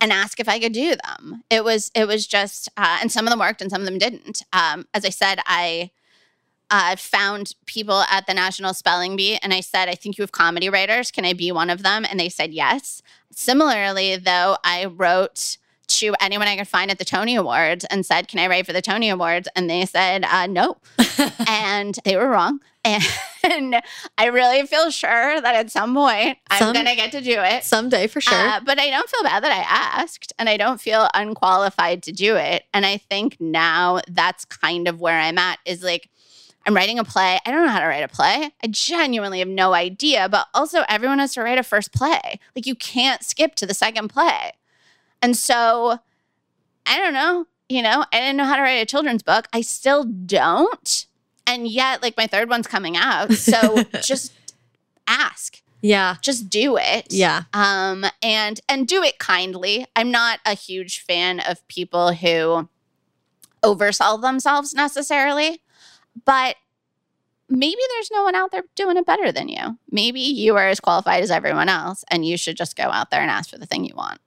and 0.00 0.12
ask 0.12 0.40
if 0.40 0.48
I 0.48 0.58
could 0.58 0.72
do 0.72 0.94
them. 1.04 1.44
It 1.50 1.64
was 1.64 1.90
it 1.94 2.06
was 2.06 2.26
just, 2.26 2.68
uh, 2.76 2.98
and 3.00 3.12
some 3.12 3.26
of 3.26 3.30
them 3.30 3.38
worked 3.38 3.60
and 3.60 3.70
some 3.70 3.82
of 3.82 3.86
them 3.86 3.98
didn't. 3.98 4.42
Um, 4.52 4.86
as 4.94 5.04
I 5.04 5.10
said, 5.10 5.40
I 5.46 5.90
uh, 6.70 6.96
found 6.96 7.54
people 7.66 8.02
at 8.10 8.26
the 8.26 8.34
National 8.34 8.72
Spelling 8.72 9.16
Bee 9.16 9.38
and 9.42 9.52
I 9.52 9.60
said, 9.60 9.88
I 9.88 9.94
think 9.94 10.16
you 10.16 10.22
have 10.22 10.32
comedy 10.32 10.68
writers. 10.68 11.10
Can 11.10 11.24
I 11.24 11.32
be 11.32 11.52
one 11.52 11.68
of 11.68 11.82
them? 11.82 12.06
And 12.08 12.18
they 12.18 12.28
said 12.28 12.52
yes. 12.52 13.02
Similarly, 13.32 14.16
though, 14.16 14.56
I 14.64 14.86
wrote 14.86 15.58
to 16.00 16.14
anyone 16.20 16.48
I 16.48 16.56
could 16.56 16.68
find 16.68 16.90
at 16.90 16.98
the 16.98 17.04
Tony 17.04 17.36
Awards 17.36 17.84
and 17.86 18.04
said, 18.04 18.28
Can 18.28 18.38
I 18.38 18.48
write 18.48 18.66
for 18.66 18.72
the 18.72 18.82
Tony 18.82 19.08
Awards? 19.08 19.48
And 19.54 19.68
they 19.68 19.84
said, 19.86 20.24
uh, 20.24 20.46
No. 20.46 20.78
and 21.46 21.98
they 22.04 22.16
were 22.16 22.28
wrong. 22.28 22.60
And 23.42 23.80
I 24.18 24.26
really 24.26 24.66
feel 24.66 24.90
sure 24.90 25.40
that 25.40 25.54
at 25.54 25.70
some 25.70 25.94
point 25.94 26.36
I'm 26.50 26.74
going 26.74 26.84
to 26.84 26.94
get 26.94 27.10
to 27.12 27.22
do 27.22 27.40
it. 27.40 27.64
Someday 27.64 28.06
for 28.06 28.20
sure. 28.20 28.36
Uh, 28.36 28.60
but 28.60 28.78
I 28.78 28.90
don't 28.90 29.08
feel 29.08 29.22
bad 29.22 29.42
that 29.42 29.50
I 29.50 29.64
asked 30.02 30.34
and 30.38 30.46
I 30.46 30.58
don't 30.58 30.78
feel 30.78 31.08
unqualified 31.14 32.02
to 32.02 32.12
do 32.12 32.36
it. 32.36 32.64
And 32.74 32.84
I 32.84 32.98
think 32.98 33.38
now 33.40 34.02
that's 34.08 34.44
kind 34.44 34.88
of 34.88 35.00
where 35.00 35.18
I'm 35.18 35.38
at 35.38 35.58
is 35.64 35.82
like, 35.82 36.10
I'm 36.66 36.76
writing 36.76 36.98
a 36.98 37.04
play. 37.04 37.38
I 37.46 37.50
don't 37.50 37.64
know 37.64 37.72
how 37.72 37.80
to 37.80 37.86
write 37.86 38.04
a 38.04 38.08
play. 38.08 38.50
I 38.62 38.66
genuinely 38.68 39.38
have 39.38 39.48
no 39.48 39.72
idea, 39.72 40.28
but 40.28 40.46
also 40.52 40.82
everyone 40.86 41.18
has 41.18 41.32
to 41.34 41.42
write 41.42 41.58
a 41.58 41.62
first 41.62 41.92
play. 41.92 42.38
Like 42.54 42.66
you 42.66 42.74
can't 42.74 43.22
skip 43.22 43.54
to 43.56 43.66
the 43.66 43.74
second 43.74 44.08
play. 44.08 44.52
And 45.22 45.36
so 45.36 45.98
I 46.86 46.98
don't 46.98 47.14
know, 47.14 47.46
you 47.68 47.82
know, 47.82 48.04
I 48.12 48.20
didn't 48.20 48.36
know 48.36 48.44
how 48.44 48.56
to 48.56 48.62
write 48.62 48.82
a 48.82 48.86
children's 48.86 49.22
book. 49.22 49.46
I 49.52 49.60
still 49.60 50.04
don't. 50.04 51.06
And 51.46 51.68
yet 51.68 52.02
like 52.02 52.16
my 52.16 52.26
third 52.26 52.48
one's 52.48 52.66
coming 52.66 52.96
out. 52.96 53.32
So 53.32 53.82
just 54.02 54.32
ask. 55.06 55.60
Yeah. 55.82 56.16
Just 56.20 56.50
do 56.50 56.76
it. 56.76 57.06
Yeah. 57.10 57.44
Um 57.52 58.04
and 58.22 58.60
and 58.68 58.86
do 58.86 59.02
it 59.02 59.18
kindly. 59.18 59.86
I'm 59.96 60.10
not 60.10 60.40
a 60.44 60.54
huge 60.54 61.00
fan 61.00 61.40
of 61.40 61.66
people 61.68 62.12
who 62.12 62.68
oversell 63.62 64.20
themselves 64.20 64.74
necessarily. 64.74 65.62
But 66.24 66.56
maybe 67.48 67.80
there's 67.94 68.10
no 68.12 68.22
one 68.22 68.34
out 68.34 68.52
there 68.52 68.64
doing 68.74 68.96
it 68.96 69.06
better 69.06 69.32
than 69.32 69.48
you. 69.48 69.78
Maybe 69.90 70.20
you 70.20 70.56
are 70.56 70.68
as 70.68 70.80
qualified 70.80 71.22
as 71.22 71.30
everyone 71.30 71.68
else, 71.68 72.04
and 72.10 72.24
you 72.24 72.36
should 72.36 72.56
just 72.56 72.76
go 72.76 72.84
out 72.84 73.10
there 73.10 73.20
and 73.20 73.30
ask 73.30 73.50
for 73.50 73.58
the 73.58 73.66
thing 73.66 73.84
you 73.84 73.94
want. 73.94 74.20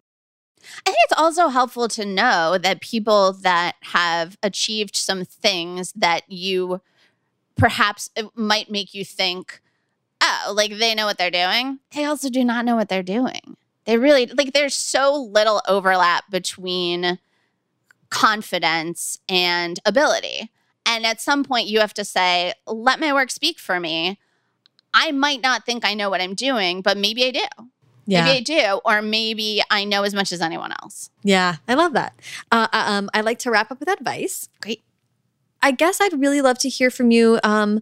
I 0.80 0.90
think 0.90 0.98
it's 1.06 1.20
also 1.20 1.50
helpful 1.50 1.88
to 1.90 2.06
know 2.06 2.58
that 2.58 2.82
people 2.82 3.34
that 3.34 3.76
have 3.82 4.38
achieved 4.42 4.96
some 4.96 5.26
things 5.26 5.92
that 5.94 6.30
you 6.32 6.82
perhaps 7.56 8.10
uh, 8.18 8.24
might 8.36 8.70
make 8.70 8.94
you 8.94 9.06
think, 9.06 9.62
oh, 10.22 10.54
like 10.56 10.78
they 10.78 10.96
know 10.96 11.06
what 11.06 11.18
they're 11.18 11.32
doing. 11.32 11.80
They 11.96 12.06
also 12.06 12.30
do 12.30 12.44
not 12.44 12.66
know 12.66 12.76
what 12.76 12.90
they're 12.90 13.04
doing. 13.04 13.58
They 13.86 13.98
really, 13.98 14.26
like, 14.28 14.54
there's 14.54 14.74
so 14.74 15.14
little 15.16 15.62
overlap 15.68 16.30
between 16.32 17.20
confidence 18.10 19.20
and 19.28 19.80
ability. 19.86 20.52
And 20.86 21.06
at 21.06 21.22
some 21.22 21.44
point, 21.44 21.68
you 21.68 21.80
have 21.80 21.94
to 21.96 22.06
say, 22.06 22.54
let 22.66 23.00
my 23.00 23.14
work 23.14 23.30
speak 23.32 23.60
for 23.60 23.80
me. 23.80 24.20
I 24.94 25.12
might 25.12 25.42
not 25.42 25.66
think 25.66 25.84
I 25.84 25.94
know 25.96 26.10
what 26.10 26.22
I'm 26.22 26.36
doing, 26.36 26.82
but 26.82 26.98
maybe 26.98 27.26
I 27.26 27.32
do. 27.32 27.70
Yeah. 28.06 28.26
Maybe 28.26 28.38
I 28.38 28.42
do, 28.42 28.82
or 28.84 29.02
maybe 29.02 29.62
I 29.70 29.86
know 29.86 30.04
as 30.04 30.14
much 30.14 30.32
as 30.32 30.42
anyone 30.42 30.74
else. 30.82 31.10
Yeah, 31.24 31.58
I 31.68 31.76
love 31.76 31.94
that. 31.94 32.20
Uh, 32.52 32.68
uh 32.74 32.84
um, 32.88 33.10
I 33.14 33.22
like 33.22 33.40
to 33.40 33.52
wrap 33.52 33.72
up 33.72 33.80
with 33.80 33.90
advice. 33.90 34.50
Great. 34.62 34.84
I 35.62 35.72
guess 35.72 36.02
I'd 36.02 36.20
really 36.20 36.42
love 36.42 36.58
to 36.60 36.70
hear 36.70 36.92
from 36.92 37.12
you. 37.12 37.40
Um, 37.44 37.82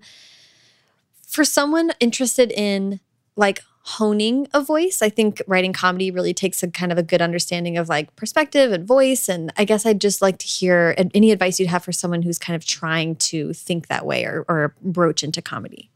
for 1.27 1.45
someone 1.45 1.91
interested 1.99 2.51
in 2.51 2.99
like 3.37 3.61
honing 3.83 4.47
a 4.53 4.61
voice. 4.61 5.01
I 5.01 5.09
think 5.09 5.41
writing 5.47 5.73
comedy 5.73 6.11
really 6.11 6.33
takes 6.33 6.61
a 6.61 6.69
kind 6.69 6.91
of 6.91 6.97
a 6.97 7.03
good 7.03 7.21
understanding 7.21 7.77
of 7.77 7.89
like 7.89 8.15
perspective 8.15 8.71
and 8.71 8.85
voice. 8.85 9.27
And 9.27 9.51
I 9.57 9.65
guess 9.65 9.85
I'd 9.85 10.01
just 10.01 10.21
like 10.21 10.37
to 10.39 10.45
hear 10.45 10.93
any 11.15 11.31
advice 11.31 11.59
you'd 11.59 11.69
have 11.69 11.83
for 11.83 11.91
someone 11.91 12.21
who's 12.21 12.37
kind 12.37 12.55
of 12.55 12.65
trying 12.65 13.15
to 13.15 13.53
think 13.53 13.87
that 13.87 14.05
way 14.05 14.25
or, 14.25 14.45
or 14.47 14.75
broach 14.81 15.23
into 15.23 15.41
comedy. 15.41 15.89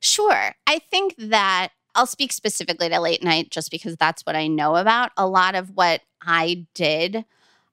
Sure. 0.00 0.54
I 0.66 0.78
think 0.90 1.14
that 1.18 1.70
I'll 1.94 2.06
speak 2.06 2.32
specifically 2.32 2.88
to 2.88 3.00
late 3.00 3.22
night 3.22 3.50
just 3.50 3.70
because 3.70 3.96
that's 3.96 4.24
what 4.24 4.36
I 4.36 4.46
know 4.46 4.76
about. 4.76 5.12
A 5.16 5.26
lot 5.26 5.54
of 5.54 5.76
what 5.76 6.02
I 6.22 6.66
did 6.74 7.24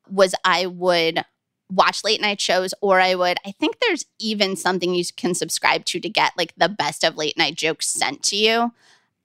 was 0.09 0.33
I 0.43 0.65
would 0.65 1.23
watch 1.69 2.03
late 2.03 2.21
night 2.21 2.39
shows 2.39 2.73
or 2.81 3.01
I 3.01 3.13
would 3.13 3.37
I 3.45 3.51
think 3.51 3.79
there's 3.79 4.05
even 4.19 4.55
something 4.55 4.95
you 4.95 5.03
can 5.17 5.33
subscribe 5.33 5.83
to 5.85 5.99
to 5.99 6.09
get 6.09 6.31
like 6.37 6.53
the 6.55 6.69
best 6.69 7.03
of 7.03 7.17
late 7.17 7.37
night 7.37 7.55
jokes 7.55 7.87
sent 7.87 8.23
to 8.23 8.35
you. 8.35 8.71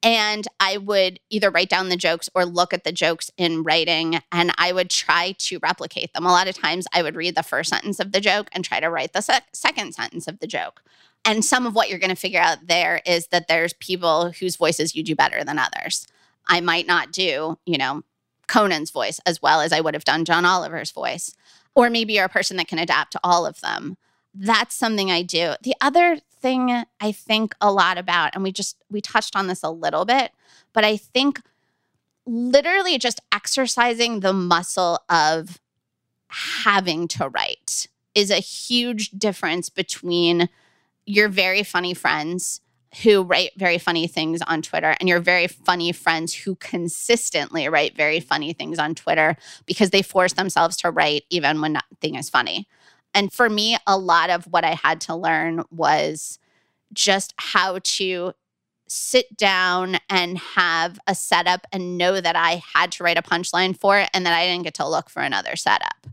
And 0.04 0.48
I 0.58 0.78
would 0.78 1.20
either 1.30 1.48
write 1.48 1.68
down 1.68 1.88
the 1.88 1.96
jokes 1.96 2.28
or 2.34 2.44
look 2.44 2.74
at 2.74 2.82
the 2.82 2.90
jokes 2.90 3.30
in 3.36 3.62
writing 3.62 4.18
and 4.32 4.52
I 4.58 4.72
would 4.72 4.90
try 4.90 5.36
to 5.38 5.60
replicate 5.62 6.12
them. 6.12 6.26
A 6.26 6.30
lot 6.30 6.48
of 6.48 6.58
times 6.58 6.88
I 6.92 7.04
would 7.04 7.14
read 7.14 7.36
the 7.36 7.44
first 7.44 7.70
sentence 7.70 8.00
of 8.00 8.10
the 8.10 8.20
joke 8.20 8.48
and 8.50 8.64
try 8.64 8.80
to 8.80 8.90
write 8.90 9.12
the 9.12 9.20
sec- 9.20 9.44
second 9.52 9.94
sentence 9.94 10.26
of 10.26 10.40
the 10.40 10.48
joke. 10.48 10.82
And 11.24 11.44
some 11.44 11.66
of 11.66 11.74
what 11.74 11.88
you're 11.88 11.98
going 11.98 12.10
to 12.10 12.16
figure 12.16 12.40
out 12.40 12.66
there 12.66 13.00
is 13.06 13.28
that 13.28 13.48
there's 13.48 13.72
people 13.74 14.32
whose 14.32 14.56
voices 14.56 14.94
you 14.94 15.02
do 15.02 15.14
better 15.14 15.44
than 15.44 15.58
others. 15.58 16.06
I 16.46 16.60
might 16.60 16.86
not 16.86 17.12
do, 17.12 17.58
you 17.64 17.78
know, 17.78 18.02
Conan's 18.48 18.90
voice 18.90 19.20
as 19.24 19.40
well 19.40 19.60
as 19.60 19.72
I 19.72 19.80
would 19.80 19.94
have 19.94 20.04
done 20.04 20.24
John 20.24 20.44
Oliver's 20.44 20.90
voice. 20.90 21.34
Or 21.74 21.88
maybe 21.88 22.14
you're 22.14 22.24
a 22.24 22.28
person 22.28 22.56
that 22.56 22.68
can 22.68 22.78
adapt 22.78 23.12
to 23.12 23.20
all 23.22 23.46
of 23.46 23.60
them. 23.60 23.96
That's 24.34 24.74
something 24.74 25.10
I 25.10 25.22
do. 25.22 25.54
The 25.62 25.74
other 25.80 26.18
thing 26.40 26.84
I 27.00 27.12
think 27.12 27.54
a 27.60 27.72
lot 27.72 27.98
about, 27.98 28.34
and 28.34 28.42
we 28.42 28.52
just 28.52 28.76
we 28.90 29.00
touched 29.00 29.36
on 29.36 29.46
this 29.46 29.62
a 29.62 29.70
little 29.70 30.04
bit, 30.04 30.32
but 30.72 30.84
I 30.84 30.96
think 30.96 31.40
literally 32.26 32.98
just 32.98 33.20
exercising 33.32 34.20
the 34.20 34.32
muscle 34.32 35.00
of 35.08 35.60
having 36.28 37.08
to 37.08 37.28
write 37.28 37.86
is 38.14 38.30
a 38.30 38.36
huge 38.36 39.10
difference 39.10 39.68
between 39.68 40.48
your 41.06 41.28
very 41.28 41.62
funny 41.62 41.94
friends 41.94 42.60
who 43.02 43.22
write 43.22 43.52
very 43.56 43.78
funny 43.78 44.06
things 44.06 44.42
on 44.42 44.60
Twitter 44.60 44.94
and 45.00 45.08
your 45.08 45.20
very 45.20 45.46
funny 45.46 45.92
friends 45.92 46.34
who 46.34 46.56
consistently 46.56 47.68
write 47.68 47.96
very 47.96 48.20
funny 48.20 48.52
things 48.52 48.78
on 48.78 48.94
Twitter 48.94 49.36
because 49.64 49.90
they 49.90 50.02
force 50.02 50.34
themselves 50.34 50.76
to 50.76 50.90
write 50.90 51.24
even 51.30 51.60
when 51.60 51.72
nothing 51.72 52.16
is 52.16 52.28
funny. 52.28 52.68
And 53.14 53.32
for 53.32 53.48
me, 53.48 53.76
a 53.86 53.96
lot 53.96 54.30
of 54.30 54.44
what 54.46 54.64
I 54.64 54.74
had 54.74 55.00
to 55.02 55.14
learn 55.14 55.62
was 55.70 56.38
just 56.92 57.32
how 57.38 57.78
to 57.82 58.32
sit 58.88 59.36
down 59.38 59.96
and 60.10 60.36
have 60.36 60.98
a 61.06 61.14
setup 61.14 61.66
and 61.72 61.96
know 61.96 62.20
that 62.20 62.36
I 62.36 62.62
had 62.74 62.92
to 62.92 63.04
write 63.04 63.16
a 63.16 63.22
punchline 63.22 63.78
for 63.78 63.98
it 63.98 64.10
and 64.12 64.26
that 64.26 64.34
I 64.34 64.46
didn't 64.46 64.64
get 64.64 64.74
to 64.74 64.88
look 64.88 65.08
for 65.08 65.22
another 65.22 65.56
setup. 65.56 66.06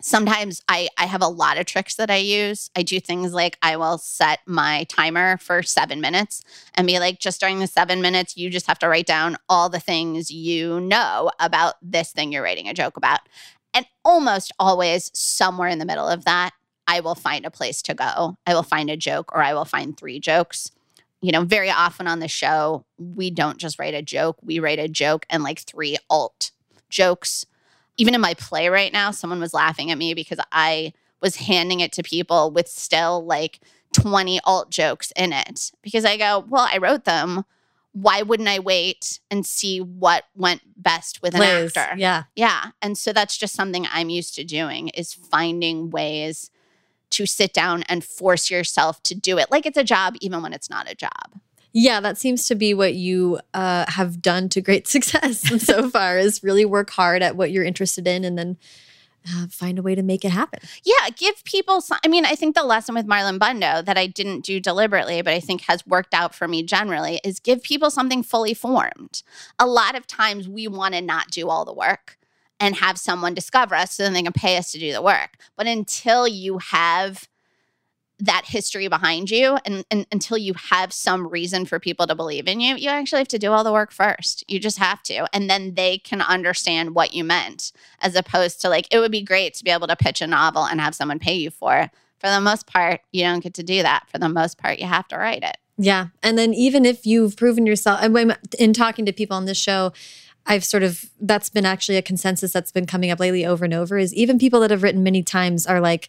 Sometimes 0.00 0.62
I, 0.68 0.88
I 0.96 1.06
have 1.06 1.22
a 1.22 1.28
lot 1.28 1.58
of 1.58 1.66
tricks 1.66 1.96
that 1.96 2.10
I 2.10 2.16
use. 2.16 2.70
I 2.76 2.82
do 2.82 3.00
things 3.00 3.32
like 3.32 3.58
I 3.62 3.76
will 3.76 3.98
set 3.98 4.40
my 4.46 4.84
timer 4.84 5.38
for 5.38 5.62
seven 5.62 6.00
minutes 6.00 6.42
and 6.74 6.86
be 6.86 6.98
like, 6.98 7.18
just 7.18 7.40
during 7.40 7.58
the 7.58 7.66
seven 7.66 8.00
minutes, 8.00 8.36
you 8.36 8.50
just 8.50 8.66
have 8.66 8.78
to 8.80 8.88
write 8.88 9.06
down 9.06 9.36
all 9.48 9.68
the 9.68 9.80
things 9.80 10.30
you 10.30 10.80
know 10.80 11.30
about 11.40 11.74
this 11.82 12.12
thing 12.12 12.32
you're 12.32 12.42
writing 12.42 12.68
a 12.68 12.74
joke 12.74 12.96
about. 12.96 13.20
And 13.74 13.86
almost 14.04 14.52
always, 14.58 15.10
somewhere 15.14 15.68
in 15.68 15.78
the 15.78 15.84
middle 15.84 16.08
of 16.08 16.24
that, 16.24 16.52
I 16.86 17.00
will 17.00 17.14
find 17.14 17.44
a 17.44 17.50
place 17.50 17.82
to 17.82 17.94
go. 17.94 18.36
I 18.46 18.54
will 18.54 18.62
find 18.62 18.88
a 18.88 18.96
joke 18.96 19.32
or 19.34 19.42
I 19.42 19.52
will 19.52 19.66
find 19.66 19.96
three 19.96 20.20
jokes. 20.20 20.70
You 21.20 21.32
know, 21.32 21.42
very 21.42 21.70
often 21.70 22.06
on 22.06 22.20
the 22.20 22.28
show, 22.28 22.84
we 22.96 23.30
don't 23.30 23.58
just 23.58 23.78
write 23.78 23.94
a 23.94 24.02
joke, 24.02 24.38
we 24.42 24.60
write 24.60 24.78
a 24.78 24.88
joke 24.88 25.26
and 25.28 25.42
like 25.42 25.58
three 25.60 25.96
alt 26.08 26.52
jokes 26.88 27.44
even 27.98 28.14
in 28.14 28.20
my 28.20 28.34
play 28.34 28.68
right 28.68 28.92
now, 28.92 29.10
someone 29.10 29.40
was 29.40 29.52
laughing 29.52 29.90
at 29.90 29.98
me 29.98 30.14
because 30.14 30.38
I 30.52 30.92
was 31.20 31.36
handing 31.36 31.80
it 31.80 31.92
to 31.92 32.02
people 32.02 32.50
with 32.50 32.68
still 32.68 33.24
like 33.24 33.60
20 33.92 34.40
alt 34.44 34.70
jokes 34.70 35.12
in 35.16 35.32
it 35.32 35.72
because 35.82 36.04
I 36.04 36.16
go, 36.16 36.44
well, 36.48 36.66
I 36.70 36.78
wrote 36.78 37.04
them. 37.04 37.44
Why 37.92 38.22
wouldn't 38.22 38.48
I 38.48 38.60
wait 38.60 39.18
and 39.30 39.44
see 39.44 39.80
what 39.80 40.24
went 40.36 40.62
best 40.76 41.20
with 41.22 41.34
an 41.34 41.40
Plays. 41.40 41.76
actor? 41.76 41.98
Yeah. 41.98 42.24
Yeah. 42.36 42.70
And 42.80 42.96
so 42.96 43.12
that's 43.12 43.36
just 43.36 43.54
something 43.54 43.86
I'm 43.90 44.10
used 44.10 44.36
to 44.36 44.44
doing 44.44 44.88
is 44.88 45.12
finding 45.12 45.90
ways 45.90 46.50
to 47.10 47.26
sit 47.26 47.52
down 47.52 47.82
and 47.84 48.04
force 48.04 48.50
yourself 48.50 49.02
to 49.04 49.14
do 49.14 49.38
it 49.38 49.50
like 49.50 49.66
it's 49.66 49.78
a 49.78 49.82
job, 49.84 50.14
even 50.20 50.42
when 50.42 50.52
it's 50.52 50.70
not 50.70 50.88
a 50.90 50.94
job. 50.94 51.40
Yeah, 51.72 52.00
that 52.00 52.18
seems 52.18 52.46
to 52.48 52.54
be 52.54 52.74
what 52.74 52.94
you 52.94 53.40
uh, 53.54 53.84
have 53.88 54.22
done 54.22 54.48
to 54.50 54.60
great 54.60 54.86
success 54.88 55.40
so 55.64 55.90
far 55.90 56.18
is 56.18 56.42
really 56.42 56.64
work 56.64 56.90
hard 56.90 57.22
at 57.22 57.36
what 57.36 57.50
you're 57.50 57.64
interested 57.64 58.06
in 58.06 58.24
and 58.24 58.38
then 58.38 58.56
uh, 59.30 59.46
find 59.48 59.78
a 59.78 59.82
way 59.82 59.94
to 59.94 60.02
make 60.02 60.24
it 60.24 60.30
happen. 60.30 60.60
Yeah, 60.84 61.10
give 61.14 61.42
people 61.44 61.80
some. 61.80 61.98
I 62.04 62.08
mean, 62.08 62.24
I 62.24 62.34
think 62.34 62.54
the 62.54 62.62
lesson 62.62 62.94
with 62.94 63.06
Marlon 63.06 63.38
Bundo 63.38 63.84
that 63.84 63.98
I 63.98 64.06
didn't 64.06 64.44
do 64.44 64.60
deliberately, 64.60 65.20
but 65.22 65.34
I 65.34 65.40
think 65.40 65.62
has 65.62 65.86
worked 65.86 66.14
out 66.14 66.34
for 66.34 66.48
me 66.48 66.62
generally 66.62 67.20
is 67.24 67.40
give 67.40 67.62
people 67.62 67.90
something 67.90 68.22
fully 68.22 68.54
formed. 68.54 69.22
A 69.58 69.66
lot 69.66 69.96
of 69.96 70.06
times 70.06 70.48
we 70.48 70.68
want 70.68 70.94
to 70.94 71.00
not 71.00 71.30
do 71.30 71.48
all 71.48 71.64
the 71.64 71.74
work 71.74 72.16
and 72.60 72.76
have 72.76 72.98
someone 72.98 73.34
discover 73.34 73.74
us 73.74 73.92
so 73.92 74.02
then 74.02 74.14
they 74.14 74.22
can 74.22 74.32
pay 74.32 74.56
us 74.56 74.72
to 74.72 74.78
do 74.78 74.92
the 74.92 75.02
work. 75.02 75.36
But 75.56 75.66
until 75.66 76.26
you 76.26 76.58
have 76.58 77.28
that 78.20 78.44
history 78.46 78.88
behind 78.88 79.30
you 79.30 79.58
and, 79.64 79.84
and, 79.90 80.06
until 80.10 80.36
you 80.36 80.52
have 80.70 80.92
some 80.92 81.28
reason 81.28 81.64
for 81.64 81.78
people 81.78 82.06
to 82.06 82.14
believe 82.14 82.48
in 82.48 82.60
you 82.60 82.74
you 82.76 82.88
actually 82.88 83.20
have 83.20 83.28
to 83.28 83.38
do 83.38 83.52
all 83.52 83.62
the 83.62 83.72
work 83.72 83.92
first. 83.92 84.44
You 84.48 84.58
just 84.58 84.78
have 84.78 85.02
to. 85.04 85.26
And 85.34 85.48
then 85.48 85.74
they 85.74 85.98
can 85.98 86.20
understand 86.20 86.94
what 86.94 87.14
you 87.14 87.24
meant 87.24 87.72
as 88.00 88.16
opposed 88.16 88.60
to 88.62 88.68
like 88.68 88.92
it 88.92 88.98
would 88.98 89.12
be 89.12 89.22
great 89.22 89.54
to 89.54 89.64
be 89.64 89.70
able 89.70 89.86
to 89.86 89.96
pitch 89.96 90.20
a 90.20 90.26
novel 90.26 90.64
and 90.64 90.80
have 90.80 90.94
someone 90.94 91.18
pay 91.18 91.34
you 91.34 91.50
for 91.50 91.76
it. 91.78 91.90
For 92.18 92.28
the 92.28 92.40
most 92.40 92.66
part 92.66 93.00
you 93.12 93.22
don't 93.22 93.40
get 93.40 93.54
to 93.54 93.62
do 93.62 93.82
that. 93.82 94.08
For 94.10 94.18
the 94.18 94.28
most 94.28 94.58
part 94.58 94.78
you 94.78 94.86
have 94.86 95.08
to 95.08 95.16
write 95.16 95.42
it. 95.42 95.56
Yeah. 95.78 96.08
And 96.22 96.36
then 96.36 96.52
even 96.54 96.84
if 96.84 97.06
you've 97.06 97.36
proven 97.36 97.64
yourself, 97.64 98.02
in 98.58 98.72
talking 98.72 99.06
to 99.06 99.12
people 99.12 99.36
on 99.36 99.44
this 99.44 99.58
show, 99.58 99.92
I've 100.44 100.64
sort 100.64 100.82
of, 100.82 101.04
that's 101.20 101.50
been 101.50 101.66
actually 101.66 101.98
a 101.98 102.02
consensus 102.02 102.52
that's 102.52 102.72
been 102.72 102.86
coming 102.86 103.10
up 103.10 103.20
lately 103.20 103.46
over 103.46 103.64
and 103.64 103.74
over 103.74 103.96
is 103.96 104.12
even 104.14 104.38
people 104.38 104.60
that 104.60 104.70
have 104.70 104.82
written 104.82 105.02
many 105.02 105.22
times 105.22 105.66
are 105.66 105.80
like, 105.80 106.08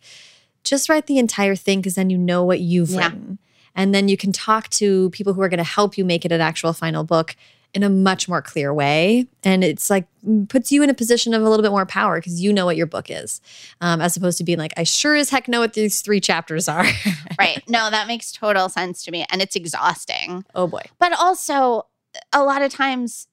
just 0.63 0.89
write 0.89 1.07
the 1.07 1.17
entire 1.17 1.55
thing 1.55 1.79
because 1.79 1.95
then 1.95 2.09
you 2.09 2.17
know 2.17 2.43
what 2.43 2.59
you've 2.59 2.89
Yeah. 2.89 3.05
written. 3.05 3.39
And 3.75 3.93
then 3.95 4.07
you 4.09 4.17
can 4.17 4.31
talk 4.31 4.69
to 4.71 5.09
people 5.11 5.33
who 5.33 5.41
are 5.41 5.49
going 5.49 5.59
to 5.59 5.63
help 5.63 5.97
you 5.97 6.03
make 6.03 6.25
it 6.25 6.31
an 6.31 6.41
actual 6.41 6.73
final 6.73 7.03
book 7.03 7.35
in 7.73 7.83
a 7.83 7.89
much 7.89 8.27
more 8.27 8.41
clear 8.41 8.73
way. 8.73 9.27
And 9.43 9.63
it's 9.63 9.89
like 9.91 10.07
puts 10.49 10.71
you 10.71 10.81
in 10.81 10.89
a 10.89 10.93
position 10.93 11.35
of 11.35 11.43
a 11.43 11.49
little 11.49 11.61
bit 11.61 11.71
more 11.71 11.85
power 11.85 12.17
because 12.19 12.41
you 12.41 12.51
know 12.51 12.65
what 12.65 12.75
your 12.75 12.87
book 12.87 13.11
is, 13.11 13.41
um, 13.79 14.01
as 14.01 14.17
opposed 14.17 14.39
to 14.39 14.43
being 14.43 14.57
like, 14.57 14.73
I 14.75 14.83
sure 14.83 15.15
as 15.15 15.29
heck 15.29 15.47
know 15.47 15.59
what 15.59 15.73
these 15.73 16.01
three 16.01 16.19
chapters 16.19 16.67
are. 16.67 16.83
right 17.39 17.61
no 17.69 17.89
that 17.91 18.07
makes 18.07 18.31
total 18.31 18.69
sense 18.69 19.03
to 19.03 19.11
me 19.11 19.23
and 19.31 19.41
it's 19.41 19.55
exhausting 19.55 20.43
oh 20.55 20.65
boy. 20.67 20.81
but 20.99 21.13
also 21.13 21.85
a 22.33 22.43
lot 22.43 22.61
of 22.63 22.71
times 22.73 23.27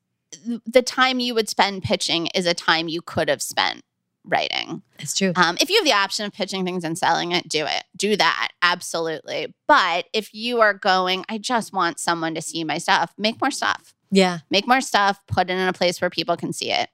the 0.66 0.82
time 0.82 1.18
you 1.18 1.34
would 1.34 1.48
spend 1.48 1.82
pitching 1.82 2.28
is 2.34 2.44
a 2.46 2.52
time 2.54 2.88
you 2.88 3.00
could 3.00 3.28
have 3.30 3.40
spent 3.42 3.80
writing 4.26 4.82
It's 4.98 5.14
true. 5.14 5.32
Um, 5.36 5.56
if 5.60 5.70
you 5.70 5.76
have 5.76 5.84
the 5.84 5.92
option 5.92 6.26
of 6.26 6.32
pitching 6.32 6.64
things 6.64 6.84
and 6.84 6.98
selling 6.98 7.32
it, 7.32 7.48
do 7.48 7.64
it. 7.64 7.84
Do 7.96 8.16
that. 8.16 8.48
Absolutely. 8.62 9.54
But 9.66 10.06
if 10.12 10.34
you 10.34 10.60
are 10.60 10.74
going, 10.74 11.24
I 11.28 11.38
just 11.38 11.72
want 11.72 11.98
someone 12.00 12.34
to 12.34 12.42
see 12.42 12.64
my 12.64 12.78
stuff, 12.78 13.12
make 13.16 13.40
more 13.40 13.50
stuff. 13.50 13.94
Yeah. 14.10 14.38
Make 14.50 14.66
more 14.66 14.80
stuff, 14.80 15.20
put 15.26 15.50
it 15.50 15.54
in 15.54 15.68
a 15.68 15.72
place 15.72 16.00
where 16.00 16.10
people 16.10 16.36
can 16.36 16.52
see 16.52 16.70
it. 16.72 16.88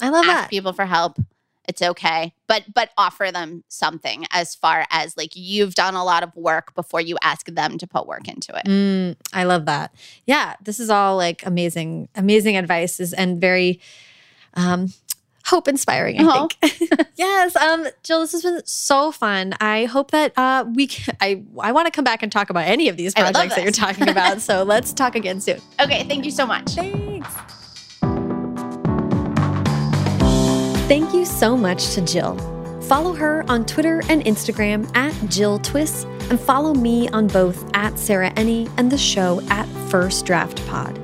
I 0.00 0.08
love 0.08 0.24
Ask 0.24 0.42
that. 0.44 0.50
people 0.50 0.72
for 0.72 0.86
help. 0.86 1.18
It's 1.68 1.82
okay. 1.82 2.34
But 2.48 2.64
but 2.74 2.90
offer 2.96 3.30
them 3.30 3.62
something 3.68 4.26
as 4.32 4.54
far 4.56 4.86
as 4.90 5.16
like 5.16 5.32
you've 5.36 5.74
done 5.74 5.94
a 5.94 6.02
lot 6.02 6.22
of 6.24 6.34
work 6.34 6.74
before 6.74 7.00
you 7.00 7.16
ask 7.22 7.46
them 7.46 7.78
to 7.78 7.86
put 7.86 8.06
work 8.08 8.26
into 8.26 8.56
it. 8.56 8.64
Mm, 8.66 9.16
I 9.32 9.44
love 9.44 9.66
that. 9.66 9.94
Yeah, 10.26 10.54
this 10.62 10.80
is 10.80 10.90
all 10.90 11.16
like 11.16 11.46
amazing, 11.46 12.08
amazing 12.16 12.56
advice 12.56 12.98
is 12.98 13.12
and 13.12 13.40
very 13.40 13.78
um 14.54 14.92
hope 15.50 15.68
inspiring, 15.68 16.20
I 16.20 16.24
Oh. 16.26 16.48
think. 16.62 16.90
yes. 17.16 17.54
Um, 17.56 17.86
Jill, 18.02 18.20
this 18.20 18.32
has 18.32 18.42
been 18.42 18.62
so 18.64 19.12
fun. 19.12 19.54
I 19.60 19.84
hope 19.84 20.10
that 20.12 20.32
uh 20.38 20.64
we 20.74 20.86
can 20.86 21.16
I 21.20 21.42
I 21.60 21.72
want 21.72 21.86
to 21.86 21.90
come 21.90 22.04
back 22.04 22.22
and 22.22 22.30
talk 22.32 22.48
about 22.50 22.66
any 22.66 22.88
of 22.88 22.96
these 22.96 23.12
I 23.16 23.20
would 23.24 23.34
love 23.34 23.48
projects 23.48 23.54
that 23.56 23.62
you're 23.64 23.72
talking 23.72 24.08
about. 24.08 24.40
so 24.40 24.62
let's 24.74 24.92
talk 24.92 25.14
again 25.16 25.40
soon. 25.40 25.60
Okay, 25.80 26.04
thank 26.04 26.24
you 26.24 26.30
so 26.30 26.46
much. 26.46 26.70
Thanks. 26.74 27.34
Thank 30.88 31.14
you 31.14 31.24
so 31.24 31.56
much 31.56 31.94
to 31.94 32.00
Jill. 32.00 32.36
Follow 32.82 33.12
her 33.12 33.44
on 33.48 33.64
Twitter 33.64 34.02
and 34.08 34.24
Instagram 34.24 34.90
at 34.96 35.14
Jill 35.30 35.60
Twiss, 35.60 36.02
and 36.30 36.40
follow 36.40 36.74
me 36.74 37.08
on 37.10 37.28
both 37.28 37.64
at 37.74 37.96
Sarah 37.96 38.32
Enni 38.32 38.68
and 38.76 38.90
the 38.90 38.98
show 38.98 39.40
at 39.50 39.66
First 39.88 40.26
Draft 40.26 40.66
Pod. 40.66 40.99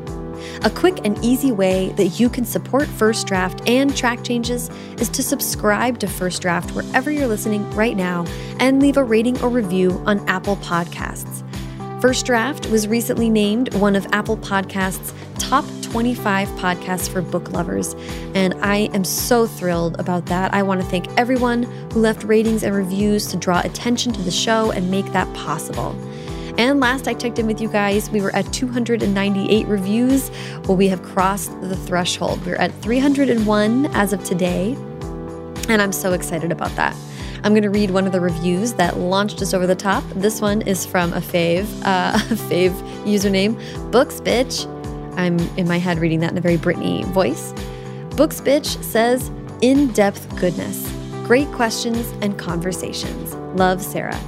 A 0.66 0.70
quick 0.70 1.02
and 1.04 1.16
easy 1.24 1.52
way 1.52 1.92
that 1.92 2.18
you 2.18 2.28
can 2.28 2.44
support 2.44 2.88
First 2.88 3.28
Draft 3.28 3.62
and 3.68 3.96
track 3.96 4.24
changes 4.24 4.68
is 4.98 5.08
to 5.10 5.22
subscribe 5.22 6.00
to 6.00 6.08
First 6.08 6.42
Draft 6.42 6.72
wherever 6.72 7.08
you're 7.08 7.28
listening 7.28 7.70
right 7.70 7.96
now 7.96 8.26
and 8.58 8.82
leave 8.82 8.96
a 8.96 9.04
rating 9.04 9.40
or 9.42 9.48
review 9.48 10.02
on 10.06 10.28
Apple 10.28 10.56
Podcasts. 10.56 11.44
First 12.02 12.26
Draft 12.26 12.68
was 12.68 12.88
recently 12.88 13.30
named 13.30 13.74
one 13.74 13.94
of 13.94 14.08
Apple 14.10 14.38
Podcasts' 14.38 15.14
top 15.38 15.64
25 15.82 16.48
podcasts 16.58 17.08
for 17.08 17.22
book 17.22 17.52
lovers, 17.52 17.94
and 18.34 18.52
I 18.54 18.88
am 18.92 19.04
so 19.04 19.46
thrilled 19.46 20.00
about 20.00 20.26
that. 20.26 20.52
I 20.52 20.64
want 20.64 20.80
to 20.80 20.86
thank 20.88 21.06
everyone 21.16 21.62
who 21.92 22.00
left 22.00 22.24
ratings 22.24 22.64
and 22.64 22.74
reviews 22.74 23.28
to 23.28 23.36
draw 23.36 23.60
attention 23.60 24.12
to 24.14 24.22
the 24.22 24.32
show 24.32 24.72
and 24.72 24.90
make 24.90 25.06
that 25.12 25.32
possible. 25.32 25.94
And 26.58 26.80
last 26.80 27.06
I 27.06 27.14
checked 27.14 27.38
in 27.38 27.46
with 27.46 27.60
you 27.60 27.68
guys, 27.68 28.10
we 28.10 28.22
were 28.22 28.34
at 28.34 28.50
298 28.52 29.66
reviews. 29.66 30.30
Well, 30.66 30.76
we 30.76 30.88
have 30.88 31.02
crossed 31.02 31.50
the 31.60 31.76
threshold. 31.76 32.44
We're 32.46 32.56
at 32.56 32.72
301 32.82 33.86
as 33.94 34.12
of 34.14 34.24
today, 34.24 34.72
and 35.68 35.82
I'm 35.82 35.92
so 35.92 36.12
excited 36.14 36.50
about 36.50 36.74
that. 36.76 36.96
I'm 37.44 37.52
going 37.52 37.62
to 37.62 37.70
read 37.70 37.90
one 37.90 38.06
of 38.06 38.12
the 38.12 38.20
reviews 38.20 38.72
that 38.74 38.96
launched 38.96 39.42
us 39.42 39.52
over 39.52 39.66
the 39.66 39.74
top. 39.74 40.02
This 40.14 40.40
one 40.40 40.62
is 40.62 40.86
from 40.86 41.12
a 41.12 41.20
fave, 41.20 41.66
uh, 41.84 42.12
a 42.30 42.34
fave 42.34 42.72
username, 43.04 43.54
Books 43.92 44.20
Bitch. 44.20 44.66
I'm 45.18 45.38
in 45.58 45.68
my 45.68 45.78
head 45.78 45.98
reading 45.98 46.20
that 46.20 46.32
in 46.32 46.38
a 46.38 46.40
very 46.40 46.56
Britney 46.56 47.04
voice. 47.12 47.52
Books 48.16 48.40
Bitch 48.40 48.82
says, 48.82 49.30
in 49.60 49.92
depth 49.92 50.34
goodness, 50.40 50.90
great 51.26 51.46
questions 51.52 52.10
and 52.22 52.38
conversations. 52.38 53.34
Love, 53.58 53.82
Sarah. 53.82 54.18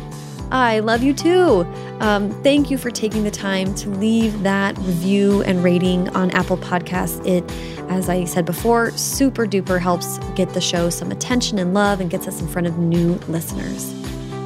I 0.50 0.80
love 0.80 1.02
you 1.02 1.12
too. 1.12 1.66
Um, 2.00 2.30
thank 2.42 2.70
you 2.70 2.78
for 2.78 2.90
taking 2.90 3.24
the 3.24 3.30
time 3.30 3.74
to 3.76 3.90
leave 3.90 4.42
that 4.42 4.76
review 4.78 5.42
and 5.42 5.62
rating 5.62 6.08
on 6.10 6.30
Apple 6.30 6.56
Podcasts. 6.56 7.24
It, 7.26 7.44
as 7.90 8.08
I 8.08 8.24
said 8.24 8.46
before, 8.46 8.90
super 8.92 9.46
duper 9.46 9.78
helps 9.78 10.18
get 10.34 10.48
the 10.50 10.60
show 10.60 10.88
some 10.90 11.10
attention 11.10 11.58
and 11.58 11.74
love 11.74 12.00
and 12.00 12.10
gets 12.10 12.26
us 12.26 12.40
in 12.40 12.48
front 12.48 12.66
of 12.66 12.78
new 12.78 13.14
listeners. 13.28 13.94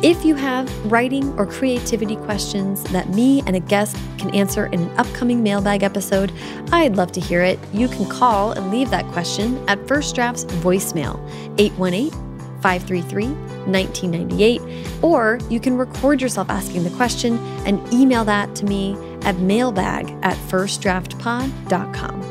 If 0.02 0.24
you 0.24 0.34
have 0.34 0.68
writing 0.90 1.32
or 1.38 1.46
creativity 1.46 2.16
questions 2.16 2.82
that 2.84 3.10
me 3.10 3.40
and 3.46 3.54
a 3.54 3.60
guest 3.60 3.96
can 4.18 4.34
answer 4.34 4.66
in 4.66 4.80
an 4.82 4.98
upcoming 4.98 5.44
mailbag 5.44 5.84
episode, 5.84 6.32
I'd 6.72 6.96
love 6.96 7.12
to 7.12 7.20
hear 7.20 7.42
it. 7.42 7.60
You 7.72 7.86
can 7.86 8.08
call 8.08 8.50
and 8.50 8.72
leave 8.72 8.90
that 8.90 9.06
question 9.12 9.62
at 9.68 9.86
First 9.86 10.16
Draft's 10.16 10.44
voicemail, 10.46 11.20
818 11.58 12.31
533 12.62 13.26
1998, 13.66 14.60
or 15.02 15.38
you 15.50 15.60
can 15.60 15.76
record 15.76 16.22
yourself 16.22 16.48
asking 16.48 16.84
the 16.84 16.90
question 16.90 17.38
and 17.66 17.80
email 17.92 18.24
that 18.24 18.54
to 18.56 18.64
me 18.64 18.96
at 19.22 19.36
mailbag 19.38 20.10
at 20.22 20.36
firstdraftpod.com. 20.48 22.22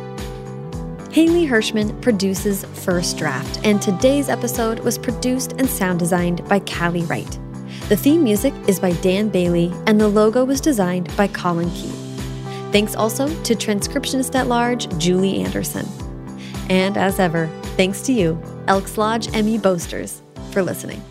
Haley 1.12 1.45
Hirschman 1.45 2.02
produces 2.02 2.64
First 2.86 3.18
Draft, 3.18 3.60
and 3.66 3.82
today's 3.82 4.30
episode 4.30 4.80
was 4.80 4.98
produced 4.98 5.52
and 5.53 5.70
sound 5.70 5.99
designed 5.99 6.48
by 6.48 6.60
Callie 6.60 7.03
Wright. 7.03 7.40
The 7.90 7.98
theme 7.98 8.24
music 8.24 8.53
is 8.66 8.80
by 8.80 8.94
Dan 8.94 9.28
Bailey, 9.28 9.74
and 9.88 9.99
the 9.99 10.08
logo 10.08 10.45
was 10.45 10.62
designed 10.62 11.14
by 11.18 11.28
Colin 11.28 11.70
Keith. 11.72 11.98
Thanks 12.72 12.95
also 12.95 13.28
to 13.28 13.56
transcriptionist 13.56 14.34
at 14.36 14.48
large 14.48 14.88
Julie 14.98 15.41
Anderson. 15.41 15.86
And 16.70 16.95
as 16.95 17.20
ever, 17.20 17.48
thanks 17.76 18.02
to 18.03 18.14
you, 18.14 18.41
Elks 18.68 18.98
Lodge 18.98 19.28
Emmy 19.36 19.58
Boasters. 19.58 20.20
For 20.52 20.61
listening. 20.61 21.02